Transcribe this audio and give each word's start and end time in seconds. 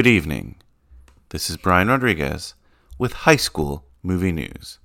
Good 0.00 0.06
evening. 0.06 0.54
This 1.28 1.50
is 1.50 1.58
Brian 1.58 1.88
Rodriguez 1.88 2.54
with 2.96 3.12
High 3.28 3.36
School 3.36 3.84
Movie 4.02 4.32
News. 4.32 4.78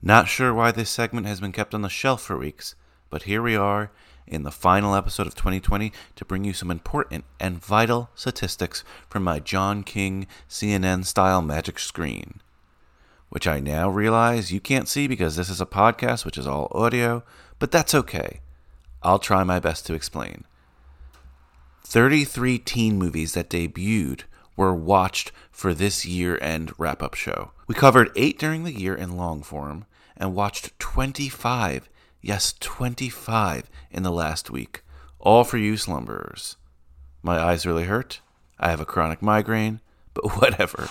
Not 0.00 0.26
sure 0.26 0.54
why 0.54 0.70
this 0.70 0.88
segment 0.88 1.26
has 1.26 1.38
been 1.38 1.52
kept 1.52 1.74
on 1.74 1.82
the 1.82 1.90
shelf 1.90 2.22
for 2.22 2.38
weeks, 2.38 2.74
but 3.10 3.24
here 3.24 3.42
we 3.42 3.54
are 3.54 3.92
in 4.26 4.42
the 4.42 4.50
final 4.50 4.94
episode 4.94 5.26
of 5.26 5.34
2020 5.34 5.92
to 6.16 6.24
bring 6.24 6.44
you 6.44 6.54
some 6.54 6.70
important 6.70 7.26
and 7.38 7.62
vital 7.62 8.08
statistics 8.14 8.84
from 9.06 9.22
my 9.22 9.38
John 9.38 9.82
King 9.82 10.26
CNN 10.48 11.04
style 11.04 11.42
magic 11.42 11.78
screen. 11.78 12.40
Which 13.28 13.46
I 13.46 13.60
now 13.60 13.90
realize 13.90 14.50
you 14.50 14.60
can't 14.60 14.88
see 14.88 15.06
because 15.06 15.36
this 15.36 15.50
is 15.50 15.60
a 15.60 15.66
podcast, 15.66 16.24
which 16.24 16.38
is 16.38 16.46
all 16.46 16.72
audio, 16.72 17.22
but 17.58 17.70
that's 17.70 17.94
okay. 17.94 18.40
I'll 19.02 19.18
try 19.18 19.44
my 19.44 19.60
best 19.60 19.84
to 19.88 19.94
explain. 19.94 20.46
33 21.84 22.58
teen 22.58 22.98
movies 22.98 23.34
that 23.34 23.50
debuted 23.50 24.22
were 24.56 24.74
watched 24.74 25.32
for 25.50 25.74
this 25.74 26.04
year 26.06 26.38
end 26.40 26.72
wrap 26.78 27.02
up 27.02 27.14
show. 27.14 27.52
We 27.66 27.74
covered 27.74 28.10
8 28.16 28.38
during 28.38 28.64
the 28.64 28.78
year 28.78 28.94
in 28.94 29.16
long 29.16 29.42
form 29.42 29.84
and 30.16 30.34
watched 30.34 30.78
25, 30.78 31.88
yes, 32.20 32.54
25 32.60 33.70
in 33.90 34.02
the 34.02 34.10
last 34.10 34.50
week, 34.50 34.82
all 35.18 35.44
for 35.44 35.58
you 35.58 35.74
slumberers. 35.74 36.56
My 37.22 37.38
eyes 37.38 37.66
really 37.66 37.84
hurt. 37.84 38.20
I 38.58 38.70
have 38.70 38.80
a 38.80 38.84
chronic 38.84 39.22
migraine, 39.22 39.80
but 40.14 40.40
whatever. 40.40 40.88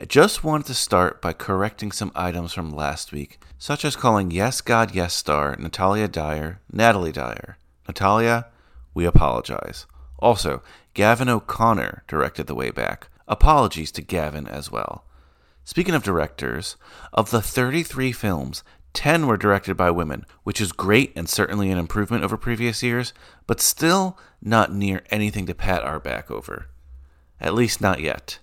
I 0.00 0.06
just 0.06 0.42
wanted 0.42 0.66
to 0.66 0.74
start 0.74 1.22
by 1.22 1.32
correcting 1.32 1.92
some 1.92 2.10
items 2.16 2.52
from 2.52 2.72
last 2.72 3.12
week, 3.12 3.38
such 3.58 3.84
as 3.84 3.94
calling 3.94 4.30
Yes 4.30 4.60
God 4.60 4.94
Yes 4.94 5.14
star 5.14 5.56
Natalia 5.56 6.08
Dyer 6.08 6.60
Natalie 6.72 7.12
Dyer. 7.12 7.56
Natalia, 7.86 8.46
we 8.92 9.04
apologize. 9.04 9.86
Also, 10.24 10.62
Gavin 10.94 11.28
O'Connor 11.28 12.02
directed 12.08 12.46
The 12.46 12.54
Way 12.54 12.70
Back. 12.70 13.08
Apologies 13.28 13.92
to 13.92 14.00
Gavin 14.00 14.46
as 14.48 14.72
well. 14.72 15.04
Speaking 15.64 15.94
of 15.94 16.02
directors, 16.02 16.76
of 17.12 17.30
the 17.30 17.42
33 17.42 18.10
films, 18.10 18.64
10 18.94 19.26
were 19.26 19.36
directed 19.36 19.76
by 19.76 19.90
women, 19.90 20.24
which 20.42 20.62
is 20.62 20.72
great 20.72 21.12
and 21.14 21.28
certainly 21.28 21.70
an 21.70 21.76
improvement 21.76 22.24
over 22.24 22.38
previous 22.38 22.82
years, 22.82 23.12
but 23.46 23.60
still 23.60 24.18
not 24.40 24.72
near 24.72 25.02
anything 25.10 25.44
to 25.44 25.54
pat 25.54 25.82
our 25.82 26.00
back 26.00 26.30
over. 26.30 26.68
At 27.38 27.52
least 27.52 27.82
not 27.82 28.00
yet. 28.00 28.38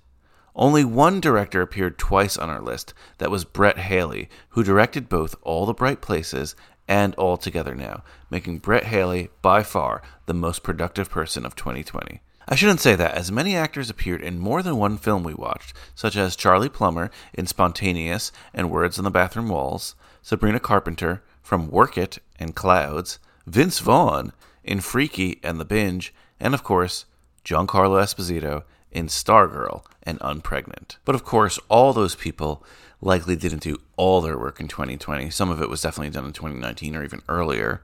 Only 0.55 0.85
one 0.85 1.19
director 1.19 1.63
appeared 1.63 1.97
twice 1.97 2.37
on 2.37 2.51
our 2.51 2.61
list. 2.61 2.93
That 3.17 3.31
was 3.31 3.43
Brett 3.43 3.79
Haley, 3.79 4.29
who 4.49 4.63
directed 4.63 5.09
both 5.09 5.35
All 5.41 5.65
the 5.65 5.73
Bright 5.73 5.99
Places 6.01 6.55
and 6.91 7.15
All 7.15 7.37
Together 7.37 7.73
Now, 7.73 8.03
making 8.29 8.57
Brett 8.59 8.83
Haley 8.83 9.29
by 9.41 9.63
far 9.63 10.01
the 10.25 10.33
most 10.33 10.61
productive 10.61 11.09
person 11.09 11.45
of 11.45 11.55
2020. 11.55 12.19
I 12.49 12.55
shouldn't 12.55 12.81
say 12.81 12.95
that, 12.97 13.13
as 13.13 13.31
many 13.31 13.55
actors 13.55 13.89
appeared 13.89 14.21
in 14.21 14.39
more 14.39 14.61
than 14.61 14.75
one 14.75 14.97
film 14.97 15.23
we 15.23 15.33
watched, 15.33 15.73
such 15.95 16.17
as 16.17 16.35
Charlie 16.35 16.67
Plummer 16.67 17.09
in 17.33 17.47
Spontaneous 17.47 18.33
and 18.53 18.69
Words 18.69 18.97
on 18.97 19.05
the 19.05 19.09
Bathroom 19.09 19.47
Walls, 19.47 19.95
Sabrina 20.21 20.59
Carpenter 20.59 21.23
from 21.41 21.71
Work 21.71 21.97
It 21.97 22.17
and 22.37 22.55
Clouds, 22.55 23.19
Vince 23.47 23.79
Vaughn 23.79 24.33
in 24.65 24.81
Freaky 24.81 25.39
and 25.43 25.61
The 25.61 25.65
Binge, 25.65 26.13
and 26.41 26.53
of 26.53 26.61
course, 26.61 27.05
Giancarlo 27.45 28.03
Esposito 28.03 28.63
in 28.91 29.07
Stargirl 29.07 29.83
and 30.03 30.19
Unpregnant. 30.19 30.97
But 31.05 31.15
of 31.15 31.23
course, 31.23 31.59
all 31.69 31.93
those 31.93 32.15
people 32.15 32.63
likely 33.01 33.35
didn't 33.35 33.63
do 33.63 33.81
all 33.97 34.21
their 34.21 34.37
work 34.37 34.59
in 34.59 34.67
2020. 34.67 35.29
Some 35.29 35.49
of 35.49 35.61
it 35.61 35.69
was 35.69 35.81
definitely 35.81 36.11
done 36.11 36.25
in 36.25 36.33
2019 36.33 36.95
or 36.95 37.03
even 37.03 37.21
earlier. 37.27 37.81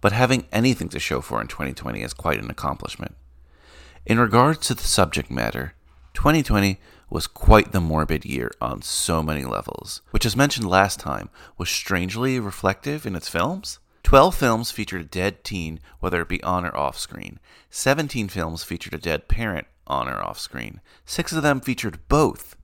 But 0.00 0.12
having 0.12 0.46
anything 0.52 0.88
to 0.90 0.98
show 0.98 1.20
for 1.20 1.40
in 1.40 1.48
2020 1.48 2.02
is 2.02 2.12
quite 2.12 2.38
an 2.38 2.50
accomplishment. 2.50 3.14
In 4.04 4.20
regards 4.20 4.66
to 4.68 4.74
the 4.74 4.84
subject 4.84 5.30
matter, 5.30 5.74
2020 6.14 6.78
was 7.10 7.26
quite 7.26 7.72
the 7.72 7.80
morbid 7.80 8.24
year 8.24 8.50
on 8.60 8.82
so 8.82 9.22
many 9.22 9.44
levels, 9.44 10.02
which, 10.10 10.26
as 10.26 10.36
mentioned 10.36 10.68
last 10.68 10.98
time, 10.98 11.28
was 11.56 11.68
strangely 11.68 12.38
reflective 12.40 13.06
in 13.06 13.14
its 13.14 13.28
films. 13.28 13.78
12 14.02 14.34
films 14.34 14.70
featured 14.70 15.00
a 15.00 15.04
dead 15.04 15.42
teen, 15.42 15.80
whether 15.98 16.22
it 16.22 16.28
be 16.28 16.42
on 16.42 16.64
or 16.64 16.76
off 16.76 16.98
screen. 16.98 17.40
17 17.70 18.28
films 18.28 18.62
featured 18.62 18.94
a 18.94 18.98
dead 18.98 19.28
parent, 19.28 19.66
on 19.86 20.08
or 20.08 20.22
off 20.22 20.38
screen. 20.38 20.80
Six 21.04 21.32
of 21.32 21.42
them 21.42 21.60
featured 21.60 21.98
both. 22.08 22.56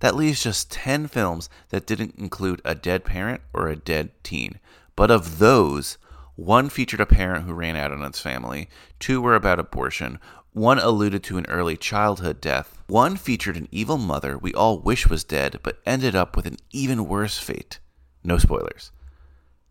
That 0.00 0.16
leaves 0.16 0.42
just 0.42 0.70
10 0.70 1.08
films 1.08 1.48
that 1.70 1.86
didn't 1.86 2.18
include 2.18 2.60
a 2.64 2.74
dead 2.74 3.04
parent 3.04 3.40
or 3.54 3.68
a 3.68 3.76
dead 3.76 4.10
teen. 4.22 4.60
But 4.94 5.10
of 5.10 5.38
those, 5.38 5.98
one 6.34 6.68
featured 6.68 7.00
a 7.00 7.06
parent 7.06 7.46
who 7.46 7.54
ran 7.54 7.76
out 7.76 7.92
on 7.92 8.04
its 8.04 8.20
family, 8.20 8.68
two 8.98 9.20
were 9.20 9.34
about 9.34 9.58
abortion, 9.58 10.18
one 10.52 10.78
alluded 10.78 11.22
to 11.24 11.38
an 11.38 11.46
early 11.48 11.76
childhood 11.76 12.40
death, 12.40 12.78
one 12.86 13.16
featured 13.16 13.56
an 13.56 13.68
evil 13.70 13.98
mother 13.98 14.38
we 14.38 14.54
all 14.54 14.78
wish 14.78 15.08
was 15.08 15.24
dead 15.24 15.58
but 15.62 15.80
ended 15.84 16.14
up 16.14 16.36
with 16.36 16.46
an 16.46 16.56
even 16.70 17.06
worse 17.06 17.38
fate. 17.38 17.78
No 18.22 18.38
spoilers. 18.38 18.90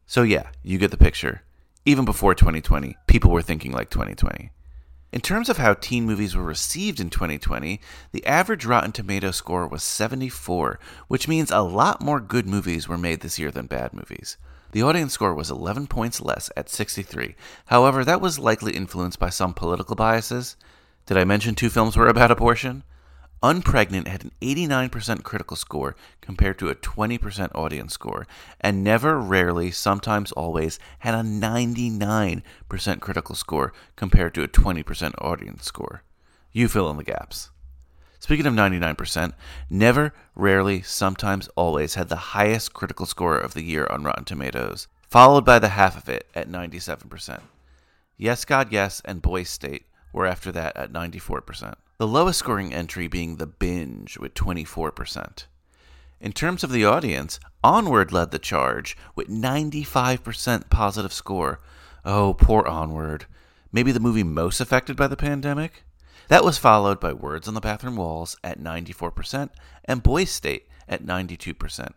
So, 0.05 0.21
yeah, 0.23 0.49
you 0.63 0.77
get 0.77 0.91
the 0.91 0.97
picture. 0.97 1.41
Even 1.85 2.05
before 2.05 2.35
2020, 2.35 2.95
people 3.07 3.31
were 3.31 3.41
thinking 3.41 3.71
like 3.71 3.89
2020. 3.89 4.51
In 5.15 5.21
terms 5.21 5.47
of 5.47 5.55
how 5.55 5.75
teen 5.75 6.05
movies 6.05 6.35
were 6.35 6.43
received 6.43 6.99
in 6.99 7.09
2020, 7.09 7.79
the 8.11 8.25
average 8.25 8.65
Rotten 8.65 8.91
Tomato 8.91 9.31
score 9.31 9.65
was 9.65 9.81
74, 9.81 10.77
which 11.07 11.29
means 11.29 11.51
a 11.51 11.61
lot 11.61 12.01
more 12.01 12.19
good 12.19 12.45
movies 12.45 12.89
were 12.89 12.97
made 12.97 13.21
this 13.21 13.39
year 13.39 13.49
than 13.49 13.65
bad 13.65 13.93
movies. 13.93 14.35
The 14.73 14.83
audience 14.83 15.13
score 15.13 15.33
was 15.33 15.49
11 15.49 15.87
points 15.87 16.19
less 16.19 16.49
at 16.57 16.67
63. 16.67 17.33
However, 17.67 18.03
that 18.03 18.19
was 18.19 18.39
likely 18.39 18.73
influenced 18.73 19.17
by 19.17 19.29
some 19.29 19.53
political 19.53 19.95
biases. 19.95 20.57
Did 21.05 21.15
I 21.15 21.23
mention 21.23 21.55
two 21.55 21.69
films 21.69 21.95
were 21.95 22.09
about 22.09 22.29
abortion? 22.29 22.83
Unpregnant 23.45 24.07
had 24.07 24.23
an 24.23 24.31
89% 24.41 25.21
critical 25.21 25.55
score 25.55 25.95
compared 26.19 26.57
to 26.57 26.69
a 26.69 26.73
20% 26.73 27.51
audience 27.53 27.93
score, 27.93 28.25
and 28.59 28.83
Never, 28.83 29.19
Rarely, 29.19 29.69
Sometimes, 29.69 30.31
Always 30.31 30.79
had 30.97 31.13
a 31.13 31.19
99% 31.19 32.41
critical 33.01 33.35
score 33.35 33.71
compared 33.95 34.33
to 34.33 34.41
a 34.41 34.47
20% 34.47 35.13
audience 35.21 35.63
score. 35.63 36.01
You 36.53 36.67
fill 36.67 36.89
in 36.89 36.97
the 36.97 37.03
gaps. 37.03 37.51
Speaking 38.19 38.47
of 38.47 38.55
99%, 38.55 39.33
Never, 39.69 40.11
Rarely, 40.33 40.81
Sometimes, 40.81 41.47
Always 41.49 41.93
had 41.93 42.09
the 42.09 42.33
highest 42.33 42.73
critical 42.73 43.05
score 43.05 43.37
of 43.37 43.53
the 43.53 43.61
year 43.61 43.85
on 43.91 44.03
Rotten 44.03 44.25
Tomatoes, 44.25 44.87
followed 45.07 45.45
by 45.45 45.59
the 45.59 45.69
half 45.69 45.95
of 45.95 46.09
it 46.09 46.27
at 46.33 46.49
97%. 46.49 47.41
Yes, 48.17 48.43
God, 48.43 48.71
Yes, 48.71 49.03
and 49.05 49.21
Boys 49.21 49.49
State 49.51 49.85
were 50.11 50.25
after 50.25 50.51
that 50.51 50.75
at 50.75 50.91
94%. 50.91 51.75
The 51.97 52.07
lowest 52.07 52.39
scoring 52.39 52.73
entry 52.73 53.07
being 53.07 53.37
The 53.37 53.47
Binge 53.47 54.17
with 54.17 54.33
24%. 54.33 55.45
In 56.19 56.33
terms 56.33 56.61
of 56.61 56.71
the 56.71 56.83
audience, 56.83 57.39
Onward 57.63 58.11
led 58.11 58.31
the 58.31 58.39
charge 58.39 58.97
with 59.15 59.29
95% 59.29 60.69
positive 60.69 61.13
score. 61.13 61.61
Oh, 62.03 62.33
poor 62.33 62.67
Onward. 62.67 63.27
Maybe 63.71 63.93
the 63.93 64.01
movie 64.01 64.23
most 64.23 64.59
affected 64.59 64.97
by 64.97 65.07
the 65.07 65.15
pandemic? 65.15 65.85
That 66.27 66.43
was 66.43 66.57
followed 66.57 66.99
by 66.99 67.13
Words 67.13 67.47
on 67.47 67.53
the 67.53 67.61
Bathroom 67.61 67.95
Walls 67.95 68.35
at 68.43 68.59
94% 68.59 69.49
and 69.85 70.03
Boys 70.03 70.31
State 70.31 70.67
at 70.89 71.05
92%. 71.05 71.91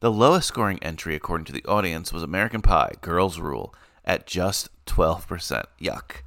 The 0.00 0.10
lowest 0.10 0.48
scoring 0.48 0.78
entry, 0.82 1.14
according 1.14 1.44
to 1.44 1.52
the 1.52 1.64
audience, 1.66 2.10
was 2.10 2.22
American 2.22 2.62
Pie 2.62 2.94
Girls 3.02 3.38
Rule 3.38 3.74
at 4.02 4.26
just 4.26 4.70
12%. 4.86 5.64
Yuck. 5.78 6.22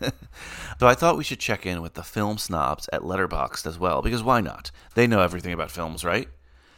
so 0.78 0.86
I 0.86 0.94
thought 0.94 1.16
we 1.16 1.24
should 1.24 1.40
check 1.40 1.66
in 1.66 1.82
with 1.82 1.94
the 1.94 2.02
film 2.02 2.38
snobs 2.38 2.88
at 2.92 3.02
Letterboxd 3.02 3.66
as 3.66 3.78
well, 3.78 4.02
because 4.02 4.22
why 4.22 4.40
not? 4.40 4.70
They 4.94 5.06
know 5.06 5.20
everything 5.20 5.52
about 5.52 5.70
films, 5.70 6.04
right? 6.04 6.28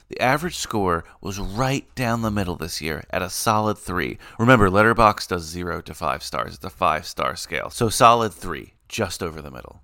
The 0.09 0.21
average 0.21 0.57
score 0.57 1.05
was 1.21 1.39
right 1.39 1.87
down 1.95 2.21
the 2.21 2.31
middle 2.31 2.57
this 2.57 2.83
year 2.83 3.05
at 3.11 3.23
a 3.23 3.31
solid 3.31 3.79
3. 3.79 4.19
Remember, 4.39 4.69
Letterboxd 4.69 5.29
does 5.29 5.45
0 5.45 5.81
to 5.83 5.95
5 5.95 6.23
stars. 6.23 6.55
It's 6.55 6.65
a 6.65 6.71
5 6.71 7.07
star 7.07 7.35
scale. 7.35 7.71
So 7.71 7.89
solid 7.89 8.35
3, 8.35 8.75
just 8.89 9.23
over 9.23 9.41
the 9.41 9.51
middle. 9.51 9.81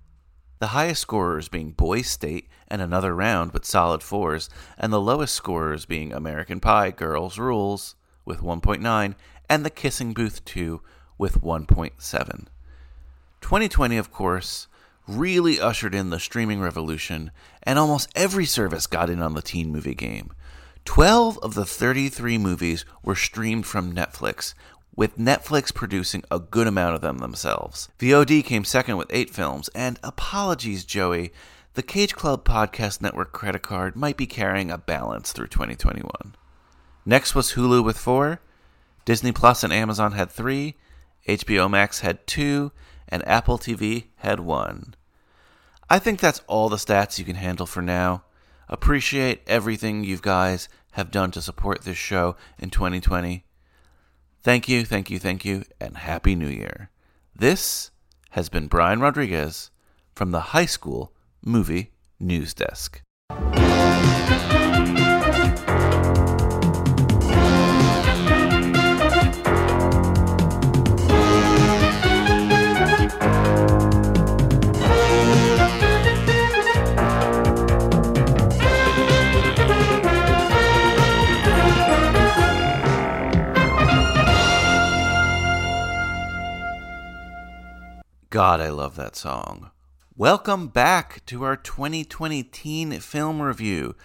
The 0.59 0.67
highest 0.67 1.01
scorers 1.01 1.47
being 1.47 1.71
Boys 1.71 2.07
State 2.07 2.49
and 2.67 2.81
another 2.81 3.15
round 3.15 3.53
with 3.53 3.65
solid 3.65 4.01
4s, 4.01 4.49
and 4.77 4.93
the 4.93 5.01
lowest 5.01 5.33
scorers 5.33 5.85
being 5.85 6.13
American 6.13 6.59
Pie 6.59 6.91
Girls 6.91 7.39
Rules 7.39 7.95
with 8.25 8.41
1.9 8.41 9.15
and 9.49 9.65
The 9.65 9.69
Kissing 9.69 10.13
Booth 10.13 10.45
2 10.45 10.81
with 11.17 11.41
1.7. 11.41 12.45
2020, 13.41 13.97
of 13.97 14.11
course, 14.11 14.67
really 15.07 15.59
ushered 15.59 15.95
in 15.95 16.09
the 16.09 16.19
streaming 16.19 16.61
revolution, 16.61 17.31
and 17.63 17.79
almost 17.79 18.09
every 18.15 18.45
service 18.45 18.87
got 18.87 19.09
in 19.09 19.21
on 19.21 19.33
the 19.33 19.41
teen 19.41 19.71
movie 19.71 19.95
game. 19.95 20.31
12 20.85 21.37
of 21.39 21.53
the 21.53 21.65
33 21.65 22.37
movies 22.37 22.85
were 23.03 23.15
streamed 23.15 23.65
from 23.65 23.93
Netflix, 23.93 24.53
with 24.95 25.17
Netflix 25.17 25.73
producing 25.73 26.23
a 26.29 26.39
good 26.39 26.67
amount 26.67 26.95
of 26.95 27.01
them 27.01 27.19
themselves. 27.19 27.89
VOD 27.99 28.43
came 28.43 28.63
second 28.63 28.97
with 28.97 29.07
8 29.11 29.29
films, 29.29 29.69
and 29.75 29.99
apologies, 30.03 30.83
Joey, 30.83 31.31
the 31.75 31.83
Cage 31.83 32.15
Club 32.15 32.43
Podcast 32.43 33.01
Network 33.01 33.31
credit 33.31 33.61
card 33.61 33.95
might 33.95 34.17
be 34.17 34.27
carrying 34.27 34.69
a 34.71 34.77
balance 34.77 35.31
through 35.31 35.47
2021. 35.47 36.35
Next 37.05 37.33
was 37.33 37.53
Hulu 37.53 37.83
with 37.83 37.97
4, 37.97 38.41
Disney 39.05 39.31
Plus 39.31 39.63
and 39.63 39.71
Amazon 39.71 40.11
had 40.11 40.29
3, 40.29 40.75
HBO 41.27 41.69
Max 41.69 42.01
had 42.01 42.25
2, 42.27 42.71
and 43.09 43.27
Apple 43.27 43.57
TV 43.57 44.05
had 44.17 44.39
1. 44.39 44.95
I 45.89 45.99
think 45.99 46.19
that's 46.19 46.41
all 46.47 46.69
the 46.69 46.77
stats 46.77 47.19
you 47.19 47.25
can 47.25 47.35
handle 47.35 47.65
for 47.65 47.81
now. 47.81 48.23
Appreciate 48.67 49.41
everything 49.47 50.03
you 50.03 50.19
guys 50.21 50.69
have 50.91 51.11
done 51.11 51.31
to 51.31 51.41
support 51.41 51.81
this 51.81 51.97
show 51.97 52.35
in 52.59 52.69
2020. 52.69 53.43
Thank 54.41 54.69
you, 54.69 54.85
thank 54.85 55.09
you, 55.09 55.19
thank 55.19 55.43
you, 55.43 55.65
and 55.81 55.97
Happy 55.97 56.35
New 56.35 56.47
Year. 56.47 56.89
This 57.35 57.91
has 58.31 58.49
been 58.49 58.67
Brian 58.67 58.99
Rodriguez 58.99 59.71
from 60.13 60.31
the 60.31 60.39
High 60.39 60.67
School 60.67 61.11
Movie 61.43 61.91
News 62.19 62.53
Desk. 62.53 63.01
God, 88.31 88.61
I 88.61 88.69
love 88.69 88.95
that 88.95 89.15
song. 89.15 89.71
Welcome 90.15 90.67
back 90.67 91.25
to 91.25 91.43
our 91.43 91.55
2020 91.55 92.43
teen 92.43 92.99
film 92.99 93.41
review. 93.41 93.95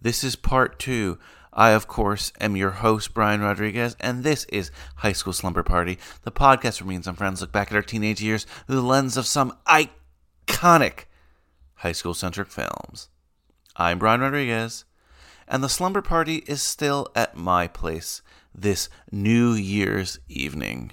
This 0.00 0.22
is 0.22 0.36
part 0.36 0.78
two. 0.78 1.18
I, 1.52 1.70
of 1.70 1.88
course, 1.88 2.32
am 2.40 2.56
your 2.56 2.70
host, 2.70 3.12
Brian 3.12 3.40
Rodriguez, 3.40 3.96
and 3.98 4.22
this 4.22 4.44
is 4.44 4.70
High 4.98 5.10
School 5.10 5.32
Slumber 5.32 5.64
Party, 5.64 5.98
the 6.22 6.30
podcast 6.30 6.80
where 6.80 6.90
me 6.90 6.94
and 6.94 7.04
some 7.04 7.16
friends 7.16 7.40
look 7.40 7.50
back 7.50 7.72
at 7.72 7.74
our 7.74 7.82
teenage 7.82 8.22
years 8.22 8.46
through 8.68 8.76
the 8.76 8.82
lens 8.82 9.16
of 9.16 9.26
some 9.26 9.58
iconic 9.66 11.06
high 11.74 11.90
school 11.90 12.14
centric 12.14 12.52
films. 12.52 13.08
I'm 13.74 13.98
Brian 13.98 14.20
Rodriguez, 14.20 14.84
and 15.48 15.60
the 15.60 15.68
Slumber 15.68 16.02
Party 16.02 16.44
is 16.46 16.62
still 16.62 17.08
at 17.16 17.36
my 17.36 17.66
place 17.66 18.22
this 18.54 18.88
New 19.10 19.54
Year's 19.54 20.20
evening. 20.28 20.92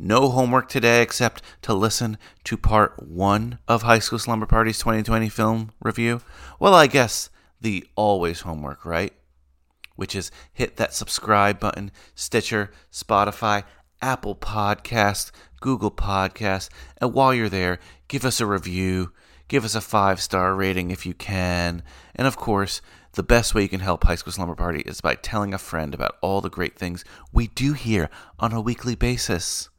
No 0.00 0.28
homework 0.28 0.68
today 0.68 1.02
except 1.02 1.42
to 1.62 1.74
listen 1.74 2.18
to 2.44 2.56
part 2.56 3.02
one 3.02 3.58
of 3.66 3.82
High 3.82 3.98
School 3.98 4.20
Slumber 4.20 4.46
Party's 4.46 4.78
2020 4.78 5.28
film 5.28 5.72
review. 5.82 6.20
Well, 6.60 6.72
I 6.72 6.86
guess 6.86 7.30
the 7.60 7.84
always 7.96 8.42
homework, 8.42 8.84
right? 8.84 9.12
Which 9.96 10.14
is 10.14 10.30
hit 10.52 10.76
that 10.76 10.94
subscribe 10.94 11.58
button, 11.58 11.90
Stitcher, 12.14 12.70
Spotify, 12.92 13.64
Apple 14.00 14.36
Podcast, 14.36 15.32
Google 15.60 15.90
Podcast, 15.90 16.68
and 16.98 17.12
while 17.12 17.34
you're 17.34 17.48
there, 17.48 17.80
give 18.06 18.24
us 18.24 18.40
a 18.40 18.46
review, 18.46 19.12
give 19.48 19.64
us 19.64 19.74
a 19.74 19.80
five 19.80 20.20
star 20.20 20.54
rating 20.54 20.92
if 20.92 21.06
you 21.06 21.14
can, 21.14 21.82
and 22.14 22.28
of 22.28 22.36
course, 22.36 22.80
the 23.14 23.24
best 23.24 23.52
way 23.52 23.62
you 23.62 23.68
can 23.68 23.80
help 23.80 24.04
High 24.04 24.14
School 24.14 24.32
Slumber 24.32 24.54
Party 24.54 24.82
is 24.82 25.00
by 25.00 25.16
telling 25.16 25.52
a 25.52 25.58
friend 25.58 25.92
about 25.92 26.18
all 26.20 26.40
the 26.40 26.48
great 26.48 26.78
things 26.78 27.04
we 27.32 27.48
do 27.48 27.72
here 27.72 28.08
on 28.38 28.52
a 28.52 28.60
weekly 28.60 28.94
basis 28.94 29.70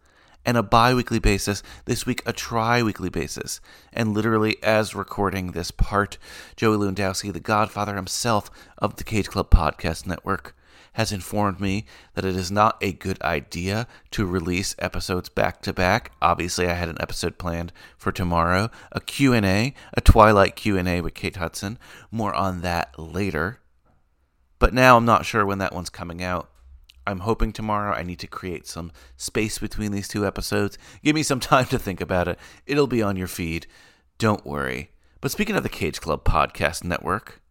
and 0.45 0.57
a 0.57 0.63
bi 0.63 0.93
weekly 0.93 1.19
basis, 1.19 1.61
this 1.85 2.05
week 2.05 2.21
a 2.25 2.33
tri 2.33 2.81
weekly 2.81 3.09
basis. 3.09 3.61
And 3.93 4.13
literally, 4.13 4.57
as 4.63 4.95
recording 4.95 5.51
this 5.51 5.71
part, 5.71 6.17
Joey 6.55 6.77
Lewandowski, 6.77 7.31
the 7.31 7.39
godfather 7.39 7.95
himself 7.95 8.49
of 8.77 8.95
the 8.95 9.03
Cage 9.03 9.29
Club 9.29 9.49
Podcast 9.49 10.07
Network, 10.07 10.55
has 10.93 11.11
informed 11.11 11.59
me 11.59 11.85
that 12.13 12.25
it 12.25 12.35
is 12.35 12.51
not 12.51 12.77
a 12.81 12.91
good 12.91 13.21
idea 13.21 13.87
to 14.11 14.25
release 14.25 14.75
episodes 14.79 15.29
back 15.29 15.61
to 15.61 15.73
back. 15.73 16.11
Obviously, 16.21 16.67
I 16.67 16.73
had 16.73 16.89
an 16.89 16.97
episode 16.99 17.37
planned 17.37 17.71
for 17.97 18.11
tomorrow, 18.11 18.69
a 18.91 18.99
Q&A, 18.99 19.73
a 19.93 20.01
Twilight 20.01 20.55
Q&A 20.55 21.01
with 21.01 21.13
Kate 21.13 21.35
Hudson. 21.35 21.77
More 22.11 22.33
on 22.33 22.61
that 22.61 22.97
later. 22.97 23.59
But 24.57 24.73
now 24.73 24.97
I'm 24.97 25.05
not 25.05 25.25
sure 25.25 25.45
when 25.45 25.59
that 25.59 25.73
one's 25.73 25.89
coming 25.89 26.21
out. 26.21 26.49
I'm 27.09 27.21
hoping 27.21 27.51
tomorrow 27.51 27.95
I 27.95 28.03
need 28.03 28.19
to 28.19 28.27
create 28.27 28.67
some 28.67 28.91
space 29.17 29.57
between 29.57 29.91
these 29.91 30.07
two 30.07 30.27
episodes. 30.27 30.77
Give 31.03 31.15
me 31.15 31.23
some 31.23 31.39
time 31.51 31.65
to 31.65 31.79
think 31.79 32.01
about 32.01 32.27
it. 32.27 32.37
It'll 32.67 32.85
be 32.85 33.01
on 33.01 33.15
your 33.15 33.27
feed. 33.27 33.65
Don't 34.19 34.45
worry. 34.45 34.91
But 35.19 35.31
speaking 35.31 35.55
of 35.55 35.63
the 35.63 35.69
Cage 35.69 35.99
Club 35.99 36.23
Podcast 36.23 36.83
Network, 36.83 37.41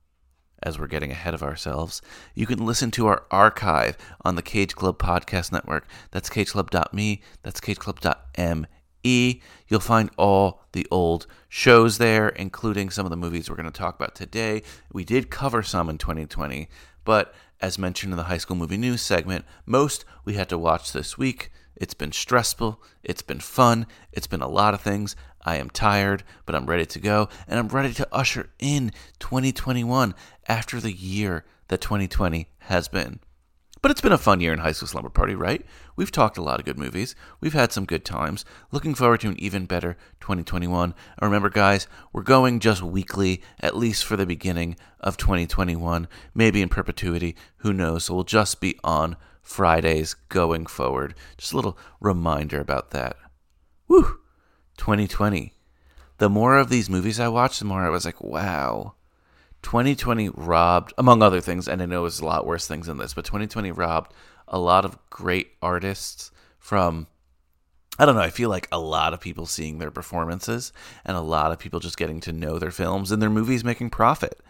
as 0.62 0.79
we're 0.79 0.87
getting 0.87 1.11
ahead 1.11 1.35
of 1.35 1.43
ourselves, 1.43 2.00
you 2.37 2.47
can 2.47 2.65
listen 2.65 2.93
to 2.93 3.09
our 3.09 3.25
archive 3.33 3.99
on 4.25 4.37
the 4.37 4.43
Cage 4.43 4.77
Club 4.77 4.97
Podcast 4.97 5.50
Network. 5.50 5.88
That's 6.12 6.31
cageclub.me, 6.31 7.21
that's 7.43 7.61
cageclub.me. 7.61 9.43
You'll 9.67 9.81
find 9.81 10.11
all 10.17 10.62
the 10.71 10.87
old 10.93 11.27
shows 11.49 11.99
there, 11.99 12.29
including 12.29 12.91
some 12.91 13.07
of 13.07 13.11
the 13.11 13.17
movies 13.17 13.50
we're 13.50 13.57
going 13.57 13.71
to 13.71 13.77
talk 13.77 13.97
about 13.97 14.15
today. 14.15 14.62
We 14.93 15.05
did 15.05 15.31
cover 15.31 15.65
some 15.65 15.88
in 15.91 15.99
2020, 15.99 16.69
but 17.05 17.35
as 17.61 17.79
mentioned 17.79 18.12
in 18.12 18.17
the 18.17 18.25
high 18.25 18.38
school 18.38 18.57
movie 18.57 18.77
news 18.77 19.03
segment, 19.03 19.45
most 19.67 20.05
we 20.25 20.35
had 20.35 20.49
to 20.49 20.59
watch 20.59 20.93
this 20.93 21.19
week. 21.19 21.50
It's 21.77 21.95
been 21.95 22.12
stressful, 22.12 22.83
it's 23.03 23.23
been 23.23 23.41
fun, 23.41 23.87
it's 24.12 24.27
been 24.27 24.43
a 24.43 24.49
lot 24.49 24.75
of 24.75 24.81
things. 24.81 25.15
I 25.45 25.57
am 25.57 25.71
tired, 25.71 26.25
but 26.45 26.55
I'm 26.55 26.67
ready 26.67 26.85
to 26.87 26.99
go, 26.99 27.29
and 27.47 27.59
I'm 27.59 27.69
ready 27.69 27.95
to 27.95 28.09
usher 28.12 28.50
in 28.59 28.93
2021 29.21 30.15
after 30.49 30.81
the 30.81 30.93
year 30.93 31.45
that 31.69 31.81
2020 31.81 32.49
has 32.61 32.88
been. 32.88 33.21
But 33.88 33.92
it's 33.92 34.02
been 34.02 34.12
a 34.12 34.18
fun 34.18 34.40
year 34.40 34.52
in 34.52 34.59
High 34.59 34.73
School 34.73 34.87
Slumber 34.87 35.09
Party, 35.09 35.35
right? 35.35 35.64
We've 35.97 36.12
talked 36.12 36.37
a 36.37 36.42
lot 36.42 36.61
of 36.61 36.66
good 36.66 36.78
movies. 36.78 37.14
We've 37.40 37.54
had 37.54 37.73
some 37.73 37.87
good 37.87 38.04
times. 38.04 38.45
Looking 38.71 38.95
forward 38.95 39.21
to 39.21 39.28
an 39.28 39.40
even 39.40 39.64
better 39.64 39.97
2021. 40.21 40.92
And 40.92 40.95
remember, 41.23 41.49
guys, 41.49 41.87
we're 42.12 42.23
going 42.23 42.61
just 42.61 42.83
weekly, 42.83 43.40
at 43.61 43.78
least 43.78 44.04
for 44.04 44.14
the 44.18 44.26
beginning 44.26 44.76
of 45.00 45.16
2021, 45.16 46.07
maybe 46.35 46.61
in 46.61 46.68
perpetuity. 46.68 47.35
Who 47.61 47.73
knows? 47.73 48.04
So 48.04 48.14
we'll 48.14 48.25
just 48.25 48.61
be 48.61 48.78
on 48.85 49.16
Fridays 49.40 50.12
going 50.28 50.66
forward. 50.66 51.14
Just 51.38 51.54
a 51.54 51.57
little 51.57 51.78
reminder 51.99 52.61
about 52.61 52.90
that. 52.90 53.16
Woo! 53.88 54.18
2020. 54.76 55.54
The 56.18 56.28
more 56.28 56.59
of 56.59 56.68
these 56.68 56.90
movies 56.90 57.18
I 57.18 57.28
watched, 57.28 57.61
the 57.61 57.64
more 57.64 57.80
I 57.80 57.88
was 57.88 58.04
like, 58.04 58.23
wow 58.23 58.97
2020 59.62 60.31
robbed, 60.31 60.93
among 60.99 61.23
other 61.23 61.41
things, 61.41 61.69
and 61.69 61.83
I 61.83 61.87
know 61.87 62.05
it's 62.05 62.21
a 62.21 62.25
lot 62.25 62.47
worse 62.47 62.67
things 62.67 62.87
than 62.87 62.99
this, 62.99 63.15
but 63.15 63.25
2020 63.25 63.71
robbed 63.73 64.12
a 64.47 64.59
lot 64.59 64.85
of 64.85 64.99
great 65.11 65.53
artists 65.62 66.31
from. 66.59 67.07
I 68.00 68.07
don't 68.07 68.15
know. 68.15 68.21
I 68.21 68.31
feel 68.31 68.49
like 68.49 68.69
a 68.71 68.79
lot 68.79 69.12
of 69.12 69.21
people 69.21 69.45
seeing 69.45 69.79
their 69.79 69.91
performances 69.91 70.73
and 71.05 71.17
a 71.17 71.21
lot 71.21 71.50
of 71.50 71.59
people 71.59 71.81
just 71.81 71.97
getting 71.97 72.21
to 72.21 72.33
know 72.33 72.57
their 72.61 72.71
films 72.71 73.11
and 73.11 73.21
their 73.21 73.29
movies 73.29 73.65
making 73.65 73.91
profit. 73.91 74.41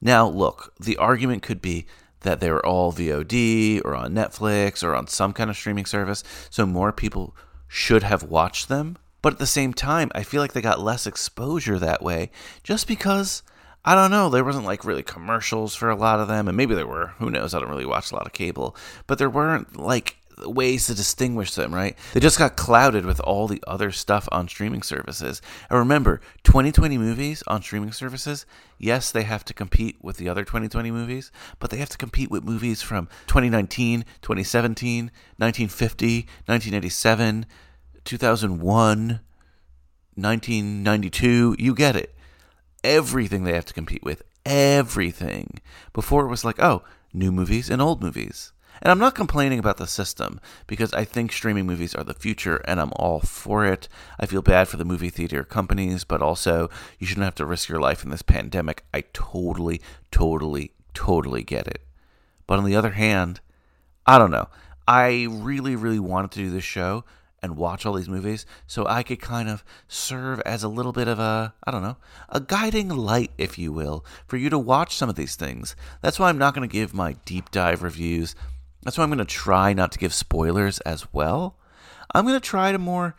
Now, 0.00 0.28
look, 0.28 0.74
the 0.80 0.96
argument 0.96 1.44
could 1.44 1.62
be 1.62 1.86
that 2.22 2.40
they 2.40 2.50
were 2.50 2.64
all 2.64 2.92
VOD 2.92 3.82
or 3.84 3.94
on 3.94 4.14
Netflix 4.14 4.82
or 4.82 4.96
on 4.96 5.06
some 5.06 5.32
kind 5.32 5.48
of 5.48 5.56
streaming 5.56 5.86
service, 5.86 6.24
so 6.50 6.66
more 6.66 6.92
people 6.92 7.36
should 7.68 8.02
have 8.02 8.24
watched 8.24 8.68
them. 8.68 8.96
But 9.22 9.34
at 9.34 9.38
the 9.38 9.46
same 9.46 9.72
time, 9.72 10.10
I 10.14 10.22
feel 10.22 10.40
like 10.40 10.52
they 10.52 10.60
got 10.60 10.80
less 10.80 11.06
exposure 11.06 11.78
that 11.78 12.02
way 12.02 12.30
just 12.62 12.86
because 12.86 13.42
I 13.88 13.94
don't 13.94 14.10
know, 14.10 14.28
there 14.28 14.44
wasn't 14.44 14.66
like 14.66 14.84
really 14.84 15.02
commercials 15.02 15.74
for 15.74 15.88
a 15.88 15.96
lot 15.96 16.20
of 16.20 16.28
them 16.28 16.46
and 16.46 16.54
maybe 16.54 16.74
there 16.74 16.86
were, 16.86 17.14
who 17.18 17.30
knows, 17.30 17.54
I 17.54 17.58
don't 17.58 17.70
really 17.70 17.86
watch 17.86 18.12
a 18.12 18.14
lot 18.14 18.26
of 18.26 18.34
cable, 18.34 18.76
but 19.06 19.16
there 19.16 19.30
weren't 19.30 19.78
like 19.78 20.18
ways 20.44 20.88
to 20.88 20.94
distinguish 20.94 21.54
them, 21.54 21.74
right? 21.74 21.96
They 22.12 22.20
just 22.20 22.38
got 22.38 22.54
clouded 22.54 23.06
with 23.06 23.18
all 23.20 23.48
the 23.48 23.64
other 23.66 23.90
stuff 23.90 24.28
on 24.30 24.46
streaming 24.46 24.82
services. 24.82 25.40
And 25.70 25.78
remember, 25.78 26.20
2020 26.42 26.98
movies 26.98 27.42
on 27.46 27.62
streaming 27.62 27.92
services, 27.92 28.44
yes, 28.76 29.10
they 29.10 29.22
have 29.22 29.42
to 29.46 29.54
compete 29.54 29.96
with 30.02 30.18
the 30.18 30.28
other 30.28 30.44
2020 30.44 30.90
movies, 30.90 31.32
but 31.58 31.70
they 31.70 31.78
have 31.78 31.88
to 31.88 31.96
compete 31.96 32.30
with 32.30 32.44
movies 32.44 32.82
from 32.82 33.08
2019, 33.26 34.04
2017, 34.20 35.04
1950, 35.38 36.16
1987, 36.44 37.46
2001, 38.04 39.20
1992. 40.14 41.56
You 41.58 41.74
get 41.74 41.96
it. 41.96 42.14
Everything 42.88 43.44
they 43.44 43.52
have 43.52 43.66
to 43.66 43.74
compete 43.74 44.02
with. 44.02 44.22
Everything. 44.46 45.60
Before 45.92 46.24
it 46.24 46.30
was 46.30 46.42
like, 46.42 46.58
oh, 46.58 46.82
new 47.12 47.30
movies 47.30 47.68
and 47.68 47.82
old 47.82 48.02
movies. 48.02 48.52
And 48.80 48.90
I'm 48.90 48.98
not 48.98 49.14
complaining 49.14 49.58
about 49.58 49.76
the 49.76 49.86
system 49.86 50.40
because 50.66 50.94
I 50.94 51.04
think 51.04 51.30
streaming 51.30 51.66
movies 51.66 51.94
are 51.94 52.02
the 52.02 52.14
future 52.14 52.62
and 52.64 52.80
I'm 52.80 52.94
all 52.96 53.20
for 53.20 53.66
it. 53.66 53.88
I 54.18 54.24
feel 54.24 54.40
bad 54.40 54.68
for 54.68 54.78
the 54.78 54.86
movie 54.86 55.10
theater 55.10 55.44
companies, 55.44 56.04
but 56.04 56.22
also 56.22 56.70
you 56.98 57.06
shouldn't 57.06 57.26
have 57.26 57.34
to 57.34 57.44
risk 57.44 57.68
your 57.68 57.78
life 57.78 58.04
in 58.04 58.08
this 58.08 58.22
pandemic. 58.22 58.84
I 58.94 59.02
totally, 59.12 59.82
totally, 60.10 60.72
totally 60.94 61.42
get 61.42 61.66
it. 61.66 61.84
But 62.46 62.58
on 62.58 62.64
the 62.64 62.76
other 62.76 62.92
hand, 62.92 63.40
I 64.06 64.16
don't 64.16 64.30
know. 64.30 64.48
I 64.86 65.26
really, 65.28 65.76
really 65.76 66.00
wanted 66.00 66.30
to 66.30 66.38
do 66.38 66.48
this 66.48 66.64
show 66.64 67.04
and 67.42 67.56
watch 67.56 67.86
all 67.86 67.94
these 67.94 68.08
movies 68.08 68.46
so 68.66 68.86
I 68.86 69.02
could 69.02 69.20
kind 69.20 69.48
of 69.48 69.64
serve 69.86 70.40
as 70.40 70.62
a 70.62 70.68
little 70.68 70.92
bit 70.92 71.08
of 71.08 71.18
a, 71.18 71.54
I 71.64 71.70
don't 71.70 71.82
know, 71.82 71.96
a 72.28 72.40
guiding 72.40 72.88
light, 72.88 73.30
if 73.38 73.58
you 73.58 73.72
will, 73.72 74.04
for 74.26 74.36
you 74.36 74.50
to 74.50 74.58
watch 74.58 74.96
some 74.96 75.08
of 75.08 75.14
these 75.14 75.36
things. 75.36 75.76
That's 76.02 76.18
why 76.18 76.28
I'm 76.28 76.38
not 76.38 76.54
going 76.54 76.68
to 76.68 76.72
give 76.72 76.94
my 76.94 77.14
deep 77.24 77.50
dive 77.50 77.82
reviews. 77.82 78.34
That's 78.82 78.98
why 78.98 79.04
I'm 79.04 79.10
going 79.10 79.18
to 79.18 79.24
try 79.24 79.72
not 79.72 79.92
to 79.92 79.98
give 79.98 80.14
spoilers 80.14 80.80
as 80.80 81.12
well. 81.12 81.56
I'm 82.14 82.24
going 82.24 82.38
to 82.38 82.40
try 82.40 82.72
to 82.72 82.78
more, 82.78 83.14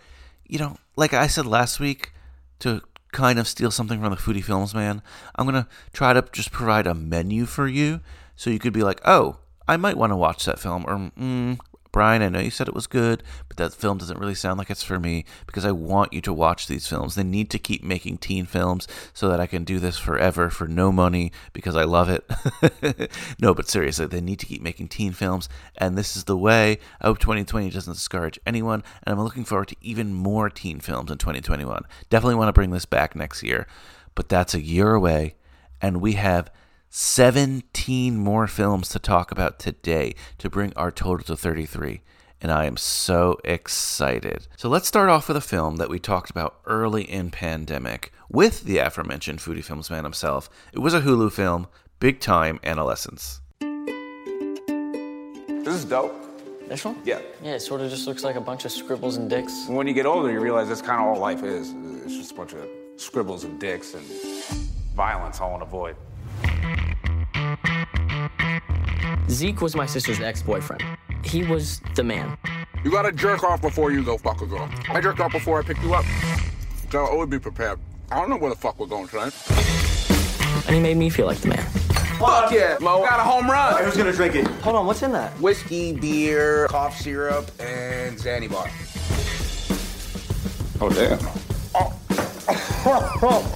you 0.47 0.59
know, 0.59 0.77
like 0.95 1.13
I 1.13 1.27
said 1.27 1.45
last 1.45 1.79
week, 1.79 2.11
to 2.59 2.81
kind 3.11 3.39
of 3.39 3.47
steal 3.47 3.71
something 3.71 4.01
from 4.01 4.11
the 4.11 4.17
Foodie 4.17 4.43
Films 4.43 4.73
man. 4.73 5.01
I'm 5.35 5.45
going 5.49 5.63
to 5.63 5.69
try 5.93 6.13
to 6.13 6.23
just 6.31 6.51
provide 6.51 6.87
a 6.87 6.93
menu 6.93 7.45
for 7.45 7.67
you 7.67 8.01
so 8.35 8.49
you 8.49 8.59
could 8.59 8.73
be 8.73 8.83
like, 8.83 9.01
oh, 9.05 9.37
I 9.67 9.77
might 9.77 9.97
want 9.97 10.11
to 10.11 10.15
watch 10.15 10.45
that 10.45 10.59
film, 10.59 10.83
or 10.87 11.11
mm, 11.19 11.59
Brian, 11.91 12.21
I 12.21 12.29
know 12.29 12.39
you 12.39 12.51
said 12.51 12.67
it 12.67 12.75
was 12.75 12.85
good, 12.85 13.23
but 13.47 13.57
that 13.57 13.73
film 13.73 13.97
doesn't 13.97 14.19
really 14.19 14.35
sound 14.35 14.59
like 14.59 14.69
it's 14.69 14.83
for 14.83 14.99
me 14.99 15.25
because 15.47 15.65
I 15.65 15.71
want 15.71 16.13
you 16.13 16.21
to 16.21 16.33
watch 16.33 16.67
these 16.67 16.87
films. 16.87 17.15
They 17.15 17.23
need 17.23 17.49
to 17.49 17.59
keep 17.59 17.83
making 17.83 18.19
teen 18.19 18.45
films 18.45 18.87
so 19.11 19.27
that 19.29 19.39
I 19.39 19.47
can 19.47 19.63
do 19.63 19.79
this 19.79 19.97
forever 19.97 20.51
for 20.51 20.67
no 20.67 20.91
money 20.91 21.31
because 21.51 21.75
I 21.75 21.85
love 21.85 22.07
it. 22.09 23.11
no, 23.39 23.55
but 23.55 23.67
seriously, 23.67 24.05
they 24.05 24.21
need 24.21 24.39
to 24.39 24.45
keep 24.45 24.61
making 24.61 24.89
teen 24.89 25.13
films, 25.13 25.49
and 25.77 25.97
this 25.97 26.15
is 26.15 26.25
the 26.25 26.37
way. 26.37 26.77
I 27.01 27.07
hope 27.07 27.17
2020 27.17 27.71
doesn't 27.71 27.93
discourage 27.93 28.39
anyone, 28.45 28.83
and 29.03 29.13
I'm 29.13 29.23
looking 29.23 29.45
forward 29.45 29.69
to 29.69 29.75
even 29.81 30.13
more 30.13 30.49
teen 30.49 30.79
films 30.79 31.09
in 31.09 31.17
2021. 31.17 31.85
Definitely 32.11 32.35
want 32.35 32.49
to 32.49 32.53
bring 32.53 32.69
this 32.69 32.85
back 32.85 33.15
next 33.15 33.41
year, 33.41 33.65
but 34.13 34.29
that's 34.29 34.53
a 34.53 34.61
year 34.61 34.93
away, 34.93 35.35
and 35.81 36.01
we 36.01 36.13
have 36.13 36.51
17 36.89 38.17
more 38.17 38.47
films 38.47 38.89
to 38.89 38.99
talk 38.99 39.31
about 39.31 39.59
today 39.59 40.15
to 40.39 40.49
bring 40.49 40.73
our 40.75 40.89
total 40.91 41.23
to 41.25 41.37
33. 41.37 42.01
And 42.41 42.51
I 42.51 42.65
am 42.65 42.77
so 42.77 43.37
excited. 43.43 44.47
So 44.57 44.69
let's 44.69 44.87
start 44.87 45.09
off 45.09 45.27
with 45.27 45.37
a 45.37 45.41
film 45.41 45.75
that 45.75 45.89
we 45.89 45.99
talked 45.99 46.31
about 46.31 46.59
early 46.65 47.03
in 47.03 47.29
pandemic 47.31 48.11
with 48.29 48.63
the 48.63 48.79
aforementioned 48.79 49.39
Foodie 49.39 49.63
Films 49.63 49.89
man 49.91 50.03
himself. 50.03 50.49
It 50.73 50.79
was 50.79 50.93
a 50.93 51.01
Hulu 51.01 51.31
film, 51.31 51.67
Big 51.99 52.19
Time 52.19 52.59
Adolescence. 52.63 53.41
This 55.47 55.75
is 55.75 55.85
dope. 55.85 56.15
This 56.67 56.85
one? 56.85 56.99
Yeah. 57.03 57.19
Yeah, 57.43 57.55
it 57.55 57.59
sort 57.59 57.81
of 57.81 57.89
just 57.89 58.07
looks 58.07 58.23
like 58.23 58.35
a 58.35 58.41
bunch 58.41 58.65
of 58.65 58.71
scribbles 58.71 59.17
and 59.17 59.29
dicks. 59.29 59.67
When 59.67 59.85
you 59.85 59.93
get 59.93 60.05
older, 60.05 60.31
you 60.31 60.39
realize 60.39 60.69
that's 60.69 60.81
kind 60.81 61.01
of 61.01 61.07
all 61.07 61.17
life 61.19 61.43
is. 61.43 61.73
It's 62.05 62.15
just 62.15 62.31
a 62.31 62.35
bunch 62.35 62.53
of 62.53 62.67
scribbles 62.95 63.43
and 63.43 63.59
dicks 63.59 63.93
and 63.93 64.05
violence 64.95 65.39
all 65.41 65.55
in 65.55 65.61
a 65.61 65.65
avoid. 65.65 65.95
Zeke 69.29 69.61
was 69.61 69.75
my 69.75 69.85
sister's 69.85 70.19
ex-boyfriend. 70.19 70.83
He 71.23 71.43
was 71.43 71.81
the 71.95 72.03
man. 72.03 72.37
You 72.83 72.91
gotta 72.91 73.11
jerk 73.11 73.43
off 73.43 73.61
before 73.61 73.91
you 73.91 74.03
go 74.03 74.17
fuck 74.17 74.41
a 74.41 74.45
girl. 74.45 74.69
I 74.89 75.01
jerked 75.01 75.19
off 75.19 75.31
before 75.31 75.59
I 75.59 75.63
picked 75.63 75.81
you 75.83 75.93
up. 75.93 76.05
So 76.91 76.99
I 76.99 77.09
always 77.09 77.29
be 77.29 77.39
prepared. 77.39 77.79
I 78.11 78.19
don't 78.19 78.29
know 78.29 78.37
where 78.37 78.49
the 78.49 78.55
fuck 78.55 78.79
we're 78.79 78.87
going 78.87 79.07
tonight. 79.07 79.33
And 80.65 80.75
he 80.75 80.81
made 80.81 80.97
me 80.97 81.09
feel 81.09 81.27
like 81.27 81.37
the 81.37 81.49
man. 81.49 81.65
Fuck 82.19 82.51
yeah, 82.51 82.77
Mo. 82.81 83.01
Got 83.01 83.19
a 83.19 83.23
home 83.23 83.49
run. 83.49 83.83
Who's 83.83 83.95
gonna 83.95 84.11
drink 84.11 84.35
it? 84.35 84.45
Hold 84.47 84.75
on, 84.75 84.85
what's 84.85 85.03
in 85.03 85.11
that? 85.13 85.31
Whiskey, 85.39 85.93
beer, 85.93 86.67
cough 86.67 86.97
syrup, 86.97 87.49
and 87.61 88.17
Zanny 88.17 88.49
bar. 88.49 88.69
Oh, 90.81 90.89
damn. 90.89 91.19
Oh. 91.75 93.55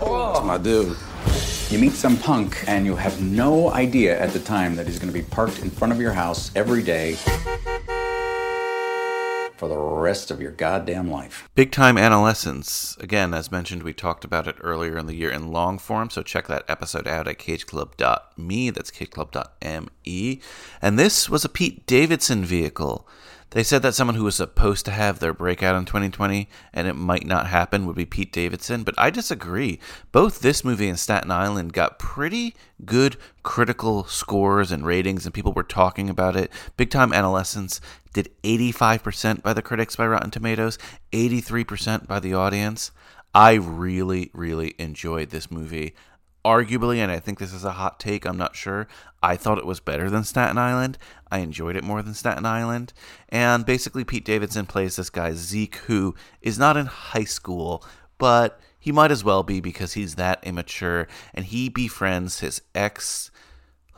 That's 0.00 0.46
my 0.46 0.58
dude. 0.58 0.96
You 1.70 1.78
meet 1.78 1.92
some 1.92 2.16
punk 2.16 2.64
and 2.68 2.86
you 2.86 2.96
have 2.96 3.20
no 3.20 3.72
idea 3.72 4.20
at 4.20 4.32
the 4.32 4.38
time 4.38 4.76
that 4.76 4.86
he's 4.86 4.98
going 4.98 5.12
to 5.12 5.18
be 5.18 5.24
parked 5.24 5.60
in 5.60 5.70
front 5.70 5.92
of 5.92 6.00
your 6.00 6.12
house 6.12 6.50
every 6.54 6.82
day 6.82 7.16
for 9.56 9.68
the 9.68 9.78
rest 9.78 10.30
of 10.30 10.40
your 10.40 10.52
goddamn 10.52 11.10
life. 11.10 11.48
Big 11.54 11.72
Time 11.72 11.98
Adolescence. 11.98 12.96
Again, 13.00 13.34
as 13.34 13.50
mentioned, 13.50 13.82
we 13.82 13.92
talked 13.92 14.24
about 14.24 14.46
it 14.46 14.56
earlier 14.60 14.98
in 14.98 15.06
the 15.06 15.16
year 15.16 15.30
in 15.30 15.50
long 15.50 15.78
form, 15.78 16.10
so 16.10 16.22
check 16.22 16.46
that 16.46 16.64
episode 16.68 17.08
out 17.08 17.26
at 17.26 17.38
cageclub.me. 17.38 18.70
That's 18.70 18.90
cageclub.me. 18.90 20.40
And 20.82 20.98
this 20.98 21.28
was 21.28 21.44
a 21.44 21.48
Pete 21.48 21.86
Davidson 21.86 22.44
vehicle. 22.44 23.08
They 23.50 23.62
said 23.62 23.82
that 23.82 23.94
someone 23.94 24.16
who 24.16 24.24
was 24.24 24.34
supposed 24.34 24.84
to 24.86 24.90
have 24.90 25.18
their 25.18 25.32
breakout 25.32 25.76
in 25.76 25.84
2020 25.84 26.48
and 26.72 26.88
it 26.88 26.94
might 26.94 27.24
not 27.24 27.46
happen 27.46 27.86
would 27.86 27.94
be 27.96 28.04
Pete 28.04 28.32
Davidson, 28.32 28.82
but 28.82 28.94
I 28.98 29.10
disagree. 29.10 29.78
Both 30.10 30.40
this 30.40 30.64
movie 30.64 30.88
and 30.88 30.98
Staten 30.98 31.30
Island 31.30 31.72
got 31.72 31.98
pretty 31.98 32.54
good 32.84 33.16
critical 33.44 34.04
scores 34.04 34.72
and 34.72 34.84
ratings, 34.84 35.24
and 35.24 35.32
people 35.34 35.52
were 35.52 35.62
talking 35.62 36.10
about 36.10 36.34
it. 36.34 36.50
Big 36.76 36.90
Time 36.90 37.12
Adolescence 37.12 37.80
did 38.12 38.30
85% 38.42 39.42
by 39.42 39.52
the 39.52 39.62
critics 39.62 39.94
by 39.94 40.06
Rotten 40.06 40.30
Tomatoes, 40.30 40.76
83% 41.12 42.08
by 42.08 42.18
the 42.18 42.34
audience. 42.34 42.90
I 43.32 43.54
really, 43.54 44.30
really 44.32 44.74
enjoyed 44.78 45.30
this 45.30 45.50
movie 45.50 45.94
arguably, 46.46 46.98
and 46.98 47.10
I 47.10 47.18
think 47.18 47.38
this 47.38 47.52
is 47.52 47.64
a 47.64 47.72
hot 47.72 47.98
take, 47.98 48.24
I'm 48.24 48.36
not 48.36 48.54
sure. 48.54 48.86
I 49.20 49.36
thought 49.36 49.58
it 49.58 49.66
was 49.66 49.80
better 49.80 50.08
than 50.08 50.22
Staten 50.22 50.56
Island. 50.56 50.96
I 51.30 51.38
enjoyed 51.38 51.74
it 51.74 51.82
more 51.82 52.02
than 52.02 52.14
Staten 52.14 52.46
Island. 52.46 52.92
And 53.28 53.66
basically, 53.66 54.04
Pete 54.04 54.24
Davidson 54.24 54.66
plays 54.66 54.94
this 54.94 55.10
guy, 55.10 55.32
Zeke, 55.32 55.74
who 55.86 56.14
is 56.40 56.58
not 56.58 56.76
in 56.76 56.86
high 56.86 57.24
school, 57.24 57.84
but 58.18 58.60
he 58.78 58.92
might 58.92 59.10
as 59.10 59.24
well 59.24 59.42
be 59.42 59.60
because 59.60 59.94
he's 59.94 60.14
that 60.14 60.38
immature. 60.44 61.08
And 61.34 61.46
he 61.46 61.68
befriends 61.68 62.38
his 62.38 62.62
ex. 62.74 63.32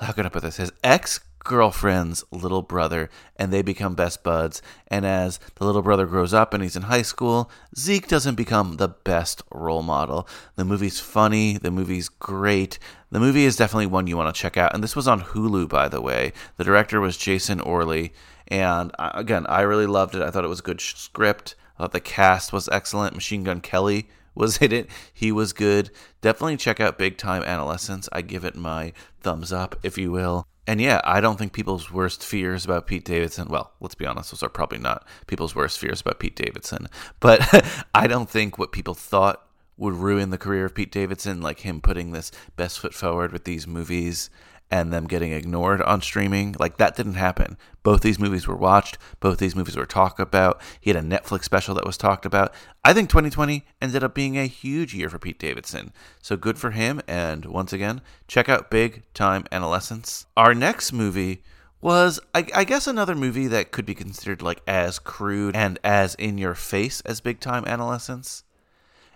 How 0.00 0.12
can 0.12 0.24
I 0.24 0.30
put 0.30 0.42
this? 0.42 0.56
His 0.56 0.72
ex 0.82 1.20
girlfriend's 1.38 2.24
little 2.30 2.62
brother 2.62 3.10
and 3.36 3.52
they 3.52 3.62
become 3.62 3.94
best 3.94 4.22
buds. 4.22 4.60
And 4.88 5.06
as 5.06 5.38
the 5.56 5.64
little 5.64 5.82
brother 5.82 6.06
grows 6.06 6.34
up 6.34 6.52
and 6.52 6.62
he's 6.62 6.76
in 6.76 6.82
high 6.82 7.02
school, 7.02 7.50
Zeke 7.76 8.08
doesn't 8.08 8.34
become 8.34 8.76
the 8.76 8.88
best 8.88 9.42
role 9.52 9.82
model. 9.82 10.28
The 10.56 10.64
movie's 10.64 11.00
funny, 11.00 11.58
the 11.58 11.70
movie's 11.70 12.08
great. 12.08 12.78
The 13.10 13.20
movie 13.20 13.44
is 13.44 13.56
definitely 13.56 13.86
one 13.86 14.06
you 14.06 14.16
want 14.16 14.34
to 14.34 14.40
check 14.40 14.56
out. 14.56 14.74
And 14.74 14.82
this 14.82 14.96
was 14.96 15.08
on 15.08 15.22
Hulu, 15.22 15.68
by 15.68 15.88
the 15.88 16.02
way. 16.02 16.32
The 16.56 16.64
director 16.64 17.00
was 17.00 17.16
Jason 17.16 17.60
Orley. 17.60 18.12
And 18.48 18.92
uh, 18.98 19.12
again, 19.14 19.46
I 19.48 19.62
really 19.62 19.86
loved 19.86 20.14
it. 20.14 20.22
I 20.22 20.30
thought 20.30 20.44
it 20.44 20.48
was 20.48 20.60
a 20.60 20.64
good 20.64 20.80
script. 20.80 21.54
I 21.78 21.82
thought 21.82 21.92
the 21.92 22.00
cast 22.00 22.52
was 22.52 22.68
excellent. 22.68 23.14
Machine 23.14 23.44
Gun 23.44 23.60
Kelly 23.60 24.08
was 24.34 24.58
in 24.58 24.72
it. 24.72 24.88
He 25.12 25.32
was 25.32 25.52
good. 25.52 25.90
Definitely 26.20 26.56
check 26.56 26.80
out 26.80 26.98
Big 26.98 27.16
Time 27.16 27.42
Adolescence. 27.42 28.08
I 28.12 28.22
give 28.22 28.44
it 28.44 28.56
my 28.56 28.92
thumbs 29.20 29.52
up, 29.52 29.76
if 29.82 29.96
you 29.96 30.10
will. 30.10 30.46
And 30.68 30.82
yeah, 30.82 31.00
I 31.02 31.22
don't 31.22 31.38
think 31.38 31.54
people's 31.54 31.90
worst 31.90 32.22
fears 32.22 32.66
about 32.66 32.86
Pete 32.86 33.06
Davidson, 33.06 33.48
well, 33.48 33.72
let's 33.80 33.94
be 33.94 34.04
honest, 34.04 34.32
those 34.32 34.42
are 34.42 34.50
probably 34.50 34.76
not 34.76 35.08
people's 35.26 35.54
worst 35.54 35.78
fears 35.78 36.02
about 36.02 36.20
Pete 36.20 36.36
Davidson. 36.36 36.88
But 37.20 37.40
I 37.94 38.06
don't 38.06 38.28
think 38.28 38.58
what 38.58 38.70
people 38.70 38.92
thought 38.92 39.42
would 39.78 39.94
ruin 39.94 40.28
the 40.28 40.36
career 40.36 40.66
of 40.66 40.74
Pete 40.74 40.92
Davidson, 40.92 41.40
like 41.40 41.60
him 41.60 41.80
putting 41.80 42.12
this 42.12 42.30
best 42.56 42.80
foot 42.80 42.92
forward 42.92 43.32
with 43.32 43.44
these 43.44 43.66
movies 43.66 44.28
and 44.70 44.92
them 44.92 45.06
getting 45.06 45.32
ignored 45.32 45.80
on 45.82 46.02
streaming. 46.02 46.54
Like 46.58 46.76
that 46.76 46.96
didn't 46.96 47.14
happen. 47.14 47.56
Both 47.82 48.02
these 48.02 48.18
movies 48.18 48.46
were 48.46 48.56
watched, 48.56 48.98
both 49.20 49.38
these 49.38 49.56
movies 49.56 49.76
were 49.76 49.86
talked 49.86 50.20
about. 50.20 50.60
He 50.80 50.90
had 50.90 51.02
a 51.02 51.06
Netflix 51.06 51.44
special 51.44 51.74
that 51.74 51.86
was 51.86 51.96
talked 51.96 52.26
about. 52.26 52.52
I 52.84 52.92
think 52.92 53.08
2020 53.08 53.64
ended 53.80 54.04
up 54.04 54.14
being 54.14 54.36
a 54.36 54.46
huge 54.46 54.94
year 54.94 55.08
for 55.08 55.18
Pete 55.18 55.38
Davidson. 55.38 55.92
So 56.22 56.36
good 56.36 56.58
for 56.58 56.72
him 56.72 57.00
and 57.08 57.46
once 57.46 57.72
again, 57.72 58.00
check 58.26 58.48
out 58.48 58.70
Big 58.70 59.02
Time 59.14 59.44
Adolescence. 59.50 60.26
Our 60.36 60.54
next 60.54 60.92
movie 60.92 61.42
was, 61.80 62.18
I, 62.34 62.46
I 62.54 62.64
guess, 62.64 62.86
another 62.86 63.14
movie 63.14 63.46
that 63.46 63.70
could 63.70 63.86
be 63.86 63.94
considered 63.94 64.42
like 64.42 64.62
as 64.66 64.98
crude 64.98 65.54
and 65.54 65.78
as 65.84 66.14
in 66.16 66.38
your 66.38 66.54
face 66.54 67.00
as 67.02 67.20
Big 67.20 67.40
Time 67.40 67.64
Adolescence. 67.66 68.42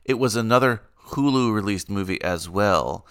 It 0.05 0.19
was 0.19 0.37
another 0.37 0.83
Hulu 1.09 1.53
released 1.53 1.91
movie 1.91 2.21
as 2.23 2.49
well. 2.49 3.07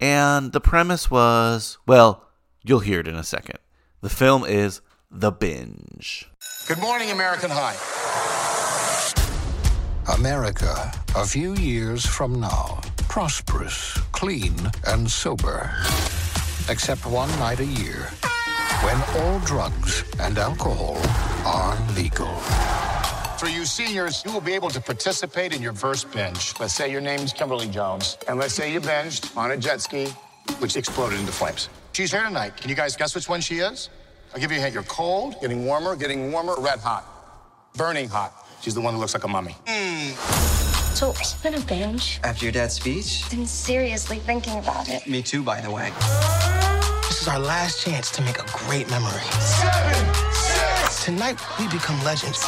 And 0.00 0.52
the 0.52 0.60
premise 0.60 1.10
was, 1.10 1.78
well, 1.86 2.26
you'll 2.62 2.80
hear 2.80 3.00
it 3.00 3.08
in 3.08 3.14
a 3.16 3.24
second. 3.24 3.58
The 4.02 4.10
film 4.10 4.44
is 4.44 4.82
The 5.10 5.32
Binge. 5.32 6.28
Good 6.68 6.78
morning, 6.78 7.10
American 7.10 7.50
High. 7.52 7.76
America, 10.14 10.92
a 11.16 11.24
few 11.24 11.54
years 11.54 12.04
from 12.06 12.40
now, 12.40 12.80
prosperous, 13.08 13.98
clean, 14.12 14.54
and 14.86 15.10
sober. 15.10 15.70
Except 16.68 17.06
one 17.06 17.30
night 17.38 17.60
a 17.60 17.66
year, 17.66 18.08
when 18.84 19.02
all 19.16 19.40
drugs 19.40 20.04
and 20.20 20.38
alcohol 20.38 20.98
are 21.44 21.76
legal. 21.94 22.34
For 23.38 23.48
you 23.48 23.66
seniors, 23.66 24.24
you 24.24 24.32
will 24.32 24.40
be 24.40 24.54
able 24.54 24.70
to 24.70 24.80
participate 24.80 25.54
in 25.54 25.60
your 25.60 25.74
first 25.74 26.10
binge. 26.10 26.54
Let's 26.58 26.72
say 26.72 26.90
your 26.90 27.02
name's 27.02 27.34
Kimberly 27.34 27.68
Jones, 27.68 28.16
and 28.28 28.38
let's 28.38 28.54
say 28.54 28.72
you 28.72 28.80
binged 28.80 29.36
on 29.36 29.50
a 29.50 29.56
jet 29.58 29.82
ski, 29.82 30.06
which 30.58 30.74
exploded 30.74 31.20
into 31.20 31.32
flames. 31.32 31.68
She's 31.92 32.10
here 32.10 32.24
tonight. 32.24 32.56
Can 32.56 32.70
you 32.70 32.76
guys 32.76 32.96
guess 32.96 33.14
which 33.14 33.28
one 33.28 33.42
she 33.42 33.56
is? 33.56 33.90
I'll 34.32 34.40
give 34.40 34.50
you 34.50 34.56
a 34.56 34.60
hint. 34.60 34.72
You're 34.72 34.84
cold, 34.84 35.36
getting 35.42 35.66
warmer, 35.66 35.96
getting 35.96 36.32
warmer, 36.32 36.54
red 36.58 36.78
hot, 36.78 37.04
burning 37.76 38.08
hot. 38.08 38.32
She's 38.62 38.74
the 38.74 38.80
one 38.80 38.94
who 38.94 39.00
looks 39.00 39.12
like 39.12 39.24
a 39.24 39.28
mummy. 39.28 39.54
Hmm. 39.66 40.14
So, 40.94 41.08
are 41.08 41.12
you 41.12 41.36
gonna 41.42 41.60
binge? 41.66 42.20
After 42.24 42.46
your 42.46 42.52
dad's 42.52 42.74
speech? 42.74 43.22
I'm 43.32 43.44
seriously 43.44 44.18
thinking 44.18 44.58
about 44.58 44.88
it. 44.88 45.06
Me 45.06 45.22
too, 45.22 45.42
by 45.42 45.60
the 45.60 45.70
way. 45.70 45.90
This 47.02 47.20
is 47.20 47.28
our 47.28 47.38
last 47.38 47.84
chance 47.84 48.10
to 48.12 48.22
make 48.22 48.38
a 48.38 48.46
great 48.64 48.88
memory. 48.88 49.20
Seven, 49.40 50.14
six. 50.32 51.04
Tonight, 51.04 51.38
we 51.60 51.68
become 51.68 52.02
legends. 52.02 52.44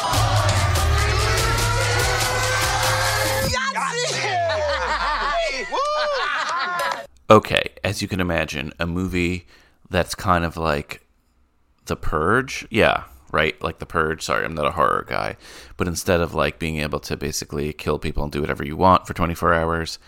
Okay, 7.29 7.69
as 7.83 8.01
you 8.01 8.07
can 8.07 8.19
imagine, 8.19 8.73
a 8.79 8.87
movie 8.87 9.45
that's 9.89 10.15
kind 10.15 10.43
of 10.43 10.57
like 10.57 11.05
The 11.85 11.95
Purge. 11.95 12.65
Yeah, 12.71 13.03
right? 13.31 13.61
Like 13.61 13.77
The 13.77 13.85
Purge. 13.85 14.23
Sorry, 14.23 14.43
I'm 14.43 14.55
not 14.55 14.65
a 14.65 14.71
horror 14.71 15.05
guy. 15.07 15.37
But 15.77 15.87
instead 15.87 16.21
of 16.21 16.33
like 16.33 16.57
being 16.57 16.77
able 16.77 16.99
to 17.01 17.15
basically 17.15 17.71
kill 17.73 17.99
people 17.99 18.23
and 18.23 18.31
do 18.31 18.41
whatever 18.41 18.65
you 18.65 18.75
want 18.75 19.05
for 19.05 19.13
24 19.13 19.53
hours, 19.53 19.99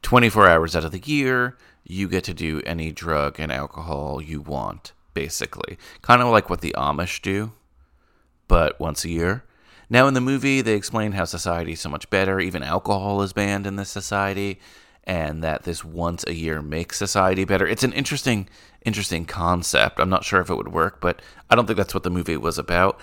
24 0.00 0.48
hours 0.48 0.74
out 0.74 0.84
of 0.84 0.92
the 0.92 1.02
year, 1.04 1.58
you 1.84 2.08
get 2.08 2.24
to 2.24 2.34
do 2.34 2.62
any 2.64 2.90
drug 2.90 3.38
and 3.38 3.52
alcohol 3.52 4.22
you 4.22 4.40
want, 4.40 4.92
basically. 5.12 5.76
Kind 6.00 6.22
of 6.22 6.28
like 6.28 6.48
what 6.48 6.62
the 6.62 6.74
Amish 6.76 7.20
do, 7.20 7.52
but 8.48 8.80
once 8.80 9.04
a 9.04 9.10
year. 9.10 9.44
Now, 9.90 10.08
in 10.08 10.14
the 10.14 10.22
movie, 10.22 10.62
they 10.62 10.74
explain 10.74 11.12
how 11.12 11.26
society 11.26 11.72
is 11.72 11.80
so 11.80 11.90
much 11.90 12.08
better. 12.08 12.40
Even 12.40 12.62
alcohol 12.62 13.20
is 13.20 13.34
banned 13.34 13.66
in 13.66 13.76
this 13.76 13.90
society, 13.90 14.58
and 15.04 15.42
that 15.42 15.64
this 15.64 15.84
once 15.84 16.24
a 16.26 16.34
year 16.34 16.62
makes 16.62 16.96
society 16.96 17.44
better. 17.44 17.66
It's 17.66 17.82
an 17.82 17.92
interesting, 17.92 18.48
interesting 18.84 19.24
concept. 19.24 19.98
I'm 19.98 20.10
not 20.10 20.24
sure 20.24 20.40
if 20.40 20.50
it 20.50 20.56
would 20.56 20.72
work, 20.72 21.00
but 21.00 21.20
I 21.50 21.54
don't 21.54 21.66
think 21.66 21.76
that's 21.76 21.94
what 21.94 22.04
the 22.04 22.10
movie 22.10 22.36
was 22.36 22.58
about. 22.58 23.00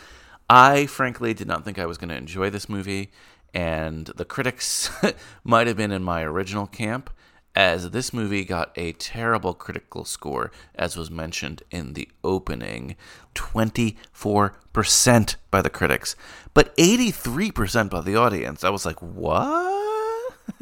I 0.49 0.85
frankly 0.87 1.33
did 1.33 1.47
not 1.47 1.65
think 1.65 1.77
I 1.77 1.85
was 1.85 1.97
going 1.97 2.09
to 2.09 2.15
enjoy 2.15 2.49
this 2.49 2.69
movie, 2.69 3.11
and 3.53 4.07
the 4.07 4.25
critics 4.25 4.89
might 5.43 5.67
have 5.67 5.77
been 5.77 5.91
in 5.91 6.03
my 6.03 6.23
original 6.23 6.67
camp, 6.67 7.09
as 7.55 7.91
this 7.91 8.13
movie 8.13 8.45
got 8.45 8.71
a 8.75 8.93
terrible 8.93 9.53
critical 9.53 10.05
score, 10.05 10.51
as 10.75 10.95
was 10.95 11.11
mentioned 11.11 11.63
in 11.71 11.93
the 11.93 12.07
opening 12.23 12.95
24% 13.35 15.35
by 15.51 15.61
the 15.61 15.69
critics, 15.69 16.15
but 16.53 16.75
83% 16.77 17.89
by 17.89 18.01
the 18.01 18.15
audience. 18.15 18.63
I 18.63 18.69
was 18.69 18.85
like, 18.85 19.01
what? 19.01 19.88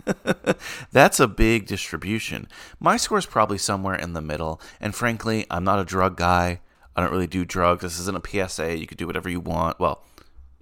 That's 0.91 1.19
a 1.19 1.27
big 1.27 1.65
distribution. 1.65 2.47
My 2.79 2.97
score 2.97 3.17
is 3.17 3.25
probably 3.25 3.57
somewhere 3.57 3.95
in 3.95 4.13
the 4.13 4.21
middle, 4.21 4.61
and 4.79 4.95
frankly, 4.95 5.45
I'm 5.49 5.63
not 5.63 5.79
a 5.79 5.85
drug 5.85 6.17
guy. 6.17 6.61
I 6.95 7.01
don't 7.01 7.11
really 7.11 7.27
do 7.27 7.45
drugs. 7.45 7.83
This 7.83 7.99
isn't 7.99 8.17
a 8.17 8.47
PSA. 8.47 8.77
You 8.77 8.87
could 8.87 8.97
do 8.97 9.07
whatever 9.07 9.29
you 9.29 9.39
want. 9.39 9.79
Well, 9.79 10.03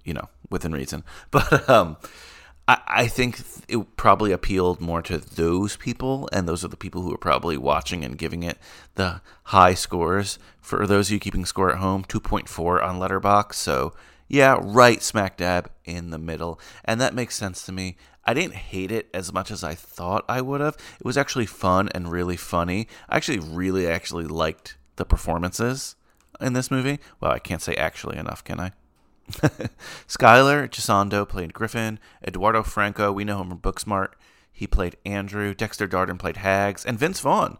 you 0.04 0.14
know, 0.14 0.28
within 0.50 0.72
reason. 0.72 1.04
But 1.30 1.68
um, 1.68 1.96
I, 2.68 2.78
I 2.86 3.06
think 3.08 3.40
it 3.68 3.96
probably 3.96 4.32
appealed 4.32 4.80
more 4.80 5.02
to 5.02 5.18
those 5.18 5.76
people, 5.76 6.28
and 6.32 6.48
those 6.48 6.64
are 6.64 6.68
the 6.68 6.76
people 6.76 7.02
who 7.02 7.12
are 7.12 7.18
probably 7.18 7.56
watching 7.56 8.04
and 8.04 8.18
giving 8.18 8.42
it 8.42 8.58
the 8.94 9.20
high 9.44 9.74
scores. 9.74 10.38
For 10.60 10.86
those 10.86 11.08
of 11.08 11.12
you 11.12 11.20
keeping 11.20 11.44
score 11.44 11.70
at 11.70 11.78
home, 11.78 12.04
2.4 12.04 12.82
on 12.82 12.98
Letterboxd. 12.98 13.54
So 13.54 13.94
yeah, 14.28 14.58
right 14.60 15.02
smack 15.02 15.36
dab 15.36 15.70
in 15.84 16.10
the 16.10 16.18
middle, 16.18 16.60
and 16.84 17.00
that 17.00 17.14
makes 17.14 17.36
sense 17.36 17.64
to 17.66 17.72
me. 17.72 17.96
I 18.26 18.34
didn't 18.34 18.54
hate 18.54 18.90
it 18.90 19.08
as 19.14 19.32
much 19.32 19.50
as 19.50 19.62
I 19.62 19.74
thought 19.74 20.24
I 20.28 20.40
would 20.40 20.60
have. 20.60 20.76
It 20.98 21.06
was 21.06 21.16
actually 21.16 21.46
fun 21.46 21.88
and 21.94 22.10
really 22.10 22.36
funny. 22.36 22.88
I 23.08 23.16
actually 23.16 23.38
really 23.38 23.86
actually 23.86 24.24
liked 24.24 24.76
the 24.96 25.04
performances 25.04 25.94
in 26.40 26.52
this 26.52 26.70
movie. 26.70 26.98
Well, 27.20 27.32
I 27.32 27.38
can't 27.38 27.62
say 27.62 27.74
actually 27.76 28.16
enough, 28.16 28.42
can 28.42 28.58
I? 28.58 28.72
Skylar 30.08 30.68
Gisondo 30.68 31.28
played 31.28 31.54
Griffin. 31.54 31.98
Eduardo 32.26 32.62
Franco, 32.62 33.12
we 33.12 33.24
know 33.24 33.40
him 33.40 33.50
from 33.50 33.58
Booksmart. 33.58 34.12
He 34.52 34.66
played 34.66 34.96
Andrew. 35.04 35.54
Dexter 35.54 35.86
Darden 35.86 36.18
played 36.18 36.38
Hags. 36.38 36.84
And 36.84 36.98
Vince 36.98 37.20
Vaughn. 37.20 37.58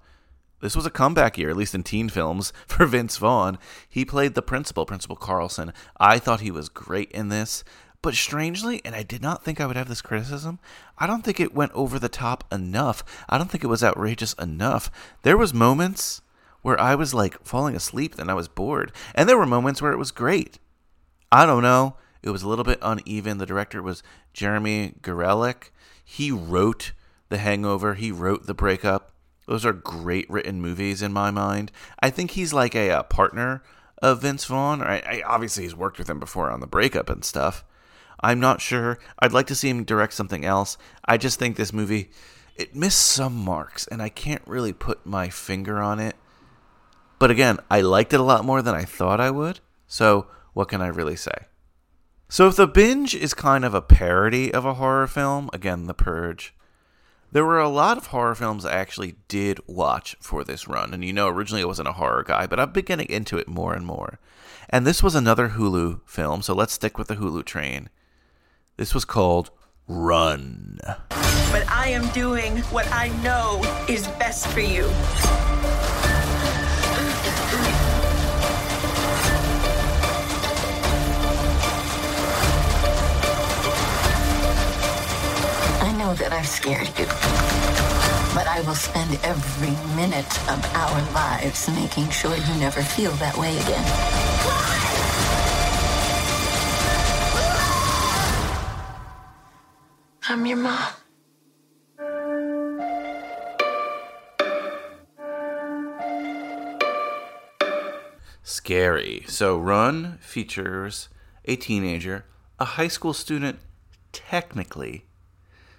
This 0.60 0.74
was 0.74 0.86
a 0.86 0.90
comeback 0.90 1.36
year, 1.36 1.50
at 1.50 1.56
least 1.56 1.74
in 1.74 1.82
teen 1.82 2.08
films, 2.08 2.52
for 2.66 2.86
Vince 2.86 3.18
Vaughn. 3.18 3.58
He 3.88 4.04
played 4.04 4.34
the 4.34 4.42
principal, 4.42 4.86
Principal 4.86 5.16
Carlson. 5.16 5.72
I 6.00 6.18
thought 6.18 6.40
he 6.40 6.50
was 6.50 6.68
great 6.68 7.10
in 7.12 7.28
this. 7.28 7.62
But 8.02 8.14
strangely, 8.14 8.80
and 8.84 8.94
I 8.94 9.02
did 9.02 9.22
not 9.22 9.42
think 9.42 9.60
I 9.60 9.66
would 9.66 9.76
have 9.76 9.88
this 9.88 10.02
criticism, 10.02 10.58
I 10.98 11.06
don't 11.06 11.22
think 11.24 11.40
it 11.40 11.54
went 11.54 11.72
over 11.72 11.98
the 11.98 12.08
top 12.08 12.44
enough. 12.52 13.02
I 13.28 13.38
don't 13.38 13.50
think 13.50 13.64
it 13.64 13.68
was 13.68 13.82
outrageous 13.82 14.32
enough. 14.34 14.90
There 15.22 15.36
was 15.36 15.52
moments 15.52 16.22
where 16.62 16.80
I 16.80 16.94
was 16.94 17.14
like 17.14 17.44
falling 17.44 17.76
asleep 17.76 18.18
and 18.18 18.30
I 18.30 18.34
was 18.34 18.48
bored. 18.48 18.92
And 19.14 19.28
there 19.28 19.38
were 19.38 19.46
moments 19.46 19.80
where 19.80 19.92
it 19.92 19.98
was 19.98 20.10
great. 20.10 20.58
I 21.30 21.46
don't 21.46 21.62
know. 21.62 21.96
It 22.22 22.30
was 22.30 22.42
a 22.42 22.48
little 22.48 22.64
bit 22.64 22.78
uneven. 22.82 23.38
The 23.38 23.46
director 23.46 23.82
was 23.82 24.02
Jeremy 24.32 24.94
Garelick. 25.00 25.70
He 26.04 26.30
wrote 26.30 26.92
The 27.28 27.38
Hangover. 27.38 27.94
He 27.94 28.10
wrote 28.10 28.46
The 28.46 28.54
Breakup. 28.54 29.12
Those 29.46 29.64
are 29.64 29.72
great 29.72 30.28
written 30.28 30.60
movies 30.60 31.02
in 31.02 31.12
my 31.12 31.30
mind. 31.30 31.70
I 32.00 32.10
think 32.10 32.32
he's 32.32 32.52
like 32.52 32.74
a, 32.74 32.90
a 32.90 33.04
partner 33.04 33.62
of 34.02 34.22
Vince 34.22 34.44
Vaughn. 34.44 34.82
I, 34.82 35.00
I, 35.06 35.22
obviously, 35.24 35.62
he's 35.62 35.76
worked 35.76 35.98
with 35.98 36.10
him 36.10 36.18
before 36.18 36.50
on 36.50 36.60
The 36.60 36.66
Breakup 36.66 37.08
and 37.08 37.24
stuff. 37.24 37.64
I'm 38.20 38.40
not 38.40 38.60
sure. 38.60 38.98
I'd 39.18 39.32
like 39.32 39.46
to 39.48 39.54
see 39.54 39.68
him 39.68 39.84
direct 39.84 40.14
something 40.14 40.44
else. 40.44 40.78
I 41.04 41.16
just 41.16 41.38
think 41.38 41.56
this 41.56 41.72
movie 41.72 42.10
it 42.56 42.74
missed 42.74 43.00
some 43.00 43.34
marks, 43.34 43.86
and 43.86 44.00
I 44.00 44.08
can't 44.08 44.42
really 44.46 44.72
put 44.72 45.04
my 45.04 45.28
finger 45.28 45.82
on 45.82 46.00
it. 46.00 46.16
But 47.18 47.30
again, 47.30 47.58
I 47.70 47.82
liked 47.82 48.14
it 48.14 48.20
a 48.20 48.24
lot 48.24 48.44
more 48.44 48.62
than 48.62 48.74
I 48.74 48.84
thought 48.84 49.20
I 49.20 49.30
would. 49.30 49.60
So 49.86 50.28
what 50.54 50.68
can 50.68 50.80
I 50.80 50.88
really 50.88 51.16
say? 51.16 51.46
So 52.28 52.48
if 52.48 52.56
The 52.56 52.66
Binge 52.66 53.14
is 53.14 53.34
kind 53.34 53.64
of 53.64 53.74
a 53.74 53.82
parody 53.82 54.52
of 54.52 54.64
a 54.64 54.74
horror 54.74 55.06
film, 55.06 55.50
again, 55.52 55.84
The 55.84 55.94
Purge, 55.94 56.54
there 57.30 57.44
were 57.44 57.60
a 57.60 57.68
lot 57.68 57.98
of 57.98 58.06
horror 58.06 58.34
films 58.34 58.64
I 58.64 58.72
actually 58.72 59.16
did 59.28 59.60
watch 59.66 60.16
for 60.20 60.42
this 60.42 60.66
run. 60.66 60.94
And 60.94 61.04
you 61.04 61.12
know, 61.12 61.28
originally 61.28 61.62
I 61.62 61.66
wasn't 61.66 61.88
a 61.88 61.92
horror 61.92 62.22
guy, 62.22 62.46
but 62.46 62.58
I've 62.58 62.72
been 62.72 62.84
getting 62.84 63.08
into 63.08 63.38
it 63.38 63.48
more 63.48 63.74
and 63.74 63.84
more. 63.84 64.18
And 64.70 64.86
this 64.86 65.02
was 65.02 65.14
another 65.14 65.50
Hulu 65.50 66.00
film, 66.06 66.42
so 66.42 66.54
let's 66.54 66.72
stick 66.72 66.98
with 66.98 67.08
the 67.08 67.16
Hulu 67.16 67.44
train. 67.44 67.90
This 68.78 68.92
was 68.92 69.06
called 69.06 69.50
Run. 69.88 70.78
But 71.08 71.66
I 71.70 71.88
am 71.88 72.06
doing 72.08 72.58
what 72.68 72.86
I 72.92 73.08
know 73.22 73.62
is 73.88 74.06
best 74.18 74.48
for 74.48 74.60
you. 74.60 74.84
I 85.80 85.96
know 85.96 86.12
that 86.12 86.34
I've 86.34 86.46
scared 86.46 86.88
you. 86.98 87.06
But 88.34 88.46
I 88.46 88.62
will 88.66 88.74
spend 88.74 89.18
every 89.22 89.70
minute 89.96 90.50
of 90.50 90.62
our 90.74 91.12
lives 91.14 91.66
making 91.70 92.10
sure 92.10 92.36
you 92.36 92.54
never 92.60 92.82
feel 92.82 93.12
that 93.12 93.38
way 93.38 93.56
again. 93.56 94.25
I'm 100.36 100.44
your 100.44 100.58
mom. 100.58 100.92
Scary. 108.42 109.24
So, 109.28 109.56
Run 109.56 110.18
features 110.18 111.08
a 111.46 111.56
teenager, 111.56 112.26
a 112.58 112.66
high 112.66 112.88
school 112.88 113.14
student, 113.14 113.60
technically, 114.12 115.06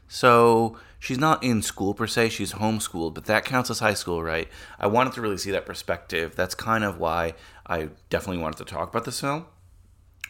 So 0.08 0.80
she's 0.98 1.20
not 1.20 1.43
in 1.43 1.62
school 1.62 1.93
per 1.93 2.08
se, 2.08 2.30
she's 2.30 2.54
homeschooled, 2.54 3.13
but 3.13 3.26
that 3.26 3.46
counts 3.46 3.70
as 3.70 3.78
high 3.78 3.93
school, 3.93 4.24
right? 4.24 4.48
I 4.80 4.88
wanted 4.88 5.13
to 5.13 5.22
really 5.22 5.38
see 5.38 5.52
that 5.52 5.67
perspective. 5.67 6.36
That's 6.36 6.56
kind 6.56 6.84
of 6.84 6.98
why 6.98 7.36
I 7.67 7.89
definitely 8.10 8.41
wanted 8.41 8.58
to 8.58 8.65
talk 8.65 8.89
about 8.89 9.06
this 9.06 9.22
film. 9.22 9.46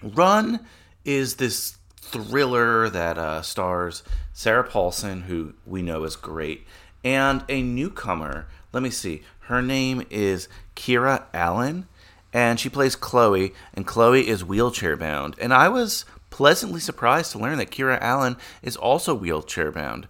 Run 0.03 0.65
is 1.05 1.35
this 1.35 1.76
thriller 2.07 2.89
that 2.89 3.17
uh, 3.17 3.41
stars 3.41 4.03
Sarah 4.33 4.63
Paulson, 4.63 5.23
who 5.23 5.53
we 5.65 5.81
know 5.81 6.03
is 6.03 6.15
great, 6.15 6.65
and 7.03 7.43
a 7.49 7.61
newcomer. 7.61 8.47
Let 8.71 8.83
me 8.83 8.89
see. 8.89 9.23
Her 9.41 9.61
name 9.61 10.05
is 10.09 10.47
Kiera 10.75 11.23
Allen, 11.33 11.87
and 12.33 12.59
she 12.59 12.69
plays 12.69 12.95
Chloe, 12.95 13.53
and 13.73 13.87
Chloe 13.87 14.27
is 14.27 14.43
wheelchair 14.43 14.97
bound. 14.97 15.35
And 15.39 15.53
I 15.53 15.69
was 15.69 16.05
pleasantly 16.29 16.79
surprised 16.79 17.31
to 17.31 17.39
learn 17.39 17.57
that 17.57 17.71
Kiera 17.71 17.97
Allen 18.01 18.37
is 18.61 18.75
also 18.75 19.15
wheelchair 19.15 19.71
bound. 19.71 20.07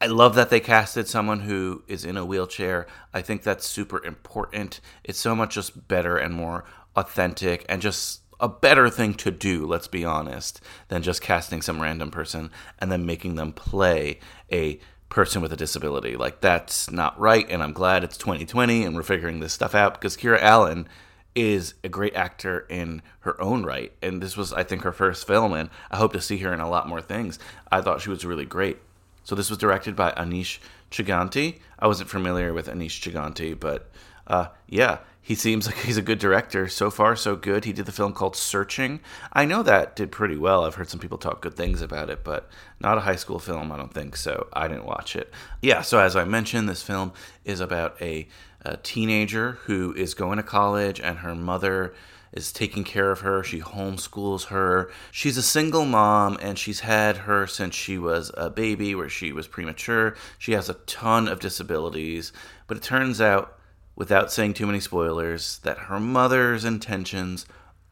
I 0.00 0.06
love 0.06 0.34
that 0.34 0.50
they 0.50 0.60
casted 0.60 1.08
someone 1.08 1.40
who 1.40 1.82
is 1.86 2.04
in 2.04 2.16
a 2.16 2.24
wheelchair. 2.24 2.86
I 3.12 3.22
think 3.22 3.42
that's 3.42 3.66
super 3.66 4.04
important. 4.04 4.80
It's 5.04 5.18
so 5.18 5.34
much 5.34 5.54
just 5.54 5.88
better 5.88 6.16
and 6.16 6.34
more 6.34 6.64
authentic 6.96 7.64
and 7.68 7.80
just 7.80 8.20
a 8.40 8.48
better 8.48 8.90
thing 8.90 9.14
to 9.14 9.30
do, 9.30 9.66
let's 9.66 9.88
be 9.88 10.04
honest, 10.04 10.60
than 10.88 11.02
just 11.02 11.22
casting 11.22 11.62
some 11.62 11.80
random 11.80 12.10
person 12.10 12.50
and 12.78 12.90
then 12.90 13.06
making 13.06 13.36
them 13.36 13.52
play 13.52 14.18
a 14.50 14.78
person 15.08 15.40
with 15.40 15.52
a 15.52 15.56
disability. 15.56 16.16
Like, 16.16 16.40
that's 16.40 16.90
not 16.90 17.18
right, 17.18 17.46
and 17.48 17.62
I'm 17.62 17.72
glad 17.72 18.04
it's 18.04 18.16
2020 18.16 18.84
and 18.84 18.96
we're 18.96 19.02
figuring 19.02 19.40
this 19.40 19.52
stuff 19.52 19.74
out 19.74 19.94
because 19.94 20.16
Kiera 20.16 20.40
Allen 20.40 20.88
is 21.34 21.74
a 21.82 21.88
great 21.88 22.14
actor 22.14 22.66
in 22.68 23.02
her 23.20 23.40
own 23.40 23.64
right. 23.64 23.92
And 24.02 24.22
this 24.22 24.36
was, 24.36 24.52
I 24.52 24.62
think, 24.62 24.82
her 24.82 24.92
first 24.92 25.26
film, 25.26 25.52
and 25.52 25.70
I 25.90 25.96
hope 25.96 26.12
to 26.12 26.20
see 26.20 26.38
her 26.38 26.52
in 26.52 26.60
a 26.60 26.68
lot 26.68 26.88
more 26.88 27.00
things. 27.00 27.38
I 27.70 27.80
thought 27.80 28.00
she 28.00 28.10
was 28.10 28.24
really 28.24 28.44
great. 28.44 28.78
So 29.24 29.34
this 29.34 29.50
was 29.50 29.58
directed 29.58 29.96
by 29.96 30.12
Aneesh 30.12 30.58
Chaganty. 30.90 31.60
I 31.78 31.86
wasn't 31.86 32.10
familiar 32.10 32.52
with 32.52 32.68
Aneesh 32.68 33.00
Chaganty, 33.00 33.58
but 33.58 33.90
uh, 34.26 34.48
yeah, 34.68 34.98
he 35.24 35.34
seems 35.34 35.66
like 35.66 35.78
he's 35.78 35.96
a 35.96 36.02
good 36.02 36.18
director. 36.18 36.68
So 36.68 36.90
far, 36.90 37.16
so 37.16 37.34
good. 37.34 37.64
He 37.64 37.72
did 37.72 37.86
the 37.86 37.92
film 37.92 38.12
called 38.12 38.36
Searching. 38.36 39.00
I 39.32 39.44
know 39.44 39.62
that 39.62 39.96
did 39.96 40.12
pretty 40.12 40.36
well. 40.36 40.64
I've 40.64 40.74
heard 40.74 40.90
some 40.90 41.00
people 41.00 41.18
talk 41.18 41.40
good 41.40 41.56
things 41.56 41.80
about 41.80 42.10
it, 42.10 42.22
but 42.22 42.48
not 42.78 42.98
a 42.98 43.02
high 43.02 43.16
school 43.16 43.38
film, 43.38 43.72
I 43.72 43.78
don't 43.78 43.92
think. 43.92 44.16
So 44.16 44.48
I 44.52 44.68
didn't 44.68 44.86
watch 44.86 45.16
it. 45.16 45.32
Yeah, 45.62 45.80
so 45.80 45.98
as 45.98 46.14
I 46.14 46.24
mentioned, 46.24 46.68
this 46.68 46.82
film 46.82 47.12
is 47.44 47.60
about 47.60 48.00
a, 48.02 48.28
a 48.62 48.76
teenager 48.76 49.52
who 49.64 49.94
is 49.94 50.14
going 50.14 50.36
to 50.36 50.42
college 50.42 51.00
and 51.00 51.18
her 51.18 51.34
mother 51.34 51.94
is 52.34 52.52
taking 52.52 52.82
care 52.84 53.12
of 53.12 53.20
her. 53.20 53.42
She 53.44 53.60
homeschools 53.60 54.46
her. 54.46 54.90
She's 55.12 55.36
a 55.36 55.42
single 55.42 55.84
mom 55.84 56.36
and 56.42 56.58
she's 56.58 56.80
had 56.80 57.18
her 57.18 57.46
since 57.46 57.74
she 57.74 57.96
was 57.96 58.30
a 58.36 58.50
baby, 58.50 58.94
where 58.94 59.08
she 59.08 59.32
was 59.32 59.46
premature. 59.46 60.16
She 60.38 60.52
has 60.52 60.68
a 60.68 60.74
ton 60.74 61.28
of 61.28 61.40
disabilities, 61.40 62.32
but 62.66 62.76
it 62.76 62.82
turns 62.82 63.20
out 63.20 63.56
without 63.96 64.32
saying 64.32 64.54
too 64.54 64.66
many 64.66 64.80
spoilers, 64.80 65.58
that 65.58 65.78
her 65.78 66.00
mother's 66.00 66.64
intentions 66.64 67.46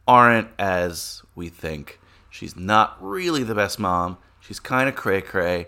aren't 0.07 0.49
as 0.59 1.21
we 1.35 1.49
think. 1.49 1.99
She's 2.29 2.55
not 2.55 2.97
really 2.99 3.43
the 3.43 3.55
best 3.55 3.79
mom. 3.79 4.17
She's 4.39 4.59
kind 4.59 4.89
of 4.89 4.95
cray 4.95 5.21
cray. 5.21 5.67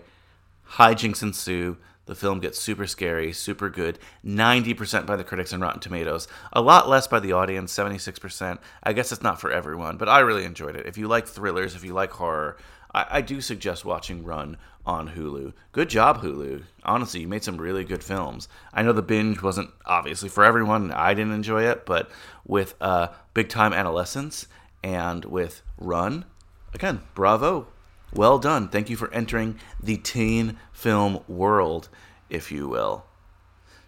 Hijinks 0.72 1.22
ensue. 1.22 1.76
The 2.06 2.14
film 2.14 2.38
gets 2.38 2.60
super 2.60 2.86
scary, 2.86 3.32
super 3.32 3.68
good. 3.68 3.98
90% 4.24 5.06
by 5.06 5.16
the 5.16 5.24
critics 5.24 5.52
and 5.52 5.60
Rotten 5.60 5.80
Tomatoes. 5.80 6.28
A 6.52 6.60
lot 6.60 6.88
less 6.88 7.08
by 7.08 7.18
the 7.18 7.32
audience, 7.32 7.74
76%. 7.74 8.58
I 8.82 8.92
guess 8.92 9.10
it's 9.10 9.22
not 9.22 9.40
for 9.40 9.50
everyone, 9.50 9.96
but 9.96 10.08
I 10.08 10.20
really 10.20 10.44
enjoyed 10.44 10.76
it. 10.76 10.86
If 10.86 10.96
you 10.96 11.08
like 11.08 11.26
thrillers, 11.26 11.74
if 11.74 11.82
you 11.82 11.94
like 11.94 12.12
horror, 12.12 12.56
I, 12.94 13.06
I 13.10 13.20
do 13.20 13.40
suggest 13.40 13.84
watching 13.84 14.24
Run 14.24 14.56
on 14.86 15.10
Hulu. 15.10 15.52
Good 15.72 15.90
job, 15.90 16.22
Hulu. 16.22 16.62
Honestly, 16.84 17.20
you 17.20 17.28
made 17.28 17.44
some 17.44 17.56
really 17.56 17.84
good 17.84 18.04
films. 18.04 18.48
I 18.72 18.82
know 18.82 18.92
the 18.92 19.02
binge 19.02 19.42
wasn't 19.42 19.70
obviously 19.84 20.28
for 20.28 20.44
everyone. 20.44 20.92
I 20.92 21.14
didn't 21.14 21.32
enjoy 21.32 21.64
it, 21.64 21.84
but 21.84 22.10
with 22.46 22.74
uh, 22.80 23.08
Big 23.34 23.48
Time 23.48 23.72
Adolescence 23.72 24.46
and 24.82 25.24
with 25.24 25.62
Run, 25.78 26.24
again, 26.72 27.02
bravo. 27.14 27.66
Well 28.12 28.38
done. 28.38 28.68
Thank 28.68 28.88
you 28.88 28.96
for 28.96 29.12
entering 29.12 29.58
the 29.82 29.96
teen 29.96 30.56
film 30.72 31.20
world, 31.26 31.88
if 32.30 32.52
you 32.52 32.68
will. 32.68 33.04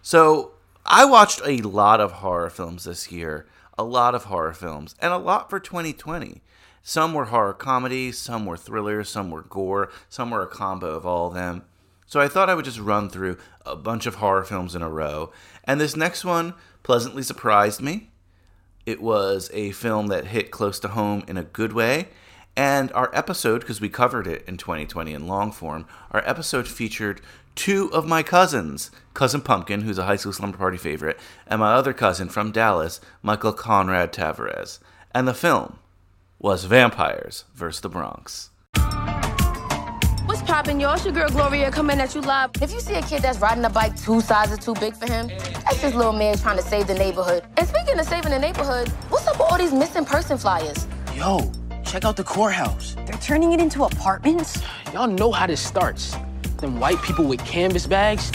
So, 0.01 0.51
I 0.85 1.05
watched 1.05 1.41
a 1.45 1.61
lot 1.61 2.01
of 2.01 2.13
horror 2.13 2.49
films 2.49 2.83
this 2.83 3.11
year, 3.11 3.47
a 3.77 3.83
lot 3.83 4.15
of 4.15 4.25
horror 4.25 4.53
films, 4.53 4.95
and 4.99 5.13
a 5.13 5.17
lot 5.17 5.49
for 5.49 5.59
2020. 5.59 6.41
Some 6.83 7.13
were 7.13 7.25
horror 7.25 7.53
comedies, 7.53 8.17
some 8.17 8.45
were 8.45 8.57
thrillers, 8.57 9.09
some 9.09 9.31
were 9.31 9.43
gore, 9.43 9.91
some 10.09 10.31
were 10.31 10.41
a 10.41 10.47
combo 10.47 10.95
of 10.95 11.05
all 11.05 11.27
of 11.27 11.33
them. 11.33 11.63
So 12.07 12.19
I 12.19 12.27
thought 12.27 12.49
I 12.49 12.55
would 12.55 12.65
just 12.65 12.79
run 12.79 13.09
through 13.09 13.37
a 13.65 13.75
bunch 13.75 14.05
of 14.05 14.15
horror 14.15 14.43
films 14.43 14.73
in 14.73 14.81
a 14.81 14.89
row. 14.89 15.31
And 15.63 15.79
this 15.79 15.95
next 15.95 16.25
one 16.25 16.55
pleasantly 16.81 17.21
surprised 17.21 17.81
me. 17.81 18.09
It 18.85 19.01
was 19.01 19.51
a 19.53 19.71
film 19.71 20.07
that 20.07 20.27
hit 20.27 20.49
close 20.49 20.79
to 20.79 20.87
home 20.87 21.23
in 21.27 21.37
a 21.37 21.43
good 21.43 21.73
way. 21.73 22.07
And 22.55 22.91
our 22.93 23.11
episode, 23.13 23.61
because 23.61 23.79
we 23.79 23.89
covered 23.89 24.25
it 24.25 24.43
in 24.47 24.57
2020 24.57 25.13
in 25.13 25.27
long 25.27 25.51
form, 25.51 25.85
our 26.11 26.27
episode 26.27 26.67
featured 26.67 27.21
two 27.53 27.93
of 27.93 28.07
my 28.07 28.23
cousins 28.23 28.89
Cousin 29.13 29.41
Pumpkin, 29.41 29.81
who's 29.81 29.97
a 29.97 30.05
high 30.05 30.15
school 30.15 30.33
slumber 30.33 30.57
party 30.57 30.77
favorite, 30.77 31.19
and 31.45 31.59
my 31.59 31.73
other 31.73 31.93
cousin 31.93 32.29
from 32.29 32.51
Dallas, 32.51 32.99
Michael 33.21 33.53
Conrad 33.53 34.11
Tavares. 34.11 34.79
And 35.13 35.27
the 35.27 35.33
film 35.33 35.77
was 36.39 36.63
Vampires 36.63 37.43
vs. 37.53 37.81
the 37.81 37.89
Bronx. 37.89 38.49
What's 40.25 40.41
poppin', 40.43 40.79
y'all? 40.79 40.95
It's 40.95 41.03
your 41.03 41.13
girl 41.13 41.27
Gloria 41.27 41.69
coming 41.69 41.99
at 41.99 42.15
you 42.15 42.21
live. 42.21 42.51
If 42.61 42.71
you 42.71 42.79
see 42.79 42.95
a 42.95 43.01
kid 43.01 43.21
that's 43.21 43.39
riding 43.39 43.65
a 43.65 43.69
bike 43.69 43.99
two 44.01 44.21
sizes 44.21 44.59
too 44.59 44.73
big 44.75 44.95
for 44.95 45.05
him, 45.05 45.27
that's 45.27 45.81
this 45.81 45.93
little 45.93 46.13
man 46.13 46.37
trying 46.37 46.55
to 46.55 46.63
save 46.63 46.87
the 46.87 46.93
neighborhood. 46.93 47.43
And 47.57 47.67
speaking 47.67 47.99
of 47.99 48.05
saving 48.05 48.31
the 48.31 48.39
neighborhood, 48.39 48.87
what's 49.09 49.27
up 49.27 49.37
with 49.37 49.51
all 49.51 49.57
these 49.57 49.73
missing 49.73 50.05
person 50.05 50.37
flyers? 50.37 50.87
Yo, 51.13 51.51
check 51.83 52.05
out 52.05 52.15
the 52.15 52.23
courthouse. 52.23 52.95
They're 53.05 53.19
turning 53.19 53.51
it 53.51 53.59
into 53.59 53.83
apartments? 53.83 54.61
Y'all 54.93 55.07
know 55.07 55.33
how 55.33 55.45
this 55.45 55.59
starts. 55.59 56.15
Them 56.59 56.79
white 56.79 57.01
people 57.01 57.25
with 57.25 57.43
canvas 57.43 57.85
bags, 57.85 58.31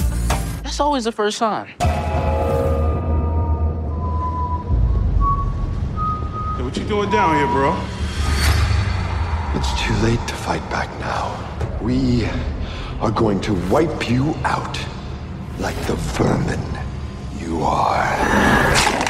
that's 0.63 0.79
always 0.79 1.05
the 1.05 1.13
first 1.13 1.39
sign. 1.39 1.73
What 6.75 6.83
you 6.83 6.89
doing 6.89 7.11
down 7.11 7.37
here, 7.37 7.47
bro? 7.47 7.73
It's 9.55 9.81
too 9.81 9.95
late 10.05 10.19
to 10.27 10.35
fight 10.35 10.69
back 10.71 10.91
now. 10.99 11.79
We 11.81 12.25
are 13.01 13.13
going 13.13 13.41
to 13.43 13.55
wipe 13.69 14.11
you 14.11 14.35
out 14.43 14.77
like 15.61 15.77
the 15.87 15.95
vermin 15.95 16.61
you 17.39 17.63
are. 17.63 19.04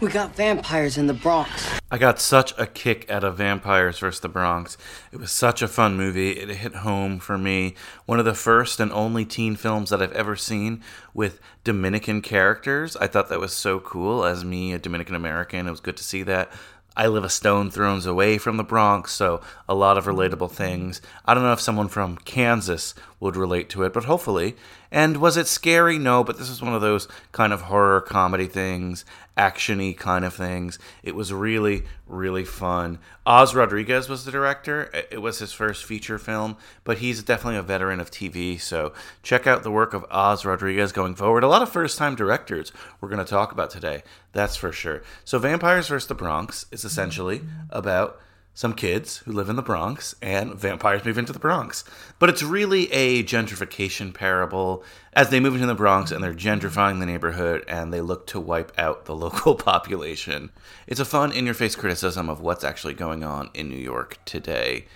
We 0.00 0.10
got 0.10 0.36
vampires 0.36 0.96
in 0.96 1.08
the 1.08 1.12
Bronx. 1.12 1.80
I 1.90 1.98
got 1.98 2.20
such 2.20 2.54
a 2.56 2.68
kick 2.68 3.10
out 3.10 3.24
of 3.24 3.38
Vampires 3.38 3.98
vs. 3.98 4.20
the 4.20 4.28
Bronx. 4.28 4.78
It 5.10 5.18
was 5.18 5.32
such 5.32 5.60
a 5.60 5.66
fun 5.66 5.96
movie. 5.96 6.30
It 6.30 6.48
hit 6.50 6.76
home 6.76 7.18
for 7.18 7.36
me. 7.36 7.74
One 8.06 8.20
of 8.20 8.24
the 8.24 8.34
first 8.34 8.78
and 8.78 8.92
only 8.92 9.24
teen 9.24 9.56
films 9.56 9.90
that 9.90 10.00
I've 10.00 10.12
ever 10.12 10.36
seen 10.36 10.84
with 11.14 11.40
Dominican 11.64 12.22
characters. 12.22 12.94
I 12.96 13.08
thought 13.08 13.28
that 13.30 13.40
was 13.40 13.52
so 13.52 13.80
cool. 13.80 14.24
As 14.24 14.44
me, 14.44 14.72
a 14.72 14.78
Dominican 14.78 15.16
American, 15.16 15.66
it 15.66 15.72
was 15.72 15.80
good 15.80 15.96
to 15.96 16.04
see 16.04 16.22
that. 16.22 16.52
I 16.98 17.06
live 17.06 17.22
a 17.22 17.28
stone 17.28 17.70
throws 17.70 18.06
away 18.06 18.38
from 18.38 18.56
the 18.56 18.64
Bronx, 18.64 19.12
so 19.12 19.40
a 19.68 19.74
lot 19.74 19.96
of 19.96 20.06
relatable 20.06 20.50
things. 20.50 21.00
I 21.24 21.32
don't 21.32 21.44
know 21.44 21.52
if 21.52 21.60
someone 21.60 21.86
from 21.86 22.16
Kansas 22.18 22.92
would 23.20 23.36
relate 23.36 23.70
to 23.70 23.84
it, 23.84 23.92
but 23.92 24.06
hopefully. 24.06 24.56
And 24.90 25.18
was 25.18 25.36
it 25.36 25.46
scary? 25.46 25.96
No, 25.96 26.24
but 26.24 26.38
this 26.38 26.50
is 26.50 26.60
one 26.60 26.74
of 26.74 26.80
those 26.80 27.06
kind 27.30 27.52
of 27.52 27.62
horror 27.62 28.00
comedy 28.00 28.46
things, 28.46 29.04
actiony 29.38 29.96
kind 29.96 30.24
of 30.24 30.34
things. 30.34 30.78
It 31.02 31.14
was 31.14 31.32
really, 31.32 31.84
really 32.06 32.44
fun. 32.44 32.98
Oz 33.24 33.54
Rodriguez 33.54 34.08
was 34.08 34.24
the 34.24 34.32
director. 34.32 34.90
It 35.10 35.22
was 35.22 35.38
his 35.38 35.52
first 35.52 35.84
feature 35.84 36.18
film, 36.18 36.56
but 36.82 36.98
he's 36.98 37.22
definitely 37.22 37.58
a 37.58 37.62
veteran 37.62 38.00
of 38.00 38.10
TV. 38.10 38.60
So 38.60 38.92
check 39.22 39.46
out 39.46 39.62
the 39.62 39.70
work 39.70 39.94
of 39.94 40.04
Oz 40.10 40.44
Rodriguez 40.44 40.92
going 40.92 41.14
forward. 41.14 41.44
A 41.44 41.48
lot 41.48 41.62
of 41.62 41.70
first-time 41.70 42.16
directors 42.16 42.72
we're 43.00 43.08
going 43.08 43.24
to 43.24 43.30
talk 43.30 43.52
about 43.52 43.70
today. 43.70 44.02
That's 44.32 44.56
for 44.56 44.72
sure. 44.72 45.02
So 45.24 45.38
Vampires 45.38 45.88
vs. 45.88 46.08
the 46.08 46.14
Bronx 46.14 46.66
is 46.72 46.84
essentially 46.84 47.42
about 47.70 48.20
some 48.58 48.72
kids 48.72 49.18
who 49.18 49.30
live 49.30 49.48
in 49.48 49.54
the 49.54 49.62
Bronx 49.62 50.16
and 50.20 50.52
vampires 50.52 51.04
move 51.04 51.16
into 51.16 51.32
the 51.32 51.38
Bronx. 51.38 51.84
But 52.18 52.28
it's 52.28 52.42
really 52.42 52.90
a 52.90 53.22
gentrification 53.22 54.12
parable 54.12 54.82
as 55.12 55.30
they 55.30 55.38
move 55.38 55.54
into 55.54 55.68
the 55.68 55.76
Bronx 55.76 56.10
and 56.10 56.24
they're 56.24 56.34
gentrifying 56.34 56.98
the 56.98 57.06
neighborhood 57.06 57.64
and 57.68 57.94
they 57.94 58.00
look 58.00 58.26
to 58.26 58.40
wipe 58.40 58.72
out 58.76 59.04
the 59.04 59.14
local 59.24 59.54
population. 59.54 60.50
It's 60.88 60.98
a 60.98 61.04
fun 61.04 61.30
in 61.30 61.44
your 61.44 61.54
face 61.54 61.76
criticism 61.76 62.28
of 62.28 62.40
what's 62.40 62.64
actually 62.64 62.94
going 62.94 63.22
on 63.22 63.48
in 63.54 63.68
New 63.68 63.76
York 63.76 64.18
today. 64.24 64.86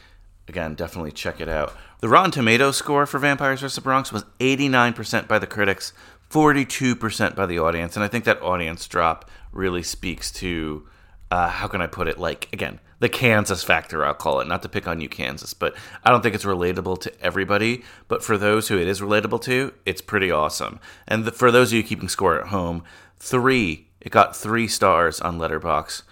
Again, 0.49 0.75
definitely 0.75 1.13
check 1.13 1.41
it 1.41 1.49
out. 1.49 1.73
The 2.01 2.09
Rotten 2.09 2.33
Tomatoes 2.33 2.77
score 2.77 3.07
for 3.07 3.21
Vampires 3.21 3.61
vs. 3.61 3.77
the 3.77 3.81
Bronx 3.81 4.13
was 4.13 4.25
89% 4.41 5.29
by 5.29 5.39
the 5.39 5.47
critics, 5.47 5.93
42% 6.31 7.37
by 7.37 7.47
the 7.47 7.61
audience. 7.61 7.95
And 7.95 8.03
I 8.03 8.09
think 8.09 8.25
that 8.25 8.43
audience 8.43 8.89
drop 8.89 9.31
really 9.53 9.85
speaks 9.85 10.33
to, 10.33 10.89
uh, 11.31 11.49
how 11.49 11.69
can 11.69 11.81
I 11.81 11.87
put 11.87 12.09
it? 12.09 12.19
Like, 12.19 12.49
again, 12.53 12.81
the 13.03 13.09
Kansas 13.09 13.65
factor, 13.65 14.07
I'll 14.07 14.15
call 14.15 14.39
it. 14.39 14.47
Not 14.47 14.63
to 14.63 14.69
pick 14.69 14.87
on 14.87 15.01
you, 15.01 15.09
Kansas, 15.09 15.55
but 15.55 15.75
I 16.05 16.11
don't 16.11 16.23
think 16.23 16.37
it's 16.37 16.45
relatable 16.45 17.01
to 17.01 17.13
everybody. 17.21 17.83
But 18.07 18.23
for 18.23 18.39
those 18.39 18.69
who 18.69 18.79
it 18.79 18.87
is 18.87 19.01
relatable 19.01 19.43
to, 19.43 19.75
it's 19.85 20.01
pretty 20.01 20.31
awesome. 20.31 20.79
And 21.09 21.25
the, 21.25 21.33
for 21.33 21.51
those 21.51 21.73
of 21.73 21.77
you 21.77 21.83
keeping 21.83 22.09
score 22.09 22.39
at 22.39 22.47
home, 22.47 22.85
three, 23.19 23.89
it 24.01 24.13
got 24.13 24.37
three 24.37 24.69
stars 24.69 25.21
on 25.21 25.41
Letterboxd, 25.41 26.05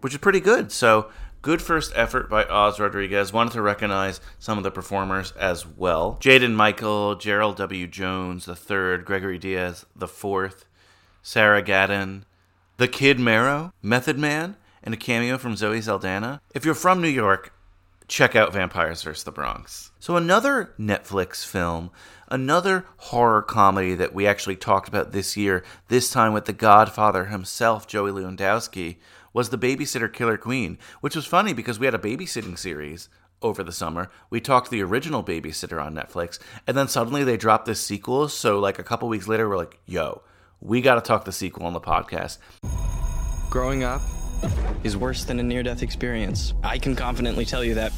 which 0.00 0.14
is 0.14 0.20
pretty 0.20 0.40
good. 0.40 0.72
So 0.72 1.10
good 1.42 1.60
first 1.60 1.92
effort 1.94 2.30
by 2.30 2.44
Oz 2.44 2.80
Rodriguez. 2.80 3.30
Wanted 3.30 3.52
to 3.52 3.60
recognize 3.60 4.18
some 4.38 4.56
of 4.56 4.64
the 4.64 4.70
performers 4.70 5.32
as 5.32 5.66
well. 5.66 6.16
Jaden 6.18 6.54
Michael, 6.54 7.16
Gerald 7.16 7.58
W. 7.58 7.86
Jones 7.86 8.46
the 8.46 8.56
third, 8.56 9.04
Gregory 9.04 9.36
Diaz 9.36 9.84
the 9.94 10.08
fourth, 10.08 10.64
Sarah 11.22 11.62
Gadon, 11.62 12.22
the 12.78 12.88
Kid 12.88 13.20
Mero, 13.20 13.74
Method 13.82 14.18
Man, 14.18 14.56
and 14.82 14.94
a 14.94 14.96
cameo 14.96 15.38
from 15.38 15.56
Zoe 15.56 15.80
Saldana. 15.80 16.40
If 16.54 16.64
you're 16.64 16.74
from 16.74 17.00
New 17.00 17.08
York, 17.08 17.52
check 18.08 18.34
out 18.34 18.52
Vampires 18.52 19.02
vs. 19.02 19.24
the 19.24 19.30
Bronx. 19.32 19.92
So, 20.00 20.16
another 20.16 20.74
Netflix 20.78 21.46
film, 21.46 21.90
another 22.28 22.86
horror 22.96 23.42
comedy 23.42 23.94
that 23.94 24.14
we 24.14 24.26
actually 24.26 24.56
talked 24.56 24.88
about 24.88 25.12
this 25.12 25.36
year, 25.36 25.64
this 25.88 26.10
time 26.10 26.32
with 26.32 26.46
the 26.46 26.52
Godfather 26.52 27.26
himself, 27.26 27.86
Joey 27.86 28.10
Lewandowski, 28.10 28.96
was 29.32 29.50
The 29.50 29.58
Babysitter 29.58 30.12
Killer 30.12 30.38
Queen, 30.38 30.78
which 31.00 31.14
was 31.14 31.26
funny 31.26 31.52
because 31.52 31.78
we 31.78 31.86
had 31.86 31.94
a 31.94 31.98
babysitting 31.98 32.58
series 32.58 33.08
over 33.42 33.62
the 33.62 33.72
summer. 33.72 34.10
We 34.30 34.40
talked 34.40 34.70
the 34.70 34.82
original 34.82 35.22
Babysitter 35.22 35.80
on 35.82 35.94
Netflix, 35.94 36.38
and 36.66 36.76
then 36.76 36.88
suddenly 36.88 37.24
they 37.24 37.36
dropped 37.36 37.66
this 37.66 37.80
sequel. 37.80 38.28
So, 38.28 38.58
like 38.58 38.78
a 38.78 38.84
couple 38.84 39.08
weeks 39.08 39.28
later, 39.28 39.48
we're 39.48 39.58
like, 39.58 39.78
yo, 39.86 40.22
we 40.60 40.80
got 40.80 40.96
to 40.96 41.00
talk 41.00 41.24
the 41.24 41.32
sequel 41.32 41.66
on 41.66 41.72
the 41.72 41.80
podcast. 41.80 42.38
Growing 43.50 43.84
up 43.84 44.02
is 44.84 44.96
worse 44.96 45.24
than 45.24 45.40
a 45.40 45.42
near 45.42 45.62
death 45.62 45.82
experience. 45.82 46.54
I 46.62 46.78
can 46.78 46.94
confidently 46.96 47.44
tell 47.44 47.64
you 47.64 47.74
that 47.74 47.92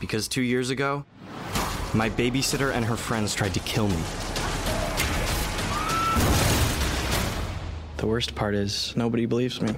because 0.00 0.28
two 0.28 0.42
years 0.42 0.70
ago, 0.70 1.04
my 1.94 2.10
babysitter 2.10 2.72
and 2.72 2.84
her 2.84 2.96
friends 2.96 3.34
tried 3.34 3.54
to 3.54 3.60
kill 3.60 3.88
me. 3.88 4.02
The 7.96 8.06
worst 8.06 8.34
part 8.34 8.54
is, 8.54 8.94
nobody 8.96 9.26
believes 9.26 9.60
me. 9.60 9.74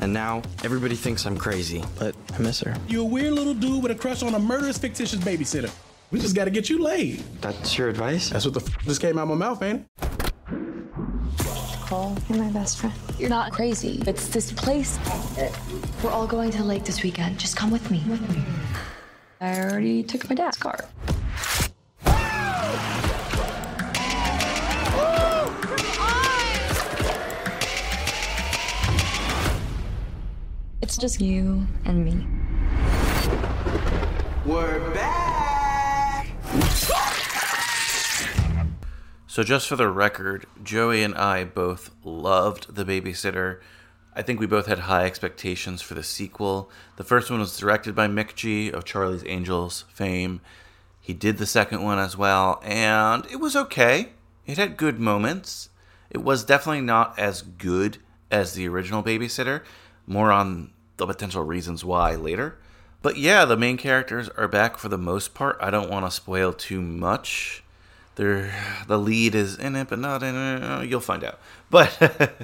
And 0.00 0.14
now, 0.14 0.40
everybody 0.64 0.96
thinks 0.96 1.26
I'm 1.26 1.36
crazy, 1.36 1.84
but 1.98 2.14
I 2.32 2.38
miss 2.38 2.60
her. 2.60 2.74
You're 2.88 3.02
a 3.02 3.04
weird 3.04 3.34
little 3.34 3.52
dude 3.52 3.82
with 3.82 3.92
a 3.92 3.94
crush 3.94 4.22
on 4.22 4.34
a 4.34 4.38
murderous, 4.38 4.78
fictitious 4.78 5.20
babysitter. 5.20 5.70
We 6.10 6.18
just 6.18 6.34
gotta 6.34 6.50
get 6.50 6.70
you 6.70 6.82
laid. 6.82 7.22
That's 7.42 7.76
your 7.76 7.88
advice? 7.88 8.30
That's 8.30 8.46
what 8.46 8.54
the 8.54 8.60
f- 8.60 8.84
just 8.86 9.00
came 9.00 9.18
out 9.18 9.22
of 9.22 9.28
my 9.28 9.34
mouth, 9.34 9.62
ain't 9.62 9.86
it? 10.02 10.19
Cole, 11.90 12.16
you're 12.28 12.38
my 12.38 12.48
best 12.52 12.78
friend. 12.78 12.94
You're 13.18 13.30
not 13.30 13.50
crazy. 13.50 14.00
It's 14.06 14.28
this 14.28 14.52
place. 14.52 14.96
We're 16.04 16.10
all 16.10 16.24
going 16.24 16.52
to 16.52 16.58
the 16.58 16.64
lake 16.64 16.84
this 16.84 17.02
weekend. 17.02 17.36
Just 17.40 17.56
come 17.56 17.68
with 17.72 17.90
me. 17.90 18.04
With 18.06 18.20
me. 18.30 18.44
I 19.40 19.60
already 19.60 20.04
took 20.04 20.28
my 20.28 20.36
dad's 20.36 20.56
car. 20.56 20.78
It's 30.80 30.96
just 30.96 31.20
you 31.20 31.66
and 31.86 32.04
me. 32.04 32.24
We're 34.46 34.94
back. 34.94 36.28
So, 39.30 39.44
just 39.44 39.68
for 39.68 39.76
the 39.76 39.88
record, 39.88 40.46
Joey 40.60 41.04
and 41.04 41.14
I 41.14 41.44
both 41.44 41.92
loved 42.02 42.74
The 42.74 42.84
Babysitter. 42.84 43.60
I 44.12 44.22
think 44.22 44.40
we 44.40 44.46
both 44.46 44.66
had 44.66 44.80
high 44.80 45.04
expectations 45.04 45.80
for 45.80 45.94
the 45.94 46.02
sequel. 46.02 46.68
The 46.96 47.04
first 47.04 47.30
one 47.30 47.38
was 47.38 47.56
directed 47.56 47.94
by 47.94 48.08
McG 48.08 48.72
of 48.72 48.84
Charlie's 48.84 49.22
Angels 49.24 49.84
fame. 49.88 50.40
He 51.00 51.12
did 51.14 51.38
the 51.38 51.46
second 51.46 51.84
one 51.84 52.00
as 52.00 52.16
well, 52.16 52.60
and 52.64 53.24
it 53.26 53.36
was 53.36 53.54
okay. 53.54 54.08
It 54.46 54.58
had 54.58 54.76
good 54.76 54.98
moments. 54.98 55.68
It 56.10 56.24
was 56.24 56.42
definitely 56.42 56.80
not 56.80 57.16
as 57.16 57.42
good 57.42 57.98
as 58.32 58.54
the 58.54 58.66
original 58.66 59.00
Babysitter. 59.00 59.62
More 60.08 60.32
on 60.32 60.72
the 60.96 61.06
potential 61.06 61.44
reasons 61.44 61.84
why 61.84 62.16
later. 62.16 62.58
But 63.00 63.16
yeah, 63.16 63.44
the 63.44 63.56
main 63.56 63.76
characters 63.76 64.28
are 64.30 64.48
back 64.48 64.76
for 64.76 64.88
the 64.88 64.98
most 64.98 65.34
part. 65.34 65.56
I 65.60 65.70
don't 65.70 65.88
want 65.88 66.04
to 66.04 66.10
spoil 66.10 66.52
too 66.52 66.82
much. 66.82 67.62
They're, 68.20 68.52
the 68.86 68.98
lead 68.98 69.34
is 69.34 69.56
in 69.56 69.74
it, 69.76 69.88
but 69.88 69.98
not 69.98 70.22
in 70.22 70.34
it. 70.36 70.62
Uh, 70.62 70.82
you'll 70.82 71.00
find 71.00 71.24
out. 71.24 71.40
But 71.70 72.36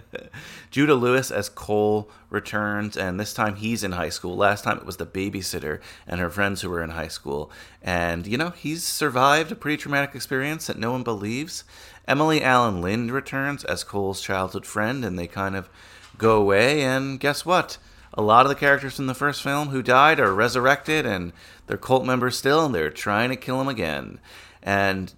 Judah 0.71 0.95
Lewis 0.95 1.31
as 1.31 1.51
Cole 1.51 2.11
returns, 2.31 2.97
and 2.97 3.21
this 3.21 3.35
time 3.35 3.57
he's 3.57 3.85
in 3.85 3.93
high 3.93 4.09
school. 4.09 4.39
Last 4.39 4.65
time 4.65 4.79
it 4.79 4.87
was 4.87 4.97
the 4.97 5.05
babysitter 5.05 5.83
and 6.07 6.19
her 6.19 6.31
friends 6.31 6.63
who 6.63 6.71
were 6.71 6.83
in 6.83 6.89
high 6.89 7.09
school. 7.09 7.51
And, 7.83 8.27
you 8.27 8.39
know, 8.39 8.55
he's 8.57 8.85
survived 8.85 9.53
a 9.53 9.55
pretty 9.55 9.77
traumatic 9.77 10.15
experience 10.15 10.67
that 10.67 10.79
no 10.79 10.93
one 10.93 11.03
believes. 11.03 11.63
Emily 12.09 12.41
Alyn 12.41 12.81
Lind 12.81 13.13
returns 13.13 13.63
as 13.63 13.85
Cole's 13.85 14.23
childhood 14.23 14.65
friend, 14.65 15.05
and 15.05 15.19
they 15.19 15.27
kind 15.27 15.55
of 15.55 15.69
go 16.17 16.41
away. 16.41 16.85
And 16.85 17.21
guess 17.21 17.45
what? 17.45 17.77
a 18.15 18.23
lot 18.23 18.47
of 18.47 18.49
the 18.49 18.55
characters 18.55 18.99
in 18.99 19.09
the 19.09 19.15
first 19.15 19.43
film 19.43 19.69
who 19.69 19.83
died 19.83 20.19
are 20.19 20.33
resurrected 20.33 21.05
and 21.05 21.35
they're 21.67 21.77
cult 21.77 22.07
members 22.07 22.39
still 22.39 22.65
and 22.65 22.75
they're 22.75 22.89
trying 22.89 23.29
to 23.29 23.37
kill 23.37 23.61
him 23.61 23.69
again. 23.69 24.19
And 24.63 25.13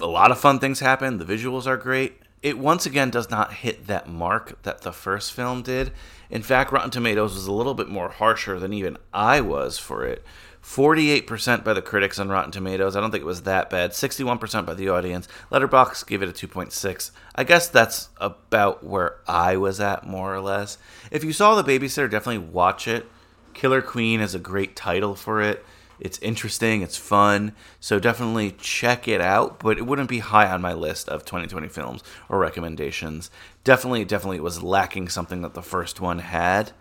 a 0.00 0.06
lot 0.06 0.30
of 0.30 0.38
fun 0.38 0.58
things 0.58 0.80
happen. 0.80 1.18
The 1.18 1.24
visuals 1.24 1.66
are 1.66 1.76
great. 1.76 2.20
It 2.42 2.58
once 2.58 2.86
again 2.86 3.10
does 3.10 3.30
not 3.30 3.54
hit 3.54 3.86
that 3.86 4.08
mark 4.08 4.62
that 4.62 4.82
the 4.82 4.92
first 4.92 5.32
film 5.32 5.62
did. 5.62 5.92
In 6.30 6.42
fact, 6.42 6.72
Rotten 6.72 6.90
Tomatoes 6.90 7.34
was 7.34 7.46
a 7.46 7.52
little 7.52 7.74
bit 7.74 7.88
more 7.88 8.08
harsher 8.08 8.58
than 8.58 8.72
even 8.72 8.98
I 9.12 9.40
was 9.40 9.78
for 9.78 10.04
it. 10.04 10.24
48% 10.62 11.62
by 11.62 11.72
the 11.72 11.80
critics 11.80 12.18
on 12.18 12.28
Rotten 12.28 12.50
Tomatoes. 12.50 12.96
I 12.96 13.00
don't 13.00 13.12
think 13.12 13.22
it 13.22 13.26
was 13.26 13.42
that 13.42 13.70
bad. 13.70 13.92
61% 13.92 14.66
by 14.66 14.74
the 14.74 14.88
audience. 14.88 15.28
Letterboxd 15.52 16.06
gave 16.08 16.22
it 16.22 16.28
a 16.28 16.46
2.6. 16.46 17.10
I 17.36 17.44
guess 17.44 17.68
that's 17.68 18.08
about 18.16 18.82
where 18.82 19.18
I 19.28 19.56
was 19.56 19.78
at, 19.80 20.06
more 20.06 20.34
or 20.34 20.40
less. 20.40 20.76
If 21.12 21.22
you 21.22 21.32
saw 21.32 21.60
The 21.60 21.78
Babysitter, 21.78 22.10
definitely 22.10 22.48
watch 22.48 22.88
it. 22.88 23.06
Killer 23.54 23.80
Queen 23.80 24.20
is 24.20 24.34
a 24.34 24.40
great 24.40 24.74
title 24.74 25.14
for 25.14 25.40
it. 25.40 25.64
It's 25.98 26.18
interesting, 26.18 26.82
it's 26.82 26.96
fun, 26.96 27.52
so 27.80 27.98
definitely 27.98 28.52
check 28.52 29.08
it 29.08 29.20
out, 29.20 29.60
but 29.60 29.78
it 29.78 29.86
wouldn't 29.86 30.08
be 30.08 30.18
high 30.18 30.50
on 30.50 30.60
my 30.60 30.72
list 30.72 31.08
of 31.08 31.24
2020 31.24 31.68
films 31.68 32.02
or 32.28 32.38
recommendations. 32.38 33.30
Definitely, 33.64 34.04
definitely 34.04 34.40
was 34.40 34.62
lacking 34.62 35.08
something 35.08 35.42
that 35.42 35.54
the 35.54 35.62
first 35.62 36.00
one 36.00 36.18
had. 36.18 36.72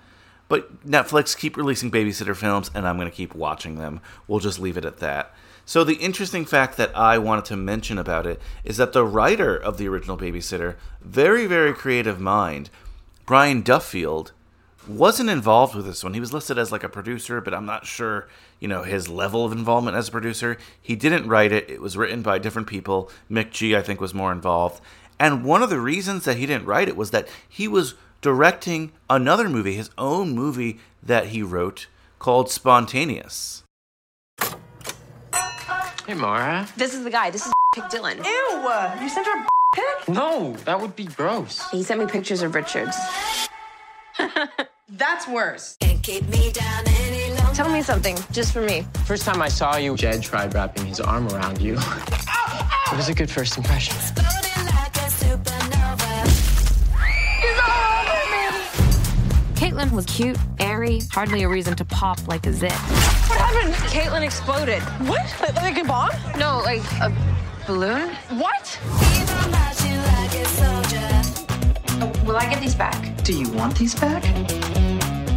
But 0.48 0.86
Netflix 0.86 1.36
keep 1.36 1.58
releasing 1.58 1.90
babysitter 1.90 2.36
films, 2.36 2.70
and 2.76 2.88
I'm 2.88 2.98
going 2.98 3.10
to 3.10 3.16
keep 3.16 3.34
watching 3.34 3.76
them. 3.76 4.02
We'll 4.28 4.40
just 4.40 4.60
leave 4.60 4.78
it 4.78 4.86
at 4.86 4.98
that. 4.98 5.34
So, 5.68 5.84
the 5.84 5.96
interesting 5.96 6.46
fact 6.46 6.78
that 6.78 6.96
I 6.96 7.18
wanted 7.18 7.46
to 7.46 7.56
mention 7.56 7.98
about 7.98 8.28
it 8.28 8.40
is 8.64 8.78
that 8.78 8.94
the 8.94 9.04
writer 9.04 9.56
of 9.56 9.80
the 9.80 9.88
original 9.88 10.16
Babysitter, 10.16 10.76
very, 11.02 11.48
very 11.48 11.74
creative 11.74 12.20
mind, 12.20 12.70
Brian 13.26 13.64
Duffield, 13.64 14.32
wasn't 14.88 15.30
involved 15.30 15.76
with 15.76 15.86
this 15.86 16.04
one. 16.04 16.14
He 16.14 16.20
was 16.20 16.34
listed 16.34 16.58
as 16.58 16.72
like 16.72 16.84
a 16.84 16.90
producer, 16.90 17.42
but 17.42 17.54
I'm 17.54 17.66
not 17.66 17.86
sure, 17.86 18.28
you 18.60 18.68
know, 18.68 18.84
his 18.84 19.10
level 19.10 19.46
of 19.46 19.52
involvement 19.52 19.98
as 19.98 20.10
a 20.10 20.12
producer. 20.12 20.58
He 20.82 20.96
didn't 20.96 21.28
write 21.28 21.52
it. 21.52 21.70
It 21.70 21.82
was 21.82 21.98
written 21.98 22.22
by 22.22 22.40
different 22.40 22.68
people. 22.68 23.10
McG, 23.30 23.78
I 23.78 23.82
think, 23.82 24.02
was 24.02 24.14
more 24.14 24.32
involved. 24.32 24.82
And 25.20 25.46
one 25.46 25.64
of 25.64 25.70
the 25.70 25.80
reasons 25.80 26.26
that 26.26 26.38
he 26.38 26.46
didn't 26.46 26.66
write 26.66 26.88
it 26.88 26.98
was 26.98 27.12
that 27.12 27.28
he 27.48 27.68
was 27.68 27.96
directing 28.22 28.92
another 29.10 29.48
movie, 29.48 29.76
his 29.76 29.92
own 29.98 30.34
movie 30.34 30.80
that 31.02 31.28
he 31.28 31.42
wrote 31.42 31.88
called 32.20 32.50
Spontaneous. 32.50 33.64
Hey, 36.06 36.14
Mara. 36.14 36.68
This 36.78 36.94
is 36.94 37.04
the 37.04 37.10
guy. 37.10 37.30
This 37.30 37.46
is 37.46 37.54
Pick 37.76 37.86
Dylan. 37.86 38.18
Ew! 38.18 39.04
You 39.04 39.10
sent 39.10 39.26
her 39.26 39.40
a 39.40 39.48
pic? 39.76 40.10
No, 40.10 40.56
that 40.66 40.80
would 40.80 40.96
be 40.96 41.06
gross. 41.06 41.68
He 41.72 41.84
sent 41.84 42.00
me 42.00 42.06
pictures 42.06 42.42
of 42.42 42.56
Richards. 42.56 42.96
That's 44.88 45.28
worse. 45.28 45.78
Tell 47.54 47.70
me 47.70 47.82
something, 47.82 48.18
just 48.32 48.54
for 48.54 48.62
me. 48.62 48.86
First 49.06 49.26
time 49.26 49.42
I 49.42 49.48
saw 49.48 49.78
you, 49.78 49.96
Jed 49.96 50.22
tried 50.22 50.54
wrapping 50.54 50.86
his 50.86 51.00
arm 51.00 51.28
around 51.30 51.60
you. 51.60 51.74
it 51.78 52.96
was 52.96 53.10
a 53.10 53.14
good 53.16 53.30
first 53.30 53.58
impression. 53.58 53.96
Caitlin 59.56 59.92
was 59.92 60.06
cute, 60.06 60.38
airy, 60.60 61.02
hardly 61.12 61.44
a 61.44 61.50
reason 61.50 61.76
to 61.78 61.86
pop 61.86 62.28
like 62.28 62.46
a 62.46 62.54
zit. 62.54 62.72
What 62.72 63.40
happened? 63.40 63.74
Caitlin 63.90 64.22
exploded. 64.22 64.84
What? 65.08 65.26
Like, 65.42 65.56
like 65.56 65.78
a 65.78 65.84
bomb? 65.84 66.12
No, 66.38 66.60
like 66.64 66.84
a 67.02 67.12
balloon. 67.66 68.10
What? 68.38 68.80
Will 72.26 72.38
I 72.38 72.48
get 72.50 72.62
these 72.62 72.76
back? 72.76 73.24
Do 73.24 73.34
you 73.38 73.50
want 73.52 73.76
these 73.78 73.96
back? 73.96 74.24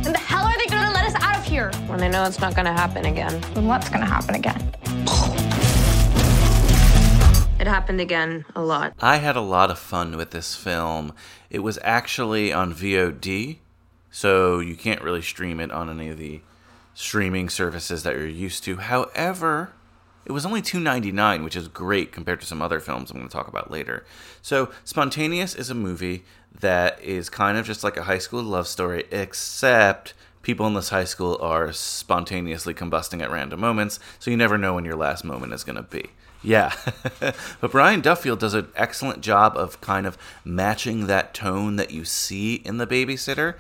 And 0.09 0.14
the 0.14 0.21
hell 0.21 0.47
are 0.47 0.57
they 0.57 0.64
gonna 0.64 0.90
let 0.94 1.05
us 1.05 1.23
out 1.23 1.37
of 1.37 1.44
here? 1.44 1.71
When 1.87 1.99
they 1.99 2.09
know 2.09 2.25
it's 2.25 2.40
not 2.40 2.57
gonna 2.57 2.73
happen 2.73 3.05
again. 3.05 3.42
Then 3.53 3.66
what's 3.66 3.90
gonna 3.90 4.07
happen 4.07 4.37
again? 4.37 4.75
It 7.61 7.66
happened 7.66 8.01
again 8.01 8.47
a 8.57 8.62
lot. 8.62 8.94
I 9.01 9.18
had 9.18 9.37
a 9.37 9.42
lot 9.42 9.71
of 9.71 9.79
fun 9.79 10.16
with 10.16 10.31
this 10.31 10.57
film. 10.57 11.12
It 11.51 11.59
was 11.59 11.79
actually 11.83 12.55
on 12.55 12.73
VOD 12.73 13.59
so 14.11 14.61
you 14.61 14.77
can't 14.77 15.03
really 15.03 15.21
stream 15.21 15.61
it 15.61 15.71
on 15.71 15.90
any 15.90 16.09
of 16.09 16.16
the 16.16 16.40
streaming 16.94 17.51
services 17.51 18.03
that 18.05 18.16
you're 18.16 18.27
used 18.27 18.64
to. 18.64 18.77
However, 18.79 19.73
it 20.29 20.33
was 20.33 20.45
only 20.45 20.61
$2.99, 20.61 21.43
which 21.43 21.57
is 21.57 21.69
great 21.69 22.12
compared 22.12 22.41
to 22.41 22.47
some 22.47 22.61
other 22.61 22.81
films 22.81 23.11
I'm 23.11 23.17
going 23.17 23.29
to 23.29 23.33
talk 23.33 23.49
about 23.49 23.71
later. 23.71 24.05
So, 24.43 24.71
Spontaneous 24.85 25.55
is 25.55 25.71
a 25.71 25.75
movie 25.75 26.25
that 26.61 27.03
is 27.03 27.31
kind 27.31 27.57
of 27.57 27.67
just 27.67 27.83
like 27.83 27.97
a 27.97 28.03
high 28.03 28.19
school 28.19 28.43
love 28.43 28.69
story, 28.69 29.05
except 29.11 30.12
people 30.43 30.67
in 30.67 30.75
this 30.75 30.91
high 30.91 31.05
school 31.05 31.38
are 31.41 31.73
spontaneously 31.73 32.75
combusting 32.75 33.23
at 33.23 33.31
random 33.31 33.59
moments, 33.59 33.99
so 34.19 34.31
you 34.31 34.37
never 34.37 34.59
know 34.59 34.75
when 34.75 34.85
your 34.85 34.97
last 34.97 35.25
moment 35.25 35.55
is 35.55 35.64
going 35.64 35.77
to 35.77 35.83
be. 35.83 36.11
Yeah. 36.43 36.75
but 37.61 37.73
Brian 37.73 38.01
Duffield 38.01 38.38
does 38.38 38.55
an 38.55 38.69
excellent 38.77 39.23
job 39.23 39.57
of 39.57 39.81
kind 39.81 40.07
of 40.07 40.19
matching 40.45 41.07
that 41.07 41.35
tone 41.35 41.77
that 41.77 41.91
you 41.91 42.05
see 42.05 42.57
in 42.57 42.77
The 42.77 42.87
Babysitter 42.87 43.55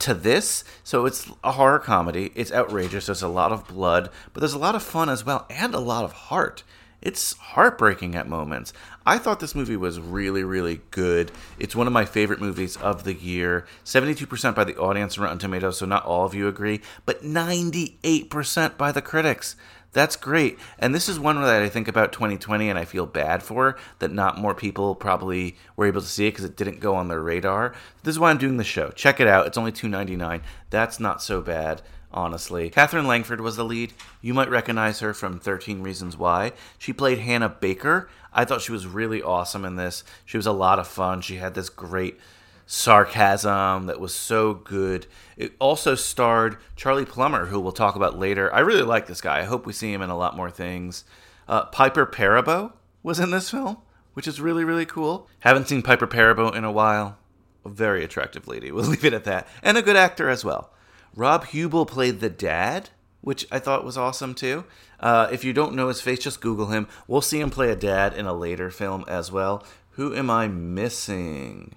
to 0.00 0.14
this. 0.14 0.64
So 0.82 1.06
it's 1.06 1.30
a 1.42 1.52
horror 1.52 1.78
comedy. 1.78 2.32
It's 2.34 2.52
outrageous. 2.52 3.06
There's 3.06 3.22
a 3.22 3.28
lot 3.28 3.52
of 3.52 3.66
blood, 3.68 4.10
but 4.32 4.40
there's 4.40 4.54
a 4.54 4.58
lot 4.58 4.74
of 4.74 4.82
fun 4.82 5.08
as 5.08 5.24
well 5.24 5.46
and 5.50 5.74
a 5.74 5.80
lot 5.80 6.04
of 6.04 6.12
heart. 6.12 6.62
It's 7.04 7.34
heartbreaking 7.36 8.14
at 8.14 8.26
moments. 8.26 8.72
I 9.04 9.18
thought 9.18 9.38
this 9.38 9.54
movie 9.54 9.76
was 9.76 10.00
really, 10.00 10.42
really 10.42 10.80
good. 10.90 11.30
It's 11.58 11.76
one 11.76 11.86
of 11.86 11.92
my 11.92 12.06
favorite 12.06 12.40
movies 12.40 12.78
of 12.78 13.04
the 13.04 13.12
year. 13.12 13.66
72% 13.84 14.54
by 14.54 14.64
the 14.64 14.76
audience 14.78 15.18
on 15.18 15.24
Rotten 15.24 15.38
Tomatoes, 15.38 15.76
so 15.76 15.84
not 15.84 16.06
all 16.06 16.24
of 16.24 16.34
you 16.34 16.48
agree, 16.48 16.80
but 17.04 17.22
98% 17.22 18.78
by 18.78 18.90
the 18.90 19.02
critics. 19.02 19.54
That's 19.94 20.16
great. 20.16 20.58
And 20.78 20.94
this 20.94 21.08
is 21.08 21.18
one 21.18 21.40
that 21.40 21.62
I 21.62 21.68
think 21.68 21.88
about 21.88 22.12
2020 22.12 22.68
and 22.68 22.78
I 22.78 22.84
feel 22.84 23.06
bad 23.06 23.42
for 23.42 23.78
that 24.00 24.12
not 24.12 24.36
more 24.36 24.54
people 24.54 24.94
probably 24.94 25.56
were 25.76 25.86
able 25.86 26.02
to 26.02 26.06
see 26.06 26.26
it 26.26 26.32
because 26.32 26.44
it 26.44 26.56
didn't 26.56 26.80
go 26.80 26.96
on 26.96 27.08
their 27.08 27.22
radar. 27.22 27.74
This 28.02 28.12
is 28.12 28.18
why 28.18 28.30
I'm 28.30 28.38
doing 28.38 28.58
the 28.58 28.64
show. 28.64 28.90
Check 28.90 29.20
it 29.20 29.28
out. 29.28 29.46
It's 29.46 29.56
only 29.56 29.72
$2.99. 29.72 30.42
That's 30.68 31.00
not 31.00 31.22
so 31.22 31.40
bad 31.40 31.80
honestly. 32.14 32.70
Katherine 32.70 33.08
Langford 33.08 33.40
was 33.40 33.56
the 33.56 33.64
lead. 33.64 33.92
You 34.22 34.34
might 34.34 34.48
recognize 34.48 35.00
her 35.00 35.12
from 35.12 35.40
13 35.40 35.82
Reasons 35.82 36.16
Why. 36.16 36.52
She 36.78 36.92
played 36.92 37.18
Hannah 37.18 37.48
Baker. 37.48 38.08
I 38.32 38.44
thought 38.44 38.62
she 38.62 38.72
was 38.72 38.86
really 38.86 39.20
awesome 39.20 39.64
in 39.64 39.76
this. 39.76 40.04
She 40.24 40.36
was 40.36 40.46
a 40.46 40.52
lot 40.52 40.78
of 40.78 40.86
fun. 40.86 41.20
She 41.20 41.36
had 41.36 41.54
this 41.54 41.68
great 41.68 42.18
sarcasm 42.66 43.86
that 43.86 44.00
was 44.00 44.14
so 44.14 44.54
good. 44.54 45.06
It 45.36 45.52
also 45.58 45.94
starred 45.94 46.56
Charlie 46.76 47.04
Plummer, 47.04 47.46
who 47.46 47.60
we'll 47.60 47.72
talk 47.72 47.96
about 47.96 48.18
later. 48.18 48.52
I 48.54 48.60
really 48.60 48.82
like 48.82 49.06
this 49.06 49.20
guy. 49.20 49.40
I 49.40 49.44
hope 49.44 49.66
we 49.66 49.72
see 49.72 49.92
him 49.92 50.02
in 50.02 50.10
a 50.10 50.16
lot 50.16 50.36
more 50.36 50.50
things. 50.50 51.04
Uh, 51.48 51.66
Piper 51.66 52.06
Perabo 52.06 52.72
was 53.02 53.20
in 53.20 53.30
this 53.30 53.50
film, 53.50 53.78
which 54.14 54.26
is 54.26 54.40
really, 54.40 54.64
really 54.64 54.86
cool. 54.86 55.28
Haven't 55.40 55.68
seen 55.68 55.82
Piper 55.82 56.06
Perabo 56.06 56.54
in 56.54 56.64
a 56.64 56.72
while. 56.72 57.18
A 57.64 57.68
very 57.68 58.04
attractive 58.04 58.48
lady. 58.48 58.70
We'll 58.72 58.84
leave 58.84 59.04
it 59.04 59.14
at 59.14 59.24
that. 59.24 59.46
And 59.62 59.76
a 59.76 59.82
good 59.82 59.96
actor 59.96 60.28
as 60.28 60.44
well. 60.44 60.70
Rob 61.14 61.46
Huebel 61.46 61.86
played 61.86 62.20
the 62.20 62.30
dad, 62.30 62.90
which 63.20 63.46
I 63.50 63.58
thought 63.58 63.84
was 63.84 63.96
awesome 63.96 64.34
too. 64.34 64.64
Uh, 65.00 65.28
if 65.30 65.44
you 65.44 65.52
don't 65.52 65.74
know 65.74 65.88
his 65.88 66.00
face, 66.00 66.20
just 66.20 66.40
Google 66.40 66.66
him. 66.66 66.88
We'll 67.06 67.20
see 67.20 67.40
him 67.40 67.50
play 67.50 67.70
a 67.70 67.76
dad 67.76 68.14
in 68.14 68.26
a 68.26 68.34
later 68.34 68.70
film 68.70 69.04
as 69.06 69.30
well. 69.30 69.64
Who 69.92 70.14
am 70.14 70.30
I 70.30 70.48
missing? 70.48 71.74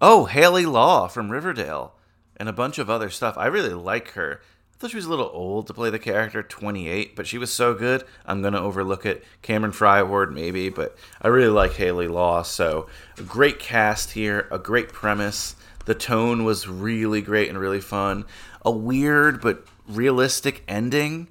Oh, 0.00 0.26
Hayley 0.26 0.66
Law 0.66 1.08
from 1.08 1.32
Riverdale 1.32 1.94
and 2.36 2.50
a 2.50 2.52
bunch 2.52 2.78
of 2.78 2.90
other 2.90 3.08
stuff. 3.08 3.38
I 3.38 3.46
really 3.46 3.72
like 3.72 4.10
her. 4.10 4.42
I 4.42 4.78
thought 4.78 4.90
she 4.90 4.96
was 4.96 5.06
a 5.06 5.10
little 5.10 5.30
old 5.32 5.66
to 5.68 5.74
play 5.74 5.88
the 5.88 5.98
character, 5.98 6.42
28, 6.42 7.16
but 7.16 7.26
she 7.26 7.38
was 7.38 7.50
so 7.50 7.72
good. 7.72 8.04
I'm 8.26 8.42
going 8.42 8.52
to 8.52 8.60
overlook 8.60 9.06
it. 9.06 9.24
Cameron 9.40 9.72
Fry 9.72 10.00
Award, 10.00 10.34
maybe, 10.34 10.68
but 10.68 10.98
I 11.22 11.28
really 11.28 11.48
like 11.48 11.72
Hayley 11.72 12.08
Law. 12.08 12.42
So, 12.42 12.88
a 13.16 13.22
great 13.22 13.58
cast 13.58 14.12
here, 14.12 14.48
a 14.50 14.58
great 14.58 14.92
premise. 14.92 15.56
The 15.86 15.94
tone 15.94 16.44
was 16.44 16.68
really 16.68 17.22
great 17.22 17.48
and 17.48 17.58
really 17.58 17.80
fun. 17.80 18.26
A 18.66 18.70
weird 18.70 19.40
but 19.40 19.64
realistic 19.88 20.62
ending. 20.68 21.28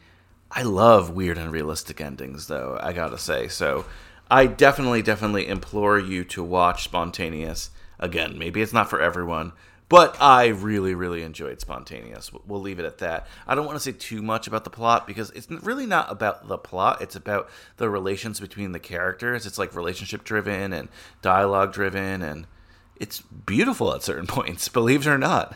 I 0.50 0.64
love 0.64 1.12
weird 1.12 1.38
and 1.38 1.52
realistic 1.52 2.02
endings, 2.02 2.48
though, 2.48 2.80
I 2.82 2.94
gotta 2.94 3.20
say. 3.20 3.48
So, 3.48 3.86
I 4.32 4.48
definitely, 4.48 5.04
definitely 5.04 5.48
implore 5.48 6.00
you 6.00 6.24
to 6.24 6.42
watch 6.44 6.84
Spontaneous. 6.86 7.70
Again, 8.00 8.38
maybe 8.38 8.62
it's 8.62 8.74
not 8.74 8.90
for 8.90 9.00
everyone, 9.00 9.54
but 9.88 10.20
I 10.20 10.48
really, 10.48 10.96
really 10.96 11.22
enjoyed 11.22 11.62
Spontaneous. 11.62 12.32
We'll 12.46 12.62
leave 12.62 12.80
it 12.80 12.86
at 12.86 12.98
that. 13.00 13.28
I 13.48 13.54
don't 13.54 13.66
want 13.66 13.76
to 13.76 13.84
say 13.84 13.92
too 13.92 14.22
much 14.22 14.48
about 14.48 14.64
the 14.64 14.72
plot 14.72 15.06
because 15.06 15.30
it's 15.32 15.50
really 15.50 15.86
not 15.86 16.12
about 16.12 16.48
the 16.48 16.58
plot. 16.58 17.02
It's 17.02 17.16
about 17.16 17.50
the 17.78 17.90
relations 17.90 18.40
between 18.40 18.72
the 18.72 18.80
characters. 18.80 19.46
It's 19.46 19.60
like 19.60 19.76
relationship 19.76 20.24
driven 20.24 20.74
and 20.74 20.90
dialogue 21.22 21.72
driven, 21.72 22.24
and 22.24 22.48
it's 22.96 23.22
beautiful 23.22 23.94
at 23.94 24.02
certain 24.02 24.28
points, 24.28 24.68
believe 24.70 25.06
it 25.06 25.10
or 25.10 25.20
not. 25.20 25.56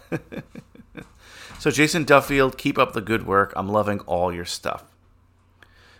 so, 1.60 1.72
Jason 1.72 2.04
Duffield, 2.04 2.58
keep 2.58 2.78
up 2.78 2.94
the 2.94 3.02
good 3.02 3.26
work. 3.26 3.52
I'm 3.56 3.70
loving 3.70 4.00
all 4.02 4.32
your 4.32 4.46
stuff. 4.46 4.84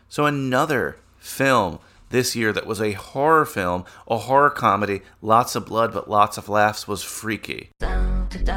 So, 0.08 0.28
another 0.28 0.98
film 1.18 1.80
this 2.10 2.36
year 2.36 2.52
that 2.54 2.66
was 2.66 2.82
a 2.82 2.94
horror 2.94 3.46
film, 3.46 3.86
a 4.08 4.18
horror 4.18 4.50
comedy, 4.50 5.02
lots 5.22 5.56
of 5.56 5.66
blood 5.66 5.94
but 5.94 6.10
lots 6.10 6.38
of 6.38 6.50
laughs 6.50 6.88
was 6.88 7.04
Freaky. 7.04 7.70
Good 7.80 8.48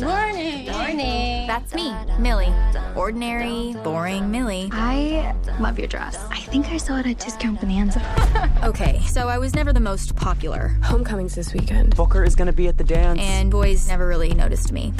morning. 0.00 0.70
Morning. 0.70 1.46
That's 1.46 1.74
me, 1.74 1.94
Millie. 2.18 2.52
Ordinary, 2.94 3.74
boring 3.82 4.30
Millie. 4.30 4.68
I 4.72 5.34
love 5.60 5.78
your 5.78 5.88
dress. 5.88 6.22
I 6.30 6.40
think 6.40 6.68
I 6.68 6.76
saw 6.76 6.98
it 6.98 7.06
at 7.06 7.18
Discount 7.18 7.60
Bonanza. 7.60 8.02
okay, 8.64 9.00
so 9.06 9.28
I 9.28 9.38
was 9.38 9.54
never 9.54 9.72
the 9.72 9.80
most 9.80 10.16
popular. 10.16 10.76
Homecoming's 10.82 11.34
this 11.34 11.52
weekend. 11.54 11.96
Booker 11.96 12.24
is 12.24 12.34
gonna 12.34 12.52
be 12.52 12.68
at 12.68 12.78
the 12.78 12.84
dance. 12.84 13.20
And 13.20 13.50
boys 13.50 13.88
never 13.88 14.06
really 14.06 14.34
noticed 14.34 14.72
me. 14.72 14.92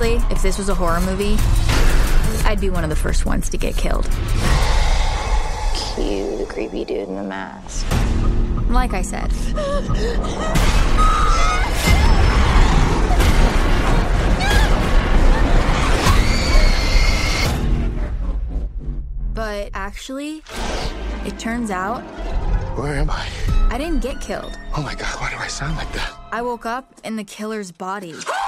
Honestly, 0.00 0.34
if 0.34 0.40
this 0.40 0.56
was 0.56 0.70
a 0.70 0.74
horror 0.74 1.00
movie, 1.02 1.36
I'd 2.48 2.58
be 2.58 2.70
one 2.70 2.84
of 2.84 2.88
the 2.88 2.96
first 2.96 3.26
ones 3.26 3.50
to 3.50 3.58
get 3.58 3.76
killed. 3.76 4.04
Cue 5.74 6.38
the 6.38 6.46
creepy 6.48 6.86
dude 6.86 7.06
in 7.06 7.16
the 7.16 7.22
mask. 7.22 7.86
Like 8.70 8.94
I 8.94 9.02
said. 9.02 9.30
But 19.34 19.68
actually, 19.74 20.42
it 21.26 21.38
turns 21.38 21.70
out 21.70 22.00
Where 22.78 22.94
am 22.94 23.10
I? 23.10 23.28
I 23.68 23.76
didn't 23.76 24.00
get 24.00 24.22
killed. 24.22 24.58
Oh 24.74 24.82
my 24.82 24.94
god, 24.94 25.20
why 25.20 25.30
do 25.30 25.36
I 25.36 25.48
sound 25.48 25.76
like 25.76 25.92
that? 25.92 26.16
I 26.32 26.40
woke 26.40 26.64
up 26.64 26.94
in 27.04 27.16
the 27.16 27.24
killer's 27.24 27.70
body. 27.70 28.14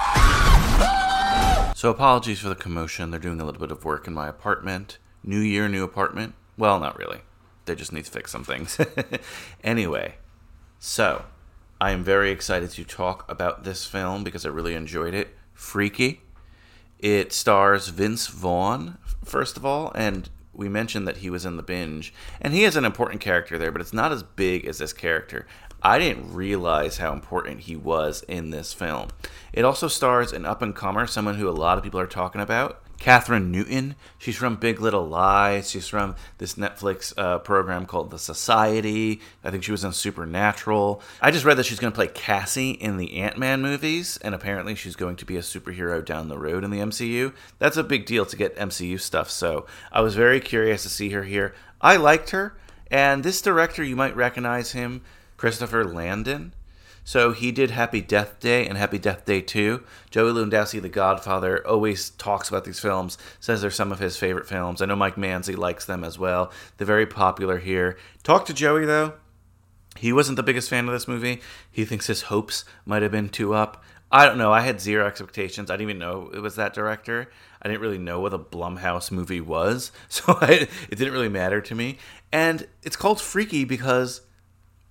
So, 1.82 1.90
apologies 1.90 2.38
for 2.38 2.48
the 2.48 2.54
commotion. 2.54 3.10
They're 3.10 3.18
doing 3.18 3.40
a 3.40 3.44
little 3.44 3.60
bit 3.60 3.72
of 3.72 3.84
work 3.84 4.06
in 4.06 4.14
my 4.14 4.28
apartment. 4.28 4.98
New 5.24 5.40
year, 5.40 5.68
new 5.68 5.82
apartment. 5.82 6.34
Well, 6.56 6.78
not 6.78 6.96
really. 6.96 7.22
They 7.64 7.74
just 7.74 7.92
need 7.92 8.04
to 8.04 8.10
fix 8.12 8.30
some 8.30 8.44
things. 8.44 8.78
anyway, 9.64 10.14
so 10.78 11.24
I 11.80 11.90
am 11.90 12.04
very 12.04 12.30
excited 12.30 12.70
to 12.70 12.84
talk 12.84 13.28
about 13.28 13.64
this 13.64 13.84
film 13.84 14.22
because 14.22 14.46
I 14.46 14.50
really 14.50 14.76
enjoyed 14.76 15.12
it. 15.12 15.36
Freaky. 15.54 16.20
It 17.00 17.32
stars 17.32 17.88
Vince 17.88 18.28
Vaughn, 18.28 18.96
first 19.24 19.56
of 19.56 19.66
all, 19.66 19.90
and 19.96 20.30
we 20.52 20.68
mentioned 20.68 21.08
that 21.08 21.16
he 21.16 21.30
was 21.30 21.44
in 21.44 21.56
the 21.56 21.64
binge, 21.64 22.14
and 22.40 22.52
he 22.52 22.62
is 22.62 22.76
an 22.76 22.84
important 22.84 23.20
character 23.20 23.58
there, 23.58 23.72
but 23.72 23.80
it's 23.80 23.92
not 23.92 24.12
as 24.12 24.22
big 24.22 24.66
as 24.66 24.78
this 24.78 24.92
character. 24.92 25.48
I 25.82 25.98
didn't 25.98 26.32
realize 26.32 26.98
how 26.98 27.12
important 27.12 27.60
he 27.60 27.74
was 27.74 28.22
in 28.28 28.50
this 28.50 28.72
film. 28.72 29.08
It 29.52 29.64
also 29.64 29.88
stars 29.88 30.32
an 30.32 30.46
up 30.46 30.62
and 30.62 30.74
comer, 30.74 31.08
someone 31.08 31.34
who 31.34 31.48
a 31.48 31.50
lot 31.50 31.76
of 31.76 31.82
people 31.82 31.98
are 31.98 32.06
talking 32.06 32.40
about, 32.40 32.80
Kathryn 33.02 33.48
Newton. 33.48 33.96
She's 34.16 34.36
from 34.36 34.54
Big 34.54 34.80
Little 34.80 35.08
Lies. 35.08 35.68
She's 35.68 35.88
from 35.88 36.14
this 36.38 36.54
Netflix 36.54 37.12
uh, 37.18 37.40
program 37.40 37.84
called 37.84 38.12
The 38.12 38.18
Society. 38.18 39.20
I 39.42 39.50
think 39.50 39.64
she 39.64 39.72
was 39.72 39.82
in 39.82 39.92
Supernatural. 39.92 41.02
I 41.20 41.32
just 41.32 41.44
read 41.44 41.56
that 41.56 41.66
she's 41.66 41.80
going 41.80 41.92
to 41.92 41.96
play 41.96 42.06
Cassie 42.06 42.70
in 42.70 42.98
the 42.98 43.16
Ant 43.16 43.36
Man 43.36 43.60
movies, 43.60 44.18
and 44.18 44.36
apparently 44.36 44.76
she's 44.76 44.94
going 44.94 45.16
to 45.16 45.24
be 45.24 45.36
a 45.36 45.40
superhero 45.40 46.04
down 46.04 46.28
the 46.28 46.38
road 46.38 46.62
in 46.62 46.70
the 46.70 46.78
MCU. 46.78 47.34
That's 47.58 47.76
a 47.76 47.82
big 47.82 48.06
deal 48.06 48.24
to 48.24 48.36
get 48.36 48.56
MCU 48.56 49.00
stuff, 49.00 49.32
so 49.32 49.66
I 49.90 50.00
was 50.00 50.14
very 50.14 50.38
curious 50.38 50.84
to 50.84 50.88
see 50.88 51.10
her 51.10 51.24
here. 51.24 51.56
I 51.80 51.96
liked 51.96 52.30
her, 52.30 52.56
and 52.88 53.24
this 53.24 53.42
director, 53.42 53.82
you 53.82 53.96
might 53.96 54.14
recognize 54.14 54.72
him, 54.72 55.02
Christopher 55.42 55.84
Landon. 55.84 56.54
So 57.02 57.32
he 57.32 57.50
did 57.50 57.72
Happy 57.72 58.00
Death 58.00 58.38
Day 58.38 58.64
and 58.64 58.78
Happy 58.78 58.96
Death 58.96 59.24
Day 59.24 59.40
2. 59.40 59.82
Joey 60.08 60.30
Lewandowski, 60.30 60.80
The 60.80 60.88
Godfather, 60.88 61.66
always 61.66 62.10
talks 62.10 62.48
about 62.48 62.64
these 62.64 62.78
films, 62.78 63.18
says 63.40 63.60
they're 63.60 63.72
some 63.72 63.90
of 63.90 63.98
his 63.98 64.16
favorite 64.16 64.46
films. 64.46 64.80
I 64.80 64.86
know 64.86 64.94
Mike 64.94 65.16
Manzi 65.16 65.56
likes 65.58 65.84
them 65.84 66.04
as 66.04 66.16
well. 66.16 66.52
They're 66.76 66.86
very 66.86 67.06
popular 67.06 67.58
here. 67.58 67.98
Talk 68.22 68.46
to 68.46 68.54
Joey, 68.54 68.84
though. 68.84 69.14
He 69.96 70.12
wasn't 70.12 70.36
the 70.36 70.44
biggest 70.44 70.70
fan 70.70 70.86
of 70.86 70.94
this 70.94 71.08
movie. 71.08 71.40
He 71.72 71.84
thinks 71.84 72.06
his 72.06 72.22
hopes 72.22 72.64
might 72.86 73.02
have 73.02 73.10
been 73.10 73.28
too 73.28 73.52
up. 73.52 73.82
I 74.12 74.26
don't 74.26 74.38
know. 74.38 74.52
I 74.52 74.60
had 74.60 74.80
zero 74.80 75.08
expectations. 75.08 75.72
I 75.72 75.74
didn't 75.74 75.90
even 75.90 75.98
know 75.98 76.30
it 76.32 76.38
was 76.38 76.54
that 76.54 76.72
director. 76.72 77.32
I 77.60 77.66
didn't 77.66 77.80
really 77.80 77.98
know 77.98 78.20
what 78.20 78.32
a 78.32 78.38
Blumhouse 78.38 79.10
movie 79.10 79.40
was, 79.40 79.90
so 80.08 80.38
I, 80.40 80.68
it 80.88 80.98
didn't 80.98 81.12
really 81.12 81.28
matter 81.28 81.60
to 81.62 81.74
me. 81.74 81.98
And 82.30 82.68
it's 82.84 82.94
called 82.94 83.20
Freaky 83.20 83.64
because 83.64 84.20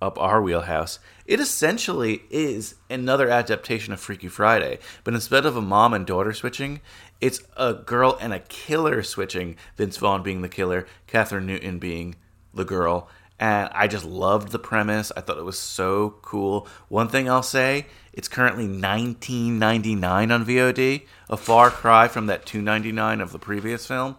up 0.02 0.18
our 0.18 0.42
wheelhouse. 0.42 0.98
It 1.24 1.40
essentially 1.40 2.22
is 2.28 2.74
another 2.90 3.30
adaptation 3.30 3.92
of 3.92 4.00
Freaky 4.00 4.28
Friday, 4.28 4.80
but 5.04 5.14
instead 5.14 5.46
of 5.46 5.56
a 5.56 5.62
mom 5.62 5.94
and 5.94 6.04
daughter 6.04 6.32
switching, 6.32 6.80
it's 7.20 7.40
a 7.56 7.72
girl 7.72 8.18
and 8.20 8.34
a 8.34 8.40
killer 8.40 9.02
switching. 9.04 9.56
Vince 9.76 9.96
Vaughn 9.96 10.22
being 10.22 10.42
the 10.42 10.48
killer, 10.48 10.86
Kathryn 11.06 11.44
Newton 11.44 11.78
being 11.78 12.16
the 12.52 12.64
girl. 12.64 13.08
And 13.38 13.70
I 13.72 13.86
just 13.86 14.04
loved 14.04 14.50
the 14.50 14.58
premise. 14.58 15.10
I 15.16 15.20
thought 15.20 15.38
it 15.38 15.44
was 15.44 15.58
so 15.58 16.16
cool. 16.22 16.66
One 16.88 17.08
thing 17.08 17.30
I'll 17.30 17.42
say, 17.42 17.86
it's 18.12 18.28
currently 18.28 18.66
19.99 18.66 20.02
on 20.34 20.44
VOD, 20.44 21.06
a 21.30 21.36
far 21.36 21.70
cry 21.70 22.08
from 22.08 22.26
that 22.26 22.44
2.99 22.44 23.22
of 23.22 23.32
the 23.32 23.38
previous 23.38 23.86
film. 23.86 24.16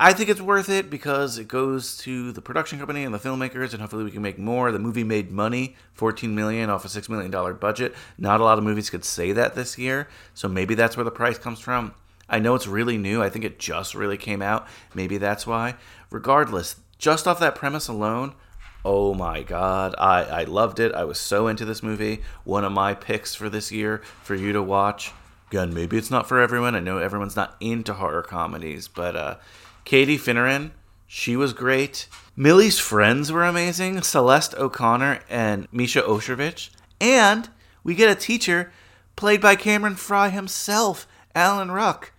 I 0.00 0.12
think 0.12 0.28
it's 0.30 0.40
worth 0.40 0.68
it 0.68 0.90
because 0.90 1.38
it 1.38 1.48
goes 1.48 1.96
to 1.98 2.30
the 2.30 2.40
production 2.40 2.78
company 2.78 3.02
and 3.02 3.12
the 3.12 3.18
filmmakers, 3.18 3.72
and 3.72 3.80
hopefully 3.80 4.04
we 4.04 4.12
can 4.12 4.22
make 4.22 4.38
more. 4.38 4.70
The 4.70 4.78
movie 4.78 5.02
made 5.02 5.32
money, 5.32 5.74
fourteen 5.92 6.36
million 6.36 6.70
off 6.70 6.84
a 6.84 6.88
six 6.88 7.08
million 7.08 7.32
dollar 7.32 7.52
budget. 7.52 7.96
Not 8.16 8.40
a 8.40 8.44
lot 8.44 8.58
of 8.58 8.64
movies 8.64 8.90
could 8.90 9.04
say 9.04 9.32
that 9.32 9.56
this 9.56 9.76
year, 9.76 10.08
so 10.34 10.46
maybe 10.46 10.76
that's 10.76 10.96
where 10.96 11.02
the 11.02 11.10
price 11.10 11.36
comes 11.36 11.58
from. 11.58 11.94
I 12.28 12.38
know 12.38 12.54
it's 12.54 12.68
really 12.68 12.96
new. 12.96 13.20
I 13.22 13.28
think 13.28 13.44
it 13.44 13.58
just 13.58 13.94
really 13.94 14.16
came 14.16 14.40
out. 14.40 14.68
Maybe 14.94 15.18
that's 15.18 15.48
why. 15.48 15.74
Regardless, 16.10 16.76
just 16.98 17.26
off 17.26 17.40
that 17.40 17.56
premise 17.56 17.88
alone, 17.88 18.34
oh 18.84 19.14
my 19.14 19.42
god, 19.42 19.96
I, 19.98 20.22
I 20.22 20.44
loved 20.44 20.78
it. 20.78 20.94
I 20.94 21.02
was 21.04 21.18
so 21.18 21.48
into 21.48 21.64
this 21.64 21.82
movie. 21.82 22.22
One 22.44 22.64
of 22.64 22.70
my 22.70 22.94
picks 22.94 23.34
for 23.34 23.48
this 23.48 23.72
year 23.72 24.02
for 24.22 24.36
you 24.36 24.52
to 24.52 24.62
watch. 24.62 25.10
Again, 25.50 25.74
maybe 25.74 25.96
it's 25.96 26.10
not 26.10 26.28
for 26.28 26.38
everyone. 26.38 26.76
I 26.76 26.80
know 26.80 26.98
everyone's 26.98 27.34
not 27.34 27.56
into 27.58 27.94
horror 27.94 28.22
comedies, 28.22 28.86
but 28.86 29.16
uh, 29.16 29.36
Katie 29.88 30.18
Finneran, 30.18 30.72
she 31.06 31.34
was 31.34 31.54
great. 31.54 32.08
Millie's 32.36 32.78
friends 32.78 33.32
were 33.32 33.42
amazing. 33.42 34.02
Celeste 34.02 34.54
O'Connor 34.56 35.20
and 35.30 35.66
Misha 35.72 36.02
Osherovich. 36.02 36.68
And 37.00 37.48
we 37.82 37.94
get 37.94 38.10
a 38.10 38.14
teacher 38.14 38.70
played 39.16 39.40
by 39.40 39.56
Cameron 39.56 39.94
Fry 39.94 40.28
himself, 40.28 41.08
Alan 41.34 41.70
Ruck. 41.70 42.12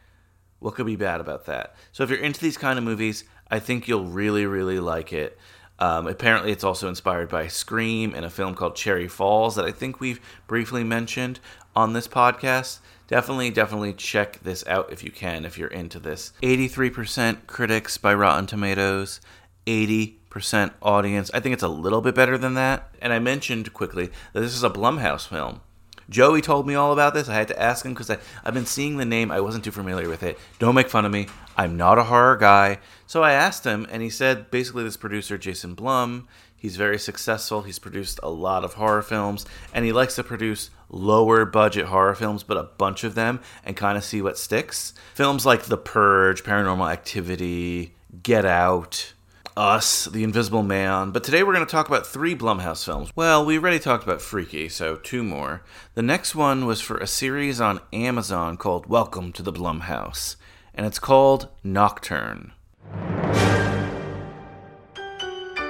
What 0.58 0.74
could 0.74 0.88
be 0.88 0.96
bad 0.96 1.22
about 1.22 1.46
that? 1.46 1.76
So 1.92 2.04
if 2.04 2.10
you're 2.10 2.18
into 2.18 2.42
these 2.42 2.58
kind 2.58 2.80
of 2.80 2.84
movies, 2.84 3.24
I 3.52 3.60
think 3.60 3.88
you'll 3.88 4.06
really, 4.06 4.48
really 4.48 4.80
like 4.80 5.14
it. 5.14 5.38
Um, 5.78 6.08
apparently, 6.08 6.52
it's 6.52 6.64
also 6.64 6.90
inspired 6.90 7.30
by 7.30 7.46
Scream 7.50 8.16
and 8.16 8.26
a 8.26 8.32
film 8.32 8.56
called 8.56 8.78
Cherry 8.78 9.08
Falls 9.08 9.56
that 9.58 9.66
I 9.66 9.72
think 9.72 10.00
we've 10.00 10.20
briefly 10.48 10.84
mentioned 10.84 11.40
on 11.76 11.94
this 11.94 12.08
podcast. 12.08 12.80
Definitely, 13.10 13.49
definitely 13.49 13.93
check 13.93 14.39
this 14.43 14.64
out 14.68 14.91
if 14.93 15.03
you 15.03 15.10
can, 15.10 15.43
if 15.43 15.57
you're 15.57 15.68
into 15.68 15.97
this. 15.97 16.32
83% 16.43 17.47
critics 17.47 17.97
by 17.97 18.14
Rotten 18.14 18.45
Tomatoes, 18.45 19.20
80% 19.66 20.74
audience. 20.80 21.32
I 21.34 21.39
think 21.39 21.53
it's 21.53 21.64
a 21.64 21.68
little 21.68 22.01
bit 22.01 22.14
better 22.14 22.38
than 22.38 22.53
that. 22.53 22.93
And 23.01 23.12
I 23.12 23.18
mentioned 23.18 23.74
quickly 23.74 24.12
that 24.34 24.41
this 24.41 24.53
is 24.53 24.64
a 24.64 24.70
Blumhouse 24.70 25.28
film. 25.28 25.62
Joey 26.07 26.41
told 26.41 26.68
me 26.68 26.76
all 26.76 26.93
about 26.93 27.16
this. 27.16 27.28
I 27.28 27.34
had 27.34 27.47
to 27.47 27.60
ask 27.60 27.84
him 27.84 27.95
because 27.95 28.12
I've 28.12 28.53
been 28.53 28.68
seeing 28.68 28.97
the 28.97 29.05
name. 29.05 29.32
I 29.32 29.41
wasn't 29.41 29.64
too 29.64 29.72
familiar 29.72 30.07
with 30.07 30.22
it. 30.22 30.38
Don't 30.60 30.76
make 30.76 30.89
fun 30.89 31.05
of 31.05 31.12
me. 31.12 31.26
I'm 31.57 31.78
not 31.78 31.97
a 31.97 32.03
horror 32.03 32.38
guy. 32.38 32.78
So 33.07 33.24
I 33.24 33.32
asked 33.32 33.64
him, 33.64 33.88
and 33.89 34.03
he 34.03 34.12
said 34.12 34.51
basically 34.51 34.84
this 34.84 34.97
producer, 34.97 35.39
Jason 35.39 35.74
Blum, 35.74 36.28
he's 36.60 36.76
very 36.76 36.99
successful. 36.99 37.62
He's 37.64 37.80
produced 37.80 38.20
a 38.22 38.30
lot 38.30 38.64
of 38.64 38.76
horror 38.76 39.01
films, 39.01 39.45
and 39.74 39.86
he 39.86 39.91
likes 39.91 40.16
to 40.16 40.24
produce 40.24 40.70
lower 40.89 41.45
budget 41.45 41.86
horror 41.86 42.16
films, 42.16 42.43
but 42.43 42.57
a 42.57 42.64
bunch 42.64 43.03
of 43.03 43.16
them, 43.16 43.39
and 43.64 43.78
kind 43.78 43.97
of 43.97 44.03
see 44.03 44.22
what 44.22 44.38
sticks. 44.38 44.93
Films 45.14 45.45
like 45.45 45.64
The 45.64 45.78
Purge, 45.78 46.43
Paranormal 46.43 46.91
Activity, 46.91 47.95
Get 48.22 48.45
Out. 48.45 49.14
Us, 49.57 50.05
The 50.05 50.24
Invisible 50.24 50.64
Man, 50.64 51.12
but 51.12 51.22
today 51.22 51.43
we're 51.43 51.53
going 51.53 51.66
to 51.66 51.72
talk 51.72 51.89
about 51.89 52.07
three 52.07 52.34
Blumhouse 52.34 52.86
films. 52.86 53.12
Well, 53.14 53.43
we 53.43 53.57
already 53.57 53.80
talked 53.80 54.05
about 54.05 54.22
Freaky, 54.22 54.70
so 54.70 54.95
two 54.95 55.22
more. 55.22 55.64
The 55.95 56.01
next 56.01 56.34
one 56.34 56.66
was 56.66 56.80
for 56.80 56.97
a 56.97 57.07
series 57.07 57.60
on 57.60 57.82
Amazon 57.91 58.55
called 58.55 58.86
Welcome 58.86 59.34
to 59.34 59.43
the 59.43 59.51
Blumhouse, 59.51 60.38
and 60.74 60.86
it's 60.86 60.99
called 60.99 61.49
Nocturne. 61.62 62.53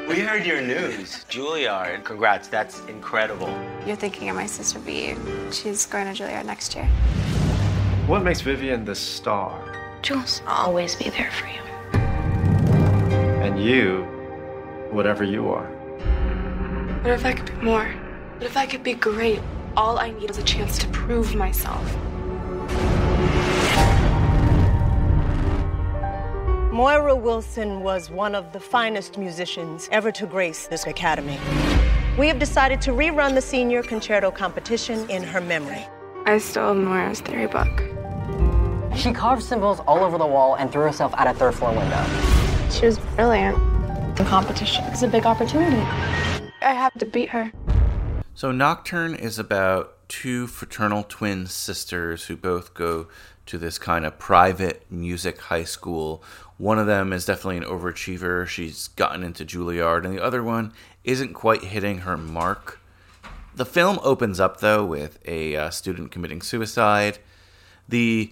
We 0.09 0.21
heard 0.21 0.43
your 0.43 0.59
news. 0.59 1.23
Juilliard, 1.29 1.93
and 1.93 2.03
congrats, 2.03 2.47
that's 2.47 2.79
incredible. 2.85 3.47
You're 3.85 3.95
thinking 3.95 4.27
of 4.31 4.35
my 4.35 4.47
sister 4.47 4.79
B. 4.79 5.13
She's 5.51 5.85
going 5.85 6.11
to 6.11 6.23
Juilliard 6.23 6.45
next 6.45 6.73
year. 6.73 6.85
What 8.07 8.23
makes 8.23 8.41
Vivian 8.41 8.85
the 8.85 8.95
star? 8.95 9.99
Jules, 10.01 10.41
I'll 10.47 10.65
always 10.65 10.95
be 10.95 11.11
there 11.11 11.29
for 11.29 11.45
you. 11.45 11.61
And 13.43 13.63
you, 13.63 14.01
whatever 14.89 15.23
you 15.23 15.51
are. 15.51 15.67
What 17.03 17.13
if 17.13 17.23
I 17.23 17.33
could 17.33 17.45
be 17.45 17.63
more? 17.63 17.85
What 18.37 18.43
if 18.47 18.57
I 18.57 18.65
could 18.65 18.81
be 18.81 18.95
great? 18.95 19.41
All 19.77 19.99
I 19.99 20.09
need 20.09 20.31
is 20.31 20.39
a 20.39 20.43
chance 20.43 20.79
to 20.79 20.87
prove 20.87 21.35
myself. 21.35 21.95
Moira 26.79 27.13
Wilson 27.13 27.81
was 27.81 28.09
one 28.09 28.33
of 28.33 28.53
the 28.53 28.59
finest 28.61 29.17
musicians 29.17 29.89
ever 29.91 30.13
to 30.13 30.25
grace 30.25 30.67
this 30.67 30.87
academy. 30.87 31.37
We 32.17 32.29
have 32.29 32.39
decided 32.39 32.79
to 32.83 32.91
rerun 32.91 33.33
the 33.33 33.41
senior 33.41 33.83
concerto 33.83 34.31
competition 34.31 35.05
in 35.09 35.21
her 35.23 35.41
memory. 35.41 35.85
I 36.25 36.37
stole 36.37 36.75
Moira's 36.75 37.19
theory 37.19 37.47
book. 37.47 37.67
She 38.95 39.11
carved 39.11 39.43
symbols 39.43 39.81
all 39.81 39.99
over 40.05 40.17
the 40.17 40.25
wall 40.25 40.55
and 40.55 40.71
threw 40.71 40.83
herself 40.83 41.13
out 41.17 41.27
a 41.27 41.33
third 41.33 41.55
floor 41.55 41.75
window. 41.75 42.01
She 42.71 42.85
was 42.85 42.97
brilliant. 43.17 43.57
The 44.15 44.23
competition 44.23 44.85
is 44.85 45.03
a 45.03 45.09
big 45.09 45.25
opportunity. 45.25 45.81
I 46.61 46.71
have 46.73 46.93
to 46.93 47.05
beat 47.05 47.27
her. 47.27 47.51
So, 48.35 48.53
Nocturne 48.53 49.15
is 49.15 49.37
about 49.37 50.07
two 50.07 50.47
fraternal 50.47 51.03
twin 51.03 51.45
sisters 51.45 52.27
who 52.27 52.37
both 52.37 52.73
go 52.73 53.09
to 53.49 53.57
this 53.57 53.79
kind 53.79 54.05
of 54.05 54.19
private 54.19 54.85
music 54.91 55.39
high 55.39 55.63
school. 55.63 56.23
One 56.57 56.77
of 56.77 56.85
them 56.87 57.11
is 57.11 57.25
definitely 57.25 57.57
an 57.57 57.63
overachiever. 57.63 58.45
She's 58.47 58.89
gotten 58.89 59.23
into 59.23 59.43
Juilliard, 59.43 60.05
and 60.05 60.13
the 60.13 60.23
other 60.23 60.43
one 60.43 60.71
isn't 61.03 61.33
quite 61.33 61.63
hitting 61.63 61.99
her 61.99 62.15
mark. 62.15 62.79
The 63.55 63.65
film 63.65 63.99
opens 64.03 64.39
up, 64.39 64.59
though, 64.59 64.85
with 64.85 65.19
a 65.27 65.55
uh, 65.55 65.69
student 65.71 66.11
committing 66.11 66.43
suicide. 66.43 67.17
The 67.87 68.31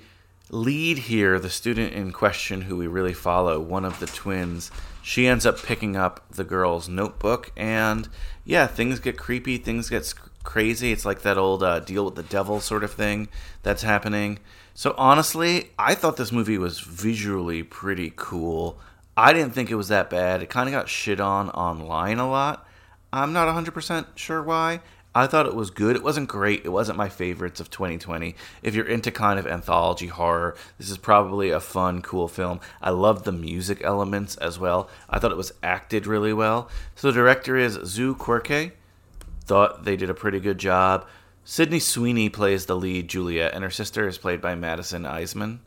lead 0.52 1.00
here, 1.00 1.40
the 1.40 1.50
student 1.50 1.94
in 1.94 2.12
question 2.12 2.62
who 2.62 2.78
we 2.78 2.86
really 2.86 3.14
follow, 3.14 3.60
one 3.60 3.86
of 3.86 4.00
the 4.00 4.06
twins, 4.06 4.72
she 5.02 5.26
ends 5.26 5.46
up 5.46 5.64
picking 5.64 5.96
up 5.96 6.30
the 6.30 6.44
girl's 6.44 6.88
notebook, 6.88 7.52
and 7.58 8.08
yeah, 8.46 8.68
things 8.68 9.00
get 9.00 9.18
creepy, 9.18 9.58
things 9.58 9.90
get 9.90 10.14
crazy. 10.48 10.94
It's 10.94 11.06
like 11.06 11.24
that 11.24 11.38
old 11.38 11.62
uh, 11.62 11.82
deal 11.82 12.06
with 12.06 12.16
the 12.16 12.24
devil 12.24 12.62
sort 12.62 12.84
of 12.86 12.94
thing 12.94 13.28
that's 13.64 13.84
happening. 13.84 14.40
So 14.74 14.96
honestly, 14.98 15.72
I 15.78 15.94
thought 15.94 16.16
this 16.16 16.32
movie 16.32 16.58
was 16.58 16.80
visually 16.80 17.64
pretty 17.64 18.14
cool. 18.16 18.80
I 19.18 19.34
didn't 19.34 19.54
think 19.54 19.70
it 19.70 19.76
was 19.76 19.90
that 19.90 20.10
bad. 20.10 20.42
It 20.42 20.50
kind 20.50 20.70
of 20.70 20.74
got 20.74 20.88
shit 20.88 21.20
on 21.20 21.50
online 21.50 22.18
a 22.18 22.30
lot. 22.30 22.66
I'm 23.12 23.34
not 23.34 23.54
100% 23.54 24.06
sure 24.16 24.42
why. 24.42 24.80
I 25.14 25.28
thought 25.28 25.48
it 25.48 25.56
was 25.56 25.70
good. 25.70 25.98
It 25.98 26.04
wasn't 26.04 26.30
great. 26.30 26.64
It 26.64 26.70
wasn't 26.70 26.98
my 26.98 27.10
favorites 27.10 27.60
of 27.60 27.70
2020. 27.70 28.34
If 28.64 28.74
you're 28.74 28.88
into 28.88 29.12
kind 29.12 29.40
of 29.40 29.48
anthology 29.48 30.08
horror, 30.08 30.56
this 30.78 30.90
is 30.90 30.98
probably 30.98 31.50
a 31.50 31.60
fun, 31.60 32.02
cool 32.02 32.30
film. 32.30 32.62
I 32.82 32.92
love 32.92 33.24
the 33.24 33.32
music 33.34 33.82
elements 33.84 34.38
as 34.38 34.58
well. 34.60 34.90
I 35.10 35.20
thought 35.20 35.32
it 35.32 35.38
was 35.38 35.54
acted 35.62 36.08
really 36.08 36.34
well. 36.34 36.70
So 36.96 37.08
the 37.08 37.14
director 37.14 37.58
is 37.58 37.80
Zu 37.84 38.16
Quirke. 38.16 38.72
Thought 39.48 39.86
they 39.86 39.96
did 39.96 40.10
a 40.10 40.14
pretty 40.14 40.42
good 40.42 40.58
job. 40.58 41.08
Sydney 41.46 41.80
Sweeney 41.80 42.28
plays 42.28 42.66
the 42.66 42.76
lead, 42.76 43.08
Juliet, 43.08 43.54
and 43.54 43.64
her 43.64 43.70
sister 43.70 44.06
is 44.06 44.18
played 44.18 44.42
by 44.42 44.56
Madison 44.56 45.04
Iseman. 45.04 45.60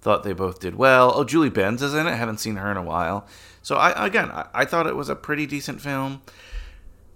Thought 0.00 0.22
they 0.22 0.32
both 0.32 0.60
did 0.60 0.76
well. 0.76 1.12
Oh, 1.14 1.24
Julie 1.24 1.50
Benz 1.50 1.82
is 1.82 1.92
in 1.92 2.06
it. 2.06 2.14
Haven't 2.14 2.40
seen 2.40 2.56
her 2.56 2.70
in 2.70 2.78
a 2.78 2.82
while. 2.82 3.26
So 3.60 3.76
I 3.76 4.06
again, 4.06 4.30
I, 4.30 4.46
I 4.54 4.64
thought 4.64 4.86
it 4.86 4.96
was 4.96 5.10
a 5.10 5.14
pretty 5.14 5.44
decent 5.44 5.82
film. 5.82 6.22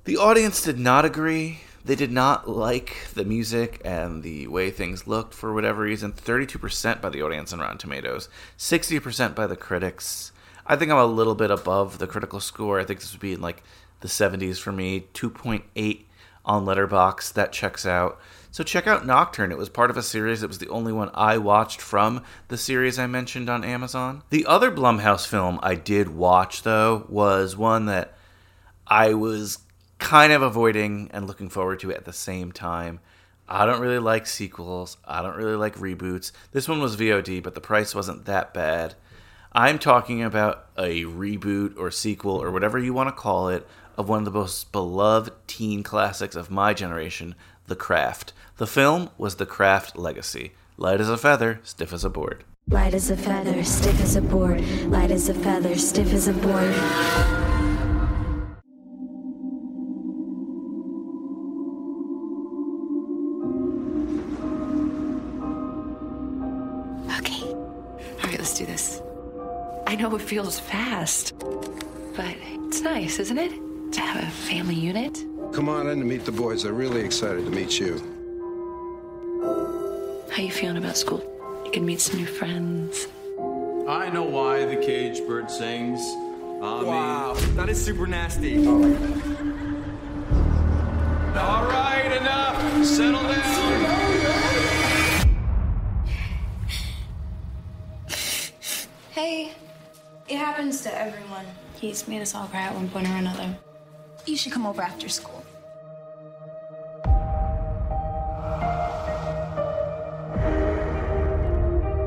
The 0.04 0.18
audience 0.18 0.62
did 0.62 0.78
not 0.78 1.06
agree. 1.06 1.60
They 1.84 1.94
did 1.94 2.12
not 2.12 2.46
like 2.46 2.94
the 3.14 3.24
music 3.24 3.80
and 3.82 4.22
the 4.22 4.48
way 4.48 4.70
things 4.70 5.06
looked 5.06 5.32
for 5.32 5.54
whatever 5.54 5.82
reason. 5.82 6.12
32% 6.12 7.00
by 7.00 7.08
the 7.08 7.22
audience 7.22 7.52
on 7.52 7.60
Rotten 7.60 7.78
Tomatoes, 7.78 8.28
60% 8.58 9.34
by 9.34 9.46
the 9.46 9.56
critics. 9.56 10.32
I 10.66 10.76
think 10.76 10.90
I'm 10.90 10.98
a 10.98 11.06
little 11.06 11.34
bit 11.34 11.50
above 11.50 11.98
the 11.98 12.06
critical 12.06 12.38
score. 12.38 12.78
I 12.78 12.84
think 12.84 13.00
this 13.00 13.12
would 13.12 13.20
be 13.20 13.32
in 13.32 13.40
like 13.40 13.62
the 14.02 14.08
70s 14.08 14.58
for 14.58 14.72
me. 14.72 15.06
2.8 15.14 16.04
on 16.44 16.66
Letterboxd. 16.66 17.32
That 17.32 17.52
checks 17.52 17.86
out. 17.86 18.20
So 18.50 18.62
check 18.62 18.86
out 18.86 19.06
Nocturne. 19.06 19.50
It 19.50 19.56
was 19.56 19.70
part 19.70 19.90
of 19.90 19.96
a 19.96 20.02
series. 20.02 20.42
It 20.42 20.48
was 20.48 20.58
the 20.58 20.68
only 20.68 20.92
one 20.92 21.10
I 21.14 21.38
watched 21.38 21.80
from 21.80 22.22
the 22.48 22.58
series 22.58 22.98
I 22.98 23.06
mentioned 23.06 23.48
on 23.48 23.64
Amazon. 23.64 24.22
The 24.28 24.44
other 24.44 24.70
Blumhouse 24.70 25.26
film 25.26 25.58
I 25.62 25.74
did 25.74 26.10
watch 26.10 26.62
though 26.62 27.06
was 27.08 27.56
one 27.56 27.86
that 27.86 28.12
I 28.86 29.14
was 29.14 29.60
kind 29.98 30.32
of 30.32 30.42
avoiding 30.42 31.10
and 31.14 31.26
looking 31.26 31.48
forward 31.48 31.80
to 31.80 31.92
at 31.92 32.04
the 32.04 32.12
same 32.12 32.52
time. 32.52 33.00
I 33.48 33.64
don't 33.64 33.80
really 33.80 33.98
like 33.98 34.26
sequels. 34.26 34.98
I 35.04 35.22
don't 35.22 35.36
really 35.36 35.56
like 35.56 35.76
reboots. 35.76 36.32
This 36.52 36.68
one 36.68 36.80
was 36.80 36.96
VOD, 36.96 37.42
but 37.42 37.54
the 37.54 37.60
price 37.60 37.94
wasn't 37.94 38.26
that 38.26 38.52
bad. 38.52 38.94
I'm 39.52 39.78
talking 39.78 40.22
about 40.22 40.66
a 40.76 41.04
reboot 41.04 41.78
or 41.78 41.90
sequel 41.90 42.42
or 42.42 42.50
whatever 42.50 42.78
you 42.78 42.94
want 42.94 43.08
to 43.08 43.14
call 43.14 43.48
it 43.48 43.66
of 43.96 44.08
one 44.08 44.20
of 44.20 44.24
the 44.24 44.30
most 44.30 44.72
beloved 44.72 45.32
teen 45.46 45.82
classics 45.82 46.34
of 46.34 46.50
my 46.50 46.74
generation, 46.74 47.34
The 47.66 47.76
Craft. 47.76 48.32
The 48.56 48.66
film 48.66 49.10
was 49.18 49.36
The 49.36 49.46
Craft 49.46 49.96
Legacy. 49.96 50.52
Light 50.76 51.00
as 51.00 51.08
a 51.08 51.18
feather, 51.18 51.60
stiff 51.62 51.92
as 51.92 52.04
a 52.04 52.10
board. 52.10 52.44
Light 52.68 52.94
as 52.94 53.10
a 53.10 53.16
feather, 53.16 53.62
stiff 53.64 54.00
as 54.00 54.16
a 54.16 54.22
board. 54.22 54.60
Light 54.84 55.10
as 55.10 55.28
a 55.28 55.34
feather, 55.34 55.76
stiff 55.76 56.12
as 56.12 56.28
a 56.28 56.32
board. 56.32 56.74
Okay. 67.18 67.42
All 67.42 68.28
right, 68.28 68.38
let's 68.38 68.56
do 68.56 68.64
this. 68.64 69.02
I 69.86 69.96
know 69.96 70.14
it 70.14 70.22
feels 70.22 70.58
fast, 70.58 71.34
but 72.16 72.34
it's 72.66 72.80
nice, 72.80 73.18
isn't 73.18 73.38
it? 73.38 73.52
To 73.92 74.00
have 74.00 74.22
a 74.24 74.30
family 74.30 74.74
unit. 74.74 75.22
Come 75.52 75.68
on 75.68 75.86
in 75.88 75.98
to 75.98 76.04
meet 76.04 76.24
the 76.24 76.32
boys. 76.32 76.62
They're 76.62 76.72
really 76.72 77.02
excited 77.02 77.44
to 77.44 77.50
meet 77.50 77.78
you. 77.78 77.98
How 80.30 80.42
you 80.42 80.50
feeling 80.50 80.78
about 80.78 80.96
school? 80.96 81.22
You 81.66 81.70
can 81.72 81.84
meet 81.84 82.00
some 82.00 82.18
new 82.18 82.26
friends. 82.26 83.06
I 83.86 84.08
know 84.08 84.22
why 84.22 84.64
the 84.64 84.76
caged 84.76 85.26
bird 85.26 85.50
sings. 85.50 86.00
I 86.00 86.82
Wow, 86.84 87.34
that 87.54 87.68
is 87.68 87.84
super 87.84 88.06
nasty. 88.06 88.56
Mean... 88.56 88.96
All 91.36 91.64
right, 91.66 92.16
enough. 92.18 92.86
Settle 92.86 93.22
down. 93.22 93.42
Hey, 99.10 99.52
it 100.28 100.36
happens 100.36 100.80
to 100.82 100.98
everyone. 100.98 101.44
He's 101.78 102.08
made 102.08 102.22
us 102.22 102.34
all 102.34 102.46
cry 102.46 102.62
at 102.62 102.74
one 102.74 102.88
point 102.88 103.06
or 103.08 103.16
another. 103.16 103.54
You 104.24 104.36
should 104.36 104.52
come 104.52 104.66
over 104.66 104.82
after 104.82 105.08
school. 105.08 105.42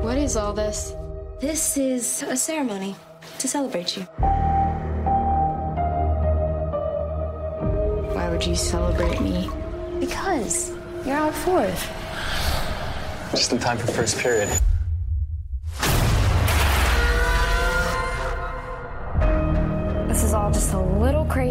What 0.02 0.16
is 0.16 0.36
all 0.36 0.54
this? 0.54 0.94
This 1.40 1.76
is 1.76 2.22
a 2.22 2.36
ceremony 2.36 2.96
to 3.38 3.48
celebrate 3.48 3.96
you. 3.98 4.04
Why 8.14 8.30
would 8.30 8.46
you 8.46 8.54
celebrate 8.54 9.20
me? 9.20 9.50
Because 10.00 10.72
you're 11.04 11.16
out 11.16 11.34
fourth. 11.34 11.90
Just 13.32 13.52
in 13.52 13.58
time 13.58 13.76
for 13.76 13.88
first 13.88 14.16
period. 14.18 14.48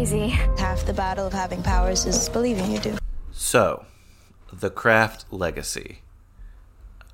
Crazy. 0.06 0.28
Half 0.28 0.86
the 0.86 0.92
battle 0.92 1.26
of 1.26 1.32
having 1.32 1.62
powers 1.62 2.06
is 2.06 2.28
believing 2.28 2.70
you 2.70 2.78
do. 2.78 2.96
So, 3.32 3.84
The 4.52 4.70
Craft 4.70 5.26
Legacy. 5.30 6.02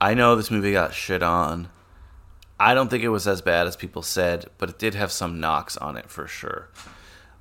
I 0.01 0.14
know 0.14 0.36
this 0.36 0.51
movie 0.51 0.72
got 0.72 0.95
shit 0.95 1.22
on. 1.22 1.68
I 2.61 2.74
don't 2.74 2.88
think 2.88 3.03
it 3.03 3.09
was 3.09 3.26
as 3.26 3.40
bad 3.40 3.66
as 3.66 3.76
people 3.76 4.03
said, 4.03 4.47
but 4.59 4.68
it 4.68 4.78
did 4.78 4.95
have 4.95 5.11
some 5.11 5.40
knocks 5.40 5.76
on 5.76 5.97
it 5.97 6.11
for 6.11 6.28
sure. 6.28 6.68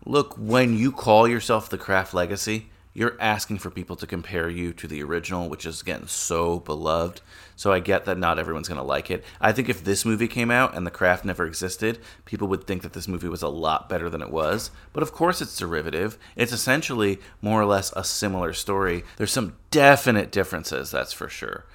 Look, 0.05 0.35
when 0.37 0.77
you 0.77 0.91
call 0.91 1.27
yourself 1.27 1.69
The 1.69 1.77
Craft 1.77 2.13
Legacy, 2.13 2.70
you're 2.93 3.15
asking 3.19 3.59
for 3.59 3.69
people 3.69 3.95
to 3.95 4.07
compare 4.07 4.49
you 4.49 4.73
to 4.73 4.87
the 4.87 5.01
original, 5.03 5.49
which 5.49 5.65
is 5.65 5.81
again 5.81 6.07
so 6.07 6.59
beloved. 6.59 7.21
So 7.55 7.71
I 7.71 7.79
get 7.79 8.05
that 8.05 8.17
not 8.17 8.39
everyone's 8.39 8.67
going 8.67 8.79
to 8.79 8.83
like 8.83 9.09
it. 9.09 9.23
I 9.39 9.51
think 9.51 9.69
if 9.69 9.83
this 9.83 10.03
movie 10.03 10.27
came 10.27 10.51
out 10.51 10.75
and 10.75 10.85
The 10.85 10.91
Craft 10.91 11.23
never 11.23 11.45
existed, 11.45 11.99
people 12.25 12.47
would 12.47 12.65
think 12.65 12.81
that 12.81 12.93
this 12.93 13.07
movie 13.07 13.27
was 13.27 13.43
a 13.43 13.47
lot 13.47 13.87
better 13.87 14.09
than 14.09 14.21
it 14.21 14.31
was. 14.31 14.71
But 14.93 15.03
of 15.03 15.13
course, 15.13 15.41
it's 15.41 15.57
derivative. 15.57 16.17
It's 16.35 16.51
essentially 16.51 17.19
more 17.41 17.61
or 17.61 17.65
less 17.65 17.93
a 17.95 18.03
similar 18.03 18.51
story. 18.51 19.03
There's 19.17 19.31
some 19.31 19.57
definite 19.69 20.31
differences, 20.31 20.91
that's 20.91 21.13
for 21.13 21.29
sure. 21.29 21.65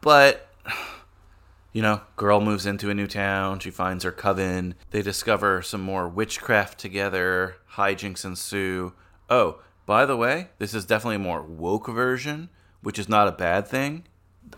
But 0.00 0.48
you 1.72 1.82
know, 1.82 2.00
girl 2.16 2.40
moves 2.40 2.64
into 2.64 2.88
a 2.88 2.94
new 2.94 3.06
town, 3.06 3.58
she 3.58 3.70
finds 3.70 4.02
her 4.02 4.10
coven, 4.10 4.74
they 4.92 5.02
discover 5.02 5.60
some 5.60 5.82
more 5.82 6.08
witchcraft 6.08 6.78
together, 6.78 7.56
hijinks 7.72 8.24
ensue. 8.24 8.94
Oh, 9.28 9.60
by 9.86 10.04
the 10.04 10.16
way, 10.16 10.48
this 10.58 10.74
is 10.74 10.84
definitely 10.84 11.16
a 11.16 11.20
more 11.20 11.42
woke 11.42 11.86
version, 11.86 12.50
which 12.82 12.98
is 12.98 13.08
not 13.08 13.28
a 13.28 13.32
bad 13.32 13.66
thing. 13.68 14.04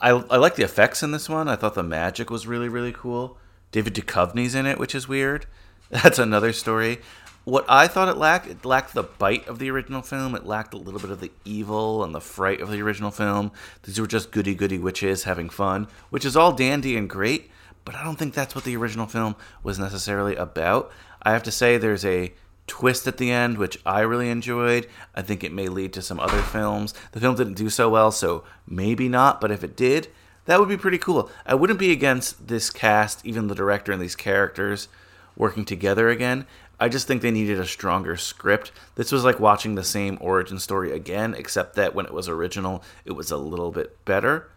I, 0.01 0.11
I 0.11 0.37
like 0.37 0.57
the 0.57 0.65
effects 0.65 1.03
in 1.03 1.13
this 1.13 1.29
one. 1.29 1.49
I 1.49 1.57
thought 1.57 1.75
the 1.75 1.83
magic 1.83 2.31
was 2.31 2.47
really, 2.47 2.69
really 2.69 2.93
cool. 2.93 3.39
David 3.71 3.95
Duchovny's 3.95 4.55
in 4.55 4.67
it, 4.67 4.79
which 4.79 4.95
is 4.95 5.07
weird. 5.07 5.47
That's 5.91 6.19
another 6.19 6.53
story. 6.53 6.99
What 7.45 7.65
I 7.69 7.89
thought 7.89 8.09
it 8.09 8.19
lacked, 8.19 8.47
it 8.47 8.65
lacked 8.65 8.93
the 8.93 9.03
bite 9.03 9.47
of 9.49 9.59
the 9.59 9.71
original 9.71 10.03
film. 10.03 10.35
It 10.35 10.45
lacked 10.45 10.75
a 10.75 10.79
little 10.79 11.01
bit 11.01 11.11
of 11.11 11.21
the 11.21 11.33
evil 11.45 12.05
and 12.05 12.15
the 12.15 12.21
fright 12.21 12.61
of 12.61 12.71
the 12.71 12.83
original 12.83 13.11
film. 13.11 13.53
These 13.85 13.99
were 13.99 14.07
just 14.07 14.31
goody 14.31 14.55
goody 14.55 14.79
witches 14.79 15.25
having 15.25 15.49
fun, 15.49 15.89
which 16.11 16.27
is 16.27 16.37
all 16.37 16.53
dandy 16.53 16.95
and 16.97 17.09
great, 17.09 17.51
but 17.87 17.95
I 17.95 18.05
don't 18.05 18.17
think 18.17 18.35
that's 18.35 18.55
what 18.55 18.65
the 18.65 18.77
original 18.77 19.07
film 19.07 19.35
was 19.63 19.79
necessarily 19.79 20.37
about. 20.37 20.93
I 21.23 21.33
have 21.33 21.43
to 21.45 21.51
say, 21.51 21.79
there's 21.79 22.05
a 22.05 22.35
twist 22.69 23.09
at 23.09 23.17
the 23.17 23.31
end, 23.31 23.59
which 23.59 23.79
I 23.85 24.01
really 24.01 24.31
enjoyed. 24.31 24.87
I 25.15 25.23
think 25.23 25.43
it 25.43 25.53
may 25.53 25.69
lead 25.69 25.93
to 25.95 26.03
some 26.03 26.21
other 26.21 26.43
films. 26.43 26.95
The 27.13 27.21
film 27.21 27.35
didn't 27.35 27.55
do 27.55 27.71
so 27.71 27.89
well, 27.89 28.13
so 28.13 28.45
maybe 28.67 29.09
not, 29.09 29.41
but 29.41 29.51
if 29.51 29.65
it 29.65 29.77
did, 29.77 30.09
that 30.45 30.61
would 30.61 30.69
be 30.69 30.77
pretty 30.77 30.99
cool. 30.99 31.31
I 31.45 31.55
wouldn't 31.55 31.79
be 31.79 31.91
against 31.91 32.49
this 32.49 32.71
cast, 32.71 33.27
even 33.27 33.49
the 33.49 33.55
director 33.55 33.93
and 33.93 34.01
these 34.01 34.17
characters 34.17 34.89
working 35.37 35.65
together 35.65 36.09
again. 36.09 36.47
I 36.81 36.89
just 36.89 37.09
think 37.09 37.23
they 37.23 37.31
needed 37.33 37.59
a 37.59 37.67
stronger 37.67 38.17
script. 38.17 38.71
This 38.95 39.11
was 39.11 39.25
like 39.25 39.41
watching 39.41 39.75
the 39.75 39.83
same 39.83 40.17
origin 40.21 40.59
story 40.59 40.93
again, 40.93 41.35
except 41.35 41.75
that 41.75 41.95
when 41.95 42.07
it 42.07 42.15
was 42.15 42.29
original, 42.29 42.85
it 43.05 43.13
was 43.13 43.31
a 43.31 43.37
little 43.37 43.73
bit 43.73 44.05
better. 44.05 44.49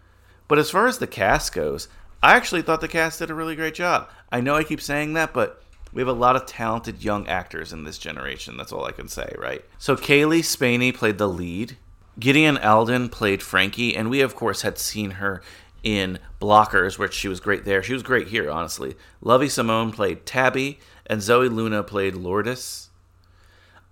But 0.47 0.59
as 0.59 0.69
far 0.69 0.87
as 0.87 0.99
the 0.99 1.07
cast 1.07 1.53
goes, 1.53 1.87
I 2.21 2.35
actually 2.35 2.61
thought 2.61 2.81
the 2.81 2.87
cast 2.87 3.19
did 3.19 3.31
a 3.31 3.33
really 3.33 3.55
great 3.55 3.73
job. 3.73 4.07
I 4.31 4.41
know 4.41 4.55
I 4.55 4.63
keep 4.63 4.81
saying 4.81 5.13
that, 5.13 5.33
but 5.33 5.63
we 5.93 6.01
have 6.01 6.07
a 6.07 6.13
lot 6.13 6.35
of 6.35 6.45
talented 6.45 7.03
young 7.03 7.27
actors 7.27 7.73
in 7.73 7.83
this 7.83 7.97
generation. 7.97 8.57
That's 8.57 8.71
all 8.71 8.85
I 8.85 8.91
can 8.91 9.07
say, 9.07 9.33
right? 9.37 9.63
So 9.77 9.95
Cailee 9.95 10.43
Spaeny 10.43 10.91
played 10.91 11.17
the 11.17 11.27
lead. 11.27 11.77
Gideon 12.19 12.57
Adlon 12.57 13.11
played 13.11 13.41
Frankie, 13.41 13.95
and 13.95 14.09
we 14.09 14.21
of 14.21 14.35
course 14.35 14.61
had 14.61 14.77
seen 14.77 15.11
her 15.11 15.41
in 15.83 16.19
Blockers, 16.39 16.97
which 16.97 17.13
she 17.13 17.27
was 17.27 17.39
great 17.39 17.65
there. 17.65 17.81
She 17.81 17.93
was 17.93 18.03
great 18.03 18.27
here, 18.27 18.49
honestly. 18.49 18.95
Lovie 19.21 19.49
Simone 19.49 19.91
played 19.91 20.25
Tabby, 20.25 20.79
and 21.05 21.21
Zoey 21.21 21.51
Luna 21.51 21.83
played 21.83 22.15
Lourdes. 22.15 22.89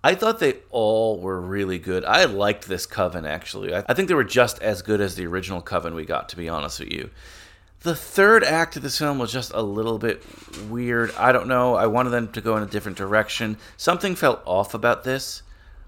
I 0.03 0.15
thought 0.15 0.39
they 0.39 0.59
all 0.69 1.19
were 1.19 1.41
really 1.41 1.77
good. 1.77 2.05
I 2.05 2.23
liked 2.23 2.67
this 2.67 2.85
Coven, 2.85 3.25
actually. 3.25 3.73
I 3.75 3.93
think 3.93 4.07
they 4.07 4.13
were 4.13 4.23
just 4.23 4.61
as 4.61 4.81
good 4.81 5.01
as 5.01 5.15
the 5.15 5.27
original 5.27 5.61
Coven 5.61 5.93
we 5.93 6.05
got, 6.05 6.29
to 6.29 6.37
be 6.37 6.47
honest 6.47 6.79
with 6.79 6.91
you. 6.91 7.09
The 7.81 7.95
third 7.95 8.43
act 8.43 8.75
of 8.75 8.83
this 8.83 8.97
film 8.97 9.19
was 9.19 9.31
just 9.31 9.53
a 9.53 9.61
little 9.61 9.97
bit 9.97 10.21
weird. 10.69 11.15
I 11.15 11.31
don't 11.31 11.47
know. 11.47 11.75
I 11.75 11.87
wanted 11.87 12.09
them 12.09 12.29
to 12.33 12.41
go 12.41 12.57
in 12.57 12.63
a 12.63 12.65
different 12.65 12.97
direction. 12.97 13.57
Something 13.77 14.15
felt 14.15 14.41
off 14.45 14.73
about 14.73 15.05
this, 15.05 15.43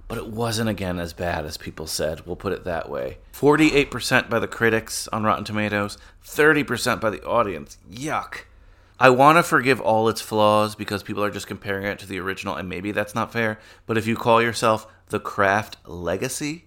but 0.07 0.17
it 0.17 0.27
wasn't 0.27 0.69
again 0.69 0.99
as 0.99 1.11
bad 1.11 1.45
as 1.45 1.57
people 1.57 1.87
said. 1.87 2.25
We'll 2.25 2.37
put 2.37 2.53
it 2.53 2.63
that 2.63 2.89
way. 2.89 3.17
48% 3.33 4.29
by 4.29 4.39
the 4.39 4.47
critics 4.47 5.09
on 5.09 5.23
Rotten 5.23 5.43
Tomatoes, 5.43 5.97
30% 6.25 7.01
by 7.01 7.09
the 7.09 7.23
audience. 7.25 7.77
Yuck. 7.91 8.43
I 8.97 9.09
want 9.09 9.37
to 9.37 9.43
forgive 9.43 9.81
all 9.81 10.07
its 10.07 10.21
flaws 10.21 10.75
because 10.75 11.03
people 11.03 11.23
are 11.23 11.31
just 11.31 11.47
comparing 11.47 11.87
it 11.87 11.99
to 11.99 12.07
the 12.07 12.19
original, 12.19 12.55
and 12.55 12.69
maybe 12.69 12.93
that's 12.93 13.15
not 13.15 13.33
fair. 13.33 13.59
But 13.85 13.97
if 13.97 14.07
you 14.07 14.15
call 14.15 14.41
yourself 14.41 14.87
The 15.09 15.19
Craft 15.19 15.75
Legacy, 15.85 16.65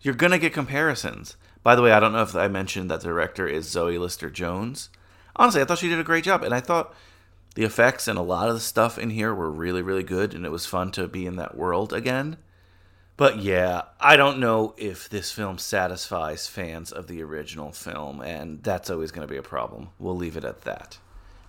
you're 0.00 0.14
going 0.14 0.32
to 0.32 0.38
get 0.38 0.54
comparisons. 0.54 1.36
By 1.62 1.74
the 1.74 1.82
way, 1.82 1.92
I 1.92 2.00
don't 2.00 2.12
know 2.12 2.22
if 2.22 2.34
I 2.34 2.48
mentioned 2.48 2.90
that 2.90 3.00
the 3.00 3.08
director 3.08 3.46
is 3.46 3.68
Zoe 3.68 3.98
Lister 3.98 4.30
Jones. 4.30 4.88
Honestly, 5.36 5.62
I 5.62 5.64
thought 5.64 5.78
she 5.78 5.88
did 5.88 6.00
a 6.00 6.04
great 6.04 6.24
job, 6.24 6.42
and 6.42 6.54
I 6.54 6.60
thought 6.60 6.94
the 7.54 7.64
effects 7.64 8.08
and 8.08 8.18
a 8.18 8.22
lot 8.22 8.48
of 8.48 8.54
the 8.54 8.60
stuff 8.60 8.98
in 8.98 9.10
here 9.10 9.34
were 9.34 9.50
really, 9.50 9.82
really 9.82 10.02
good, 10.02 10.34
and 10.34 10.44
it 10.44 10.50
was 10.50 10.66
fun 10.66 10.90
to 10.92 11.06
be 11.06 11.26
in 11.26 11.36
that 11.36 11.56
world 11.56 11.92
again. 11.92 12.36
But 13.16 13.38
yeah, 13.38 13.82
I 14.00 14.16
don't 14.16 14.40
know 14.40 14.74
if 14.76 15.08
this 15.08 15.30
film 15.30 15.58
satisfies 15.58 16.48
fans 16.48 16.90
of 16.90 17.06
the 17.06 17.22
original 17.22 17.70
film, 17.70 18.20
and 18.20 18.62
that's 18.62 18.90
always 18.90 19.12
going 19.12 19.26
to 19.26 19.32
be 19.32 19.38
a 19.38 19.42
problem. 19.42 19.90
We'll 19.98 20.16
leave 20.16 20.36
it 20.36 20.44
at 20.44 20.62
that. 20.62 20.98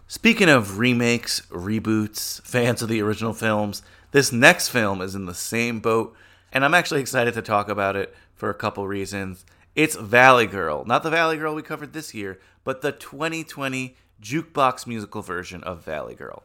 Speaking 0.08 0.50
of 0.50 0.78
remakes, 0.78 1.42
reboots, 1.50 2.42
fans 2.44 2.82
of 2.82 2.90
the 2.90 3.02
original 3.02 3.34
films, 3.34 3.82
this 4.12 4.32
next 4.32 4.70
film 4.70 5.02
is 5.02 5.16
in 5.16 5.26
the 5.26 5.34
same 5.34 5.80
boat, 5.80 6.16
and 6.52 6.64
I'm 6.64 6.76
actually 6.76 7.02
excited 7.02 7.34
to 7.34 7.42
talk 7.42 7.70
about 7.70 7.96
it 7.96 8.14
for 8.36 8.50
a 8.50 8.54
couple 8.54 8.88
reasons. 8.88 9.46
It's 9.76 9.96
Valley 9.96 10.46
Girl, 10.46 10.86
not 10.86 11.02
the 11.02 11.10
Valley 11.10 11.36
Girl 11.36 11.56
we 11.56 11.64
covered 11.64 11.94
this 11.94 12.14
year, 12.14 12.40
but 12.64 12.82
the 12.84 12.92
2020 12.92 13.96
jukebox 14.22 14.86
musical 14.86 15.24
version 15.24 15.64
of 15.64 15.84
Valley 15.84 16.14
Girl. 16.14 16.44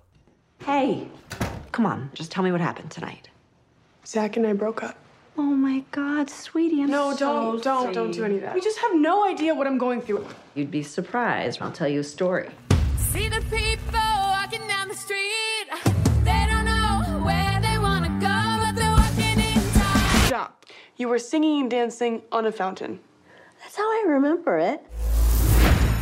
Hey, 0.65 1.09
come 1.71 1.85
on, 1.85 2.11
just 2.15 2.31
tell 2.31 2.43
me 2.43 2.51
what 2.53 2.63
happened 2.63 2.91
tonight. 2.91 3.29
Zach 4.07 4.39
and 4.39 4.47
I 4.47 4.55
broke 4.55 4.83
up. 4.83 4.97
Oh 5.37 5.43
my 5.43 5.85
god, 5.91 6.31
sweetie, 6.31 6.83
I'm 6.83 6.89
No, 6.91 7.13
so 7.13 7.19
don't, 7.19 7.63
don't, 7.63 7.93
don't 7.93 8.11
do 8.13 8.25
any 8.25 8.37
of 8.37 8.41
that. 8.41 8.57
You 8.57 8.63
just 8.63 8.79
have 8.79 8.95
no 8.95 9.27
idea 9.29 9.55
what 9.55 9.67
I'm 9.67 9.77
going 9.77 10.01
through. 10.01 10.27
You'd 10.55 10.71
be 10.71 10.83
surprised. 10.83 11.61
I'll 11.61 11.71
tell 11.71 11.87
you 11.87 12.01
a 12.01 12.05
story. 12.05 12.49
See 12.97 13.29
the 13.29 13.43
people 13.43 14.01
walking 14.31 14.67
down 14.69 14.89
the 14.89 14.95
street. 14.95 15.69
They 16.25 16.47
don't 16.49 16.65
know 16.65 17.21
where 17.27 17.61
they 17.61 17.79
wanna 17.79 18.09
go, 18.09 18.65
but 18.65 18.75
they're 18.75 18.91
walking 18.91 19.39
in 19.39 19.71
time. 19.73 20.27
Stop. 20.27 20.65
You 20.97 21.09
were 21.09 21.19
singing 21.19 21.61
and 21.61 21.71
dancing 21.71 22.23
on 22.33 22.47
a 22.47 22.51
fountain. 22.53 23.01
That's 23.79 23.87
how 23.87 23.93
I 23.93 24.05
remember 24.09 24.59
it. 24.59 24.83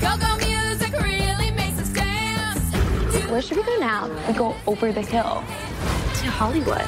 Go-go 0.01 0.37
music 0.39 0.93
really 0.99 1.51
makes 1.51 1.79
us 1.79 1.91
dance. 1.91 3.29
Where 3.29 3.43
should 3.43 3.59
we 3.59 3.65
go 3.65 3.77
now? 3.79 4.09
We 4.27 4.33
go 4.33 4.57
over 4.67 4.93
the 4.93 5.03
hill 5.03 5.45
to 5.45 6.31
Hollywood. 6.31 6.87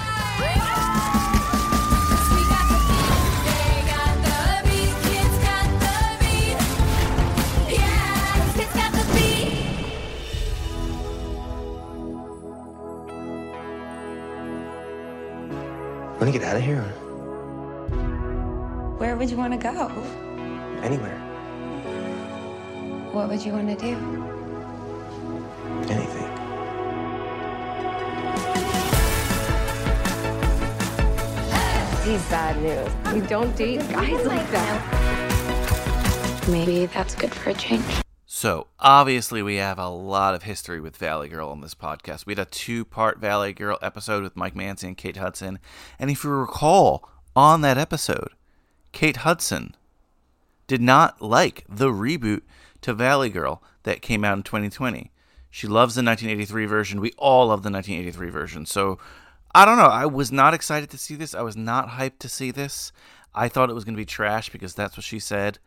Want 16.19 16.33
to 16.33 16.39
get 16.39 16.45
out 16.45 16.57
of 16.57 16.63
here? 16.63 16.81
Where 18.97 19.17
would 19.17 19.31
you 19.31 19.37
want 19.37 19.53
to 19.53 19.59
go? 19.59 20.28
Anywhere. 20.83 21.19
What 23.13 23.29
would 23.29 23.45
you 23.45 23.53
want 23.53 23.69
to 23.69 23.77
do? 23.77 23.97
Anything. 25.91 26.29
He's 32.05 32.25
bad 32.31 32.63
news. 32.63 33.15
We 33.15 33.27
don't 33.27 33.55
date 33.57 33.81
guys 33.91 34.25
like 34.27 34.51
that. 34.51 36.49
Maybe 36.49 36.87
that's 36.87 37.15
good 37.15 37.35
for 37.35 37.51
a 37.51 37.55
change. 37.55 37.85
So, 38.25 38.69
obviously, 38.79 39.43
we 39.43 39.57
have 39.57 39.79
a 39.79 39.89
lot 39.89 40.35
of 40.35 40.45
history 40.45 40.81
with 40.81 40.97
Valley 40.97 41.29
Girl 41.29 41.49
on 41.49 41.61
this 41.61 41.75
podcast. 41.75 42.25
We 42.25 42.33
had 42.33 42.39
a 42.39 42.45
two 42.45 42.85
part 42.85 43.19
Valley 43.19 43.53
Girl 43.53 43.79
episode 43.83 44.23
with 44.23 44.37
Mike 44.37 44.55
Manzi 44.55 44.85
and 44.85 44.97
Kate 44.97 45.17
Hudson. 45.17 45.59
And 45.99 46.11
if 46.11 46.25
you 46.25 46.31
recall, 46.31 47.09
on 47.35 47.63
that 47.63 47.79
episode, 47.79 48.31
Kate 48.93 49.19
Hudson 49.19 49.75
did 50.69 50.81
not 50.81 51.21
like 51.21 51.65
the 51.69 51.89
reboot 51.89 52.43
to 52.83 52.95
Valley 52.95 53.31
Girl 53.31 53.61
that 53.83 54.03
came 54.03 54.25
out 54.25 54.37
in 54.37 54.45
2020. 54.45 55.11
She 55.51 55.67
loves 55.67 55.97
the 55.97 56.05
1983 56.05 56.67
version. 56.67 57.01
We 57.01 57.13
all 57.19 57.47
love 57.47 57.65
the 57.65 57.71
1983 57.71 58.31
version. 58.31 58.67
So, 58.67 58.99
I 59.55 59.65
don't 59.65 59.79
know. 59.79 59.87
I 59.87 60.07
was 60.07 60.31
not 60.31 60.55
excited 60.55 60.91
to 60.91 60.99
see 60.99 61.15
this. 61.15 61.35
I 61.35 61.41
was 61.41 61.57
not 61.57 61.89
hyped 61.91 62.19
to 62.21 62.29
see 62.29 62.51
this. 62.51 62.93
I 63.35 63.49
thought 63.49 63.71
it 63.71 63.75
was 63.75 63.85
going 63.85 63.95
to 63.95 64.01
be 64.01 64.05
trash 64.05 64.51
because 64.51 64.75
that's 64.75 64.97
what 64.97 65.05
she 65.05 65.19
said. 65.19 65.59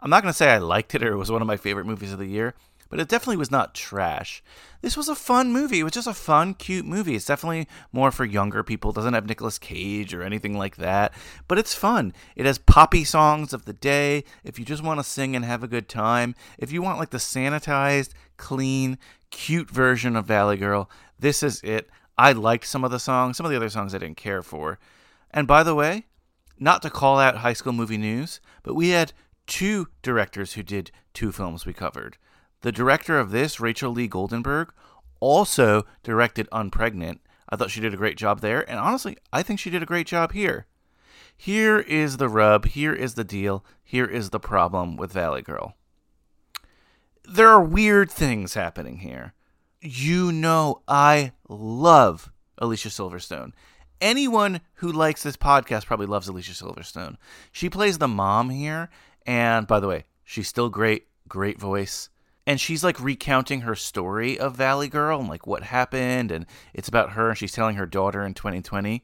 I'm 0.00 0.10
not 0.10 0.22
going 0.22 0.32
to 0.32 0.36
say 0.36 0.50
I 0.50 0.58
liked 0.58 0.94
it 0.94 1.02
or 1.02 1.12
it 1.12 1.16
was 1.16 1.30
one 1.30 1.42
of 1.42 1.48
my 1.48 1.56
favorite 1.56 1.86
movies 1.86 2.12
of 2.12 2.18
the 2.18 2.26
year, 2.26 2.54
but 2.94 3.00
it 3.00 3.08
definitely 3.08 3.36
was 3.36 3.50
not 3.50 3.74
trash. 3.74 4.40
This 4.80 4.96
was 4.96 5.08
a 5.08 5.16
fun 5.16 5.52
movie. 5.52 5.80
It 5.80 5.82
was 5.82 5.94
just 5.94 6.06
a 6.06 6.14
fun, 6.14 6.54
cute 6.54 6.86
movie. 6.86 7.16
It's 7.16 7.24
definitely 7.24 7.66
more 7.90 8.12
for 8.12 8.24
younger 8.24 8.62
people. 8.62 8.92
It 8.92 8.94
doesn't 8.94 9.14
have 9.14 9.26
Nicolas 9.26 9.58
Cage 9.58 10.14
or 10.14 10.22
anything 10.22 10.56
like 10.56 10.76
that, 10.76 11.12
but 11.48 11.58
it's 11.58 11.74
fun. 11.74 12.12
It 12.36 12.46
has 12.46 12.58
poppy 12.58 13.02
songs 13.02 13.52
of 13.52 13.64
the 13.64 13.72
day. 13.72 14.22
If 14.44 14.60
you 14.60 14.64
just 14.64 14.84
want 14.84 15.00
to 15.00 15.04
sing 15.04 15.34
and 15.34 15.44
have 15.44 15.64
a 15.64 15.66
good 15.66 15.88
time, 15.88 16.36
if 16.56 16.70
you 16.70 16.82
want 16.82 17.00
like 17.00 17.10
the 17.10 17.18
sanitized, 17.18 18.12
clean, 18.36 18.96
cute 19.32 19.68
version 19.68 20.14
of 20.14 20.26
Valley 20.26 20.56
Girl, 20.56 20.88
this 21.18 21.42
is 21.42 21.60
it. 21.62 21.90
I 22.16 22.30
liked 22.30 22.64
some 22.64 22.84
of 22.84 22.92
the 22.92 23.00
songs. 23.00 23.36
Some 23.36 23.44
of 23.44 23.50
the 23.50 23.56
other 23.56 23.70
songs 23.70 23.92
I 23.92 23.98
didn't 23.98 24.18
care 24.18 24.40
for. 24.40 24.78
And 25.32 25.48
by 25.48 25.64
the 25.64 25.74
way, 25.74 26.06
not 26.60 26.80
to 26.82 26.90
call 26.90 27.18
out 27.18 27.38
high 27.38 27.54
school 27.54 27.72
movie 27.72 27.98
news, 27.98 28.38
but 28.62 28.74
we 28.74 28.90
had 28.90 29.12
two 29.48 29.88
directors 30.02 30.52
who 30.52 30.62
did 30.62 30.92
two 31.12 31.32
films 31.32 31.66
we 31.66 31.72
covered. 31.72 32.18
The 32.64 32.72
director 32.72 33.18
of 33.18 33.30
this, 33.30 33.60
Rachel 33.60 33.92
Lee 33.92 34.08
Goldenberg, 34.08 34.70
also 35.20 35.84
directed 36.02 36.48
Unpregnant. 36.50 37.18
I 37.46 37.56
thought 37.56 37.70
she 37.70 37.82
did 37.82 37.92
a 37.92 37.98
great 37.98 38.16
job 38.16 38.40
there, 38.40 38.62
and 38.70 38.80
honestly, 38.80 39.18
I 39.30 39.42
think 39.42 39.60
she 39.60 39.68
did 39.68 39.82
a 39.82 39.86
great 39.86 40.06
job 40.06 40.32
here. 40.32 40.64
Here 41.36 41.78
is 41.78 42.16
the 42.16 42.30
rub, 42.30 42.64
here 42.64 42.94
is 42.94 43.16
the 43.16 43.22
deal, 43.22 43.66
here 43.84 44.06
is 44.06 44.30
the 44.30 44.40
problem 44.40 44.96
with 44.96 45.12
Valley 45.12 45.42
Girl. 45.42 45.76
There 47.28 47.50
are 47.50 47.62
weird 47.62 48.10
things 48.10 48.54
happening 48.54 49.00
here. 49.00 49.34
You 49.82 50.32
know, 50.32 50.80
I 50.88 51.32
love 51.50 52.32
Alicia 52.56 52.88
Silverstone. 52.88 53.52
Anyone 54.00 54.62
who 54.76 54.90
likes 54.90 55.22
this 55.22 55.36
podcast 55.36 55.84
probably 55.84 56.06
loves 56.06 56.28
Alicia 56.28 56.52
Silverstone. 56.52 57.16
She 57.52 57.68
plays 57.68 57.98
the 57.98 58.08
mom 58.08 58.48
here, 58.48 58.88
and 59.26 59.66
by 59.66 59.80
the 59.80 59.88
way, 59.88 60.06
she's 60.24 60.48
still 60.48 60.70
great, 60.70 61.08
great 61.28 61.60
voice. 61.60 62.08
And 62.46 62.60
she's 62.60 62.84
like 62.84 63.00
recounting 63.00 63.62
her 63.62 63.74
story 63.74 64.38
of 64.38 64.56
Valley 64.56 64.88
Girl 64.88 65.20
and 65.20 65.28
like 65.28 65.46
what 65.46 65.64
happened, 65.64 66.30
and 66.30 66.46
it's 66.74 66.88
about 66.88 67.12
her, 67.12 67.30
and 67.30 67.38
she's 67.38 67.52
telling 67.52 67.76
her 67.76 67.86
daughter 67.86 68.22
in 68.22 68.34
2020. 68.34 69.02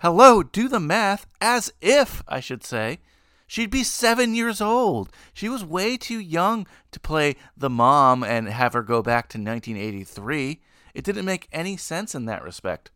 Hello, 0.00 0.42
do 0.42 0.68
the 0.68 0.80
math, 0.80 1.26
as 1.40 1.72
if, 1.80 2.22
I 2.28 2.40
should 2.40 2.64
say. 2.64 2.98
She'd 3.46 3.70
be 3.70 3.84
seven 3.84 4.34
years 4.34 4.60
old. 4.60 5.10
She 5.32 5.48
was 5.48 5.64
way 5.64 5.96
too 5.96 6.18
young 6.18 6.66
to 6.90 6.98
play 6.98 7.36
the 7.56 7.70
mom 7.70 8.24
and 8.24 8.48
have 8.48 8.72
her 8.72 8.82
go 8.82 9.02
back 9.02 9.28
to 9.30 9.38
1983. 9.38 10.60
It 10.94 11.04
didn't 11.04 11.24
make 11.24 11.48
any 11.52 11.76
sense 11.76 12.14
in 12.14 12.24
that 12.24 12.42
respect. 12.42 12.90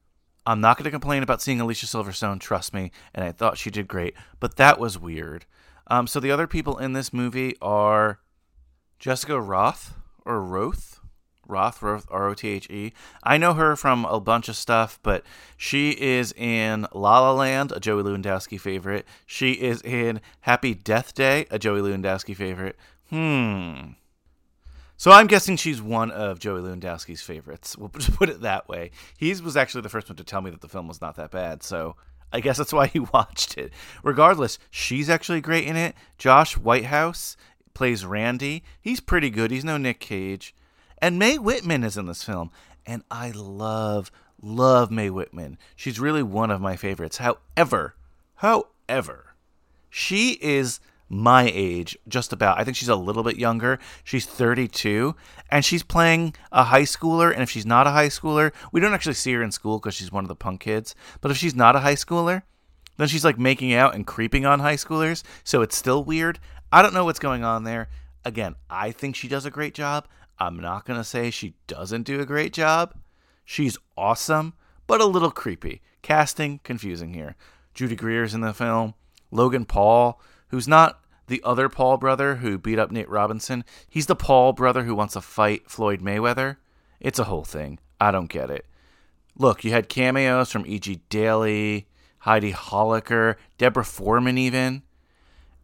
I'm 0.45 0.61
not 0.61 0.77
going 0.77 0.85
to 0.85 0.91
complain 0.91 1.23
about 1.23 1.41
seeing 1.41 1.61
Alicia 1.61 1.87
Silverstone, 1.87 2.41
trust 2.41 2.75
me, 2.75 2.91
and 3.15 3.25
I 3.25 3.31
thought 3.31 3.59
she 3.59 3.71
did 3.71 3.87
great, 3.87 4.15
but 4.41 4.57
that 4.57 4.81
was 4.81 4.99
weird. 4.99 5.47
Um, 5.87 6.07
so 6.07 6.19
the 6.19 6.31
other 6.31 6.47
people 6.47 6.79
in 6.79 6.93
this 6.93 7.13
movie 7.13 7.57
are 7.61 8.21
Jessica 9.01 9.41
Roth 9.41 9.95
or 10.27 10.43
Roth. 10.43 11.01
Roth, 11.49 11.83
Roth, 11.83 12.07
R 12.11 12.29
O 12.29 12.35
T 12.35 12.47
H 12.47 12.71
E. 12.71 12.93
I 13.25 13.37
know 13.37 13.55
her 13.55 13.75
from 13.75 14.05
a 14.05 14.21
bunch 14.21 14.49
of 14.49 14.55
stuff, 14.55 15.01
but 15.03 15.25
she 15.57 15.91
is 15.91 16.33
in 16.37 16.87
La 16.95 17.19
La 17.19 17.33
Land, 17.33 17.73
a 17.73 17.81
Joey 17.81 18.05
Lewandowski 18.05 18.61
favorite. 18.61 19.05
She 19.27 19.53
is 19.53 19.83
in 19.83 20.21
Happy 20.43 20.75
Death 20.75 21.13
Day, 21.13 21.47
a 21.51 21.59
Joey 21.59 21.81
Lewandowski 21.81 22.37
favorite. 22.37 22.77
Hmm. 23.09 23.95
So 24.97 25.11
I'm 25.11 25.27
guessing 25.27 25.57
she's 25.57 25.83
one 25.83 26.11
of 26.13 26.39
Joey 26.39 26.61
Lewandowski's 26.61 27.23
favorites. 27.23 27.77
We'll 27.77 27.89
just 27.99 28.15
put 28.15 28.29
it 28.29 28.43
that 28.43 28.69
way. 28.69 28.93
He 29.19 29.35
was 29.41 29.57
actually 29.57 29.81
the 29.81 29.89
first 29.89 30.09
one 30.09 30.17
to 30.17 30.25
tell 30.25 30.43
me 30.43 30.51
that 30.51 30.61
the 30.61 30.69
film 30.69 30.87
was 30.87 31.01
not 31.01 31.17
that 31.17 31.33
bad, 31.33 31.65
so 31.65 31.97
I 32.33 32.41
guess 32.41 32.59
that's 32.59 32.73
why 32.73 32.87
he 32.87 33.01
watched 33.13 33.59
it. 33.59 33.73
Regardless, 34.05 34.59
she's 34.71 35.11
actually 35.11 35.41
great 35.41 35.67
in 35.67 35.77
it. 35.77 35.97
Josh 36.17 36.57
Whitehouse 36.57 37.37
plays 37.75 38.05
Randy. 38.05 38.63
He's 38.81 39.01
pretty 39.01 39.31
good. 39.31 39.51
He's 39.51 39.65
no 39.65 39.77
Nick 39.77 40.01
Cage. 40.01 40.55
And 40.99 41.19
Mae 41.19 41.39
Whitman 41.39 41.85
is 41.85 41.97
in 41.97 42.07
this 42.07 42.23
film, 42.23 42.51
and 42.85 43.03
I 43.11 43.31
love 43.31 44.11
love 44.43 44.91
Mae 44.91 45.11
Whitman. 45.11 45.59
She's 45.77 46.01
really 46.01 46.23
one 46.23 46.51
of 46.51 46.61
my 46.61 46.77
favorites. 46.77 47.19
However, 47.19 47.95
however, 48.37 49.35
she 49.89 50.39
is 50.41 50.81
my 51.09 51.51
age, 51.53 51.99
just 52.07 52.33
about. 52.33 52.59
I 52.59 52.65
think 52.65 52.77
she's 52.77 52.89
a 52.89 52.97
little 52.97 53.25
bit 53.25 53.37
younger. 53.37 53.79
She's 54.05 54.27
32, 54.27 55.17
and 55.51 55.65
she's 55.65 55.83
playing 55.83 56.35
a 56.53 56.65
high 56.65 56.83
schooler. 56.83 57.33
And 57.33 57.43
if 57.43 57.51
she's 57.51 57.67
not 57.67 57.87
a 57.87 57.91
high 57.91 58.09
schooler, 58.09 58.53
we 58.71 58.81
don't 58.81 58.95
actually 58.95 59.15
see 59.15 59.33
her 59.33 59.43
in 59.43 59.51
school 59.51 59.79
because 59.79 59.95
she's 59.95 60.13
one 60.13 60.25
of 60.25 60.29
the 60.29 60.37
punk 60.37 60.61
kids. 60.61 60.95
But 61.21 61.33
if 61.33 61.37
she's 61.37 61.55
not 61.55 61.75
a 61.75 61.81
high 61.81 61.97
schooler, 61.97 62.43
then 62.97 63.09
she's 63.09 63.25
like 63.25 63.39
making 63.39 63.73
out 63.73 63.95
and 63.95 64.07
creeping 64.07 64.47
on 64.47 64.61
high 64.61 64.77
schoolers. 64.77 65.25
So 65.43 65.63
it's 65.63 65.77
still 65.77 66.05
weird. 66.05 66.39
I 66.73 66.83
don't 66.83 66.95
know 66.95 67.05
what's 67.05 67.19
going 67.19 67.45
on 67.45 67.65
there. 67.65 67.89
Again, 68.25 68.55
I 68.69 68.93
think 68.93 69.17
she 69.17 69.29
does 69.29 69.47
a 69.47 69.51
great 69.51 69.75
job. 69.75 70.07
I'm 70.39 70.59
not 70.59 70.85
going 70.85 70.99
to 70.99 71.05
say 71.05 71.31
she 71.31 71.55
doesn't 71.67 72.05
do 72.05 72.21
a 72.21 72.27
great 72.27 72.53
job. 72.53 72.95
She's 73.45 73.79
awesome, 73.97 74.55
but 74.87 75.01
a 75.01 75.07
little 75.07 75.31
creepy. 75.31 75.83
Casting 76.03 76.61
confusing 76.63 77.15
here. 77.15 77.37
Judy 77.75 77.97
Greer's 77.97 78.35
in 78.35 78.41
the 78.41 78.55
film. 78.55 78.95
Logan 79.31 79.65
Paul, 79.65 80.21
who's 80.49 80.69
not 80.69 81.01
the 81.27 81.43
other 81.45 81.69
Paul 81.69 81.97
brother 81.97 82.37
who 82.37 82.59
beat 82.59 82.79
up 82.79 82.91
Nate 82.91 83.09
Robinson. 83.09 83.65
He's 83.89 84.07
the 84.07 84.17
Paul 84.17 84.53
brother 84.53 84.85
who 84.85 84.95
wants 84.95 85.15
to 85.15 85.21
fight 85.21 85.71
Floyd 85.71 86.01
Mayweather. 86.01 86.57
It's 86.99 87.19
a 87.19 87.25
whole 87.25 87.45
thing. 87.45 87.79
I 88.01 88.11
don't 88.11 88.29
get 88.29 88.51
it. 88.51 88.67
Look, 89.37 89.65
you 89.65 89.71
had 89.71 89.89
cameos 89.89 90.51
from 90.51 90.67
E.G. 90.67 91.03
Daily, 91.09 91.87
Heidi 92.19 92.53
Holicker, 92.53 93.37
Deborah 93.59 93.85
Foreman, 93.85 94.39
even. 94.39 94.83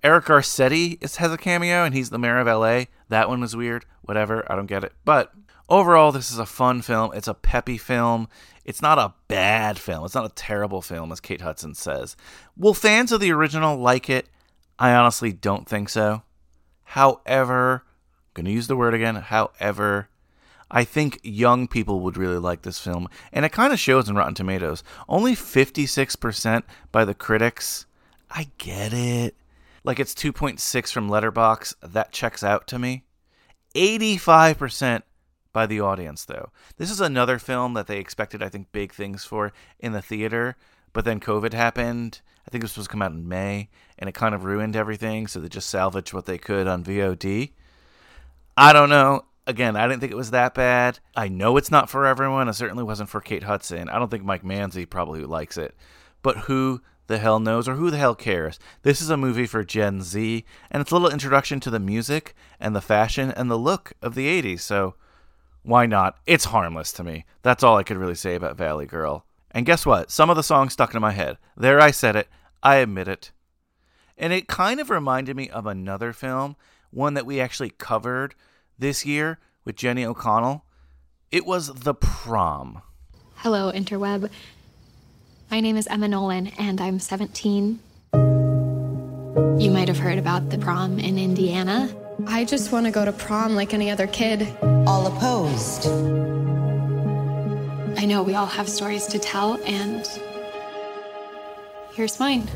Eric 0.02 0.26
Garcetti 0.26 1.02
is, 1.02 1.16
has 1.16 1.32
a 1.32 1.36
cameo, 1.36 1.84
and 1.84 1.94
he's 1.94 2.10
the 2.10 2.18
mayor 2.18 2.38
of 2.38 2.46
LA. 2.46 2.84
That 3.08 3.28
one 3.28 3.40
was 3.40 3.56
weird. 3.56 3.84
Whatever, 4.02 4.50
I 4.50 4.56
don't 4.56 4.66
get 4.66 4.84
it. 4.84 4.92
But 5.04 5.32
overall, 5.68 6.12
this 6.12 6.30
is 6.30 6.38
a 6.38 6.46
fun 6.46 6.82
film. 6.82 7.12
It's 7.14 7.28
a 7.28 7.34
peppy 7.34 7.78
film. 7.78 8.28
It's 8.64 8.82
not 8.82 8.98
a 8.98 9.14
bad 9.28 9.78
film. 9.78 10.04
It's 10.04 10.14
not 10.14 10.30
a 10.30 10.34
terrible 10.34 10.82
film, 10.82 11.12
as 11.12 11.20
Kate 11.20 11.40
Hudson 11.40 11.74
says. 11.74 12.16
Will 12.56 12.74
fans 12.74 13.12
of 13.12 13.20
the 13.20 13.32
original 13.32 13.76
like 13.76 14.10
it? 14.10 14.28
I 14.78 14.92
honestly 14.92 15.32
don't 15.32 15.68
think 15.68 15.88
so. 15.88 16.22
However, 16.84 17.84
I'm 17.84 18.32
going 18.34 18.46
to 18.46 18.52
use 18.52 18.66
the 18.66 18.76
word 18.76 18.94
again. 18.94 19.16
However, 19.16 20.08
I 20.70 20.84
think 20.84 21.20
young 21.22 21.68
people 21.68 22.00
would 22.00 22.16
really 22.16 22.38
like 22.38 22.62
this 22.62 22.78
film, 22.78 23.08
and 23.32 23.44
it 23.44 23.52
kind 23.52 23.72
of 23.72 23.78
shows 23.78 24.08
in 24.08 24.16
Rotten 24.16 24.34
Tomatoes. 24.34 24.82
Only 25.08 25.34
56% 25.34 26.62
by 26.90 27.04
the 27.04 27.14
critics. 27.14 27.86
I 28.30 28.48
get 28.58 28.92
it. 28.92 29.36
Like 29.86 30.00
it's 30.00 30.14
2.6 30.14 30.92
from 30.92 31.08
Letterboxd. 31.08 31.74
That 31.80 32.10
checks 32.10 32.42
out 32.42 32.66
to 32.66 32.78
me. 32.78 33.04
85% 33.76 35.02
by 35.52 35.64
the 35.64 35.80
audience, 35.80 36.24
though. 36.24 36.50
This 36.76 36.90
is 36.90 37.00
another 37.00 37.38
film 37.38 37.74
that 37.74 37.86
they 37.86 37.98
expected, 37.98 38.42
I 38.42 38.48
think, 38.48 38.72
big 38.72 38.92
things 38.92 39.24
for 39.24 39.52
in 39.78 39.92
the 39.92 40.02
theater, 40.02 40.56
but 40.92 41.04
then 41.04 41.20
COVID 41.20 41.52
happened. 41.52 42.20
I 42.46 42.50
think 42.50 42.62
it 42.62 42.64
was 42.64 42.72
supposed 42.72 42.90
to 42.90 42.92
come 42.92 43.02
out 43.02 43.12
in 43.12 43.28
May, 43.28 43.68
and 43.96 44.08
it 44.08 44.14
kind 44.14 44.34
of 44.34 44.44
ruined 44.44 44.74
everything, 44.74 45.28
so 45.28 45.38
they 45.38 45.48
just 45.48 45.70
salvaged 45.70 46.12
what 46.12 46.26
they 46.26 46.36
could 46.36 46.66
on 46.66 46.82
VOD. 46.82 47.52
I 48.56 48.72
don't 48.72 48.90
know. 48.90 49.24
Again, 49.46 49.76
I 49.76 49.86
didn't 49.86 50.00
think 50.00 50.10
it 50.10 50.16
was 50.16 50.32
that 50.32 50.54
bad. 50.54 50.98
I 51.14 51.28
know 51.28 51.56
it's 51.56 51.70
not 51.70 51.88
for 51.88 52.06
everyone. 52.06 52.48
It 52.48 52.54
certainly 52.54 52.82
wasn't 52.82 53.08
for 53.08 53.20
Kate 53.20 53.44
Hudson. 53.44 53.88
I 53.88 54.00
don't 54.00 54.10
think 54.10 54.24
Mike 54.24 54.42
Manzi 54.42 54.88
probably 54.90 55.22
likes 55.22 55.56
it. 55.56 55.76
But 56.22 56.38
who 56.38 56.80
the 57.06 57.18
hell 57.18 57.40
knows 57.40 57.68
or 57.68 57.74
who 57.74 57.90
the 57.90 57.98
hell 57.98 58.14
cares? 58.14 58.58
This 58.82 59.00
is 59.00 59.10
a 59.10 59.16
movie 59.16 59.46
for 59.46 59.64
Gen 59.64 60.02
Z, 60.02 60.44
and 60.70 60.80
it's 60.80 60.90
a 60.90 60.94
little 60.94 61.10
introduction 61.10 61.60
to 61.60 61.70
the 61.70 61.78
music 61.78 62.34
and 62.60 62.74
the 62.74 62.80
fashion 62.80 63.30
and 63.30 63.50
the 63.50 63.58
look 63.58 63.92
of 64.02 64.14
the 64.14 64.26
80s, 64.42 64.60
so 64.60 64.94
why 65.62 65.86
not? 65.86 66.18
It's 66.26 66.46
harmless 66.46 66.92
to 66.92 67.04
me. 67.04 67.24
That's 67.42 67.64
all 67.64 67.76
I 67.76 67.82
could 67.82 67.96
really 67.96 68.14
say 68.14 68.36
about 68.36 68.56
Valley 68.56 68.86
Girl. 68.86 69.26
And 69.50 69.66
guess 69.66 69.84
what? 69.84 70.10
Some 70.10 70.30
of 70.30 70.36
the 70.36 70.42
songs 70.42 70.74
stuck 70.74 70.94
in 70.94 71.00
my 71.00 71.10
head. 71.12 71.38
There 71.56 71.80
I 71.80 71.90
said 71.90 72.14
it. 72.14 72.28
I 72.62 72.76
admit 72.76 73.08
it. 73.08 73.32
And 74.16 74.32
it 74.32 74.48
kind 74.48 74.80
of 74.80 74.90
reminded 74.90 75.36
me 75.36 75.50
of 75.50 75.66
another 75.66 76.12
film, 76.12 76.56
one 76.90 77.14
that 77.14 77.26
we 77.26 77.40
actually 77.40 77.70
covered 77.70 78.34
this 78.78 79.04
year 79.04 79.38
with 79.64 79.76
Jenny 79.76 80.04
O'Connell. 80.04 80.64
It 81.32 81.44
was 81.44 81.74
The 81.74 81.94
Prom. 81.94 82.82
Hello, 83.36 83.72
interweb. 83.72 84.30
My 85.50 85.60
name 85.60 85.76
is 85.76 85.86
Emma 85.86 86.08
Nolan, 86.08 86.48
and 86.58 86.80
I'm 86.80 86.98
17. 86.98 87.78
You 88.12 89.70
might 89.70 89.88
have 89.88 89.98
heard 89.98 90.18
about 90.18 90.50
the 90.50 90.58
prom 90.58 90.98
in 90.98 91.18
Indiana. 91.18 91.88
I 92.26 92.44
just 92.44 92.72
want 92.72 92.86
to 92.86 92.92
go 92.92 93.04
to 93.04 93.12
prom 93.12 93.54
like 93.54 93.72
any 93.72 93.90
other 93.90 94.06
kid. 94.06 94.46
All 94.86 95.06
opposed. 95.06 95.86
I 97.98 98.04
know 98.04 98.22
we 98.22 98.34
all 98.34 98.46
have 98.46 98.68
stories 98.68 99.06
to 99.06 99.18
tell, 99.18 99.62
and 99.64 100.06
here's 101.92 102.18
mine. 102.18 102.48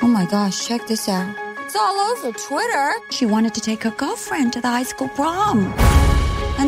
Oh 0.00 0.08
my 0.08 0.26
gosh, 0.30 0.66
check 0.66 0.86
this 0.86 1.08
out. 1.08 1.34
It's 1.64 1.74
all 1.74 1.98
over 1.98 2.30
Twitter. 2.32 2.92
She 3.10 3.26
wanted 3.26 3.52
to 3.54 3.60
take 3.60 3.82
her 3.82 3.90
girlfriend 3.90 4.52
to 4.52 4.60
the 4.60 4.68
high 4.68 4.84
school 4.84 5.08
prom. 5.08 5.74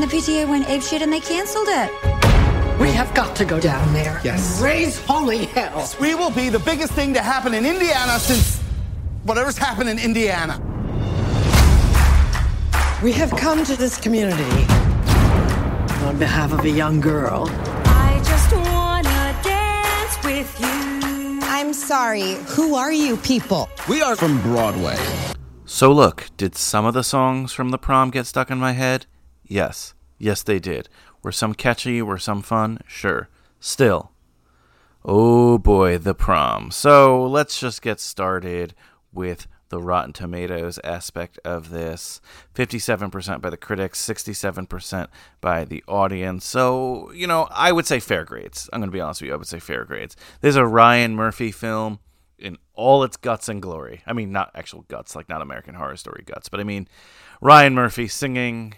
And 0.00 0.08
the 0.08 0.16
PTA 0.16 0.48
went 0.48 0.64
apeshit 0.66 1.02
and 1.02 1.12
they 1.12 1.18
canceled 1.18 1.66
it. 1.68 1.90
We 2.78 2.92
have 2.92 3.12
got 3.14 3.34
to 3.34 3.44
go 3.44 3.58
down 3.58 3.92
there 3.92 4.20
Yes. 4.22 4.54
and 4.54 4.64
raise 4.64 4.96
holy 5.04 5.46
hell. 5.46 5.90
We 6.00 6.14
will 6.14 6.30
be 6.30 6.50
the 6.50 6.60
biggest 6.60 6.92
thing 6.92 7.12
to 7.14 7.20
happen 7.20 7.52
in 7.52 7.66
Indiana 7.66 8.20
since 8.20 8.60
whatever's 9.24 9.58
happened 9.58 9.90
in 9.90 9.98
Indiana. 9.98 10.60
We 13.02 13.10
have 13.10 13.32
come 13.32 13.64
to 13.64 13.74
this 13.74 13.98
community 13.98 14.66
on 16.06 16.16
behalf 16.16 16.52
of 16.52 16.64
a 16.64 16.70
young 16.70 17.00
girl. 17.00 17.48
I 17.86 18.22
just 18.24 18.52
wanna 18.54 19.36
dance 19.42 20.16
with 20.24 20.60
you. 20.60 21.40
I'm 21.42 21.72
sorry. 21.72 22.34
Who 22.54 22.76
are 22.76 22.92
you 22.92 23.16
people? 23.16 23.68
We 23.88 24.00
are 24.00 24.14
from 24.14 24.40
Broadway. 24.42 24.96
So, 25.66 25.90
look, 25.90 26.28
did 26.36 26.54
some 26.54 26.84
of 26.86 26.94
the 26.94 27.02
songs 27.02 27.52
from 27.52 27.70
the 27.70 27.78
prom 27.78 28.10
get 28.12 28.26
stuck 28.26 28.48
in 28.48 28.58
my 28.58 28.74
head? 28.74 29.06
Yes. 29.48 29.94
Yes, 30.18 30.42
they 30.42 30.58
did. 30.58 30.88
Were 31.22 31.32
some 31.32 31.54
catchy? 31.54 32.02
Were 32.02 32.18
some 32.18 32.42
fun? 32.42 32.78
Sure. 32.86 33.28
Still. 33.58 34.12
Oh 35.04 35.58
boy, 35.58 35.98
the 35.98 36.14
prom. 36.14 36.70
So, 36.70 37.24
let's 37.24 37.58
just 37.58 37.82
get 37.82 37.98
started 37.98 38.74
with 39.12 39.46
the 39.68 39.80
Rotten 39.80 40.12
Tomatoes 40.12 40.78
aspect 40.82 41.38
of 41.44 41.70
this 41.70 42.20
57% 42.54 43.40
by 43.40 43.50
the 43.50 43.56
critics, 43.56 44.04
67% 44.06 45.08
by 45.40 45.64
the 45.64 45.84
audience. 45.86 46.44
So, 46.44 47.10
you 47.12 47.26
know, 47.26 47.48
I 47.50 47.72
would 47.72 47.86
say 47.86 48.00
fair 48.00 48.24
grades. 48.24 48.68
I'm 48.72 48.80
going 48.80 48.88
to 48.88 48.92
be 48.92 49.00
honest 49.00 49.20
with 49.20 49.28
you. 49.28 49.34
I 49.34 49.36
would 49.36 49.46
say 49.46 49.58
fair 49.58 49.84
grades. 49.84 50.16
This 50.40 50.50
is 50.50 50.56
a 50.56 50.66
Ryan 50.66 51.14
Murphy 51.14 51.52
film 51.52 52.00
in 52.38 52.56
all 52.74 53.02
its 53.02 53.16
guts 53.16 53.48
and 53.48 53.60
glory. 53.60 54.02
I 54.06 54.12
mean, 54.12 54.32
not 54.32 54.50
actual 54.54 54.84
guts, 54.88 55.14
like 55.14 55.28
not 55.28 55.42
American 55.42 55.74
Horror 55.74 55.96
Story 55.96 56.22
guts, 56.24 56.48
but 56.48 56.60
I 56.60 56.64
mean, 56.64 56.88
Ryan 57.40 57.74
Murphy 57.74 58.08
singing 58.08 58.74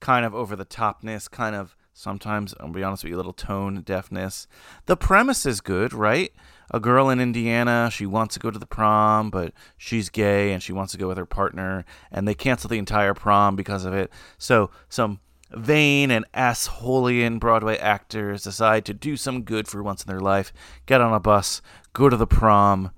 kind 0.00 0.24
of 0.24 0.34
over 0.34 0.56
the 0.56 0.64
topness, 0.64 1.30
kind 1.30 1.54
of 1.54 1.76
sometimes, 1.92 2.54
I'll 2.58 2.68
be 2.68 2.82
honest 2.82 3.04
with 3.04 3.10
you, 3.10 3.16
a 3.16 3.18
little 3.18 3.32
tone 3.32 3.82
deafness. 3.82 4.46
The 4.86 4.96
premise 4.96 5.46
is 5.46 5.60
good, 5.60 5.92
right? 5.92 6.32
A 6.70 6.80
girl 6.80 7.10
in 7.10 7.20
Indiana, 7.20 7.90
she 7.92 8.06
wants 8.06 8.34
to 8.34 8.40
go 8.40 8.50
to 8.50 8.58
the 8.58 8.66
prom, 8.66 9.30
but 9.30 9.52
she's 9.76 10.08
gay 10.08 10.52
and 10.52 10.62
she 10.62 10.72
wants 10.72 10.92
to 10.92 10.98
go 10.98 11.08
with 11.08 11.18
her 11.18 11.26
partner, 11.26 11.84
and 12.10 12.26
they 12.26 12.34
cancel 12.34 12.68
the 12.68 12.78
entire 12.78 13.14
prom 13.14 13.56
because 13.56 13.84
of 13.84 13.92
it. 13.92 14.10
So, 14.38 14.70
some 14.88 15.20
vain 15.52 16.10
and 16.10 16.24
assholian 16.32 17.40
Broadway 17.40 17.76
actors 17.76 18.44
decide 18.44 18.84
to 18.84 18.94
do 18.94 19.16
some 19.16 19.42
good 19.42 19.66
for 19.66 19.82
once 19.82 20.04
in 20.04 20.10
their 20.10 20.20
life, 20.20 20.52
get 20.86 21.00
on 21.00 21.12
a 21.12 21.20
bus, 21.20 21.60
go 21.92 22.08
to 22.08 22.16
the 22.16 22.26
prom. 22.26 22.92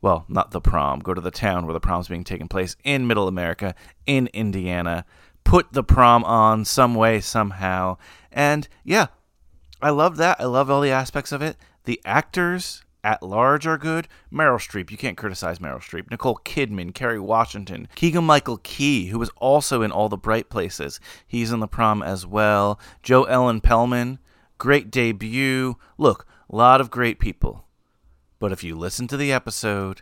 Well, 0.00 0.24
not 0.28 0.50
the 0.50 0.60
prom, 0.60 0.98
go 0.98 1.14
to 1.14 1.20
the 1.20 1.30
town 1.30 1.64
where 1.64 1.74
the 1.74 1.80
prom's 1.80 2.08
being 2.08 2.24
taken 2.24 2.48
place 2.48 2.74
in 2.82 3.06
Middle 3.06 3.28
America, 3.28 3.76
in 4.04 4.26
Indiana. 4.34 5.04
Put 5.52 5.74
the 5.74 5.84
prom 5.84 6.24
on 6.24 6.64
some 6.64 6.94
way, 6.94 7.20
somehow. 7.20 7.98
And 8.32 8.66
yeah, 8.84 9.08
I 9.82 9.90
love 9.90 10.16
that. 10.16 10.40
I 10.40 10.44
love 10.44 10.70
all 10.70 10.80
the 10.80 10.90
aspects 10.90 11.30
of 11.30 11.42
it. 11.42 11.58
The 11.84 12.00
actors 12.06 12.84
at 13.04 13.22
large 13.22 13.66
are 13.66 13.76
good. 13.76 14.08
Meryl 14.32 14.56
Streep, 14.56 14.90
you 14.90 14.96
can't 14.96 15.18
criticize 15.18 15.58
Meryl 15.58 15.82
Streep. 15.82 16.10
Nicole 16.10 16.40
Kidman, 16.42 16.94
Kerry 16.94 17.20
Washington, 17.20 17.86
Keegan 17.96 18.24
Michael 18.24 18.60
Key, 18.62 19.08
who 19.08 19.18
was 19.18 19.28
also 19.36 19.82
in 19.82 19.92
All 19.92 20.08
the 20.08 20.16
Bright 20.16 20.48
Places. 20.48 20.98
He's 21.26 21.52
in 21.52 21.60
the 21.60 21.68
prom 21.68 22.02
as 22.02 22.26
well. 22.26 22.80
Jo 23.02 23.24
Ellen 23.24 23.60
Pellman, 23.60 24.20
great 24.56 24.90
debut. 24.90 25.76
Look, 25.98 26.26
a 26.48 26.56
lot 26.56 26.80
of 26.80 26.90
great 26.90 27.18
people. 27.18 27.66
But 28.38 28.52
if 28.52 28.64
you 28.64 28.74
listen 28.74 29.06
to 29.08 29.18
the 29.18 29.32
episode, 29.32 30.00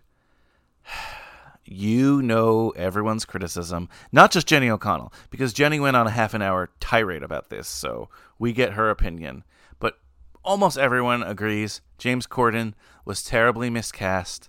you 1.70 2.20
know 2.20 2.70
everyone's 2.70 3.24
criticism, 3.24 3.88
not 4.10 4.32
just 4.32 4.46
Jenny 4.46 4.68
O'Connell, 4.68 5.12
because 5.30 5.52
Jenny 5.52 5.78
went 5.78 5.96
on 5.96 6.06
a 6.06 6.10
half 6.10 6.34
an 6.34 6.42
hour 6.42 6.70
tirade 6.80 7.22
about 7.22 7.48
this, 7.48 7.68
so 7.68 8.08
we 8.38 8.52
get 8.52 8.72
her 8.72 8.90
opinion. 8.90 9.44
But 9.78 9.98
almost 10.44 10.76
everyone 10.76 11.22
agrees 11.22 11.80
James 11.96 12.26
Corden 12.26 12.74
was 13.04 13.22
terribly 13.22 13.70
miscast. 13.70 14.48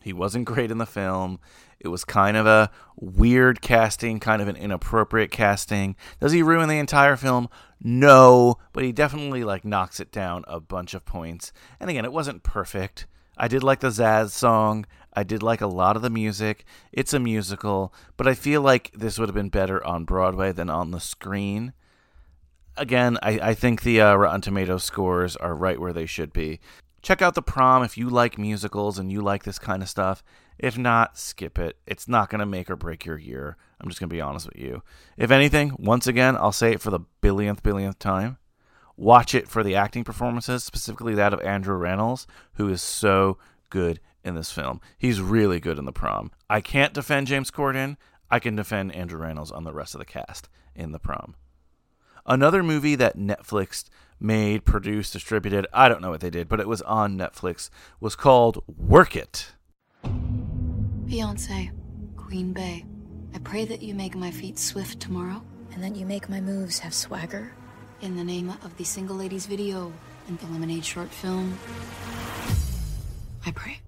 He 0.00 0.12
wasn't 0.12 0.46
great 0.46 0.70
in 0.70 0.78
the 0.78 0.86
film. 0.86 1.38
It 1.80 1.88
was 1.88 2.04
kind 2.04 2.36
of 2.36 2.46
a 2.46 2.70
weird 2.96 3.60
casting, 3.60 4.18
kind 4.18 4.40
of 4.40 4.48
an 4.48 4.56
inappropriate 4.56 5.30
casting. 5.30 5.96
Does 6.18 6.32
he 6.32 6.42
ruin 6.42 6.68
the 6.68 6.78
entire 6.78 7.16
film? 7.16 7.48
No, 7.80 8.58
but 8.72 8.84
he 8.84 8.92
definitely 8.92 9.44
like 9.44 9.64
knocks 9.64 10.00
it 10.00 10.10
down 10.10 10.44
a 10.48 10.60
bunch 10.60 10.94
of 10.94 11.04
points. 11.04 11.52
And 11.78 11.90
again, 11.90 12.04
it 12.04 12.12
wasn't 12.12 12.42
perfect. 12.42 13.06
I 13.36 13.46
did 13.46 13.62
like 13.62 13.80
the 13.80 13.88
Zazz 13.88 14.30
song. 14.30 14.86
I 15.18 15.24
did 15.24 15.42
like 15.42 15.60
a 15.60 15.66
lot 15.66 15.96
of 15.96 16.02
the 16.02 16.10
music. 16.10 16.64
It's 16.92 17.12
a 17.12 17.18
musical, 17.18 17.92
but 18.16 18.28
I 18.28 18.34
feel 18.34 18.62
like 18.62 18.92
this 18.92 19.18
would 19.18 19.28
have 19.28 19.34
been 19.34 19.48
better 19.48 19.84
on 19.84 20.04
Broadway 20.04 20.52
than 20.52 20.70
on 20.70 20.92
the 20.92 21.00
screen. 21.00 21.72
Again, 22.76 23.18
I, 23.20 23.40
I 23.42 23.54
think 23.54 23.82
the 23.82 24.00
uh, 24.00 24.14
Rotten 24.14 24.42
Tomato 24.42 24.78
scores 24.78 25.34
are 25.34 25.56
right 25.56 25.80
where 25.80 25.92
they 25.92 26.06
should 26.06 26.32
be. 26.32 26.60
Check 27.02 27.20
out 27.20 27.34
the 27.34 27.42
prom 27.42 27.82
if 27.82 27.98
you 27.98 28.08
like 28.08 28.38
musicals 28.38 28.96
and 28.96 29.10
you 29.10 29.20
like 29.20 29.42
this 29.42 29.58
kind 29.58 29.82
of 29.82 29.88
stuff. 29.88 30.22
If 30.56 30.78
not, 30.78 31.18
skip 31.18 31.58
it. 31.58 31.76
It's 31.84 32.06
not 32.06 32.30
going 32.30 32.38
to 32.38 32.46
make 32.46 32.70
or 32.70 32.76
break 32.76 33.04
your 33.04 33.18
year. 33.18 33.56
I'm 33.80 33.88
just 33.88 33.98
going 33.98 34.10
to 34.10 34.14
be 34.14 34.20
honest 34.20 34.46
with 34.46 34.62
you. 34.62 34.84
If 35.16 35.32
anything, 35.32 35.72
once 35.80 36.06
again, 36.06 36.36
I'll 36.36 36.52
say 36.52 36.70
it 36.70 36.80
for 36.80 36.90
the 36.92 37.00
billionth, 37.20 37.64
billionth 37.64 37.98
time. 37.98 38.38
Watch 38.96 39.34
it 39.34 39.48
for 39.48 39.64
the 39.64 39.74
acting 39.74 40.04
performances, 40.04 40.62
specifically 40.62 41.16
that 41.16 41.32
of 41.32 41.40
Andrew 41.40 41.76
Rannells, 41.76 42.26
who 42.54 42.68
is 42.68 42.82
so 42.82 43.38
good 43.68 43.98
in 44.24 44.34
this 44.34 44.50
film. 44.50 44.80
He's 44.98 45.20
really 45.20 45.60
good 45.60 45.78
in 45.78 45.84
the 45.84 45.92
prom. 45.92 46.30
I 46.48 46.60
can't 46.60 46.94
defend 46.94 47.26
James 47.26 47.50
Corden. 47.50 47.96
I 48.30 48.38
can 48.38 48.56
defend 48.56 48.94
Andrew 48.94 49.20
Rannells 49.20 49.54
on 49.54 49.64
the 49.64 49.72
rest 49.72 49.94
of 49.94 49.98
the 49.98 50.04
cast 50.04 50.48
in 50.74 50.92
the 50.92 50.98
prom. 50.98 51.34
Another 52.26 52.62
movie 52.62 52.94
that 52.94 53.16
Netflix 53.16 53.84
made, 54.20 54.64
produced, 54.64 55.12
distributed, 55.12 55.66
I 55.72 55.88
don't 55.88 56.02
know 56.02 56.10
what 56.10 56.20
they 56.20 56.30
did, 56.30 56.48
but 56.48 56.60
it 56.60 56.68
was 56.68 56.82
on 56.82 57.16
Netflix, 57.16 57.70
was 58.00 58.16
called 58.16 58.62
Work 58.66 59.16
It. 59.16 59.52
Beyonce, 60.04 61.70
Queen 62.16 62.52
Bey, 62.52 62.84
I 63.34 63.38
pray 63.38 63.64
that 63.64 63.80
you 63.82 63.94
make 63.94 64.14
my 64.14 64.30
feet 64.30 64.58
swift 64.58 65.00
tomorrow. 65.00 65.42
And 65.74 65.84
that 65.84 65.94
you 65.94 66.06
make 66.06 66.28
my 66.28 66.40
moves 66.40 66.80
have 66.80 66.92
swagger. 66.92 67.52
In 68.00 68.16
the 68.16 68.24
name 68.24 68.50
of 68.50 68.76
the 68.78 68.84
Single 68.84 69.14
Ladies 69.14 69.46
video 69.46 69.92
and 70.26 70.36
the 70.40 70.46
Lemonade 70.46 70.84
short 70.84 71.08
film, 71.08 71.56
I 73.46 73.52
pray. 73.52 73.78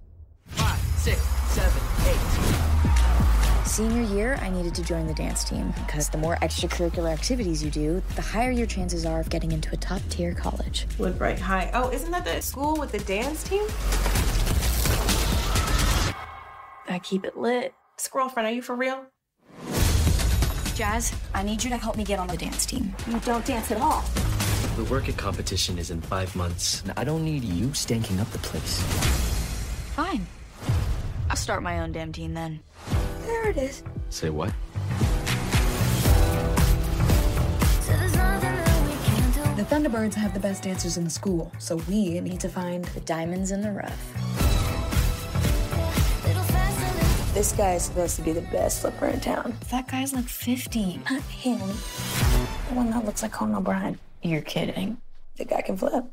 Five, 0.51 0.79
six, 0.99 1.21
seven, 1.53 1.83
eight. 2.09 3.67
Senior 3.67 4.03
year, 4.15 4.39
I 4.43 4.51
needed 4.51 4.75
to 4.75 4.83
join 4.83 5.07
the 5.07 5.15
dance 5.15 5.45
team 5.45 5.73
because 5.87 6.09
the 6.09 6.19
more 6.19 6.37
extracurricular 6.37 7.13
activities 7.13 7.63
you 7.63 7.71
do, 7.71 8.03
the 8.17 8.23
higher 8.23 8.51
your 8.51 8.67
chances 8.67 9.07
are 9.07 9.21
of 9.21 9.31
getting 9.31 9.53
into 9.53 9.73
a 9.73 9.77
top 9.77 10.03
tier 10.09 10.35
college. 10.35 10.87
Woodbright 10.99 11.39
High. 11.39 11.71
Oh, 11.73 11.91
isn't 11.91 12.11
that 12.11 12.25
the 12.25 12.43
school 12.43 12.77
with 12.77 12.93
the 12.93 12.99
dance 13.01 13.45
team? 13.45 13.65
I 16.89 16.99
keep 16.99 17.25
it 17.25 17.37
lit. 17.37 17.73
Squirrelfriend, 17.99 18.45
are 18.45 18.51
you 18.51 18.63
for 18.63 18.75
real? 18.75 19.05
Jazz, 20.75 21.15
I 21.35 21.43
need 21.43 21.63
you 21.63 21.71
to 21.71 21.77
help 21.77 21.97
me 21.97 22.05
get 22.05 22.19
on 22.19 22.27
the 22.27 22.37
dance 22.37 22.67
team. 22.67 22.95
You 23.07 23.21
don't 23.21 23.45
dance 23.45 23.71
at 23.71 23.81
all. 23.81 24.03
The 24.77 24.85
Work 24.85 25.09
It 25.09 25.17
competition 25.17 25.79
is 25.79 25.91
in 25.91 26.01
five 26.01 26.35
months, 26.35 26.83
and 26.83 26.93
I 26.97 27.05
don't 27.05 27.25
need 27.25 27.45
you 27.45 27.67
stanking 27.69 28.21
up 28.21 28.31
the 28.31 28.39
place. 28.39 28.83
Fine. 29.95 30.27
I'll 31.31 31.37
start 31.37 31.63
my 31.63 31.79
own 31.79 31.93
damn 31.93 32.13
team 32.13 32.35
then. 32.35 32.59
There 33.25 33.49
it 33.51 33.57
is. 33.57 33.85
Say 34.09 34.31
what? 34.31 34.53
The 39.57 39.67
Thunderbirds 39.67 40.15
have 40.15 40.35
the 40.35 40.41
best 40.41 40.65
dancers 40.65 40.97
in 40.97 41.05
the 41.05 41.11
school, 41.11 41.53
so 41.61 41.77
we 41.89 42.19
need 42.19 42.41
to 42.41 42.49
find 42.49 42.85
the 42.87 43.01
diamonds 43.01 43.53
in 43.53 43.61
the 43.61 43.71
rough. 43.71 44.15
This 47.33 47.53
guy 47.53 47.75
is 47.75 47.85
supposed 47.85 48.17
to 48.17 48.23
be 48.23 48.33
the 48.33 48.43
best 48.43 48.81
flipper 48.81 49.07
in 49.07 49.21
town. 49.21 49.57
That 49.71 49.87
guy's 49.87 50.13
like 50.13 50.25
15. 50.25 51.05
Not 51.09 51.23
him. 51.23 51.61
The 51.61 52.75
one 52.75 52.91
that 52.91 53.05
looks 53.05 53.23
like 53.23 53.31
Conan 53.31 53.55
O'Brien. 53.55 54.01
You're 54.23 54.43
kidding. 54.43 55.01
The 55.37 55.45
guy 55.45 55.63
can 55.63 55.77
flip. 55.77 56.07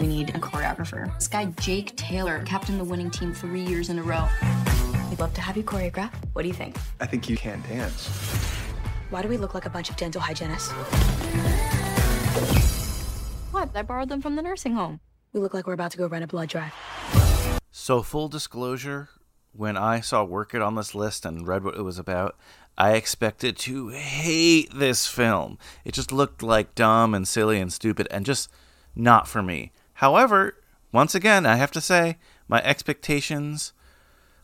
We 0.00 0.06
need 0.06 0.30
a 0.30 0.38
choreographer. 0.38 1.14
This 1.14 1.28
guy, 1.28 1.46
Jake 1.60 1.96
Taylor, 1.96 2.42
captained 2.44 2.78
the 2.78 2.84
winning 2.84 3.10
team 3.10 3.32
three 3.32 3.62
years 3.62 3.88
in 3.88 3.98
a 3.98 4.02
row. 4.02 4.28
We'd 5.08 5.18
love 5.18 5.32
to 5.34 5.40
have 5.40 5.56
you 5.56 5.62
choreograph. 5.62 6.12
What 6.34 6.42
do 6.42 6.48
you 6.48 6.54
think? 6.54 6.76
I 7.00 7.06
think 7.06 7.30
you 7.30 7.36
can 7.36 7.62
dance. 7.62 8.06
Why 9.08 9.22
do 9.22 9.28
we 9.28 9.38
look 9.38 9.54
like 9.54 9.64
a 9.64 9.70
bunch 9.70 9.88
of 9.88 9.96
dental 9.96 10.20
hygienists? 10.20 10.70
What? 13.52 13.70
I 13.74 13.82
borrowed 13.82 14.10
them 14.10 14.20
from 14.20 14.36
the 14.36 14.42
nursing 14.42 14.74
home. 14.74 15.00
We 15.32 15.40
look 15.40 15.54
like 15.54 15.66
we're 15.66 15.72
about 15.72 15.92
to 15.92 15.98
go 15.98 16.06
run 16.06 16.22
a 16.22 16.26
blood 16.26 16.50
drive. 16.50 16.74
So, 17.70 18.02
full 18.02 18.28
disclosure, 18.28 19.08
when 19.52 19.78
I 19.78 20.00
saw 20.00 20.24
Work 20.24 20.54
It 20.54 20.60
on 20.60 20.74
this 20.74 20.94
list 20.94 21.24
and 21.24 21.46
read 21.46 21.64
what 21.64 21.76
it 21.76 21.82
was 21.82 21.98
about, 21.98 22.36
I 22.76 22.92
expected 22.92 23.56
to 23.58 23.88
hate 23.88 24.70
this 24.74 25.06
film. 25.06 25.56
It 25.86 25.94
just 25.94 26.12
looked 26.12 26.42
like 26.42 26.74
dumb 26.74 27.14
and 27.14 27.26
silly 27.26 27.58
and 27.60 27.72
stupid 27.72 28.08
and 28.10 28.26
just 28.26 28.50
not 28.94 29.26
for 29.26 29.42
me. 29.42 29.72
However, 29.96 30.56
once 30.92 31.14
again, 31.14 31.46
I 31.46 31.56
have 31.56 31.70
to 31.72 31.80
say, 31.80 32.18
my 32.48 32.62
expectations 32.62 33.72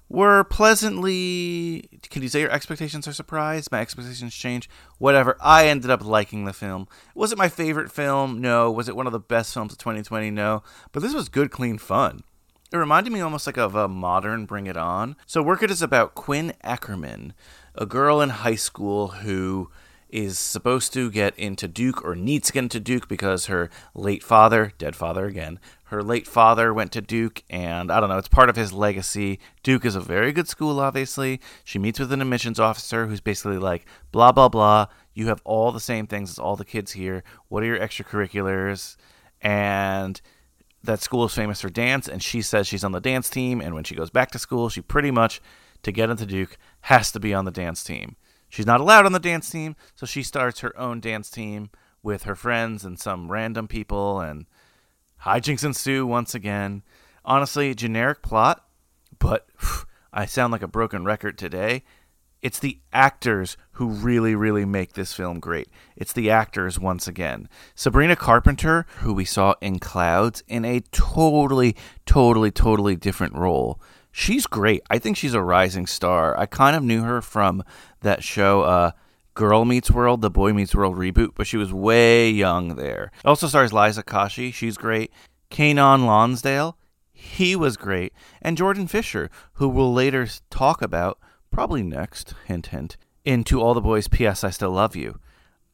were 0.09 0.44
pleasantly. 0.44 1.88
Can 2.11 2.22
you 2.22 2.28
say 2.28 2.40
your 2.40 2.50
expectations 2.50 3.07
are 3.09 3.12
surprised? 3.12 3.70
My 3.70 3.80
expectations 3.80 4.34
change. 4.34 4.68
Whatever. 4.98 5.36
I 5.40 5.68
ended 5.68 5.90
up 5.90 6.05
liking 6.05 6.44
the 6.44 6.53
film. 6.53 6.88
Was 7.14 7.32
it 7.32 7.38
my 7.38 7.48
favorite 7.48 7.90
film? 7.90 8.40
No. 8.40 8.70
Was 8.70 8.88
it 8.88 8.96
one 8.96 9.07
of 9.07 9.12
the 9.12 9.20
best 9.20 9.55
films 9.55 9.72
of 9.72 9.78
2020? 9.78 10.30
No. 10.30 10.62
But 10.90 11.03
this 11.03 11.14
was 11.14 11.28
good, 11.28 11.50
clean 11.50 11.78
fun. 11.78 12.22
It 12.72 12.78
reminded 12.78 13.12
me 13.12 13.20
almost 13.20 13.46
like 13.46 13.59
of 13.59 13.74
a 13.74 13.88
modern 13.88 14.46
Bring 14.46 14.66
It 14.66 14.78
On. 14.78 15.16
So, 15.26 15.42
Work 15.42 15.62
It 15.62 15.70
is 15.70 15.82
about 15.82 16.14
Quinn 16.14 16.55
Ackerman, 16.62 17.34
a 17.74 17.84
girl 17.84 18.22
in 18.22 18.30
high 18.30 18.55
school 18.55 19.09
who 19.09 19.70
is 20.13 20.39
supposed 20.39 20.93
to 20.93 21.11
get 21.11 21.37
into 21.39 21.67
Duke 21.67 22.05
or 22.05 22.15
needs 22.15 22.49
to 22.49 22.53
get 22.53 22.65
into 22.65 22.79
Duke 22.79 23.09
because 23.09 23.47
her 23.47 23.71
late 23.95 24.23
father, 24.23 24.73
dead 24.79 24.95
father 24.95 25.27
again, 25.27 25.59
her 25.87 26.03
late 26.03 26.27
father 26.27 26.73
went 26.73 26.93
to 26.93 27.01
Duke, 27.01 27.43
and 27.51 27.91
I 27.91 28.01
don't 28.01 28.09
know, 28.09 28.19
it's 28.19 28.29
part 28.29 28.49
of 28.49 28.57
his 28.57 28.73
legacy. 28.73 29.39
Duke 29.63 29.85
is 29.85 29.95
a 29.95 30.01
very 30.01 30.33
good 30.33 30.49
school, 30.49 30.81
obviously. 30.81 31.41
She 31.65 31.79
meets 31.79 31.99
with 31.99 32.13
an 32.13 32.23
admissions 32.23 32.61
officer 32.61 33.07
who's 33.07 33.21
basically 33.21 33.59
like, 33.59 33.87
blah, 34.11 34.33
blah, 34.33 34.49
blah. 34.49 34.87
You 35.15 35.27
have 35.29 35.43
all 35.45 35.73
the 35.73 35.81
same 35.81 36.07
things 36.07 36.31
as 36.31 36.39
all 36.39 36.57
the 36.57 36.65
kids 36.65 36.93
here. 36.93 37.23
What 37.49 37.63
are 37.63 37.67
your 37.67 37.79
extracurriculars? 37.79 38.97
And 39.43 40.21
that 40.83 41.03
school 41.03 41.25
is 41.27 41.35
famous 41.35 41.61
for 41.61 41.69
dance, 41.69 42.09
and 42.09 42.23
she 42.23 42.43
says 42.43 42.67
she's 42.67 42.85
on 42.85 42.93
the 42.93 43.01
dance 43.01 43.29
team. 43.29 43.61
And 43.61 43.75
when 43.75 43.85
she 43.85 43.95
goes 43.95 44.11
back 44.11 44.31
to 44.33 44.39
school, 44.39 44.69
she 44.69 44.81
pretty 44.81 45.11
much, 45.11 45.43
to 45.83 45.93
get 45.93 46.11
into 46.11 46.27
Duke, 46.27 46.57
has 46.83 47.13
to 47.13 47.21
be 47.21 47.35
on 47.35 47.45
the 47.45 47.51
dance 47.51 47.85
team. 47.85 48.17
She's 48.53 48.66
not 48.66 48.82
allowed 48.82 49.07
on 49.07 49.12
the 49.12 49.18
dance 49.18 49.48
team, 49.48 49.76
so 49.94 50.05
she 50.05 50.22
starts 50.22 50.61
her 50.61 50.78
own 50.78 51.00
dance 51.00 51.30
team 51.30 51.70
with 52.03 52.24
her 52.24 52.34
friends 52.34 52.84
and 52.84 53.00
some 53.00 53.32
random 53.32 53.66
people, 53.66 54.20
and 54.20 54.44
hijinks 55.22 55.64
ensue 55.64 56.07
once 56.07 56.34
again. 56.34 56.82
Honestly, 57.24 57.74
generic 57.74 58.20
plot, 58.20 58.62
but 59.18 59.48
I 60.12 60.26
sound 60.26 60.53
like 60.53 60.61
a 60.61 60.68
broken 60.68 61.03
record 61.03 61.38
today. 61.38 61.82
It's 62.42 62.59
the 62.59 62.78
actors 62.92 63.57
who 63.72 63.88
really, 63.88 64.34
really 64.34 64.66
make 64.66 64.92
this 64.92 65.14
film 65.14 65.40
great. 65.40 65.68
It's 65.96 66.12
the 66.12 66.28
actors 66.28 66.78
once 66.78 67.09
again. 67.09 67.48
Sabrina 67.74 68.16
Carpenter, 68.16 68.84
who 68.98 69.14
we 69.14 69.24
saw 69.24 69.55
in 69.62 69.78
Clouds, 69.78 70.44
in 70.46 70.66
a 70.66 70.80
totally, 70.92 71.74
totally, 72.05 72.50
totally 72.50 72.96
different 72.96 73.34
role. 73.34 73.80
She's 74.13 74.47
great. 74.47 74.83
I 74.91 74.99
think 74.99 75.17
she's 75.17 75.35
a 75.35 75.43
rising 75.43 75.87
star. 75.87 76.39
I 76.39 76.45
kind 76.47 76.77
of 76.77 76.83
knew 76.83 77.03
her 77.03 77.23
from 77.23 77.65
that 78.01 78.23
show, 78.23 78.63
uh, 78.63 78.93
Girl 79.35 79.65
Meets 79.65 79.91
World, 79.91 80.21
the 80.21 80.31
Boy 80.31 80.53
Meets 80.53 80.75
World 80.75 80.97
reboot, 80.97 81.31
but 81.35 81.47
she 81.47 81.57
was 81.57 81.73
way 81.73 82.29
young 82.29 82.77
there. 82.77 83.11
Also 83.25 83.47
stars 83.47 83.73
Liza 83.73 84.03
Koshy. 84.03 84.53
She's 84.53 84.77
great. 84.77 85.11
Keiynan 85.51 86.05
Lonsdale, 86.05 86.77
he 87.11 87.57
was 87.57 87.79
great. 87.79 88.13
And 88.43 88.59
Jordan 88.59 88.87
Fisher, 88.87 89.31
who 89.55 89.69
we'll 89.69 89.93
later 89.93 90.29
talk 90.51 90.83
about, 90.83 91.19
probably 91.51 91.83
next, 91.83 92.35
hint, 92.47 92.67
hint, 92.67 92.99
in 93.25 93.45
To 93.45 93.63
All 93.63 93.73
the 93.73 93.81
Boys, 93.81 94.09
P.S. 94.09 94.45
I 94.45 94.51
Still 94.51 94.73
Love 94.73 94.95
You. 94.95 95.19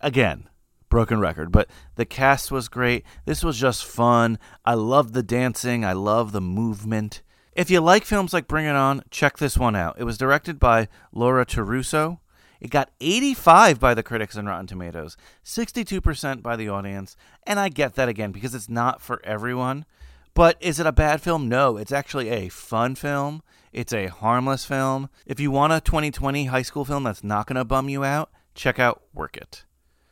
Again, 0.00 0.48
broken 0.88 1.18
record, 1.18 1.50
but 1.50 1.68
the 1.96 2.04
cast 2.04 2.52
was 2.52 2.68
great. 2.68 3.04
This 3.24 3.42
was 3.42 3.58
just 3.58 3.84
fun. 3.84 4.38
I 4.64 4.74
love 4.74 5.12
the 5.12 5.22
dancing, 5.24 5.84
I 5.84 5.92
love 5.92 6.30
the 6.30 6.40
movement. 6.40 7.22
If 7.54 7.70
you 7.70 7.80
like 7.80 8.04
films 8.04 8.32
like 8.32 8.46
Bring 8.46 8.66
It 8.66 8.76
On, 8.76 9.02
check 9.10 9.38
this 9.38 9.58
one 9.58 9.74
out. 9.74 9.96
It 9.98 10.04
was 10.04 10.18
directed 10.18 10.58
by 10.58 10.88
Laura 11.12 11.44
Terruso. 11.44 12.20
It 12.60 12.70
got 12.70 12.90
85 13.00 13.78
by 13.78 13.94
the 13.94 14.02
critics 14.02 14.36
on 14.36 14.46
Rotten 14.46 14.66
Tomatoes, 14.66 15.16
62% 15.44 16.42
by 16.42 16.56
the 16.56 16.68
audience, 16.68 17.16
and 17.46 17.60
I 17.60 17.68
get 17.68 17.94
that 17.94 18.08
again 18.08 18.32
because 18.32 18.54
it's 18.54 18.68
not 18.68 19.00
for 19.00 19.20
everyone. 19.24 19.86
But 20.34 20.56
is 20.60 20.78
it 20.78 20.86
a 20.86 20.92
bad 20.92 21.20
film? 21.20 21.48
No, 21.48 21.76
it's 21.76 21.92
actually 21.92 22.28
a 22.28 22.48
fun 22.48 22.94
film. 22.94 23.42
It's 23.72 23.92
a 23.92 24.06
harmless 24.06 24.64
film. 24.64 25.08
If 25.26 25.40
you 25.40 25.50
want 25.50 25.72
a 25.72 25.80
2020 25.80 26.46
high 26.46 26.62
school 26.62 26.84
film 26.84 27.04
that's 27.04 27.24
not 27.24 27.46
going 27.46 27.56
to 27.56 27.64
bum 27.64 27.88
you 27.88 28.04
out, 28.04 28.30
check 28.54 28.78
out 28.78 29.02
Work 29.14 29.36
It. 29.36 29.64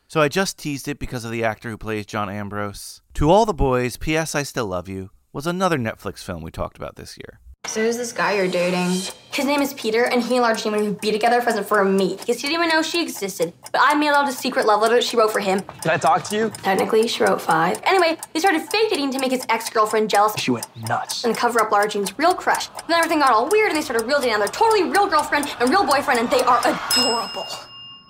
So 0.07 0.21
I 0.21 0.29
just 0.29 0.57
teased 0.57 0.87
it 0.87 0.99
because 0.99 1.25
of 1.25 1.31
the 1.31 1.43
actor 1.43 1.69
who 1.69 1.77
plays 1.77 2.05
John 2.05 2.29
Ambrose. 2.29 3.01
To 3.15 3.29
All 3.29 3.45
the 3.45 3.53
Boys, 3.53 3.97
P.S. 3.97 4.35
I 4.35 4.43
Still 4.43 4.67
Love 4.67 4.87
You 4.87 5.11
was 5.37 5.45
another 5.45 5.77
Netflix 5.77 6.23
film 6.23 6.41
we 6.41 6.49
talked 6.49 6.77
about 6.77 6.95
this 6.95 7.15
year. 7.15 7.39
So 7.67 7.83
who's 7.83 7.95
this 7.95 8.11
guy 8.11 8.33
you're 8.33 8.47
dating? 8.47 8.89
His 9.31 9.45
name 9.45 9.61
is 9.61 9.71
Peter, 9.75 10.05
and 10.05 10.23
he 10.23 10.37
and 10.37 10.41
Lara 10.41 10.55
Jean 10.55 10.71
would 10.71 10.99
be 10.99 11.11
together 11.11 11.39
present 11.43 11.67
for 11.67 11.79
a 11.79 11.85
meet. 11.85 12.17
Because 12.21 12.37
he 12.41 12.47
didn't 12.47 12.55
even 12.63 12.69
know 12.69 12.81
she 12.81 13.03
existed. 13.03 13.53
But 13.71 13.81
I 13.83 13.93
mailed 13.93 14.15
out 14.15 14.27
a 14.27 14.31
secret 14.31 14.65
love 14.65 14.81
letter 14.81 14.99
she 14.99 15.15
wrote 15.15 15.31
for 15.31 15.39
him. 15.39 15.61
Did 15.83 15.91
I 15.91 15.97
talk 15.97 16.23
to 16.29 16.35
you? 16.35 16.49
Technically, 16.49 17.07
she 17.07 17.23
wrote 17.23 17.39
five. 17.39 17.79
Anyway, 17.83 18.17
they 18.33 18.39
started 18.39 18.63
fake 18.63 18.89
dating 18.89 19.11
to 19.11 19.19
make 19.19 19.29
his 19.29 19.45
ex-girlfriend 19.49 20.09
jealous 20.09 20.33
She 20.39 20.49
went 20.49 20.65
nuts. 20.89 21.23
and 21.23 21.37
cover 21.37 21.61
up 21.61 21.71
Lara 21.71 21.87
Jean's 21.87 22.17
real 22.17 22.33
crush. 22.33 22.69
And 22.69 22.87
Then 22.87 22.97
everything 22.97 23.19
got 23.19 23.29
all 23.31 23.47
weird, 23.47 23.67
and 23.67 23.77
they 23.77 23.83
started 23.83 24.07
real 24.07 24.19
dating 24.19 24.39
They're 24.39 24.47
totally 24.47 24.89
real 24.89 25.07
girlfriend 25.07 25.47
and 25.59 25.69
real 25.69 25.85
boyfriend, 25.85 26.19
and 26.19 26.31
they 26.31 26.41
are 26.41 26.59
adorable. 26.65 27.45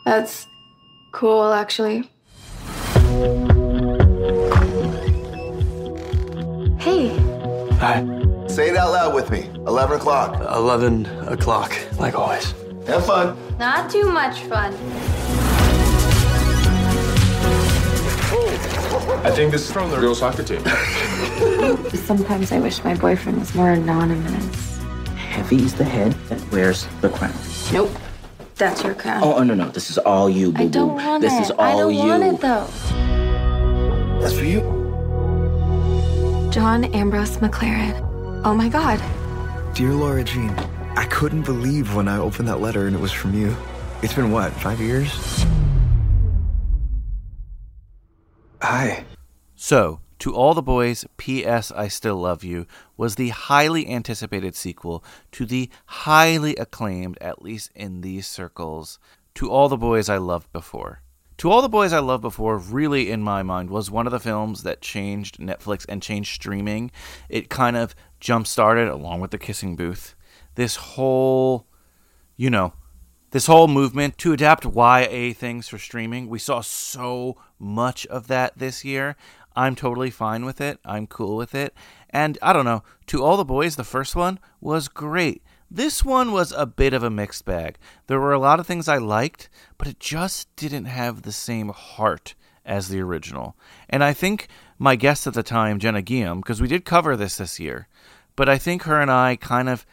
That's 0.05 0.47
cool, 1.11 1.51
actually. 1.51 2.09
Hey, 6.87 7.09
Hi. 7.81 7.97
Say 8.47 8.69
it 8.69 8.77
out 8.77 8.93
loud 8.93 9.13
with 9.13 9.29
me. 9.29 9.49
11 9.67 9.97
o'clock. 9.97 10.39
11 10.55 11.05
o'clock, 11.27 11.77
like 11.99 12.15
always. 12.17 12.53
Have 12.87 13.05
fun. 13.05 13.35
not 13.59 13.91
too 13.91 14.09
much 14.09 14.39
fun. 14.43 14.73
I 19.25 19.31
think 19.35 19.51
this 19.51 19.63
is 19.65 19.69
from 19.71 19.91
the 19.91 19.99
real 19.99 20.15
soccer 20.15 20.43
team. 20.43 20.63
Sometimes 22.05 22.53
I 22.53 22.59
wish 22.61 22.81
my 22.85 22.95
boyfriend 22.95 23.37
was 23.39 23.53
more 23.53 23.71
anonymous. 23.71 24.77
Heavy 25.17 25.57
is 25.57 25.73
the 25.75 25.83
head 25.83 26.13
that 26.29 26.41
wears 26.53 26.87
the 27.01 27.09
crown. 27.09 27.33
Nope. 27.73 27.91
That's 28.55 28.81
your 28.81 28.93
crown. 28.95 29.23
Oh, 29.25 29.33
oh 29.35 29.43
no, 29.43 29.55
no. 29.55 29.67
This 29.71 29.89
is 29.89 29.97
all 29.97 30.29
you, 30.29 30.53
boo-boo. 30.53 30.63
I 30.63 30.67
don't 30.69 30.95
want 30.95 31.21
This 31.21 31.33
it. 31.33 31.41
is 31.41 31.51
all 31.51 31.59
I 31.59 31.71
don't 31.73 31.93
you. 31.93 31.99
want 32.07 32.23
it 32.23 32.39
though. 32.39 32.67
That's 34.21 34.33
for 34.39 34.45
you. 34.45 34.76
John 36.57 36.85
Ambrose 36.85 37.37
McLaren. 37.37 38.41
Oh 38.43 38.55
my 38.55 38.67
god. 38.67 38.99
Dear 39.75 39.91
Lara 39.91 40.23
Jean, 40.23 40.49
I 40.95 41.05
couldn't 41.05 41.43
believe 41.43 41.93
when 41.93 42.07
I 42.07 42.17
opened 42.17 42.47
that 42.47 42.61
letter 42.61 42.87
and 42.87 42.95
it 42.95 42.99
was 42.99 43.11
from 43.11 43.39
you. 43.39 43.55
It's 44.01 44.15
been 44.15 44.31
what, 44.31 44.51
five 44.53 44.81
years? 44.81 45.45
Hi. 48.59 49.05
So, 49.55 49.99
To 50.17 50.33
All 50.33 50.55
the 50.55 50.63
Boys, 50.63 51.05
P.S. 51.17 51.71
I 51.73 51.89
Still 51.89 52.15
Love 52.15 52.43
You 52.43 52.65
was 52.97 53.17
the 53.17 53.29
highly 53.29 53.87
anticipated 53.87 54.55
sequel 54.55 55.03
to 55.33 55.45
the 55.45 55.69
highly 55.85 56.55
acclaimed, 56.55 57.19
at 57.21 57.43
least 57.43 57.69
in 57.75 58.01
these 58.01 58.25
circles, 58.25 58.97
To 59.35 59.51
All 59.51 59.69
the 59.69 59.77
Boys 59.77 60.09
I 60.09 60.17
Loved 60.17 60.51
Before. 60.51 61.03
To 61.37 61.51
All 61.51 61.61
the 61.61 61.69
Boys 61.69 61.93
I 61.93 61.99
Loved 61.99 62.23
Before, 62.23 62.57
really, 62.57 63.11
in 63.11 63.21
my 63.21 63.43
mind, 63.43 63.69
was 63.69 63.91
one 63.91 64.07
of 64.07 64.11
the 64.11 64.19
films 64.19 64.63
that 64.63 64.81
changed 64.81 65.37
Netflix 65.37 65.85
and 65.87 66.01
changed 66.01 66.33
streaming. 66.33 66.89
It 67.29 67.47
kind 67.47 67.77
of 67.77 67.93
jump 68.19 68.47
started, 68.47 68.87
along 68.87 69.21
with 69.21 69.29
The 69.29 69.37
Kissing 69.37 69.75
Booth, 69.75 70.15
this 70.55 70.77
whole, 70.77 71.67
you 72.37 72.49
know, 72.49 72.73
this 73.29 73.45
whole 73.45 73.67
movement 73.67 74.17
to 74.17 74.33
adapt 74.33 74.65
YA 74.65 75.31
things 75.31 75.67
for 75.67 75.77
streaming. 75.77 76.27
We 76.27 76.39
saw 76.39 76.61
so 76.61 77.37
much 77.59 78.07
of 78.07 78.25
that 78.29 78.57
this 78.57 78.83
year. 78.83 79.15
I'm 79.55 79.75
totally 79.75 80.09
fine 80.09 80.43
with 80.43 80.59
it. 80.59 80.79
I'm 80.83 81.05
cool 81.05 81.37
with 81.37 81.53
it. 81.53 81.75
And 82.09 82.39
I 82.41 82.51
don't 82.51 82.65
know, 82.65 82.81
To 83.07 83.23
All 83.23 83.37
the 83.37 83.45
Boys, 83.45 83.75
the 83.75 83.83
first 83.83 84.15
one 84.15 84.39
was 84.59 84.87
great. 84.87 85.43
This 85.69 86.05
one 86.05 86.31
was 86.31 86.53
a 86.53 86.65
bit 86.65 86.93
of 86.93 87.03
a 87.03 87.09
mixed 87.09 87.43
bag. 87.45 87.77
There 88.07 88.19
were 88.19 88.33
a 88.33 88.39
lot 88.39 88.59
of 88.59 88.67
things 88.67 88.87
I 88.87 88.97
liked, 88.97 89.49
but 89.77 89.87
it 89.87 89.99
just 89.99 90.53
didn't 90.55 90.85
have 90.85 91.21
the 91.21 91.31
same 91.31 91.69
heart 91.69 92.35
as 92.65 92.87
the 92.87 93.01
original. 93.01 93.55
And 93.89 94.03
I 94.03 94.13
think 94.13 94.47
my 94.77 94.95
guest 94.95 95.27
at 95.27 95.33
the 95.33 95.43
time, 95.43 95.79
Jenna 95.79 96.01
Guillaume, 96.01 96.39
because 96.39 96.61
we 96.61 96.67
did 96.67 96.85
cover 96.85 97.15
this 97.15 97.37
this 97.37 97.59
year, 97.59 97.87
but 98.35 98.47
I 98.47 98.57
think 98.57 98.83
her 98.83 99.01
and 99.01 99.11
I 99.11 99.35
kind 99.35 99.67
of 99.67 99.85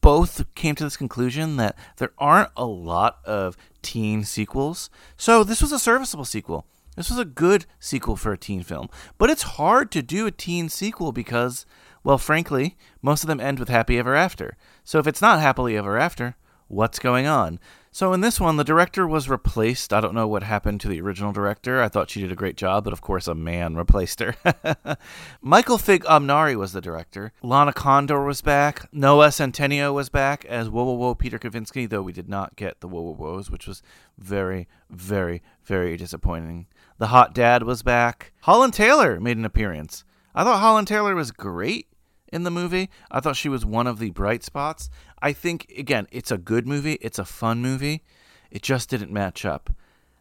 both 0.00 0.52
came 0.54 0.74
to 0.74 0.84
this 0.84 0.96
conclusion 0.96 1.56
that 1.56 1.76
there 1.98 2.12
aren't 2.18 2.50
a 2.56 2.64
lot 2.64 3.18
of 3.24 3.56
teen 3.82 4.24
sequels. 4.24 4.90
So 5.16 5.44
this 5.44 5.62
was 5.62 5.70
a 5.70 5.78
serviceable 5.78 6.24
sequel. 6.24 6.66
This 6.96 7.10
was 7.10 7.18
a 7.18 7.24
good 7.24 7.66
sequel 7.78 8.16
for 8.16 8.32
a 8.32 8.38
teen 8.38 8.62
film. 8.62 8.88
But 9.18 9.30
it's 9.30 9.42
hard 9.42 9.90
to 9.92 10.02
do 10.02 10.26
a 10.26 10.32
teen 10.32 10.68
sequel 10.68 11.12
because, 11.12 11.66
well, 12.04 12.18
frankly, 12.18 12.76
most 13.02 13.24
of 13.24 13.28
them 13.28 13.40
end 13.40 13.58
with 13.58 13.70
happy 13.70 13.98
ever 13.98 14.14
after. 14.14 14.56
So 14.84 14.98
if 14.98 15.06
it's 15.06 15.22
not 15.22 15.40
happily 15.40 15.76
ever 15.76 15.98
after, 15.98 16.36
what's 16.68 16.98
going 16.98 17.26
on? 17.26 17.58
So 17.90 18.12
in 18.12 18.22
this 18.22 18.40
one, 18.40 18.56
the 18.56 18.64
director 18.64 19.06
was 19.06 19.28
replaced. 19.28 19.92
I 19.92 20.00
don't 20.00 20.16
know 20.16 20.26
what 20.26 20.42
happened 20.42 20.80
to 20.80 20.88
the 20.88 21.00
original 21.00 21.32
director. 21.32 21.80
I 21.80 21.88
thought 21.88 22.10
she 22.10 22.20
did 22.20 22.32
a 22.32 22.36
great 22.36 22.56
job, 22.56 22.82
but 22.82 22.92
of 22.92 23.00
course, 23.00 23.28
a 23.28 23.36
man 23.36 23.76
replaced 23.76 24.18
her. 24.18 24.34
Michael 25.40 25.78
Fimognari 25.78 26.56
was 26.56 26.72
the 26.72 26.80
director. 26.80 27.32
Lana 27.40 27.72
Condor 27.72 28.24
was 28.24 28.42
back. 28.42 28.92
Noah 28.92 29.28
Centineo 29.28 29.94
was 29.94 30.08
back 30.08 30.44
as 30.44 30.68
Whoa 30.68 30.84
Whoa 30.84 30.94
Whoa 30.94 31.14
Peter 31.14 31.38
Kavinsky, 31.38 31.88
though 31.88 32.02
we 32.02 32.12
did 32.12 32.28
not 32.28 32.56
get 32.56 32.80
the 32.80 32.88
Whoa 32.88 33.00
Whoa 33.00 33.14
Whoas, 33.14 33.48
which 33.48 33.68
was 33.68 33.80
very, 34.18 34.66
very, 34.90 35.40
very 35.64 35.96
disappointing. 35.96 36.66
The 36.98 37.06
Hot 37.06 37.32
Dad 37.32 37.62
was 37.62 37.84
back. 37.84 38.32
Holland 38.42 38.74
Taylor 38.74 39.20
made 39.20 39.36
an 39.36 39.44
appearance. 39.44 40.04
I 40.34 40.42
thought 40.42 40.58
Holland 40.58 40.88
Taylor 40.88 41.14
was 41.14 41.30
great 41.30 41.86
in 42.34 42.42
the 42.42 42.50
movie. 42.50 42.90
I 43.10 43.20
thought 43.20 43.36
she 43.36 43.48
was 43.48 43.64
one 43.64 43.86
of 43.86 43.98
the 43.98 44.10
bright 44.10 44.42
spots. 44.42 44.90
I 45.22 45.32
think, 45.32 45.72
again, 45.78 46.08
it's 46.10 46.32
a 46.32 46.36
good 46.36 46.66
movie, 46.66 46.94
it's 46.94 47.18
a 47.18 47.24
fun 47.24 47.62
movie. 47.62 48.02
It 48.50 48.62
just 48.62 48.90
didn't 48.90 49.12
match 49.12 49.44
up. 49.44 49.70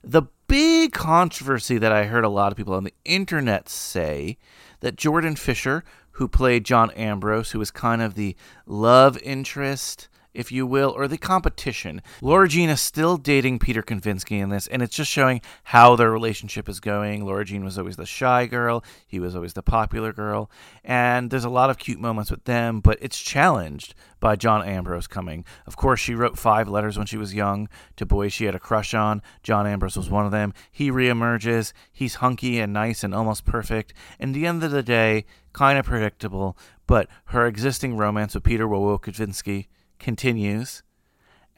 The 0.04 0.24
big 0.48 0.94
controversy 0.94 1.78
that 1.78 1.92
I 1.92 2.06
heard 2.06 2.24
a 2.24 2.30
lot 2.30 2.52
of 2.52 2.58
people 2.58 2.74
on 2.74 2.84
the 2.84 2.94
internet 3.04 3.68
say 3.68 4.38
that 4.82 4.96
Jordan 4.96 5.36
Fisher, 5.36 5.84
who 6.12 6.28
played 6.28 6.66
John 6.66 6.92
Ambrose, 6.92 7.52
who 7.52 7.60
was 7.60 7.72
kind 7.72 8.02
of 8.02 8.14
the 8.14 8.36
love 8.68 9.18
interest 9.24 10.08
if 10.34 10.52
you 10.52 10.66
will, 10.66 10.90
or 10.90 11.08
the 11.08 11.18
competition. 11.18 12.02
Lara 12.22 12.48
Jean 12.48 12.70
is 12.70 12.82
still 12.82 13.18
dating 13.18 13.60
Peter 13.60 13.82
Kavinsky 13.82 14.40
in 14.42 14.50
this, 14.50 14.68
and 14.68 14.82
it's 14.82 14.96
just 14.96 15.12
showing 15.12 15.42
how 15.66 15.96
their 15.96 16.12
relationship 16.12 16.68
is 16.68 16.80
going. 16.80 17.26
Lara 17.26 17.46
Jean 17.46 17.64
was 17.64 17.78
always 17.78 17.96
the 17.96 18.06
shy 18.06 18.46
girl, 18.46 18.84
he 19.08 19.20
was 19.20 19.36
always 19.36 19.54
the 19.54 19.64
popular 19.64 20.14
girl, 20.14 20.50
and 20.84 21.30
there's 21.30 21.46
a 21.46 21.50
lot 21.50 21.70
of 21.70 21.78
cute 21.78 22.00
moments 22.00 22.32
with 22.32 22.44
them, 22.46 22.80
but 22.80 22.98
it's 23.02 23.22
challenged 23.22 23.96
by 24.24 24.38
John 24.38 24.66
Ambrose 24.66 25.06
coming. 25.06 25.44
Of 25.68 25.76
course, 25.76 26.00
she 26.00 26.16
wrote 26.16 26.40
five 26.40 26.70
letters 26.70 26.98
when 26.98 27.08
she 27.08 27.18
was 27.18 27.34
young 27.34 27.68
to 27.98 28.06
boys 28.06 28.32
she 28.32 28.46
had 28.46 28.56
a 28.56 28.60
crush 28.60 28.94
on. 28.94 29.22
John 29.44 29.68
Ambrose 29.68 29.98
was 29.98 30.10
one 30.10 30.26
of 30.26 30.32
them. 30.32 30.54
He 30.72 30.90
reemerges. 30.90 31.74
He's 31.92 32.16
hunky 32.16 32.60
and 32.60 32.72
nice 32.72 33.04
and 33.04 33.14
almost 33.14 33.44
perfect. 33.44 33.94
And 34.20 34.34
the 34.34 34.46
end 34.46 34.64
of 34.64 34.72
the 34.72 34.82
day, 34.82 35.26
kind 35.52 35.78
of 35.78 35.86
predictable, 35.86 36.58
but 36.88 37.10
her 37.26 37.46
existing 37.46 37.98
romance 37.98 38.34
with 38.34 38.46
Peter 38.46 38.66
Wowo 38.66 38.98
Kavinsky 38.98 39.68
continues, 40.04 40.84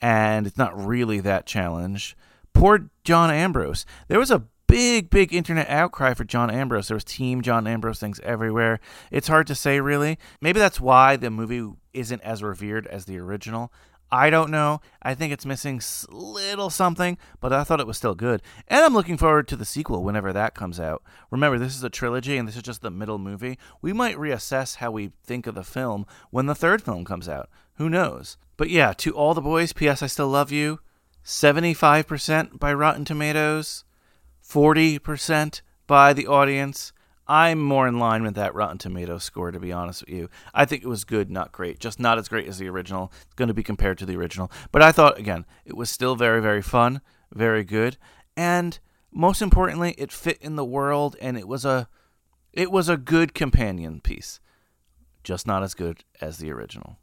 and 0.01 0.47
it's 0.47 0.57
not 0.57 0.79
really 0.79 1.19
that 1.19 1.45
challenged. 1.45 2.15
Poor 2.53 2.89
John 3.03 3.31
Ambrose. 3.31 3.85
There 4.07 4.19
was 4.19 4.31
a 4.31 4.43
big, 4.67 5.09
big 5.09 5.33
internet 5.33 5.69
outcry 5.69 6.13
for 6.13 6.23
John 6.23 6.49
Ambrose. 6.49 6.87
There 6.87 6.95
was 6.95 7.03
Team 7.03 7.41
John 7.41 7.67
Ambrose 7.67 7.99
things 7.99 8.19
everywhere. 8.21 8.79
It's 9.11 9.27
hard 9.27 9.47
to 9.47 9.55
say, 9.55 9.79
really. 9.79 10.17
Maybe 10.41 10.59
that's 10.59 10.79
why 10.79 11.15
the 11.15 11.29
movie 11.29 11.69
isn't 11.93 12.21
as 12.21 12.43
revered 12.43 12.87
as 12.87 13.05
the 13.05 13.19
original. 13.19 13.71
I 14.11 14.29
don't 14.29 14.51
know. 14.51 14.81
I 15.01 15.15
think 15.15 15.33
it's 15.33 15.45
missing 15.45 15.81
little 16.09 16.69
something, 16.69 17.17
but 17.39 17.51
I 17.51 17.63
thought 17.63 17.79
it 17.79 17.87
was 17.87 17.97
still 17.97 18.15
good. 18.15 18.41
And 18.67 18.85
I'm 18.85 18.93
looking 18.93 19.17
forward 19.17 19.47
to 19.49 19.55
the 19.55 19.65
sequel 19.65 20.03
whenever 20.03 20.31
that 20.31 20.53
comes 20.53 20.79
out. 20.79 21.03
Remember, 21.31 21.57
this 21.57 21.75
is 21.75 21.83
a 21.83 21.89
trilogy 21.89 22.37
and 22.37 22.47
this 22.47 22.55
is 22.55 22.61
just 22.61 22.81
the 22.81 22.91
middle 22.91 23.17
movie. 23.17 23.57
We 23.81 23.93
might 23.93 24.17
reassess 24.17 24.75
how 24.75 24.91
we 24.91 25.11
think 25.23 25.47
of 25.47 25.55
the 25.55 25.63
film 25.63 26.05
when 26.29 26.45
the 26.45 26.55
third 26.55 26.83
film 26.83 27.03
comes 27.03 27.27
out. 27.27 27.49
Who 27.75 27.89
knows? 27.89 28.37
But 28.57 28.69
yeah, 28.69 28.93
to 28.93 29.11
all 29.11 29.33
the 29.33 29.41
boys, 29.41 29.73
P.S. 29.73 30.01
I 30.01 30.07
Still 30.07 30.29
Love 30.29 30.51
You, 30.51 30.79
75% 31.23 32.59
by 32.59 32.73
Rotten 32.73 33.03
Tomatoes, 33.03 33.83
40% 34.47 35.61
by 35.87 36.13
the 36.13 36.27
audience. 36.27 36.93
I'm 37.27 37.59
more 37.59 37.87
in 37.87 37.97
line 37.97 38.23
with 38.23 38.35
that 38.35 38.53
Rotten 38.53 38.77
Tomatoes 38.77 39.23
score, 39.23 39.51
to 39.51 39.59
be 39.59 39.71
honest 39.71 40.05
with 40.05 40.15
you. 40.15 40.29
I 40.53 40.65
think 40.65 40.83
it 40.83 40.87
was 40.87 41.03
good, 41.03 41.31
not 41.31 41.51
great. 41.51 41.79
Just 41.79 41.99
not 41.99 42.19
as 42.19 42.27
great 42.27 42.47
as 42.47 42.59
the 42.59 42.69
original. 42.69 43.11
It's 43.23 43.33
going 43.33 43.47
to 43.47 43.53
be 43.53 43.63
compared 43.63 43.97
to 43.97 44.05
the 44.05 44.15
original. 44.15 44.51
But 44.71 44.83
I 44.83 44.91
thought, 44.91 45.17
again, 45.17 45.45
it 45.65 45.75
was 45.75 45.89
still 45.89 46.15
very, 46.15 46.41
very 46.41 46.61
fun, 46.61 47.01
very 47.33 47.63
good. 47.63 47.97
And 48.37 48.77
most 49.11 49.41
importantly, 49.41 49.95
it 49.97 50.11
fit 50.11 50.37
in 50.41 50.55
the 50.55 50.65
world 50.65 51.15
and 51.19 51.37
it 51.37 51.47
was 51.47 51.65
a 51.65 51.87
it 52.53 52.71
was 52.71 52.87
a 52.87 52.97
good 52.97 53.33
companion 53.33 53.99
piece. 53.99 54.39
Just 55.23 55.47
not 55.47 55.63
as 55.63 55.73
good 55.73 56.05
as 56.21 56.37
the 56.37 56.51
original. 56.51 56.97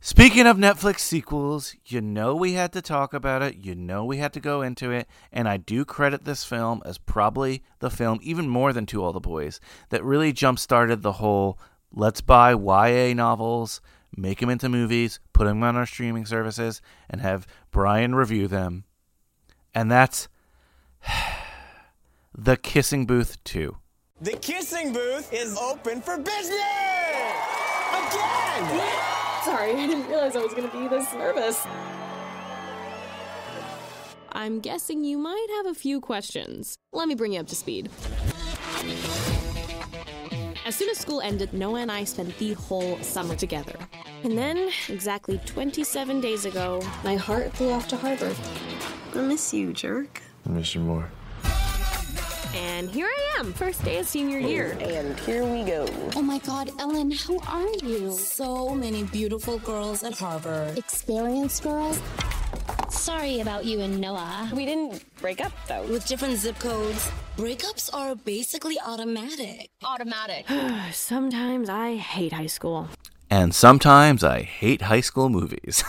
Speaking 0.00 0.46
of 0.46 0.56
Netflix 0.56 1.00
sequels, 1.00 1.74
you 1.86 2.00
know 2.00 2.34
we 2.34 2.52
had 2.52 2.72
to 2.74 2.82
talk 2.82 3.14
about 3.14 3.42
it. 3.42 3.56
You 3.56 3.74
know 3.74 4.04
we 4.04 4.18
had 4.18 4.32
to 4.34 4.40
go 4.40 4.62
into 4.62 4.90
it. 4.90 5.08
And 5.32 5.48
I 5.48 5.56
do 5.56 5.84
credit 5.84 6.24
this 6.24 6.44
film 6.44 6.82
as 6.84 6.98
probably 6.98 7.62
the 7.80 7.90
film, 7.90 8.18
even 8.22 8.48
more 8.48 8.72
than 8.72 8.86
To 8.86 9.02
All 9.02 9.12
the 9.12 9.20
Boys, 9.20 9.58
that 9.88 10.04
really 10.04 10.32
jump 10.32 10.58
started 10.58 11.02
the 11.02 11.12
whole 11.12 11.58
let's 11.92 12.20
buy 12.20 12.52
YA 12.52 13.14
novels, 13.14 13.80
make 14.16 14.40
them 14.40 14.50
into 14.50 14.68
movies, 14.68 15.18
put 15.32 15.44
them 15.46 15.62
on 15.62 15.76
our 15.76 15.86
streaming 15.86 16.26
services, 16.26 16.82
and 17.08 17.20
have 17.20 17.46
Brian 17.70 18.14
review 18.14 18.48
them. 18.48 18.84
And 19.74 19.90
that's 19.90 20.28
The 22.34 22.56
Kissing 22.58 23.06
Booth 23.06 23.42
2. 23.44 23.76
The 24.20 24.32
Kissing 24.32 24.92
Booth 24.92 25.32
is 25.32 25.56
open 25.56 26.02
for 26.02 26.18
business! 26.18 26.60
Again! 27.92 29.15
Sorry, 29.46 29.74
I 29.74 29.86
didn't 29.86 30.08
realize 30.08 30.34
I 30.34 30.42
was 30.42 30.52
going 30.54 30.68
to 30.68 30.76
be 30.76 30.88
this 30.88 31.14
nervous. 31.14 31.64
I'm 34.32 34.58
guessing 34.58 35.04
you 35.04 35.18
might 35.18 35.46
have 35.58 35.66
a 35.66 35.74
few 35.74 36.00
questions. 36.00 36.78
Let 36.92 37.06
me 37.06 37.14
bring 37.14 37.34
you 37.34 37.38
up 37.38 37.46
to 37.46 37.54
speed. 37.54 37.88
As 40.64 40.74
soon 40.74 40.90
as 40.90 40.98
school 40.98 41.20
ended, 41.20 41.54
Noah 41.54 41.82
and 41.82 41.92
I 41.92 42.02
spent 42.02 42.36
the 42.38 42.54
whole 42.54 42.98
summer 43.02 43.36
together. 43.36 43.78
And 44.24 44.36
then, 44.36 44.68
exactly 44.88 45.38
27 45.46 46.20
days 46.20 46.44
ago, 46.44 46.82
my 47.04 47.14
heart 47.14 47.52
flew 47.52 47.70
off 47.70 47.86
to 47.86 47.96
Harvard. 47.96 48.34
I 49.14 49.18
miss 49.18 49.54
you, 49.54 49.72
jerk. 49.72 50.22
I 50.44 50.48
miss 50.48 50.74
you 50.74 50.80
more. 50.80 51.08
And 52.56 52.90
here 52.90 53.06
I 53.06 53.38
am, 53.38 53.52
first 53.52 53.84
day 53.84 53.98
of 53.98 54.06
senior 54.06 54.38
year. 54.38 54.78
And 54.80 55.18
here 55.20 55.44
we 55.44 55.62
go. 55.62 55.86
Oh 56.16 56.22
my 56.22 56.38
god, 56.38 56.70
Ellen, 56.78 57.10
how 57.10 57.38
are 57.48 57.68
you? 57.84 58.12
So 58.12 58.74
many 58.74 59.04
beautiful 59.04 59.58
girls 59.58 60.02
at 60.02 60.14
Harvard. 60.18 60.78
Experienced 60.78 61.62
girls? 61.62 62.00
Sorry 62.88 63.40
about 63.40 63.66
you 63.66 63.80
and 63.80 64.00
Noah. 64.00 64.50
We 64.54 64.64
didn't 64.64 65.04
break 65.20 65.44
up, 65.44 65.52
though. 65.68 65.82
With 65.82 66.06
different 66.06 66.38
zip 66.38 66.58
codes. 66.58 67.10
Breakups 67.36 67.92
are 67.92 68.14
basically 68.14 68.78
automatic. 68.80 69.68
Automatic. 69.84 70.46
Sometimes 70.92 71.68
I 71.68 71.96
hate 71.96 72.32
high 72.32 72.46
school. 72.46 72.88
And 73.28 73.52
sometimes 73.52 74.22
I 74.22 74.42
hate 74.42 74.82
high 74.82 75.00
school 75.00 75.28
movies. 75.28 75.82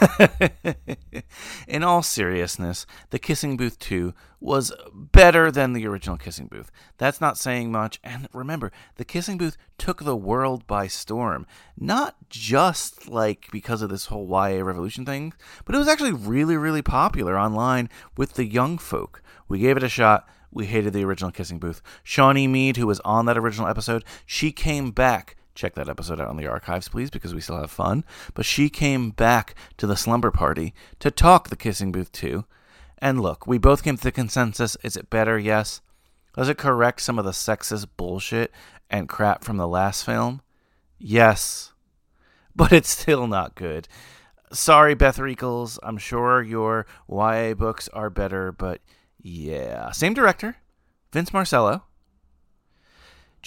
In 1.67 1.83
all 1.83 2.01
seriousness, 2.01 2.87
The 3.11 3.19
Kissing 3.19 3.57
Booth 3.57 3.77
2 3.77 4.13
was 4.39 4.71
better 4.91 5.51
than 5.51 5.73
the 5.73 5.85
original 5.85 6.17
Kissing 6.17 6.47
Booth. 6.47 6.71
That's 6.97 7.21
not 7.21 7.37
saying 7.37 7.71
much. 7.71 7.99
And 8.03 8.27
remember, 8.33 8.71
The 8.95 9.05
Kissing 9.05 9.37
Booth 9.37 9.55
took 9.77 10.03
the 10.03 10.15
world 10.15 10.65
by 10.65 10.87
storm. 10.87 11.45
Not 11.77 12.15
just 12.27 13.07
like 13.07 13.49
because 13.51 13.83
of 13.83 13.89
this 13.89 14.07
whole 14.07 14.27
YA 14.27 14.63
revolution 14.63 15.05
thing, 15.05 15.33
but 15.63 15.75
it 15.75 15.79
was 15.79 15.87
actually 15.87 16.13
really, 16.13 16.57
really 16.57 16.81
popular 16.81 17.37
online 17.37 17.87
with 18.17 18.33
the 18.33 18.45
young 18.45 18.79
folk. 18.79 19.21
We 19.47 19.59
gave 19.59 19.77
it 19.77 19.83
a 19.83 19.89
shot. 19.89 20.27
we 20.49 20.65
hated 20.65 20.93
the 20.93 21.05
original 21.05 21.31
Kissing 21.31 21.59
Booth. 21.59 21.83
Shawnee 22.01 22.47
Mead, 22.47 22.77
who 22.77 22.87
was 22.87 22.99
on 23.01 23.27
that 23.27 23.37
original 23.37 23.67
episode, 23.67 24.03
she 24.25 24.51
came 24.51 24.89
back. 24.89 25.35
Check 25.57 25.73
that 25.73 25.89
episode 25.89 26.21
out 26.21 26.27
on 26.27 26.37
the 26.37 26.45
archives, 26.45 26.87
please, 26.87 27.09
because 27.09 27.33
we 27.33 27.41
still 27.41 27.59
have 27.59 27.71
fun. 27.71 28.05
But 28.35 28.45
she 28.45 28.69
came 28.69 29.09
back 29.09 29.55
to 29.77 29.87
the 29.87 29.97
slumber 29.97 30.29
party 30.29 30.75
to 30.99 31.09
talk 31.09 31.49
the 31.49 31.55
Kissing 31.55 31.91
Booth 31.91 32.11
2. 32.11 32.45
And 32.99 33.19
look, 33.19 33.47
we 33.47 33.57
both 33.57 33.83
came 33.83 33.97
to 33.97 34.03
the 34.03 34.11
consensus 34.11 34.77
is 34.83 34.95
it 34.95 35.09
better? 35.09 35.39
Yes. 35.39 35.81
Does 36.35 36.47
it 36.47 36.59
correct 36.59 37.01
some 37.01 37.17
of 37.17 37.25
the 37.25 37.31
sexist 37.31 37.87
bullshit 37.97 38.51
and 38.87 39.09
crap 39.09 39.43
from 39.43 39.57
the 39.57 39.67
last 39.67 40.05
film? 40.05 40.41
Yes. 40.99 41.73
But 42.55 42.71
it's 42.71 42.89
still 42.89 43.25
not 43.25 43.55
good. 43.55 43.87
Sorry, 44.51 44.93
Beth 44.93 45.17
Reekles. 45.17 45.79
I'm 45.81 45.97
sure 45.97 46.43
your 46.43 46.85
YA 47.09 47.55
books 47.55 47.89
are 47.89 48.11
better, 48.11 48.51
but 48.51 48.81
yeah. 49.19 49.89
Same 49.89 50.13
director, 50.13 50.57
Vince 51.11 51.33
Marcello. 51.33 51.86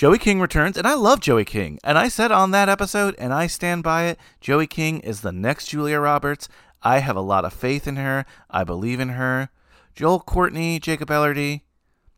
Joey 0.01 0.17
King 0.17 0.41
returns, 0.41 0.79
and 0.79 0.87
I 0.87 0.95
love 0.95 1.21
Joey 1.21 1.45
King. 1.45 1.79
And 1.85 1.99
I 1.99 2.09
said 2.09 2.33
on 2.33 2.53
that 2.53 2.71
episode, 2.71 3.15
and 3.19 3.35
I 3.35 3.47
stand 3.47 3.83
by 3.83 4.05
it 4.05 4.19
Joey 4.41 4.67
King 4.67 5.01
is 5.01 5.21
the 5.21 5.31
next 5.31 5.67
Julia 5.67 6.01
Roberts. 6.01 6.49
I 6.83 7.01
have 7.01 7.17
a 7.17 7.21
lot 7.21 7.45
of 7.45 7.53
faith 7.53 7.87
in 7.87 7.97
her. 7.97 8.25
I 8.49 8.65
believe 8.65 8.99
in 8.99 9.11
her. 9.11 9.51
Joel 9.95 10.21
Courtney, 10.21 10.81
Jacob 10.81 11.11
Elordi, 11.11 11.65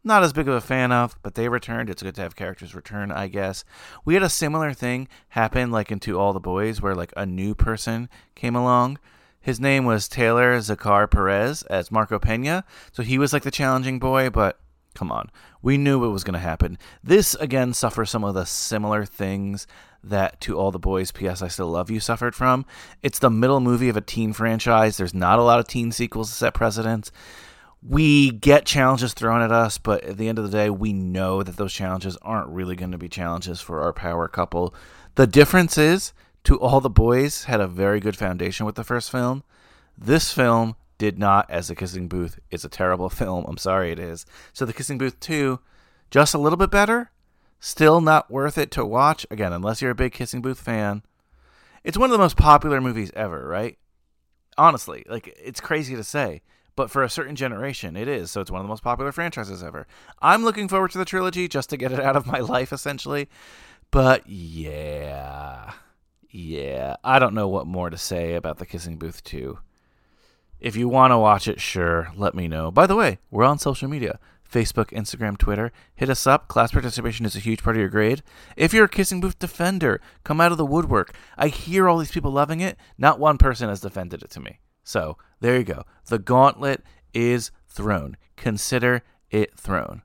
not 0.04 0.22
as 0.22 0.32
big 0.32 0.46
of 0.46 0.54
a 0.54 0.60
fan 0.60 0.92
of, 0.92 1.16
but 1.24 1.34
they 1.34 1.48
returned. 1.48 1.90
It's 1.90 2.04
good 2.04 2.14
to 2.14 2.20
have 2.20 2.36
characters 2.36 2.72
return, 2.72 3.10
I 3.10 3.26
guess. 3.26 3.64
We 4.04 4.14
had 4.14 4.22
a 4.22 4.28
similar 4.28 4.72
thing 4.72 5.08
happen 5.30 5.72
like 5.72 5.90
into 5.90 6.20
All 6.20 6.32
the 6.32 6.38
Boys 6.38 6.80
where 6.80 6.94
like 6.94 7.12
a 7.16 7.26
new 7.26 7.52
person 7.52 8.08
came 8.36 8.54
along. 8.54 9.00
His 9.40 9.58
name 9.58 9.86
was 9.86 10.06
Taylor 10.06 10.56
Zakhar 10.58 11.10
Perez 11.10 11.64
as 11.64 11.90
Marco 11.90 12.20
Pena. 12.20 12.62
So 12.92 13.02
he 13.02 13.18
was 13.18 13.32
like 13.32 13.42
the 13.42 13.50
challenging 13.50 13.98
boy, 13.98 14.30
but 14.30 14.60
come 14.94 15.12
on. 15.12 15.30
We 15.60 15.78
knew 15.78 16.04
it 16.04 16.10
was 16.10 16.24
going 16.24 16.34
to 16.34 16.40
happen. 16.40 16.78
This 17.02 17.34
again 17.36 17.74
suffers 17.74 18.10
some 18.10 18.24
of 18.24 18.34
the 18.34 18.44
similar 18.44 19.04
things 19.04 19.66
that 20.04 20.40
To 20.42 20.58
All 20.58 20.70
the 20.70 20.78
Boys 20.78 21.12
PS 21.12 21.42
I 21.42 21.48
Still 21.48 21.68
Love 21.68 21.90
You 21.90 22.00
suffered 22.00 22.34
from. 22.34 22.64
It's 23.02 23.18
the 23.18 23.30
middle 23.30 23.60
movie 23.60 23.88
of 23.88 23.96
a 23.96 24.00
teen 24.00 24.32
franchise. 24.32 24.96
There's 24.96 25.14
not 25.14 25.38
a 25.38 25.42
lot 25.42 25.60
of 25.60 25.68
teen 25.68 25.92
sequels 25.92 26.30
to 26.30 26.34
set 26.36 26.54
precedents 26.54 27.12
we 27.82 28.30
get 28.30 28.64
challenges 28.64 29.12
thrown 29.12 29.42
at 29.42 29.50
us, 29.50 29.76
but 29.76 30.04
at 30.04 30.16
the 30.16 30.28
end 30.28 30.38
of 30.38 30.44
the 30.44 30.56
day, 30.56 30.70
we 30.70 30.92
know 30.92 31.42
that 31.42 31.56
those 31.56 31.72
challenges 31.72 32.16
aren't 32.22 32.48
really 32.48 32.76
going 32.76 32.92
to 32.92 32.98
be 32.98 33.08
challenges 33.08 33.60
for 33.60 33.82
our 33.82 33.92
power 33.92 34.28
couple. 34.28 34.72
The 35.16 35.26
difference 35.26 35.76
is, 35.76 36.12
to 36.44 36.58
all 36.60 36.80
the 36.80 36.90
boys 36.90 37.44
had 37.44 37.60
a 37.60 37.66
very 37.66 38.00
good 38.00 38.16
foundation 38.16 38.66
with 38.66 38.76
the 38.76 38.84
first 38.84 39.10
film. 39.10 39.42
This 39.98 40.32
film 40.32 40.76
did 41.02 41.18
not, 41.18 41.50
as 41.50 41.66
The 41.66 41.74
Kissing 41.74 42.06
Booth. 42.06 42.38
It's 42.52 42.64
a 42.64 42.68
terrible 42.68 43.10
film. 43.20 43.44
I'm 43.48 43.56
sorry 43.56 43.90
it 43.90 43.98
is. 43.98 44.24
So 44.52 44.64
The 44.64 44.72
Kissing 44.72 44.98
Booth 44.98 45.18
2, 45.18 45.58
just 46.12 46.32
a 46.32 46.38
little 46.38 46.56
bit 46.56 46.70
better. 46.70 47.10
Still 47.58 48.00
not 48.00 48.30
worth 48.30 48.56
it 48.56 48.70
to 48.72 48.84
watch. 48.84 49.26
Again, 49.28 49.52
unless 49.52 49.82
you're 49.82 49.90
a 49.90 49.96
big 49.96 50.12
Kissing 50.12 50.42
Booth 50.42 50.60
fan. 50.60 51.02
It's 51.82 51.98
one 51.98 52.10
of 52.10 52.12
the 52.12 52.22
most 52.22 52.36
popular 52.36 52.80
movies 52.80 53.10
ever, 53.14 53.48
right? 53.48 53.78
Honestly, 54.56 55.04
like 55.08 55.34
it's 55.42 55.60
crazy 55.60 55.96
to 55.96 56.04
say 56.04 56.42
but 56.76 56.90
for 56.90 57.02
a 57.02 57.10
certain 57.10 57.36
generation, 57.36 57.96
it 57.96 58.08
is. 58.08 58.30
So 58.30 58.40
it's 58.40 58.50
one 58.50 58.60
of 58.60 58.64
the 58.64 58.70
most 58.70 58.82
popular 58.82 59.12
franchises 59.12 59.62
ever. 59.62 59.86
I'm 60.20 60.44
looking 60.44 60.68
forward 60.68 60.90
to 60.92 60.98
the 60.98 61.04
trilogy 61.04 61.48
just 61.48 61.70
to 61.70 61.76
get 61.76 61.92
it 61.92 62.00
out 62.00 62.16
of 62.16 62.26
my 62.26 62.38
life, 62.54 62.72
essentially. 62.72 63.28
But 63.90 64.26
yeah. 64.26 65.72
Yeah. 66.30 66.96
I 67.04 67.18
don't 67.18 67.34
know 67.34 67.48
what 67.48 67.66
more 67.66 67.90
to 67.90 67.98
say 67.98 68.34
about 68.34 68.58
The 68.58 68.66
Kissing 68.66 68.96
Booth 68.96 69.22
2. 69.24 69.58
If 70.62 70.76
you 70.76 70.88
want 70.88 71.10
to 71.10 71.18
watch 71.18 71.48
it, 71.48 71.60
sure, 71.60 72.12
let 72.14 72.36
me 72.36 72.46
know. 72.46 72.70
By 72.70 72.86
the 72.86 72.94
way, 72.94 73.18
we're 73.32 73.42
on 73.42 73.58
social 73.58 73.88
media 73.88 74.20
Facebook, 74.48 74.90
Instagram, 74.90 75.36
Twitter. 75.36 75.72
Hit 75.96 76.08
us 76.08 76.24
up. 76.24 76.46
Class 76.46 76.70
participation 76.70 77.26
is 77.26 77.34
a 77.34 77.40
huge 77.40 77.64
part 77.64 77.74
of 77.74 77.80
your 77.80 77.88
grade. 77.88 78.22
If 78.56 78.72
you're 78.72 78.84
a 78.84 78.88
Kissing 78.88 79.20
Booth 79.20 79.40
defender, 79.40 80.00
come 80.22 80.40
out 80.40 80.52
of 80.52 80.58
the 80.58 80.64
woodwork. 80.64 81.16
I 81.36 81.48
hear 81.48 81.88
all 81.88 81.98
these 81.98 82.12
people 82.12 82.30
loving 82.30 82.60
it. 82.60 82.78
Not 82.96 83.18
one 83.18 83.38
person 83.38 83.68
has 83.70 83.80
defended 83.80 84.22
it 84.22 84.30
to 84.30 84.40
me. 84.40 84.60
So 84.84 85.18
there 85.40 85.56
you 85.56 85.64
go. 85.64 85.82
The 86.06 86.20
gauntlet 86.20 86.84
is 87.12 87.50
thrown. 87.66 88.16
Consider 88.36 89.02
it 89.32 89.58
thrown. 89.58 90.02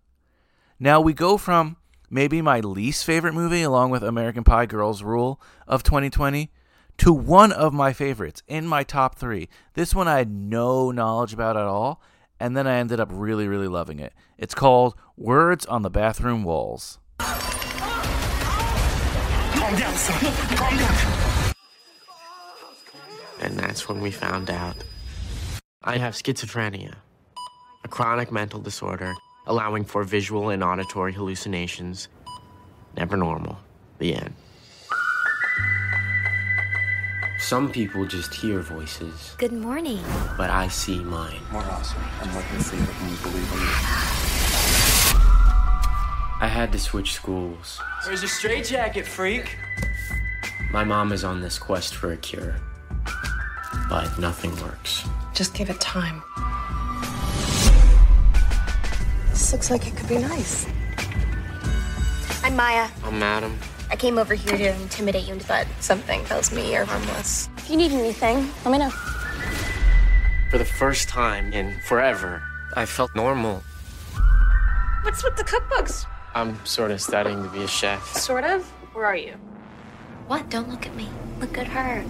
Now 0.79 1.01
we 1.01 1.13
go 1.13 1.37
from 1.37 1.77
maybe 2.09 2.41
my 2.41 2.61
least 2.61 3.05
favorite 3.05 3.35
movie, 3.35 3.61
along 3.61 3.91
with 3.91 4.01
American 4.01 4.43
Pie 4.43 4.65
Girls 4.65 5.03
Rule 5.03 5.39
of 5.67 5.83
2020, 5.83 6.49
to 6.97 7.13
one 7.13 7.51
of 7.51 7.73
my 7.73 7.93
favorites 7.93 8.43
in 8.47 8.67
my 8.67 8.83
top 8.83 9.17
three. 9.17 9.49
This 9.73 9.93
one 9.93 10.07
I 10.07 10.17
had 10.17 10.31
no 10.31 10.91
knowledge 10.91 11.33
about 11.33 11.57
at 11.57 11.63
all, 11.63 12.01
and 12.39 12.55
then 12.55 12.67
I 12.67 12.77
ended 12.77 12.99
up 12.99 13.09
really, 13.11 13.47
really 13.47 13.67
loving 13.67 13.99
it. 13.99 14.13
It's 14.37 14.53
called 14.53 14.95
Words 15.15 15.65
on 15.65 15.81
the 15.81 15.89
Bathroom 15.89 16.43
Walls. 16.43 16.99
Calm 17.19 17.35
down, 19.75 19.93
son. 19.95 20.33
Calm 20.55 20.77
down. 20.77 21.53
And 23.39 23.57
that's 23.57 23.87
when 23.87 24.01
we 24.01 24.11
found 24.11 24.49
out. 24.49 24.83
I 25.83 25.97
have 25.97 26.15
schizophrenia, 26.15 26.95
a 27.83 27.87
chronic 27.87 28.31
mental 28.31 28.59
disorder 28.59 29.13
allowing 29.47 29.85
for 29.85 30.03
visual 30.03 30.49
and 30.49 30.63
auditory 30.63 31.13
hallucinations. 31.13 32.09
Never 32.95 33.17
normal. 33.17 33.57
The 33.97 34.15
end. 34.15 34.33
Some 37.39 37.71
people 37.71 38.05
just 38.05 38.33
hear 38.33 38.59
voices, 38.61 39.35
Good 39.37 39.53
morning. 39.53 40.03
but 40.37 40.49
I 40.49 40.67
see 40.69 40.99
mine. 41.03 41.39
More 41.51 41.61
awesome. 41.61 42.01
I'm 42.21 42.33
looking 42.35 42.57
to 42.57 42.63
see 42.63 42.77
what 42.77 43.11
you 43.11 43.17
believe 43.17 43.53
in. 43.53 43.59
I 46.39 46.47
had 46.47 46.71
to 46.71 46.79
switch 46.79 47.13
schools. 47.13 47.79
Where's 48.05 48.21
your 48.21 48.29
straitjacket, 48.29 49.05
freak? 49.07 49.55
My 50.71 50.83
mom 50.83 51.11
is 51.11 51.23
on 51.23 51.39
this 51.41 51.57
quest 51.59 51.95
for 51.95 52.11
a 52.11 52.17
cure, 52.17 52.55
but 53.89 54.17
nothing 54.19 54.55
works. 54.61 55.05
Just 55.33 55.53
give 55.53 55.69
it 55.69 55.79
time. 55.79 56.21
This 59.29 59.53
looks 59.53 59.69
like 59.69 59.87
it 59.87 59.95
could 59.95 60.09
be 60.09 60.17
nice. 60.17 60.65
I'm 62.43 62.55
Maya. 62.55 62.89
I'm 63.03 63.21
Adam. 63.21 63.57
I 63.89 63.95
came 63.95 64.17
over 64.17 64.33
here 64.35 64.57
to 64.57 64.81
intimidate 64.81 65.27
you, 65.27 65.39
but 65.47 65.67
Something 65.79 66.23
tells 66.25 66.51
me 66.51 66.73
you're 66.73 66.85
harmless. 66.85 67.49
if 67.57 67.69
you 67.69 67.77
need 67.77 67.91
anything, 67.91 68.49
let 68.65 68.71
me 68.71 68.77
know. 68.79 68.89
For 70.51 70.57
the 70.57 70.65
first 70.65 71.07
time 71.09 71.53
in 71.53 71.79
forever, 71.87 72.41
I 72.75 72.85
felt 72.85 73.15
normal. 73.15 73.63
What's 75.03 75.23
with 75.23 75.35
the 75.37 75.43
cookbooks? 75.43 76.05
I'm 76.35 76.63
sort 76.65 76.91
of 76.91 77.01
studying 77.01 77.41
to 77.43 77.49
be 77.49 77.63
a 77.63 77.67
chef. 77.67 78.05
Sort 78.15 78.43
of. 78.43 78.65
Where 78.93 79.05
are 79.05 79.15
you? 79.15 79.33
What? 80.27 80.49
Don't 80.49 80.69
look 80.69 80.85
at 80.85 80.95
me. 80.95 81.09
Look 81.39 81.57
at 81.57 81.67
her. 81.67 82.03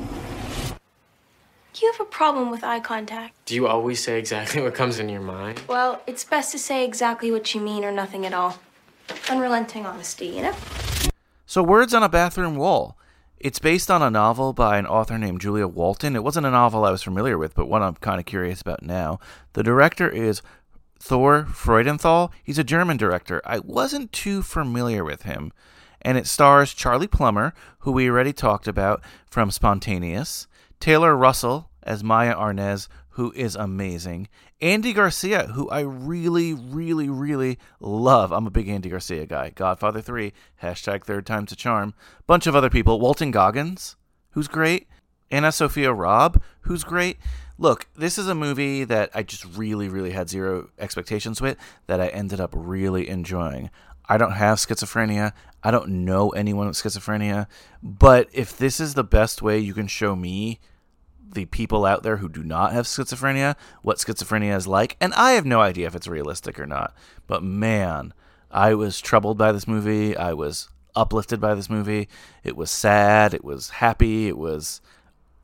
You 1.80 1.92
have 1.92 2.02
a 2.02 2.06
problem 2.10 2.50
with 2.50 2.64
eye 2.64 2.80
contact? 2.80 3.36
Do 3.46 3.54
you 3.54 3.68
always 3.68 4.04
say 4.04 4.18
exactly 4.18 4.62
what 4.64 4.74
comes 4.74 4.98
in 4.98 5.10
your 5.10 5.22
mind? 5.22 5.62
Well, 5.68 6.02
it's 6.08 6.24
best 6.24 6.52
to 6.54 6.60
say 6.60 6.84
exactly 6.84 7.32
what 7.32 7.54
you 7.54 7.62
mean 7.62 7.86
or 7.86 7.92
nothing 7.92 8.26
at 8.26 8.34
all. 8.34 8.58
Unrelenting 9.30 9.86
honesty, 9.86 10.26
you 10.28 10.42
know? 10.42 10.56
So, 11.50 11.64
Words 11.64 11.94
on 11.94 12.04
a 12.04 12.10
Bathroom 12.10 12.58
Wall. 12.58 12.98
It's 13.38 13.58
based 13.58 13.90
on 13.90 14.02
a 14.02 14.10
novel 14.10 14.52
by 14.52 14.78
an 14.78 14.86
author 14.86 15.18
named 15.18 15.40
Julia 15.40 15.66
Walton. 15.66 16.14
It 16.14 16.24
wasn't 16.24 16.46
a 16.46 16.52
novel 16.52 16.84
I 16.84 16.92
was 16.92 17.04
familiar 17.04 17.38
with, 17.38 17.56
but 17.56 17.70
one 17.70 17.82
I'm 17.82 17.96
kind 17.96 18.20
of 18.20 18.26
curious 18.26 18.60
about 18.60 18.84
now. 18.84 19.22
The 19.54 19.64
director 19.64 20.10
is 20.10 20.42
Thor 21.00 21.48
Freudenthal. 21.50 22.32
He's 22.44 22.60
a 22.60 22.66
German 22.66 22.98
director. 22.98 23.42
I 23.46 23.60
wasn't 23.60 24.12
too 24.12 24.42
familiar 24.42 25.06
with 25.06 25.22
him. 25.22 25.54
And 26.02 26.18
it 26.18 26.28
stars 26.28 26.74
Charlie 26.74 27.08
Plummer, 27.08 27.54
who 27.80 27.94
we 27.94 28.10
already 28.10 28.34
talked 28.34 28.68
about 28.68 29.02
from 29.32 29.50
Spontaneous, 29.50 30.48
Taylor 30.82 31.16
Russell 31.16 31.70
as 31.82 32.04
Maya 32.04 32.36
Arnaz, 32.36 32.90
who 33.12 33.32
is 33.38 33.56
amazing, 33.56 34.28
Andy 34.60 34.92
Garcia, 34.92 35.48
who 35.48 35.70
I 35.70 35.82
really, 35.82 36.54
really, 36.54 37.10
really 37.10 37.60
love. 37.80 38.32
I'm 38.32 38.48
a 38.48 38.52
big 38.52 38.68
Andy 38.68 38.90
Garcia 38.90 39.28
guy. 39.28 39.52
Godfather 39.52 40.02
3, 40.02 40.34
hashtag 40.64 41.04
third 41.04 41.28
time's 41.28 41.52
a 41.52 41.56
charm. 41.56 41.94
Bunch 42.26 42.48
of 42.48 42.56
other 42.56 42.70
people. 42.70 43.00
Walton 43.00 43.30
Goggins, 43.30 43.96
who's 44.32 44.48
great. 44.48 44.88
AnnaSophia 45.32 45.96
Robb, 45.96 46.42
who's 46.62 46.84
great. 46.84 47.18
Look, 47.60 47.88
this 47.96 48.18
is 48.18 48.28
a 48.28 48.34
movie 48.34 48.84
that 48.84 49.12
I 49.14 49.22
just 49.22 49.46
really, 49.46 49.90
really 49.90 50.12
had 50.12 50.30
zero 50.30 50.70
expectations 50.80 51.40
with 51.40 51.58
that 51.86 52.02
I 52.02 52.08
ended 52.08 52.40
up 52.40 52.52
really 52.56 53.10
enjoying. 53.10 53.70
I 54.10 54.18
don't 54.18 54.32
have 54.32 54.58
schizophrenia. 54.58 55.34
I 55.62 55.70
don't 55.70 56.06
know 56.06 56.30
anyone 56.30 56.68
with 56.68 56.78
schizophrenia. 56.78 57.46
But 57.84 58.28
if 58.32 58.58
this 58.58 58.80
is 58.80 58.96
the 58.96 59.04
best 59.04 59.44
way 59.44 59.60
you 59.60 59.76
can 59.76 59.88
show 59.88 60.16
me 60.16 60.60
the 61.34 61.46
people 61.46 61.86
out 61.86 62.04
there 62.04 62.18
who 62.18 62.30
do 62.30 62.44
not 62.44 62.74
have 62.74 62.86
schizophrenia 62.86 63.56
what 63.82 63.98
schizophrenia 63.98 64.56
is 64.56 64.68
like, 64.68 64.96
and 65.02 65.14
I 65.14 65.32
have 65.34 65.46
no 65.46 65.62
idea 65.62 65.88
if 65.88 65.96
it's 65.96 66.08
realistic 66.08 66.60
or 66.60 66.66
not. 66.66 66.96
But 67.28 67.44
man, 67.44 68.14
I 68.50 68.74
was 68.74 69.02
troubled 69.02 69.38
by 69.38 69.52
this 69.52 69.68
movie. 69.68 70.16
I 70.16 70.34
was 70.34 70.70
uplifted 70.96 71.40
by 71.40 71.54
this 71.54 71.70
movie. 71.70 72.08
It 72.44 72.56
was 72.56 72.72
sad. 72.72 73.34
It 73.34 73.44
was 73.44 73.70
happy. 73.70 74.28
It 74.28 74.38
was 74.38 74.82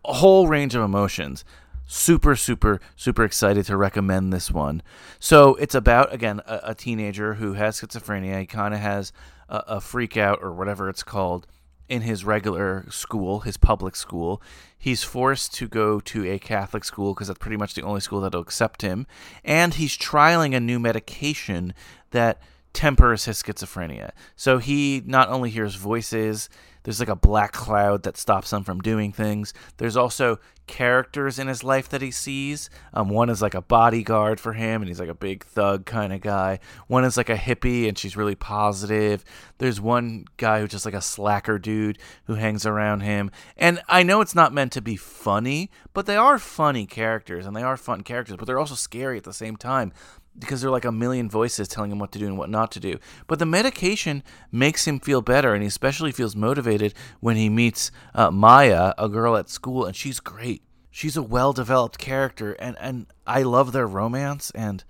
a 0.05 0.13
whole 0.13 0.47
range 0.47 0.73
of 0.73 0.81
emotions. 0.83 1.45
super, 1.85 2.35
super, 2.35 2.79
super 2.95 3.23
excited 3.23 3.65
to 3.65 3.77
recommend 3.77 4.31
this 4.31 4.49
one. 4.51 4.81
So 5.19 5.55
it's 5.55 5.75
about 5.75 6.13
again 6.13 6.41
a, 6.45 6.59
a 6.63 6.75
teenager 6.75 7.35
who 7.35 7.53
has 7.53 7.79
schizophrenia. 7.79 8.39
He 8.39 8.45
kind 8.45 8.73
of 8.73 8.79
has 8.79 9.11
a, 9.49 9.63
a 9.67 9.81
freak 9.81 10.17
out 10.17 10.39
or 10.41 10.51
whatever 10.53 10.89
it's 10.89 11.03
called 11.03 11.47
in 11.89 12.01
his 12.01 12.25
regular 12.25 12.85
school, 12.89 13.41
his 13.41 13.57
public 13.57 13.95
school. 13.95 14.41
He's 14.77 15.03
forced 15.03 15.53
to 15.55 15.67
go 15.67 15.99
to 15.99 16.25
a 16.29 16.39
Catholic 16.39 16.83
school 16.83 17.13
because 17.13 17.27
that's 17.27 17.39
pretty 17.39 17.57
much 17.57 17.73
the 17.73 17.83
only 17.83 18.01
school 18.01 18.21
that'll 18.21 18.41
accept 18.41 18.81
him. 18.81 19.05
And 19.43 19.73
he's 19.75 19.97
trialing 19.97 20.55
a 20.55 20.59
new 20.59 20.79
medication 20.79 21.73
that 22.11 22.41
tempers 22.73 23.25
his 23.25 23.41
schizophrenia. 23.41 24.11
So 24.35 24.57
he 24.57 25.03
not 25.05 25.29
only 25.29 25.49
hears 25.49 25.75
voices, 25.75 26.49
there's 26.83 26.99
like 26.99 27.09
a 27.09 27.15
black 27.15 27.51
cloud 27.51 28.03
that 28.03 28.17
stops 28.17 28.53
him 28.53 28.63
from 28.63 28.81
doing 28.81 29.11
things. 29.11 29.53
There's 29.77 29.97
also 29.97 30.39
characters 30.67 31.39
in 31.39 31.47
his 31.47 31.63
life 31.63 31.89
that 31.89 32.01
he 32.01 32.11
sees. 32.11 32.69
Um, 32.93 33.09
one 33.09 33.29
is 33.29 33.41
like 33.41 33.53
a 33.53 33.61
bodyguard 33.61 34.39
for 34.39 34.53
him, 34.53 34.81
and 34.81 34.87
he's 34.87 34.99
like 34.99 35.09
a 35.09 35.13
big 35.13 35.43
thug 35.43 35.85
kind 35.85 36.13
of 36.13 36.21
guy. 36.21 36.59
One 36.87 37.03
is 37.03 37.17
like 37.17 37.29
a 37.29 37.35
hippie, 37.35 37.87
and 37.87 37.97
she's 37.97 38.17
really 38.17 38.35
positive. 38.35 39.23
There's 39.57 39.81
one 39.81 40.25
guy 40.37 40.59
who's 40.59 40.71
just 40.71 40.85
like 40.85 40.93
a 40.93 41.01
slacker 41.01 41.59
dude 41.59 41.97
who 42.25 42.35
hangs 42.35 42.65
around 42.65 43.01
him. 43.01 43.31
And 43.57 43.81
I 43.87 44.03
know 44.03 44.21
it's 44.21 44.35
not 44.35 44.53
meant 44.53 44.71
to 44.73 44.81
be 44.81 44.95
funny, 44.95 45.69
but 45.93 46.05
they 46.05 46.15
are 46.15 46.39
funny 46.39 46.85
characters, 46.85 47.45
and 47.45 47.55
they 47.55 47.63
are 47.63 47.77
fun 47.77 48.01
characters, 48.01 48.37
but 48.37 48.45
they're 48.45 48.59
also 48.59 48.75
scary 48.75 49.17
at 49.17 49.23
the 49.23 49.33
same 49.33 49.57
time 49.57 49.91
because 50.37 50.61
there 50.61 50.69
are 50.69 50.73
like 50.73 50.85
a 50.85 50.91
million 50.91 51.29
voices 51.29 51.67
telling 51.67 51.91
him 51.91 51.99
what 51.99 52.11
to 52.11 52.19
do 52.19 52.27
and 52.27 52.37
what 52.37 52.49
not 52.49 52.71
to 52.71 52.79
do. 52.79 52.97
But 53.27 53.39
the 53.39 53.45
medication 53.45 54.23
makes 54.51 54.87
him 54.87 54.99
feel 54.99 55.21
better, 55.21 55.53
and 55.53 55.63
he 55.63 55.67
especially 55.67 56.11
feels 56.11 56.35
motivated 56.35 56.93
when 57.19 57.35
he 57.35 57.49
meets 57.49 57.91
uh, 58.13 58.31
Maya, 58.31 58.93
a 58.97 59.09
girl 59.09 59.35
at 59.35 59.49
school, 59.49 59.85
and 59.85 59.95
she's 59.95 60.19
great. 60.19 60.63
She's 60.89 61.17
a 61.17 61.23
well-developed 61.23 61.97
character, 61.97 62.53
and 62.53 62.77
and 62.79 63.07
I 63.25 63.43
love 63.43 63.71
their 63.71 63.87
romance. 63.87 64.51
And 64.51 64.83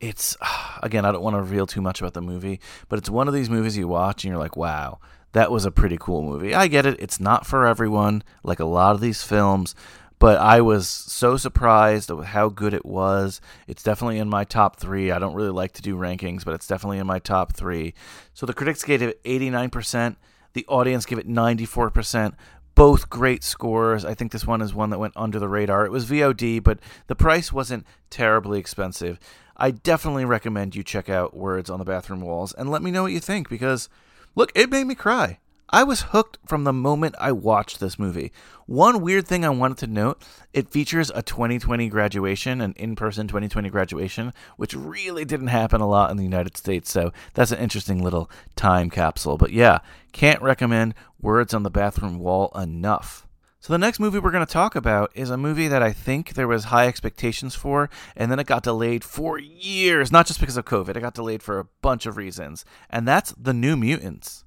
it's 0.00 0.36
again, 0.82 1.04
I 1.04 1.12
don't 1.12 1.22
want 1.22 1.34
to 1.34 1.40
reveal 1.40 1.66
too 1.66 1.82
much 1.82 2.00
about 2.00 2.14
the 2.14 2.22
movie, 2.22 2.60
but 2.88 2.98
it's 2.98 3.10
one 3.10 3.28
of 3.28 3.34
these 3.34 3.50
movies 3.50 3.76
you 3.76 3.88
watch 3.88 4.24
and 4.24 4.30
you're 4.30 4.40
like, 4.40 4.56
wow. 4.56 4.98
That 5.32 5.52
was 5.52 5.64
a 5.64 5.70
pretty 5.70 5.96
cool 5.96 6.22
movie. 6.22 6.56
I 6.56 6.66
get 6.66 6.86
it. 6.86 6.96
It's 6.98 7.20
not 7.20 7.46
for 7.46 7.64
everyone, 7.64 8.24
like 8.42 8.58
a 8.58 8.64
lot 8.64 8.96
of 8.96 9.00
these 9.00 9.22
films, 9.22 9.76
but 10.20 10.38
I 10.38 10.60
was 10.60 10.86
so 10.86 11.38
surprised 11.38 12.10
with 12.10 12.26
how 12.26 12.50
good 12.50 12.74
it 12.74 12.84
was. 12.84 13.40
It's 13.66 13.82
definitely 13.82 14.18
in 14.18 14.28
my 14.28 14.44
top 14.44 14.76
three. 14.76 15.10
I 15.10 15.18
don't 15.18 15.34
really 15.34 15.50
like 15.50 15.72
to 15.72 15.82
do 15.82 15.96
rankings, 15.96 16.44
but 16.44 16.54
it's 16.54 16.66
definitely 16.66 16.98
in 16.98 17.06
my 17.06 17.18
top 17.18 17.54
three. 17.54 17.94
So 18.34 18.44
the 18.44 18.52
critics 18.52 18.84
gave 18.84 19.00
it 19.00 19.24
89%, 19.24 20.16
the 20.52 20.66
audience 20.68 21.06
gave 21.06 21.18
it 21.18 21.26
94%. 21.26 22.34
Both 22.74 23.10
great 23.10 23.42
scores. 23.42 24.04
I 24.04 24.14
think 24.14 24.30
this 24.30 24.46
one 24.46 24.62
is 24.62 24.72
one 24.72 24.90
that 24.90 24.98
went 24.98 25.14
under 25.16 25.38
the 25.38 25.48
radar. 25.48 25.84
It 25.84 25.90
was 25.90 26.06
VOD, 26.06 26.62
but 26.62 26.78
the 27.08 27.16
price 27.16 27.52
wasn't 27.52 27.86
terribly 28.10 28.58
expensive. 28.58 29.18
I 29.56 29.70
definitely 29.70 30.24
recommend 30.24 30.76
you 30.76 30.82
check 30.82 31.08
out 31.08 31.36
Words 31.36 31.68
on 31.68 31.78
the 31.78 31.84
Bathroom 31.84 32.20
Walls 32.20 32.52
and 32.52 32.70
let 32.70 32.82
me 32.82 32.90
know 32.90 33.02
what 33.02 33.12
you 33.12 33.20
think 33.20 33.48
because, 33.48 33.88
look, 34.34 34.52
it 34.54 34.70
made 34.70 34.84
me 34.84 34.94
cry. 34.94 35.38
I 35.72 35.84
was 35.84 36.02
hooked 36.02 36.38
from 36.44 36.64
the 36.64 36.72
moment 36.72 37.14
I 37.20 37.30
watched 37.30 37.78
this 37.78 37.96
movie. 37.96 38.32
One 38.66 39.00
weird 39.00 39.28
thing 39.28 39.44
I 39.44 39.50
wanted 39.50 39.78
to 39.78 39.86
note 39.86 40.20
it 40.52 40.68
features 40.68 41.12
a 41.14 41.22
2020 41.22 41.88
graduation, 41.88 42.60
an 42.60 42.74
in 42.76 42.96
person 42.96 43.28
2020 43.28 43.70
graduation, 43.70 44.32
which 44.56 44.74
really 44.74 45.24
didn't 45.24 45.46
happen 45.46 45.80
a 45.80 45.88
lot 45.88 46.10
in 46.10 46.16
the 46.16 46.24
United 46.24 46.56
States. 46.56 46.90
So 46.90 47.12
that's 47.34 47.52
an 47.52 47.60
interesting 47.60 48.02
little 48.02 48.28
time 48.56 48.90
capsule. 48.90 49.38
But 49.38 49.52
yeah, 49.52 49.78
can't 50.10 50.42
recommend 50.42 50.94
Words 51.20 51.54
on 51.54 51.62
the 51.62 51.70
Bathroom 51.70 52.18
Wall 52.18 52.50
enough. 52.56 53.28
So 53.60 53.72
the 53.72 53.78
next 53.78 54.00
movie 54.00 54.18
we're 54.18 54.32
going 54.32 54.44
to 54.44 54.52
talk 54.52 54.74
about 54.74 55.12
is 55.14 55.30
a 55.30 55.36
movie 55.36 55.68
that 55.68 55.84
I 55.84 55.92
think 55.92 56.34
there 56.34 56.48
was 56.48 56.64
high 56.64 56.88
expectations 56.88 57.54
for, 57.54 57.90
and 58.16 58.32
then 58.32 58.40
it 58.40 58.46
got 58.46 58.64
delayed 58.64 59.04
for 59.04 59.38
years, 59.38 60.10
not 60.10 60.26
just 60.26 60.40
because 60.40 60.56
of 60.56 60.64
COVID. 60.64 60.96
It 60.96 61.00
got 61.00 61.14
delayed 61.14 61.44
for 61.44 61.60
a 61.60 61.66
bunch 61.80 62.06
of 62.06 62.16
reasons, 62.16 62.64
and 62.88 63.06
that's 63.06 63.32
The 63.38 63.52
New 63.52 63.76
Mutants. 63.76 64.44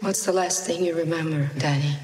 What's 0.00 0.24
the 0.24 0.32
last 0.32 0.64
thing 0.64 0.82
you 0.82 0.94
remember, 0.96 1.50
Dani? 1.56 1.94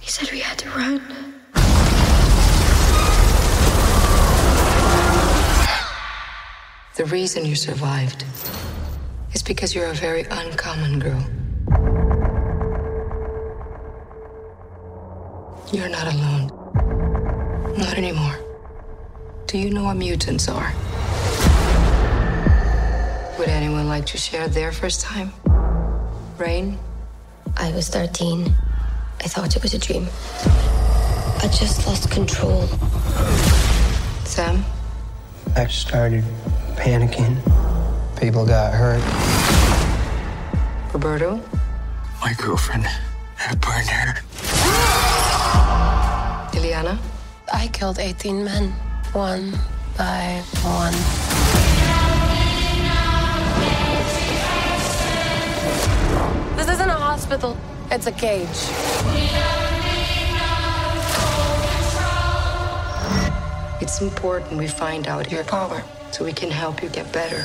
He 0.00 0.10
said 0.10 0.32
we 0.32 0.40
had 0.40 0.56
to 0.60 0.70
run. 0.70 1.02
The 6.96 7.04
reason 7.04 7.44
you 7.44 7.54
survived 7.56 8.24
is 9.34 9.42
because 9.42 9.74
you're 9.74 9.88
a 9.88 9.92
very 9.92 10.22
uncommon 10.30 10.98
girl. 10.98 11.22
You're 15.74 15.90
not 15.90 16.06
alone. 16.14 16.48
Not 17.76 17.98
anymore. 17.98 18.38
Do 19.46 19.58
you 19.58 19.68
know 19.68 19.84
what 19.84 19.98
mutants 19.98 20.48
are? 20.48 20.72
Would 23.38 23.48
anyone 23.48 23.88
like 23.88 24.06
to 24.06 24.16
share 24.16 24.46
their 24.46 24.70
first 24.70 25.00
time? 25.00 25.32
Rahne? 26.38 26.78
I 27.56 27.72
was 27.72 27.88
13. 27.88 28.54
I 29.20 29.28
thought 29.28 29.56
it 29.56 29.62
was 29.62 29.74
a 29.74 29.78
dream. 29.78 30.06
I 31.42 31.48
just 31.48 31.84
lost 31.84 32.10
control. 32.12 32.68
Sam? 34.24 34.64
I 35.56 35.66
started 35.66 36.22
panicking. 36.76 37.34
People 38.20 38.46
got 38.46 38.72
hurt. 38.72 39.02
Roberto? 40.92 41.40
My 42.20 42.34
girlfriend 42.34 42.84
had 43.34 43.60
burned 43.60 43.88
her. 43.88 44.14
Illyana? 46.52 46.98
I 47.52 47.66
killed 47.68 47.98
18 47.98 48.44
men, 48.44 48.70
one 49.12 49.58
by 49.98 50.40
one. 50.62 51.43
Hospital, 57.34 57.56
it's 57.90 58.06
a 58.06 58.12
cage. 58.12 58.48
It's 63.80 64.00
important 64.00 64.58
we 64.58 64.68
find 64.68 65.08
out 65.08 65.30
your 65.30 65.44
power 65.44 65.82
so 66.12 66.24
we 66.24 66.32
can 66.32 66.50
help 66.50 66.82
you 66.82 66.88
get 66.88 67.12
better. 67.12 67.44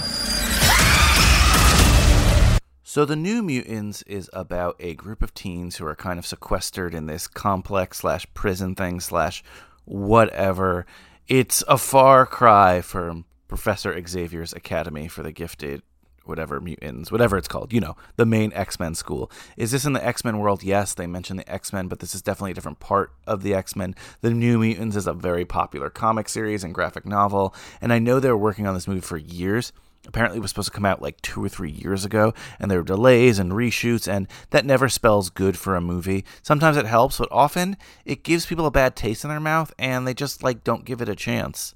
So, 2.83 3.05
The 3.05 3.15
New 3.15 3.43
Mutants 3.43 4.01
is 4.03 4.29
about 4.33 4.75
a 4.79 4.95
group 4.95 5.21
of 5.21 5.33
teens 5.33 5.77
who 5.77 5.85
are 5.85 5.95
kind 5.95 6.17
of 6.17 6.25
sequestered 6.25 6.93
in 6.93 7.05
this 7.05 7.27
complex 7.27 7.99
slash 7.99 8.25
prison 8.33 8.75
thing 8.75 8.99
slash 8.99 9.43
whatever. 9.85 10.85
It's 11.27 11.63
a 11.67 11.77
far 11.77 12.25
cry 12.25 12.81
from 12.81 13.25
Professor 13.47 13.99
Xavier's 14.07 14.53
Academy 14.53 15.07
for 15.07 15.21
the 15.21 15.31
Gifted, 15.31 15.83
whatever 16.30 16.61
mutants, 16.61 17.11
whatever 17.11 17.38
it's 17.38 17.47
called, 17.47 17.73
you 17.73 17.81
know, 17.81 17.97
the 18.15 18.26
main 18.26 18.53
X 18.53 18.80
Men 18.80 18.95
school. 18.95 19.30
Is 19.57 19.72
this 19.72 19.85
in 19.85 19.93
the 19.93 20.06
X 20.06 20.23
Men 20.23 20.38
world? 20.39 20.64
Yes, 20.64 20.93
they 20.93 21.07
mention 21.07 21.38
the 21.38 21.51
X 21.51 21.73
Men, 21.73 21.88
but 21.88 21.99
this 21.99 22.15
is 22.15 22.22
definitely 22.22 22.51
a 22.51 22.56
different 22.56 22.80
part 22.80 23.11
of 23.27 23.43
the 23.43 23.53
X 23.53 23.76
Men. 23.76 23.95
The 24.22 24.30
New 24.31 24.60
Mutants 24.60 24.95
is 24.95 25.07
a 25.07 25.14
very 25.14 25.43
popular 25.43 25.89
comic 25.89 26.30
series 26.30 26.64
and 26.64 26.73
graphic 26.73 27.06
novel, 27.06 27.53
and 27.81 27.91
I 27.91 27.99
know 27.99 28.19
they 28.19 28.30
were 28.30 28.38
working 28.38 28.68
on 28.68 28.73
this 28.73 28.88
movie 28.88 29.01
for 29.01 29.18
years. 29.18 29.73
Apparently, 30.07 30.38
it 30.38 30.41
was 30.41 30.49
supposed 30.49 30.69
to 30.69 30.73
come 30.73 30.85
out 30.85 31.01
like 31.01 31.22
two 31.22 31.43
or 31.43 31.49
three 31.49 31.69
years 31.69 32.06
ago, 32.06 32.34
and 32.57 32.72
there 32.72 32.80
were 32.80 32.85
delays 32.85 33.38
and 33.38 33.51
reshoots, 33.51 34.07
and 34.07 34.27
that 34.51 34.65
never 34.65 34.88
spells 34.88 35.30
good 35.30 35.57
for 35.57 35.76
a 35.76 35.81
movie. 35.81 36.23
Sometimes 36.41 36.77
it 36.77 36.85
helps, 36.85 37.18
but 37.18 37.27
often 37.31 37.76
it 38.06 38.23
gives 38.23 38.45
people 38.45 38.65
a 38.65 38.72
bad 38.72 38.95
taste 38.95 39.23
in 39.23 39.30
their 39.30 39.41
mouth, 39.41 39.73
and 39.77 40.07
they 40.07 40.14
just 40.14 40.41
like 40.41 40.64
don't 40.64 40.85
give 40.85 41.01
it 41.01 41.10
a 41.10 41.15
chance. 41.15 41.76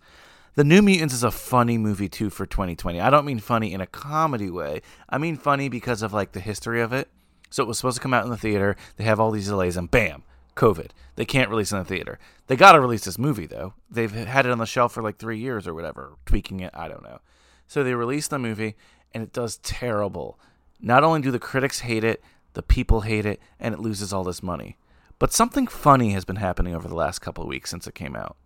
The 0.56 0.64
New 0.64 0.84
Mutants 0.84 1.16
is 1.16 1.24
a 1.24 1.32
funny 1.32 1.80
movie 1.80 2.08
too 2.08 2.30
for 2.30 2.46
2020. 2.46 3.02
I 3.02 3.10
don't 3.10 3.26
mean 3.26 3.40
funny 3.40 3.74
in 3.74 3.82
a 3.82 3.88
comedy 3.88 4.52
way. 4.52 4.84
I 5.10 5.18
mean 5.18 5.36
funny 5.36 5.68
because 5.68 6.04
of 6.04 6.14
like 6.14 6.34
the 6.34 6.40
history 6.40 6.80
of 6.80 6.94
it. 6.94 7.10
So 7.50 7.64
it 7.64 7.66
was 7.66 7.78
supposed 7.78 7.96
to 7.96 8.04
come 8.04 8.14
out 8.14 8.24
in 8.24 8.30
the 8.30 8.38
theater. 8.38 8.76
They 8.98 9.04
have 9.04 9.20
all 9.20 9.32
these 9.32 9.48
delays, 9.48 9.78
and 9.78 9.90
bam, 9.90 10.22
COVID. 10.56 10.92
They 11.16 11.26
can't 11.26 11.50
release 11.50 11.72
in 11.72 11.80
the 11.80 11.84
theater. 11.84 12.20
They 12.46 12.56
got 12.56 12.74
to 12.74 12.82
release 12.82 13.04
this 13.04 13.18
movie 13.18 13.48
though. 13.48 13.74
They've 13.90 14.12
had 14.12 14.46
it 14.46 14.52
on 14.52 14.60
the 14.60 14.68
shelf 14.68 14.94
for 14.94 15.02
like 15.02 15.18
three 15.18 15.40
years 15.40 15.68
or 15.68 15.74
whatever, 15.74 16.18
tweaking 16.28 16.60
it. 16.60 16.72
I 16.76 16.88
don't 16.88 17.02
know. 17.02 17.22
So 17.68 17.84
they 17.84 17.96
released 17.96 18.30
the 18.30 18.38
movie, 18.38 18.76
and 19.12 19.24
it 19.24 19.34
does 19.34 19.58
terrible. 19.58 20.40
Not 20.80 21.04
only 21.04 21.22
do 21.22 21.32
the 21.32 21.40
critics 21.40 21.80
hate 21.80 22.04
it, 22.04 22.22
the 22.54 22.62
people 22.62 23.02
hate 23.02 23.26
it, 23.26 23.42
and 23.60 23.74
it 23.74 23.80
loses 23.80 24.14
all 24.14 24.24
this 24.24 24.44
money. 24.44 24.78
But 25.18 25.34
something 25.34 25.66
funny 25.66 26.12
has 26.12 26.26
been 26.26 26.36
happening 26.36 26.76
over 26.76 26.88
the 26.88 26.94
last 26.94 27.20
couple 27.20 27.44
of 27.44 27.50
weeks 27.50 27.72
since 27.72 27.88
it 27.88 27.96
came 27.96 28.16
out. 28.16 28.38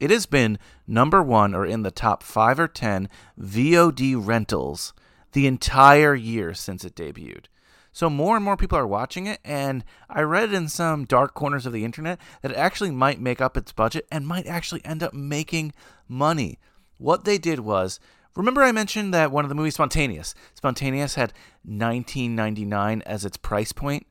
It 0.00 0.10
has 0.10 0.26
been 0.26 0.58
number 0.86 1.22
one 1.22 1.54
or 1.54 1.66
in 1.66 1.82
the 1.82 1.90
top 1.90 2.22
five 2.22 2.58
or 2.58 2.68
ten 2.68 3.08
VOD 3.40 4.14
rentals 4.16 4.92
the 5.32 5.46
entire 5.46 6.14
year 6.14 6.54
since 6.54 6.84
it 6.84 6.94
debuted. 6.94 7.46
So 7.92 8.08
more 8.08 8.36
and 8.36 8.44
more 8.44 8.56
people 8.56 8.78
are 8.78 8.86
watching 8.86 9.26
it, 9.26 9.40
and 9.44 9.84
I 10.08 10.20
read 10.20 10.52
in 10.52 10.68
some 10.68 11.04
dark 11.04 11.34
corners 11.34 11.66
of 11.66 11.72
the 11.72 11.84
internet 11.84 12.20
that 12.42 12.52
it 12.52 12.56
actually 12.56 12.92
might 12.92 13.20
make 13.20 13.40
up 13.40 13.56
its 13.56 13.72
budget 13.72 14.06
and 14.12 14.26
might 14.26 14.46
actually 14.46 14.84
end 14.84 15.02
up 15.02 15.12
making 15.12 15.72
money. 16.06 16.58
What 16.98 17.24
they 17.24 17.38
did 17.38 17.60
was 17.60 17.98
Remember 18.36 18.62
I 18.62 18.70
mentioned 18.70 19.12
that 19.14 19.32
one 19.32 19.44
of 19.44 19.48
the 19.48 19.56
movies 19.56 19.74
Spontaneous. 19.74 20.32
Spontaneous 20.54 21.16
had 21.16 21.32
19.99 21.68 23.02
as 23.04 23.24
its 23.24 23.36
price 23.36 23.72
point. 23.72 24.06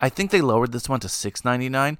I 0.00 0.08
think 0.08 0.32
they 0.32 0.40
lowered 0.40 0.72
this 0.72 0.88
one 0.88 0.98
to 0.98 1.06
6.99. 1.06 1.96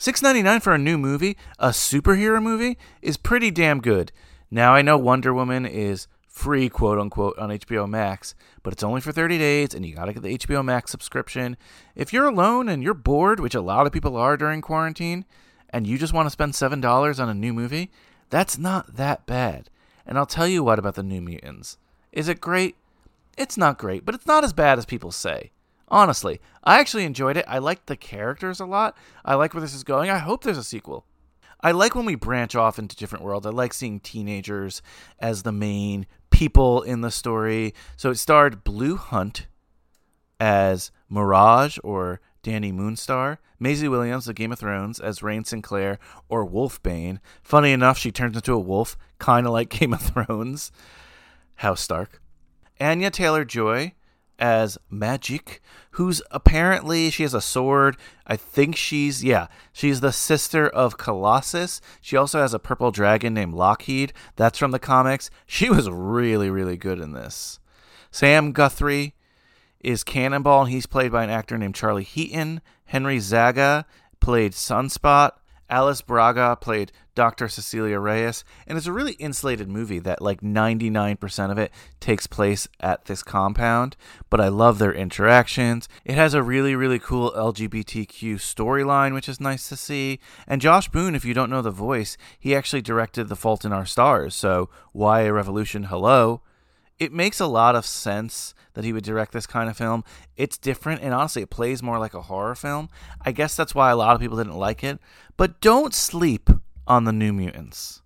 6.99 0.00 0.62
for 0.62 0.72
a 0.72 0.78
new 0.78 0.96
movie, 0.96 1.36
a 1.58 1.68
superhero 1.68 2.42
movie 2.42 2.78
is 3.02 3.18
pretty 3.18 3.50
damn 3.50 3.82
good. 3.82 4.12
Now 4.50 4.72
I 4.72 4.80
know 4.80 4.96
Wonder 4.96 5.34
Woman 5.34 5.66
is 5.66 6.08
free, 6.26 6.70
quote 6.70 6.98
unquote, 6.98 7.38
on 7.38 7.50
HBO 7.50 7.86
Max, 7.86 8.34
but 8.62 8.72
it's 8.72 8.82
only 8.82 9.02
for 9.02 9.12
30 9.12 9.36
days 9.36 9.74
and 9.74 9.84
you 9.84 9.94
got 9.94 10.06
to 10.06 10.14
get 10.14 10.22
the 10.22 10.38
HBO 10.38 10.64
Max 10.64 10.90
subscription. 10.90 11.58
If 11.94 12.14
you're 12.14 12.24
alone 12.24 12.66
and 12.66 12.82
you're 12.82 12.94
bored, 12.94 13.40
which 13.40 13.54
a 13.54 13.60
lot 13.60 13.86
of 13.86 13.92
people 13.92 14.16
are 14.16 14.38
during 14.38 14.62
quarantine, 14.62 15.26
and 15.68 15.86
you 15.86 15.98
just 15.98 16.14
want 16.14 16.24
to 16.24 16.30
spend 16.30 16.54
$7 16.54 17.20
on 17.22 17.28
a 17.28 17.34
new 17.34 17.52
movie, 17.52 17.90
that's 18.30 18.56
not 18.56 18.96
that 18.96 19.26
bad. 19.26 19.68
And 20.06 20.16
I'll 20.16 20.24
tell 20.24 20.48
you 20.48 20.64
what 20.64 20.78
about 20.78 20.94
the 20.94 21.02
New 21.02 21.20
Mutants. 21.20 21.76
Is 22.10 22.26
it 22.26 22.40
great? 22.40 22.76
It's 23.36 23.58
not 23.58 23.76
great, 23.76 24.06
but 24.06 24.14
it's 24.14 24.26
not 24.26 24.44
as 24.44 24.54
bad 24.54 24.78
as 24.78 24.86
people 24.86 25.12
say. 25.12 25.50
Honestly, 25.90 26.40
I 26.62 26.78
actually 26.78 27.04
enjoyed 27.04 27.36
it. 27.36 27.44
I 27.48 27.58
liked 27.58 27.86
the 27.86 27.96
characters 27.96 28.60
a 28.60 28.66
lot. 28.66 28.96
I 29.24 29.34
like 29.34 29.54
where 29.54 29.60
this 29.60 29.74
is 29.74 29.82
going. 29.82 30.08
I 30.08 30.18
hope 30.18 30.44
there's 30.44 30.58
a 30.58 30.64
sequel. 30.64 31.04
I 31.62 31.72
like 31.72 31.94
when 31.94 32.06
we 32.06 32.14
branch 32.14 32.54
off 32.54 32.78
into 32.78 32.96
different 32.96 33.24
worlds. 33.24 33.46
I 33.46 33.50
like 33.50 33.74
seeing 33.74 34.00
teenagers 34.00 34.80
as 35.18 35.42
the 35.42 35.52
main 35.52 36.06
people 36.30 36.82
in 36.82 37.00
the 37.00 37.10
story. 37.10 37.74
So 37.96 38.10
it 38.10 38.16
starred 38.16 38.64
Blu 38.64 38.96
Hunt 38.96 39.46
as 40.38 40.90
Mirage 41.08 41.78
or 41.84 42.20
Dani 42.42 42.72
Moonstar, 42.72 43.38
Maisie 43.58 43.88
Williams 43.88 44.26
of 44.26 44.36
Game 44.36 44.52
of 44.52 44.58
Thrones 44.58 45.00
as 45.00 45.20
Rahne 45.20 45.46
Sinclair 45.46 45.98
or 46.28 46.48
Wolfbane. 46.48 47.18
Funny 47.42 47.72
enough, 47.72 47.98
she 47.98 48.10
turns 48.10 48.36
into 48.36 48.54
a 48.54 48.58
wolf, 48.58 48.96
kind 49.18 49.46
of 49.46 49.52
like 49.52 49.68
Game 49.78 49.92
of 49.92 50.00
Thrones. 50.00 50.72
House 51.56 51.82
Stark. 51.82 52.22
Anya 52.80 53.10
Taylor 53.10 53.44
Joy 53.44 53.92
as 54.40 54.78
Magik, 54.90 55.60
who's 55.92 56.22
apparently 56.30 57.10
she 57.10 57.22
has 57.22 57.34
a 57.34 57.40
sword. 57.40 57.96
I 58.26 58.36
think 58.36 58.74
she's 58.74 59.22
yeah, 59.22 59.46
she's 59.72 60.00
the 60.00 60.12
sister 60.12 60.68
of 60.68 60.96
Colossus. 60.96 61.80
She 62.00 62.16
also 62.16 62.40
has 62.40 62.54
a 62.54 62.58
purple 62.58 62.90
dragon 62.90 63.34
named 63.34 63.54
Lockheed. 63.54 64.12
That's 64.36 64.58
from 64.58 64.70
the 64.70 64.78
comics. 64.78 65.30
She 65.46 65.68
was 65.68 65.88
really 65.90 66.50
really 66.50 66.76
good 66.76 66.98
in 66.98 67.12
this. 67.12 67.60
Sam 68.10 68.52
Guthrie 68.52 69.14
is 69.80 70.04
Cannonball, 70.04 70.62
and 70.62 70.70
he's 70.70 70.86
played 70.86 71.12
by 71.12 71.24
an 71.24 71.30
actor 71.30 71.56
named 71.56 71.74
Charlie 71.74 72.04
Heaton. 72.04 72.60
Henry 72.86 73.18
Zaga 73.18 73.86
played 74.20 74.52
Sunspot. 74.52 75.32
Alice 75.70 76.02
Braga 76.02 76.56
played 76.60 76.92
Dr. 77.14 77.48
Cecilia 77.48 77.98
Reyes, 77.98 78.44
and 78.66 78.76
it's 78.76 78.86
a 78.86 78.92
really 78.92 79.12
insulated 79.14 79.68
movie 79.68 80.00
that 80.00 80.20
like 80.20 80.40
99% 80.40 81.50
of 81.50 81.58
it 81.58 81.70
takes 82.00 82.26
place 82.26 82.66
at 82.80 83.04
this 83.04 83.22
compound, 83.22 83.96
but 84.28 84.40
I 84.40 84.48
love 84.48 84.78
their 84.78 84.92
interactions. 84.92 85.88
It 86.04 86.16
has 86.16 86.34
a 86.34 86.42
really, 86.42 86.74
really 86.74 86.98
cool 86.98 87.32
LGBTQ 87.32 88.34
storyline, 88.36 89.14
which 89.14 89.28
is 89.28 89.40
nice 89.40 89.68
to 89.68 89.76
see. 89.76 90.18
And 90.46 90.60
Josh 90.60 90.88
Boone, 90.88 91.14
if 91.14 91.24
you 91.24 91.34
don't 91.34 91.50
know 91.50 91.62
the 91.62 91.70
voice, 91.70 92.16
he 92.38 92.54
actually 92.54 92.82
directed 92.82 93.28
The 93.28 93.36
Fault 93.36 93.64
in 93.64 93.72
Our 93.72 93.86
Stars, 93.86 94.34
so 94.34 94.68
YA 94.94 95.28
revolution? 95.30 95.84
Hello. 95.84 96.42
It 96.98 97.12
makes 97.12 97.40
a 97.40 97.46
lot 97.46 97.76
of 97.76 97.86
sense 97.86 98.54
that 98.74 98.84
he 98.84 98.92
would 98.92 99.04
direct 99.04 99.32
this 99.32 99.46
kind 99.46 99.68
of 99.68 99.76
film. 99.76 100.04
It's 100.36 100.58
different, 100.58 101.02
and 101.02 101.14
honestly, 101.14 101.42
it 101.42 101.50
plays 101.50 101.82
more 101.82 101.98
like 101.98 102.14
a 102.14 102.22
horror 102.22 102.54
film. 102.54 102.88
I 103.20 103.32
guess 103.32 103.56
that's 103.56 103.74
why 103.74 103.90
a 103.90 103.96
lot 103.96 104.14
of 104.14 104.20
people 104.20 104.36
didn't 104.36 104.56
like 104.56 104.84
it. 104.84 104.98
But 105.36 105.60
don't 105.60 105.94
sleep 105.94 106.50
on 106.86 107.04
the 107.04 107.12
New 107.12 107.32
Mutants. 107.32 108.02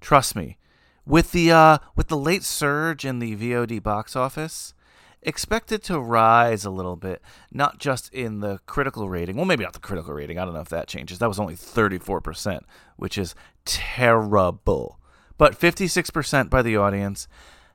Trust 0.00 0.36
me. 0.36 0.58
With 1.06 1.32
the 1.32 1.50
uh, 1.50 1.78
with 1.96 2.08
the 2.08 2.18
late 2.18 2.44
surge 2.44 3.04
in 3.04 3.18
the 3.18 3.34
VOD 3.34 3.82
box 3.82 4.14
office, 4.14 4.74
expect 5.22 5.72
it 5.72 5.82
to 5.84 5.98
rise 5.98 6.64
a 6.64 6.70
little 6.70 6.96
bit, 6.96 7.22
not 7.50 7.78
just 7.78 8.12
in 8.12 8.40
the 8.40 8.58
critical 8.66 9.08
rating. 9.08 9.36
Well, 9.36 9.46
maybe 9.46 9.64
not 9.64 9.72
the 9.72 9.78
critical 9.78 10.14
rating. 10.14 10.38
I 10.38 10.44
don't 10.44 10.54
know 10.54 10.60
if 10.60 10.68
that 10.68 10.86
changes. 10.86 11.18
That 11.18 11.28
was 11.28 11.40
only 11.40 11.54
34%, 11.54 12.60
which 12.96 13.16
is 13.16 13.34
terrible. 13.64 14.98
But 15.38 15.58
56% 15.58 16.50
by 16.50 16.62
the 16.62 16.76
audience. 16.76 17.28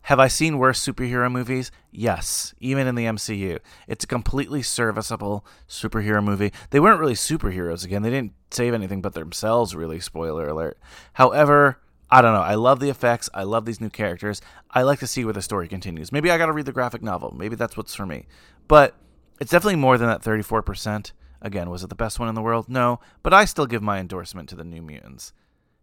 Have 0.03 0.19
I 0.19 0.27
seen 0.27 0.57
worse 0.57 0.85
superhero 0.85 1.31
movies? 1.31 1.71
Yes, 1.89 2.53
even 2.59 2.87
in 2.87 2.95
the 2.95 3.05
MCU. 3.05 3.59
It's 3.87 4.03
a 4.03 4.07
completely 4.07 4.61
serviceable 4.61 5.45
superhero 5.67 6.21
movie. 6.21 6.51
They 6.71 6.79
weren't 6.81 6.99
really 6.99 7.13
superheroes 7.13 7.85
again. 7.85 8.01
They 8.01 8.09
didn't 8.09 8.33
save 8.51 8.73
anything 8.73 9.01
but 9.01 9.13
themselves, 9.13 9.75
really, 9.75 10.01
spoiler 10.01 10.49
alert. 10.49 10.77
However, 11.13 11.79
I 12.09 12.21
don't 12.21 12.33
know. 12.33 12.41
I 12.41 12.55
love 12.55 12.81
the 12.81 12.89
effects. 12.89 13.29
I 13.33 13.43
love 13.43 13.63
these 13.63 13.79
new 13.79 13.89
characters. 13.89 14.41
I 14.69 14.81
like 14.81 14.99
to 14.99 15.07
see 15.07 15.23
where 15.23 15.33
the 15.33 15.41
story 15.41 15.69
continues. 15.69 16.11
Maybe 16.11 16.29
I 16.29 16.37
got 16.37 16.47
to 16.47 16.53
read 16.53 16.65
the 16.65 16.73
graphic 16.73 17.01
novel. 17.01 17.33
Maybe 17.35 17.55
that's 17.55 17.77
what's 17.77 17.95
for 17.95 18.05
me. 18.05 18.27
But 18.67 18.95
it's 19.39 19.51
definitely 19.51 19.77
more 19.77 19.97
than 19.97 20.09
that 20.09 20.21
34%. 20.21 21.13
Again, 21.41 21.69
was 21.69 21.81
it 21.81 21.87
the 21.87 21.95
best 21.95 22.19
one 22.19 22.27
in 22.27 22.35
the 22.35 22.41
world? 22.41 22.67
No, 22.67 22.99
but 23.21 23.33
I 23.33 23.45
still 23.45 23.65
give 23.65 23.81
my 23.81 23.99
endorsement 23.99 24.49
to 24.49 24.55
the 24.55 24.63
New 24.63 24.81
Mutants. 24.81 25.31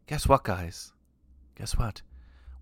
Guess 0.06 0.28
what, 0.28 0.44
guys? 0.44 0.92
Guess 1.56 1.78
what? 1.78 2.02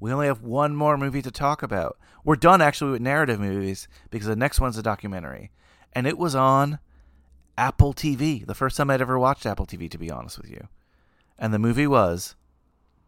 We 0.01 0.13
only 0.13 0.27
have 0.27 0.43
one 0.43 0.77
more 0.77 0.97
movie 0.97 1.23
to 1.23 1.31
talk 1.31 1.63
about. 1.63 1.99
We're 2.25 2.37
done 2.37 2.61
actually 2.63 2.93
with 2.93 3.03
narrative 3.03 3.41
movies 3.41 3.89
because 4.11 4.27
the 4.29 4.37
next 4.37 4.61
one's 4.61 4.79
a 4.79 4.83
documentary. 4.83 5.51
And 5.93 6.07
it 6.07 6.19
was 6.19 6.35
on 6.35 6.79
Apple 7.57 7.93
TV, 7.93 8.47
the 8.47 8.55
first 8.55 8.77
time 8.77 8.91
I'd 8.91 9.01
ever 9.01 9.19
watched 9.19 9.47
Apple 9.47 9.67
TV, 9.67 9.91
to 9.91 9.99
be 9.99 10.11
honest 10.11 10.39
with 10.39 10.51
you. 10.51 10.69
And 11.39 11.53
the 11.53 11.59
movie 11.59 11.87
was 11.87 12.37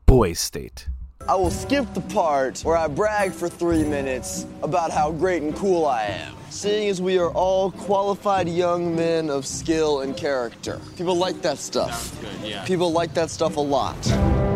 Boys 0.07 0.41
State. 0.41 0.89
I 1.29 1.35
will 1.35 1.51
skip 1.51 1.93
the 1.95 2.01
part 2.01 2.61
where 2.63 2.77
I 2.77 2.89
brag 2.89 3.33
for 3.33 3.49
three 3.49 3.85
minutes 3.85 4.47
about 4.63 4.91
how 4.91 5.13
great 5.13 5.43
and 5.43 5.55
cool 5.55 5.87
I 5.87 6.05
am, 6.05 6.35
seeing 6.49 6.89
as 6.89 7.01
we 7.03 7.19
are 7.19 7.31
all 7.31 7.71
qualified 7.73 8.49
young 8.49 8.97
men 8.97 9.29
of 9.29 9.47
skill 9.47 10.01
and 10.01 10.17
character. 10.17 10.81
People 10.97 11.15
like 11.15 11.43
that 11.43 11.59
stuff. 11.59 12.19
Good, 12.21 12.49
yeah. 12.49 12.65
People 12.65 12.91
like 12.91 13.13
that 13.15 13.29
stuff 13.29 13.57
a 13.57 13.61
lot. 13.61 14.50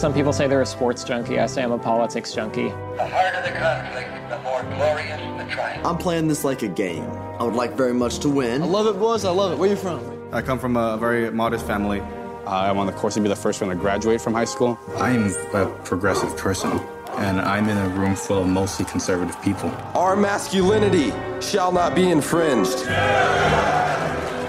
Some 0.00 0.14
people 0.14 0.32
say 0.32 0.46
they're 0.48 0.62
a 0.62 0.64
sports 0.64 1.04
junkie. 1.04 1.38
I 1.38 1.44
say 1.44 1.62
I'm 1.62 1.72
a 1.72 1.78
politics 1.78 2.32
junkie. 2.32 2.68
The 2.68 3.06
harder 3.06 3.42
the 3.42 3.54
conflict, 3.58 4.30
the 4.30 4.38
more 4.38 4.62
glorious 4.62 5.20
the 5.36 5.54
triumph. 5.54 5.86
I'm 5.86 5.98
playing 5.98 6.26
this 6.26 6.42
like 6.42 6.62
a 6.62 6.68
game. 6.68 7.04
I 7.38 7.42
would 7.42 7.52
like 7.52 7.74
very 7.74 7.92
much 7.92 8.20
to 8.20 8.30
win. 8.30 8.62
I 8.62 8.64
love 8.64 8.86
it, 8.86 8.98
boys. 8.98 9.26
I 9.26 9.30
love 9.30 9.52
it. 9.52 9.58
Where 9.58 9.68
are 9.68 9.72
you 9.74 9.78
from? 9.78 10.00
I 10.32 10.40
come 10.40 10.58
from 10.58 10.78
a 10.78 10.96
very 10.96 11.30
modest 11.30 11.66
family. 11.66 12.00
I'm 12.46 12.78
on 12.78 12.86
the 12.86 12.94
course 12.94 13.12
to 13.16 13.20
be 13.20 13.28
the 13.28 13.36
first 13.36 13.60
one 13.60 13.68
to 13.68 13.76
graduate 13.76 14.22
from 14.22 14.32
high 14.32 14.46
school. 14.46 14.78
I'm 14.96 15.34
a 15.52 15.66
progressive 15.84 16.34
person, 16.34 16.80
and 17.18 17.38
I'm 17.38 17.68
in 17.68 17.76
a 17.76 17.90
room 17.90 18.16
full 18.16 18.40
of 18.40 18.48
mostly 18.48 18.86
conservative 18.86 19.38
people. 19.42 19.68
Our 19.94 20.16
masculinity 20.16 21.12
shall 21.42 21.72
not 21.72 21.94
be 21.94 22.10
infringed. 22.10 22.86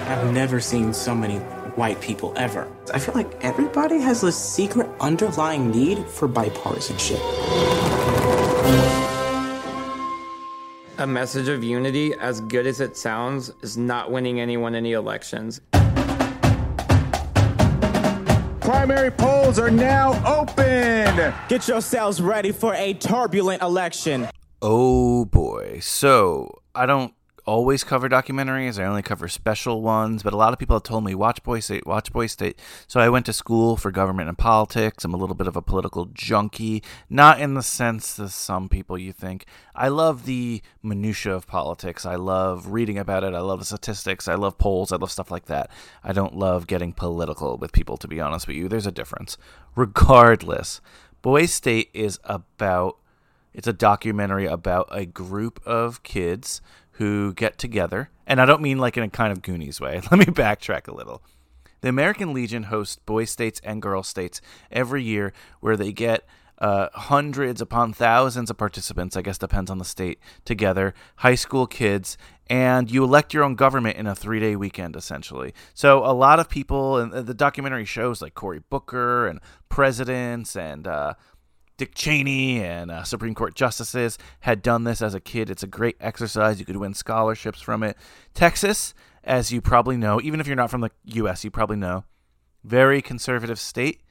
I've 0.07 0.31
never 0.31 0.61
seen 0.61 0.93
so 0.93 1.13
many 1.13 1.41
white 1.77 1.99
people 2.01 2.33
ever. 2.35 2.67
I 2.93 2.99
feel 2.99 3.13
like 3.13 3.43
everybody 3.43 3.99
has 3.99 4.21
this 4.21 4.35
secret 4.35 4.89
underlying 4.99 5.71
need 5.71 6.05
for 6.07 6.27
bipartisanship. 6.27 7.19
A 10.97 11.07
message 11.07 11.47
of 11.47 11.63
unity, 11.63 12.13
as 12.15 12.41
good 12.41 12.67
as 12.67 12.79
it 12.79 12.95
sounds, 12.95 13.51
is 13.61 13.77
not 13.77 14.11
winning 14.11 14.39
anyone 14.39 14.75
any 14.75 14.91
elections. 14.91 15.61
Primary 18.59 19.09
polls 19.09 19.57
are 19.57 19.71
now 19.71 20.11
open. 20.25 21.33
Get 21.49 21.67
yourselves 21.67 22.21
ready 22.21 22.51
for 22.51 22.75
a 22.75 22.93
turbulent 22.93 23.61
election. 23.63 24.27
Oh 24.61 25.25
boy. 25.25 25.79
So, 25.81 26.61
I 26.75 26.85
don't 26.85 27.13
always 27.45 27.83
cover 27.83 28.07
documentaries. 28.09 28.79
I 28.79 28.85
only 28.85 29.01
cover 29.01 29.27
special 29.27 29.81
ones, 29.81 30.23
but 30.23 30.33
a 30.33 30.37
lot 30.37 30.53
of 30.53 30.59
people 30.59 30.75
have 30.75 30.83
told 30.83 31.03
me 31.03 31.15
watch 31.15 31.43
Boy 31.43 31.59
State, 31.59 31.85
watch 31.85 32.11
Boy 32.11 32.27
State. 32.27 32.59
So 32.87 32.99
I 32.99 33.09
went 33.09 33.25
to 33.27 33.33
school 33.33 33.77
for 33.77 33.91
government 33.91 34.29
and 34.29 34.37
politics. 34.37 35.03
I'm 35.03 35.13
a 35.13 35.17
little 35.17 35.35
bit 35.35 35.47
of 35.47 35.55
a 35.55 35.61
political 35.61 36.05
junkie, 36.05 36.83
not 37.09 37.39
in 37.39 37.53
the 37.53 37.63
sense 37.63 38.13
that 38.15 38.29
some 38.29 38.69
people 38.69 38.97
you 38.97 39.11
think. 39.11 39.45
I 39.75 39.87
love 39.87 40.25
the 40.25 40.61
minutia 40.83 41.33
of 41.33 41.47
politics. 41.47 42.05
I 42.05 42.15
love 42.15 42.67
reading 42.67 42.97
about 42.97 43.23
it. 43.23 43.33
I 43.33 43.39
love 43.39 43.59
the 43.59 43.65
statistics. 43.65 44.27
I 44.27 44.35
love 44.35 44.57
polls. 44.57 44.91
I 44.91 44.97
love 44.97 45.11
stuff 45.11 45.31
like 45.31 45.45
that. 45.45 45.69
I 46.03 46.13
don't 46.13 46.35
love 46.35 46.67
getting 46.67 46.93
political 46.93 47.57
with 47.57 47.71
people 47.71 47.97
to 47.97 48.07
be 48.07 48.19
honest 48.19 48.47
with 48.47 48.57
you. 48.57 48.67
There's 48.67 48.87
a 48.87 48.91
difference. 48.91 49.37
Regardless, 49.75 50.81
Boy 51.21 51.45
State 51.45 51.89
is 51.93 52.19
about 52.23 52.97
it's 53.53 53.67
a 53.67 53.73
documentary 53.73 54.45
about 54.45 54.87
a 54.91 55.05
group 55.05 55.59
of 55.65 56.03
kids 56.03 56.61
who 57.01 57.33
get 57.33 57.57
together, 57.57 58.11
and 58.27 58.39
I 58.39 58.45
don't 58.45 58.61
mean 58.61 58.77
like 58.77 58.95
in 58.95 59.01
a 59.01 59.09
kind 59.09 59.31
of 59.31 59.41
Goonies 59.41 59.81
way. 59.81 60.01
Let 60.11 60.19
me 60.19 60.25
backtrack 60.25 60.87
a 60.87 60.93
little. 60.93 61.23
The 61.81 61.89
American 61.89 62.31
Legion 62.31 62.63
hosts 62.63 62.97
boy 63.07 63.25
states 63.25 63.59
and 63.63 63.81
girl 63.81 64.03
states 64.03 64.39
every 64.71 65.01
year 65.01 65.33
where 65.61 65.75
they 65.75 65.91
get 65.91 66.27
uh, 66.59 66.89
hundreds 66.93 67.59
upon 67.59 67.91
thousands 67.91 68.51
of 68.51 68.57
participants, 68.57 69.17
I 69.17 69.23
guess 69.23 69.39
depends 69.39 69.71
on 69.71 69.79
the 69.79 69.83
state, 69.83 70.19
together, 70.45 70.93
high 71.15 71.33
school 71.33 71.65
kids, 71.65 72.19
and 72.47 72.91
you 72.91 73.03
elect 73.03 73.33
your 73.33 73.43
own 73.43 73.55
government 73.55 73.97
in 73.97 74.05
a 74.05 74.13
three 74.13 74.39
day 74.39 74.55
weekend, 74.55 74.95
essentially. 74.95 75.55
So 75.73 76.05
a 76.05 76.13
lot 76.13 76.39
of 76.39 76.49
people, 76.49 76.97
and 76.97 77.11
the 77.11 77.33
documentary 77.33 77.85
shows 77.85 78.21
like 78.21 78.35
Cory 78.35 78.59
Booker 78.69 79.25
and 79.25 79.39
presidents 79.69 80.55
and 80.55 80.85
uh, 80.85 81.15
Dick 81.81 81.95
Cheney 81.95 82.63
and 82.63 82.91
uh, 82.91 83.03
Supreme 83.03 83.33
Court 83.33 83.55
justices 83.55 84.19
had 84.41 84.61
done 84.61 84.83
this 84.83 85.01
as 85.01 85.15
a 85.15 85.19
kid. 85.19 85.49
It's 85.49 85.63
a 85.63 85.67
great 85.67 85.97
exercise. 85.99 86.59
You 86.59 86.65
could 86.67 86.77
win 86.77 86.93
scholarships 86.93 87.59
from 87.59 87.81
it. 87.81 87.97
Texas, 88.35 88.93
as 89.23 89.51
you 89.51 89.61
probably 89.61 89.97
know, 89.97 90.21
even 90.21 90.39
if 90.39 90.45
you're 90.45 90.55
not 90.55 90.69
from 90.69 90.81
the 90.81 90.91
U.S., 91.05 91.43
you 91.43 91.49
probably 91.49 91.77
know, 91.77 92.03
very 92.63 93.01
conservative 93.01 93.59
state. 93.59 94.01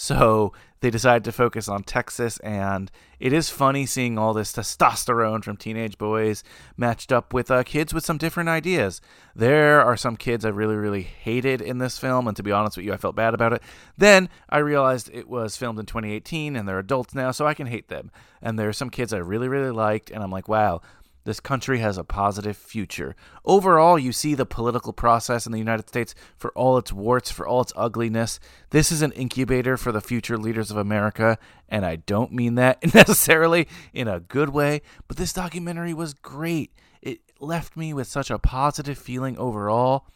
So 0.00 0.52
they 0.78 0.90
decided 0.90 1.24
to 1.24 1.32
focus 1.32 1.66
on 1.68 1.82
Texas, 1.82 2.38
and 2.38 2.88
it 3.18 3.32
is 3.32 3.50
funny 3.50 3.84
seeing 3.84 4.16
all 4.16 4.32
this 4.32 4.52
testosterone 4.52 5.42
from 5.42 5.56
teenage 5.56 5.98
boys 5.98 6.44
matched 6.76 7.10
up 7.10 7.34
with 7.34 7.50
uh, 7.50 7.64
kids 7.64 7.92
with 7.92 8.04
some 8.04 8.16
different 8.16 8.48
ideas. 8.48 9.00
There 9.34 9.80
are 9.80 9.96
some 9.96 10.16
kids 10.16 10.44
I 10.44 10.50
really, 10.50 10.76
really 10.76 11.02
hated 11.02 11.60
in 11.60 11.78
this 11.78 11.98
film, 11.98 12.28
and 12.28 12.36
to 12.36 12.44
be 12.44 12.52
honest 12.52 12.76
with 12.76 12.86
you, 12.86 12.92
I 12.92 12.96
felt 12.96 13.16
bad 13.16 13.34
about 13.34 13.52
it. 13.52 13.62
Then 13.96 14.28
I 14.48 14.58
realized 14.58 15.10
it 15.12 15.28
was 15.28 15.56
filmed 15.56 15.80
in 15.80 15.86
2018, 15.86 16.54
and 16.54 16.68
they're 16.68 16.78
adults 16.78 17.12
now, 17.12 17.32
so 17.32 17.44
I 17.44 17.54
can 17.54 17.66
hate 17.66 17.88
them. 17.88 18.12
And 18.40 18.56
there 18.56 18.68
are 18.68 18.72
some 18.72 18.90
kids 18.90 19.12
I 19.12 19.18
really, 19.18 19.48
really 19.48 19.72
liked, 19.72 20.12
and 20.12 20.22
I'm 20.22 20.30
like, 20.30 20.48
wow, 20.48 20.80
this 21.28 21.40
country 21.40 21.80
has 21.80 21.98
a 21.98 22.04
positive 22.04 22.56
future. 22.56 23.14
Overall, 23.44 23.98
you 23.98 24.12
see 24.12 24.34
the 24.34 24.46
political 24.46 24.94
process 24.94 25.44
in 25.44 25.52
the 25.52 25.58
United 25.58 25.86
States 25.86 26.14
for 26.38 26.50
all 26.52 26.78
its 26.78 26.90
warts, 26.90 27.30
for 27.30 27.46
all 27.46 27.60
its 27.60 27.72
ugliness. 27.76 28.40
This 28.70 28.90
is 28.90 29.02
an 29.02 29.12
incubator 29.12 29.76
for 29.76 29.92
the 29.92 30.00
future 30.00 30.38
leaders 30.38 30.70
of 30.70 30.78
America, 30.78 31.36
and 31.68 31.84
I 31.84 31.96
don't 31.96 32.32
mean 32.32 32.54
that 32.54 32.82
necessarily 32.94 33.68
in 33.92 34.08
a 34.08 34.20
good 34.20 34.48
way, 34.48 34.80
but 35.06 35.18
this 35.18 35.34
documentary 35.34 35.92
was 35.92 36.14
great. 36.14 36.72
It 37.02 37.20
left 37.40 37.76
me 37.76 37.92
with 37.92 38.06
such 38.06 38.30
a 38.30 38.38
positive 38.38 38.96
feeling 38.96 39.36
overall 39.36 40.06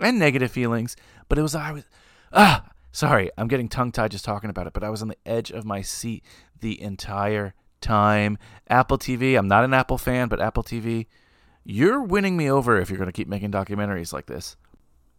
and 0.00 0.18
negative 0.18 0.52
feelings, 0.52 0.96
but 1.28 1.36
it 1.36 1.42
was 1.42 1.54
I 1.54 1.72
was 1.72 1.84
ah, 2.32 2.70
sorry, 2.92 3.30
I'm 3.36 3.48
getting 3.48 3.68
tongue-tied 3.68 4.10
just 4.10 4.24
talking 4.24 4.48
about 4.48 4.66
it, 4.66 4.72
but 4.72 4.84
I 4.84 4.88
was 4.88 5.02
on 5.02 5.08
the 5.08 5.18
edge 5.26 5.50
of 5.50 5.66
my 5.66 5.82
seat 5.82 6.24
the 6.60 6.80
entire 6.80 7.52
time. 7.82 8.38
Apple 8.68 8.98
TV, 8.98 9.36
I'm 9.36 9.48
not 9.48 9.64
an 9.64 9.74
Apple 9.74 9.98
fan, 9.98 10.28
but 10.28 10.40
Apple 10.40 10.62
TV, 10.62 11.06
you're 11.64 12.02
winning 12.02 12.36
me 12.36 12.50
over 12.50 12.80
if 12.80 12.88
you're 12.88 12.98
going 12.98 13.06
to 13.06 13.12
keep 13.12 13.28
making 13.28 13.50
documentaries 13.50 14.12
like 14.12 14.26
this. 14.26 14.56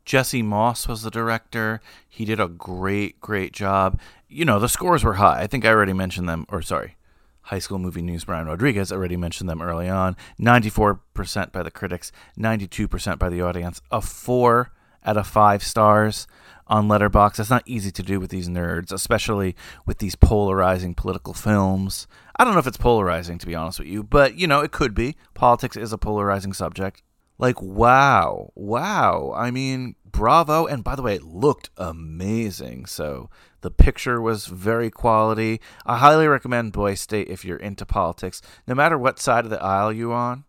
Jesse 0.06 0.42
Moss 0.42 0.88
was 0.88 1.04
the 1.04 1.12
director. 1.12 1.80
He 2.10 2.26
did 2.26 2.40
a 2.40 2.48
great, 2.48 3.22
great 3.22 3.54
job. 3.54 4.00
You 4.28 4.44
know, 4.44 4.60
the 4.60 4.68
scores 4.68 5.04
were 5.04 5.14
high. 5.14 5.42
I 5.42 5.48
think 5.48 5.64
I 5.64 5.70
already 5.70 5.94
mentioned 5.94 6.28
them, 6.28 6.46
or 6.50 6.62
sorry, 6.62 6.98
High 7.44 7.60
School 7.60 7.80
Movie 7.80 8.02
News 8.02 8.26
Brian 8.26 8.48
Rodriguez 8.48 8.92
already 8.92 9.16
mentioned 9.18 9.50
them 9.50 9.62
early 9.62 9.88
on. 9.88 10.18
94% 10.40 11.52
by 11.52 11.64
the 11.64 11.72
critics, 11.72 12.12
92% 12.38 13.20
by 13.20 13.30
the 13.30 13.42
audience, 13.42 13.82
a 13.92 14.02
4 14.02 14.72
out 15.06 15.18
of 15.18 15.28
5 15.28 15.64
stars 15.64 16.28
on 16.68 16.88
Letterboxd. 16.88 17.38
That's 17.38 17.50
not 17.50 17.64
easy 17.66 17.92
to 17.92 18.04
do 18.04 18.20
with 18.20 18.30
these 18.30 18.50
nerds, 18.50 18.92
especially 18.92 19.56
with 19.86 20.00
these 20.00 20.16
polarizing 20.16 20.96
political 20.96 21.34
films. 21.34 22.08
I 22.38 22.44
don't 22.44 22.54
know 22.54 22.60
if 22.60 22.68
it's 22.68 22.78
polarizing, 22.78 23.38
to 23.40 23.46
be 23.46 23.56
honest 23.56 23.80
with 23.80 23.88
you, 23.88 24.04
but 24.04 24.38
you 24.38 24.48
know, 24.48 24.62
it 24.62 24.72
could 24.72 24.96
be. 24.96 25.16
Politics 25.34 25.78
is 25.78 25.94
a 25.94 25.98
polarizing 25.98 26.54
subject. 26.54 27.04
Like, 27.38 27.62
wow, 27.62 28.52
wow. 28.56 29.34
I 29.36 29.52
mean, 29.52 29.96
bravo. 30.06 30.66
And 30.66 30.84
by 30.84 30.96
the 30.96 31.02
way, 31.02 31.16
it 31.16 31.24
looked 31.24 31.70
amazing. 31.78 32.86
So 32.86 33.30
the 33.62 33.72
picture 33.72 34.22
was 34.22 34.46
very 34.46 34.90
quality. 34.90 35.60
I 35.86 35.98
highly 35.98 36.28
recommend 36.28 36.74
Boy 36.74 36.94
State 36.94 37.28
if 37.28 37.44
you're 37.44 37.58
into 37.58 37.86
politics, 37.86 38.42
no 38.68 38.76
matter 38.76 38.98
what 38.98 39.20
side 39.20 39.46
of 39.46 39.50
the 39.50 39.62
aisle 39.62 39.92
you're 39.92 40.14
on. 40.14 40.46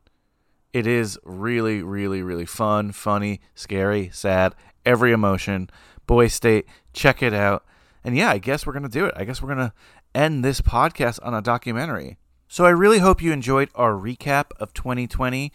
It 0.72 0.86
is 0.86 1.18
really, 1.24 1.82
really, 1.82 2.22
really 2.22 2.46
fun, 2.46 2.92
funny, 2.92 3.40
scary, 3.54 4.10
sad, 4.12 4.54
every 4.84 5.12
emotion. 5.12 5.70
Boy 6.06 6.28
State, 6.28 6.66
check 6.92 7.22
it 7.22 7.32
out. 7.32 7.64
And 8.02 8.16
yeah, 8.16 8.30
I 8.30 8.38
guess 8.38 8.66
we're 8.66 8.72
going 8.72 8.82
to 8.82 8.88
do 8.88 9.06
it. 9.06 9.14
I 9.16 9.24
guess 9.24 9.40
we're 9.40 9.54
going 9.54 9.68
to 9.68 9.72
end 10.14 10.44
this 10.44 10.60
podcast 10.60 11.18
on 11.22 11.34
a 11.34 11.42
documentary. 11.42 12.18
So 12.48 12.64
I 12.64 12.70
really 12.70 12.98
hope 12.98 13.22
you 13.22 13.32
enjoyed 13.32 13.68
our 13.74 13.92
recap 13.92 14.46
of 14.60 14.72
2020. 14.74 15.52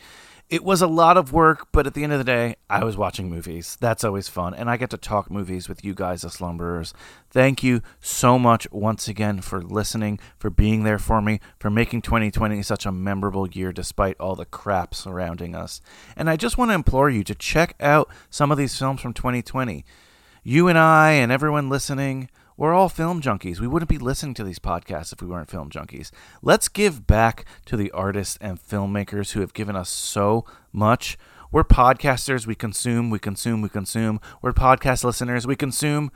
It 0.49 0.64
was 0.64 0.81
a 0.81 0.88
lot 0.88 1.15
of 1.15 1.31
work, 1.31 1.68
but 1.72 1.86
at 1.86 1.94
the 1.94 2.03
end 2.03 2.11
of 2.11 2.18
the 2.18 2.23
day, 2.23 2.56
I 2.68 2.84
was 2.84 2.98
watching 2.98 3.30
movies. 3.30 3.77
That's 3.80 4.03
always 4.03 4.27
fun. 4.27 4.56
And 4.56 4.68
I 4.68 4.77
get 4.77 4.90
to 4.90 4.98
talk 4.98 5.30
movies 5.30 5.69
with 5.69 5.86
you 5.86 5.94
guys, 5.94 6.23
the 6.23 6.30
slumberers. 6.30 6.91
Thank 7.30 7.61
you 7.61 7.84
so 7.99 8.40
much 8.40 8.68
once 8.72 9.07
again 9.07 9.41
for 9.41 9.61
listening, 9.61 10.19
for 10.40 10.49
being 10.49 10.84
there 10.84 10.98
for 10.98 11.22
me, 11.22 11.40
for 11.60 11.69
making 11.69 12.02
2020 12.02 12.64
such 12.64 12.88
a 12.88 12.91
memorable 12.91 13.48
year 13.48 13.72
despite 13.72 14.19
all 14.19 14.36
the 14.36 14.44
crap 14.44 14.95
surrounding 14.95 15.53
us. 15.53 15.81
And 16.18 16.30
I 16.31 16.36
just 16.36 16.57
want 16.57 16.72
to 16.72 16.76
implore 16.76 17.11
you 17.11 17.23
to 17.26 17.36
check 17.36 17.76
out 17.80 18.10
some 18.31 18.52
of 18.52 18.57
these 18.57 18.76
films 18.76 19.02
from 19.02 19.14
2020. 19.14 19.86
You 20.44 20.68
and 20.68 20.80
I, 20.80 21.11
and 21.11 21.31
everyone 21.31 21.69
listening, 21.69 22.27
we're 22.60 22.73
all 22.73 22.90
film 22.90 23.22
junkies. 23.22 23.61
We 23.61 23.68
wouldn't 23.68 23.88
be 23.88 23.98
listening 23.98 24.34
to 24.34 24.44
these 24.44 24.60
podcasts 24.60 25.14
if 25.14 25.22
we 25.22 25.30
weren't 25.30 25.49
film 25.49 25.69
junkies. 25.69 26.11
Let's 26.41 26.68
give 26.68 27.07
back 27.07 27.45
to 27.68 27.77
the 27.77 27.90
artists 27.91 28.38
and 28.41 28.61
filmmakers 28.61 29.31
who 29.31 29.40
have 29.40 29.53
given 29.53 29.77
us 29.77 29.90
so 29.90 30.44
much. 30.73 31.18
We're 31.53 31.64
podcasters. 31.64 32.45
We 32.45 32.56
consume, 32.56 33.10
we 33.10 33.18
consume, 33.18 33.61
we 33.61 33.69
consume. 33.69 34.19
We're 34.41 34.52
podcast 34.52 35.06
listeners. 35.06 35.48
We 35.48 35.56
consume 35.56 36.11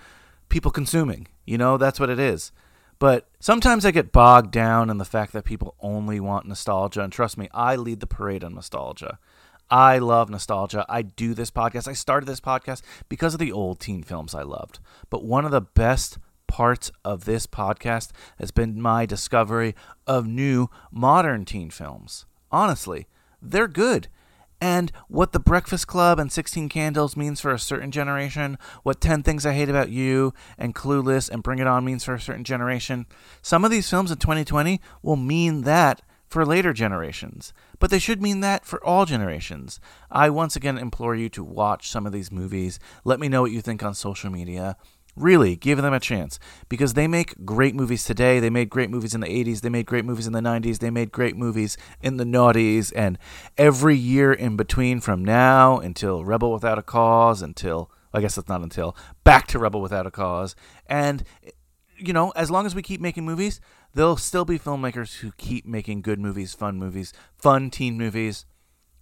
people 0.49 0.69
consuming. 0.69 1.29
You 1.45 1.57
know, 1.57 1.77
that's 1.77 1.97
what 1.97 2.09
it 2.09 2.19
is. 2.19 2.51
But 2.99 3.29
sometimes 3.39 3.85
I 3.85 3.91
get 3.91 4.11
bogged 4.11 4.51
down 4.51 4.89
in 4.89 4.97
the 4.97 5.05
fact 5.05 5.31
that 5.31 5.45
people 5.45 5.75
only 5.79 6.19
want 6.19 6.45
nostalgia. 6.45 7.03
And 7.03 7.13
trust 7.13 7.37
me, 7.37 7.47
I 7.53 7.77
lead 7.77 8.01
the 8.01 8.05
parade 8.05 8.43
on 8.43 8.53
nostalgia. 8.53 9.17
I 9.69 9.97
love 9.97 10.29
nostalgia. 10.29 10.85
I 10.89 11.03
do 11.03 11.33
this 11.33 11.51
podcast. 11.51 11.87
I 11.87 11.93
started 11.93 12.25
this 12.25 12.41
podcast 12.41 12.81
because 13.07 13.33
of 13.33 13.39
the 13.39 13.53
old 13.53 13.79
teen 13.79 14.03
films 14.03 14.35
I 14.35 14.43
loved. 14.43 14.79
But 15.09 15.23
one 15.23 15.45
of 15.45 15.51
the 15.51 15.61
best 15.61 16.17
parts 16.47 16.91
of 17.03 17.25
this 17.25 17.47
podcast 17.47 18.11
has 18.39 18.51
been 18.51 18.81
my 18.81 19.05
discovery 19.05 19.75
of 20.05 20.27
new 20.27 20.69
modern 20.91 21.45
teen 21.45 21.69
films. 21.69 22.25
Honestly, 22.51 23.07
they're 23.41 23.67
good. 23.67 24.07
And 24.61 24.93
what 25.09 25.33
The 25.33 25.39
Breakfast 25.39 25.87
Club 25.87 26.19
and 26.19 26.31
16 26.31 26.69
Candles 26.69 27.17
means 27.17 27.41
for 27.41 27.51
a 27.51 27.59
certain 27.59 27.91
generation, 27.91 28.57
what 28.83 29.01
10 29.01 29.21
Things 29.21 29.45
I 29.45 29.51
Hate 29.51 29.67
About 29.67 29.89
You 29.89 30.33
and 30.57 30.73
Clueless 30.73 31.29
and 31.29 31.43
Bring 31.43 31.59
It 31.59 31.67
On 31.67 31.83
means 31.83 32.05
for 32.05 32.13
a 32.13 32.21
certain 32.21 32.45
generation, 32.45 33.05
some 33.41 33.65
of 33.65 33.71
these 33.71 33.89
films 33.89 34.09
in 34.09 34.19
2020 34.19 34.79
will 35.01 35.17
mean 35.17 35.63
that 35.63 36.01
for 36.29 36.45
later 36.45 36.71
generations, 36.73 37.53
but 37.77 37.91
they 37.91 37.99
should 37.99 38.21
mean 38.21 38.39
that 38.39 38.65
for 38.65 38.83
all 38.83 39.05
generations. 39.05 39.79
I 40.09 40.29
once 40.29 40.55
again 40.55 40.77
implore 40.77 41.13
you 41.13 41.29
to 41.29 41.43
watch 41.43 41.89
some 41.89 42.07
of 42.07 42.13
these 42.13 42.31
movies. 42.31 42.79
Let 43.03 43.19
me 43.19 43.27
know 43.27 43.41
what 43.41 43.51
you 43.51 43.61
think 43.61 43.83
on 43.83 43.93
social 43.93 44.31
media. 44.31 44.77
Really, 45.15 45.55
give 45.55 45.79
them 45.79 45.93
a 45.93 45.99
chance 45.99 46.39
because 46.69 46.95
they 46.95 47.07
make 47.07 47.45
great 47.45 47.75
movies 47.75 48.03
today. 48.03 48.39
They 48.39 48.49
made 48.49 48.69
great 48.69 48.89
movies 48.89 49.13
in 49.13 49.21
the 49.21 49.27
80s. 49.27 49.61
They 49.61 49.69
made 49.69 49.85
great 49.85 50.05
movies 50.05 50.25
in 50.25 50.33
the 50.33 50.39
90s. 50.39 50.79
They 50.79 50.89
made 50.89 51.11
great 51.11 51.37
movies 51.37 51.77
in 52.01 52.17
the 52.17 52.23
noughties. 52.23 52.91
And 52.95 53.19
every 53.55 53.95
year 53.95 54.33
in 54.33 54.57
between 54.57 55.01
from 55.01 55.23
now 55.23 55.77
until 55.77 56.25
Rebel 56.25 56.51
Without 56.51 56.79
a 56.79 56.81
Cause, 56.81 57.43
until, 57.43 57.91
I 58.11 58.21
guess 58.21 58.35
that's 58.35 58.49
not 58.49 58.61
until, 58.61 58.97
back 59.23 59.45
to 59.47 59.59
Rebel 59.59 59.81
Without 59.81 60.07
a 60.07 60.11
Cause. 60.11 60.55
And, 60.87 61.23
you 61.95 62.11
know, 62.11 62.31
as 62.31 62.49
long 62.49 62.65
as 62.65 62.73
we 62.73 62.81
keep 62.81 62.99
making 62.99 63.23
movies, 63.23 63.61
there'll 63.93 64.17
still 64.17 64.45
be 64.45 64.57
filmmakers 64.57 65.17
who 65.17 65.31
keep 65.37 65.63
making 65.63 66.01
good 66.01 66.19
movies, 66.19 66.55
fun 66.55 66.79
movies, 66.79 67.13
fun 67.37 67.69
teen 67.69 67.99
movies. 67.99 68.45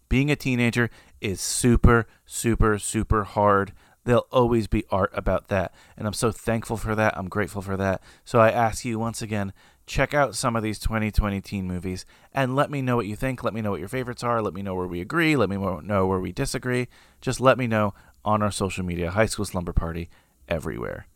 Being 0.10 0.30
a 0.30 0.36
teenager 0.36 0.90
is 1.22 1.40
super, 1.40 2.06
super, 2.26 2.78
super 2.78 3.24
hard 3.24 3.72
there'll 4.04 4.28
always 4.32 4.68
be 4.68 4.86
art 4.90 5.12
about 5.14 5.48
that. 5.50 5.74
And 5.98 6.08
I'm 6.08 6.14
so 6.14 6.32
thankful 6.32 6.78
for 6.78 6.96
that. 6.96 7.18
I'm 7.18 7.30
grateful 7.30 7.62
for 7.62 7.78
that. 7.78 8.02
So 8.26 8.40
I 8.40 8.50
ask 8.50 8.84
you 8.86 8.98
once 9.00 9.22
again, 9.22 9.54
check 9.86 10.14
out 10.14 10.36
some 10.36 10.56
of 10.56 10.64
these 10.64 10.80
2020 10.80 11.42
teen 11.42 11.68
movies 11.68 12.06
and 12.34 12.56
let 12.56 12.72
me 12.72 12.82
know 12.82 12.96
what 12.96 13.08
you 13.08 13.16
think. 13.16 13.44
Let 13.44 13.54
me 13.54 13.62
know 13.62 13.72
what 13.72 13.80
your 13.80 13.90
favorites 13.90 14.24
are. 14.24 14.42
Let 14.42 14.54
me 14.54 14.62
know 14.62 14.76
where 14.76 14.88
we 14.88 15.02
agree. 15.02 15.36
Let 15.36 15.50
me 15.50 15.58
know 15.58 16.08
where 16.08 16.20
we 16.20 16.32
disagree. 16.32 16.88
Just 17.20 17.40
let 17.40 17.58
me 17.58 17.68
know 17.68 17.94
on 18.24 18.42
our 18.42 18.52
social 18.52 18.86
media, 18.86 19.12
High 19.12 19.26
School 19.26 19.46
Slumber 19.46 19.74
Party, 19.74 20.10
everywhere. 20.48 21.08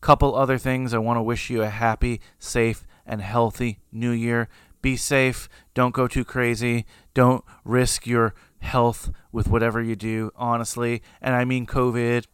Couple 0.00 0.34
other 0.34 0.58
things. 0.58 0.94
I 0.94 0.98
want 0.98 1.18
to 1.18 1.22
wish 1.22 1.50
you 1.50 1.62
a 1.62 1.68
happy, 1.68 2.20
safe, 2.38 2.86
and 3.04 3.20
healthy 3.20 3.80
new 3.92 4.12
year. 4.12 4.48
Be 4.82 4.96
safe. 4.96 5.48
Don't 5.74 5.94
go 5.94 6.08
too 6.08 6.24
crazy. 6.24 6.86
Don't 7.12 7.44
risk 7.64 8.06
your 8.06 8.34
health 8.60 9.10
with 9.32 9.48
whatever 9.48 9.82
you 9.82 9.96
do, 9.96 10.30
honestly. 10.36 11.02
And 11.20 11.34
I 11.34 11.44
mean 11.44 11.66
COVID, 11.66 12.26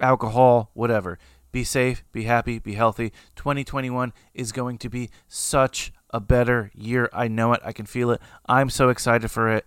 alcohol, 0.00 0.70
whatever. 0.74 1.18
Be 1.52 1.64
safe, 1.64 2.02
be 2.12 2.24
happy, 2.24 2.58
be 2.58 2.74
healthy. 2.74 3.12
2021 3.36 4.12
is 4.32 4.52
going 4.52 4.78
to 4.78 4.88
be 4.88 5.10
such 5.28 5.92
a 6.10 6.20
better 6.20 6.70
year. 6.74 7.10
I 7.12 7.28
know 7.28 7.52
it. 7.52 7.60
I 7.64 7.72
can 7.72 7.86
feel 7.86 8.10
it. 8.10 8.20
I'm 8.46 8.70
so 8.70 8.88
excited 8.88 9.30
for 9.30 9.48
it. 9.50 9.66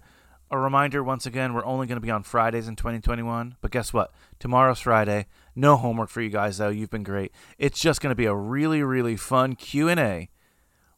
A 0.52 0.58
reminder 0.58 1.04
once 1.04 1.26
again, 1.26 1.54
we're 1.54 1.66
only 1.66 1.88
going 1.88 1.98
to 1.98 2.06
be 2.06 2.12
on 2.12 2.24
Fridays 2.24 2.68
in 2.68 2.76
2021. 2.76 3.56
But 3.62 3.72
guess 3.72 3.94
what? 3.94 4.14
Tomorrow's 4.40 4.80
Friday. 4.80 5.26
No 5.56 5.76
homework 5.76 6.10
for 6.10 6.22
you 6.22 6.30
guys 6.30 6.58
though. 6.58 6.70
You've 6.70 6.90
been 6.90 7.04
great. 7.04 7.32
It's 7.58 7.80
just 7.80 8.02
going 8.02 8.12
to 8.12 8.16
be 8.16 8.26
a 8.26 8.36
really 8.36 8.84
really 8.84 9.16
fun 9.16 9.56
Q&A 9.56 10.30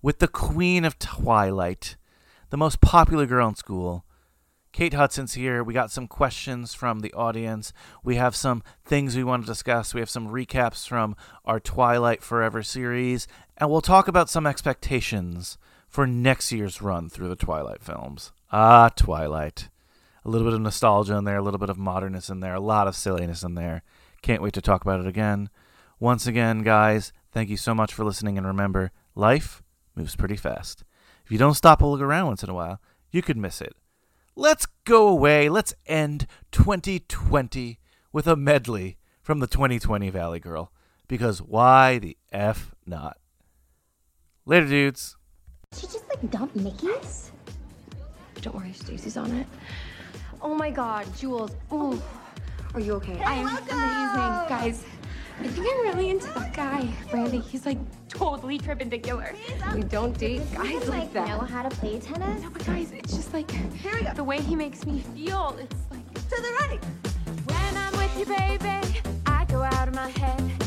with 0.01 0.19
the 0.19 0.27
queen 0.27 0.85
of 0.85 0.99
Twilight, 0.99 1.95
the 2.49 2.57
most 2.57 2.81
popular 2.81 3.25
girl 3.25 3.49
in 3.49 3.55
school. 3.55 4.05
Kate 4.77 4.93
Hudson's 4.93 5.33
here. 5.33 5.63
We 5.63 5.73
got 5.73 5.89
some 5.89 6.05
questions 6.05 6.75
from 6.75 6.99
the 6.99 7.11
audience. 7.13 7.73
We 8.03 8.17
have 8.17 8.35
some 8.35 8.61
things 8.85 9.15
we 9.15 9.23
want 9.23 9.41
to 9.41 9.51
discuss. 9.51 9.95
We 9.95 10.01
have 10.01 10.09
some 10.09 10.27
recaps 10.27 10.87
from 10.87 11.15
our 11.45 11.59
Twilight 11.59 12.21
Forever 12.21 12.61
series. 12.61 13.27
And 13.57 13.71
we'll 13.71 13.81
talk 13.81 14.07
about 14.07 14.29
some 14.29 14.45
expectations 14.45 15.57
for 15.87 16.05
next 16.05 16.51
year's 16.51 16.79
run 16.79 17.09
through 17.09 17.29
the 17.29 17.35
Twilight 17.35 17.81
films. 17.81 18.31
Ah, 18.51 18.89
Twilight. 18.95 19.69
A 20.23 20.29
little 20.29 20.45
bit 20.45 20.53
of 20.53 20.61
nostalgia 20.61 21.15
in 21.15 21.23
there, 21.23 21.37
a 21.37 21.41
little 21.41 21.57
bit 21.57 21.71
of 21.71 21.79
modernness 21.79 22.29
in 22.29 22.41
there, 22.41 22.53
a 22.53 22.59
lot 22.59 22.87
of 22.87 22.95
silliness 22.95 23.41
in 23.41 23.55
there. 23.55 23.81
Can't 24.21 24.43
wait 24.43 24.53
to 24.53 24.61
talk 24.61 24.83
about 24.83 24.99
it 24.99 25.07
again. 25.07 25.49
Once 25.99 26.27
again, 26.27 26.61
guys, 26.61 27.11
thank 27.31 27.49
you 27.49 27.57
so 27.57 27.73
much 27.73 27.95
for 27.95 28.05
listening. 28.05 28.37
And 28.37 28.45
remember, 28.45 28.91
life 29.15 29.63
moves 29.95 30.15
pretty 30.15 30.35
fast. 30.35 30.83
If 31.25 31.31
you 31.31 31.39
don't 31.39 31.55
stop 31.55 31.81
and 31.81 31.89
look 31.89 32.01
around 32.01 32.27
once 32.27 32.43
in 32.43 32.49
a 32.51 32.53
while, 32.53 32.79
you 33.09 33.23
could 33.23 33.37
miss 33.37 33.59
it. 33.59 33.75
Let's 34.39 34.67
go 34.85 35.07
away. 35.07 35.49
Let's 35.49 35.73
end 35.87 36.27
2020 36.51 37.79
with 38.13 38.27
a 38.27 38.35
medley 38.35 38.99
from 39.23 39.39
the 39.39 39.47
2020 39.47 40.11
Valley 40.11 40.39
Girl. 40.39 40.71
Because 41.07 41.41
why 41.41 41.97
the 41.97 42.15
F 42.31 42.75
not? 42.85 43.17
Later, 44.45 44.67
dudes. 44.67 45.17
She 45.75 45.87
just 45.87 46.07
like 46.07 46.29
dump 46.29 46.55
Mickey's? 46.55 47.31
Don't 48.41 48.53
worry, 48.53 48.73
Stacy's 48.73 49.17
on 49.17 49.31
it. 49.31 49.47
Oh 50.39 50.53
my 50.53 50.69
god, 50.69 51.07
Jules. 51.17 51.55
Ooh. 51.73 51.99
Are 52.75 52.79
you 52.79 52.93
okay? 52.93 53.19
I 53.19 53.33
am 53.33 53.47
amazing. 53.47 54.49
Guys, 54.49 54.85
I 55.39 55.47
think 55.47 55.67
I'm 55.71 55.81
really 55.81 56.09
into 56.09 56.27
that 56.33 56.53
guy, 56.53 56.89
Randy. 57.13 57.39
He's 57.39 57.65
like 57.65 57.77
totally 58.09 58.57
tripping 58.57 58.89
to 58.89 58.97
kill 58.97 59.17
her. 59.17 59.35
We 59.75 59.83
don't 59.83 60.17
date 60.17 60.41
guys 60.51 60.87
like, 60.89 61.13
that. 61.13 61.27
I 61.29 61.37
know 61.37 61.43
how 61.43 61.61
to 61.61 61.69
play 61.69 61.99
tennis? 61.99 62.41
No, 62.41 62.49
but 62.49 62.65
guys, 62.65 62.91
it's 62.91 63.15
just 63.15 63.33
like 63.33 63.51
the 64.15 64.23
way 64.23 64.41
he 64.41 64.55
makes 64.55 64.85
me 64.85 64.99
feel. 65.15 65.55
It's 65.59 65.75
like 65.91 66.13
to 66.13 66.41
the 66.41 66.51
right. 66.61 66.79
When 67.45 67.77
I'm 67.77 67.95
with 67.97 68.17
you, 68.17 68.25
baby, 68.25 69.01
I 69.25 69.45
go 69.45 69.61
out 69.61 69.87
of 69.87 69.93
my 69.93 70.09
head. 70.09 70.66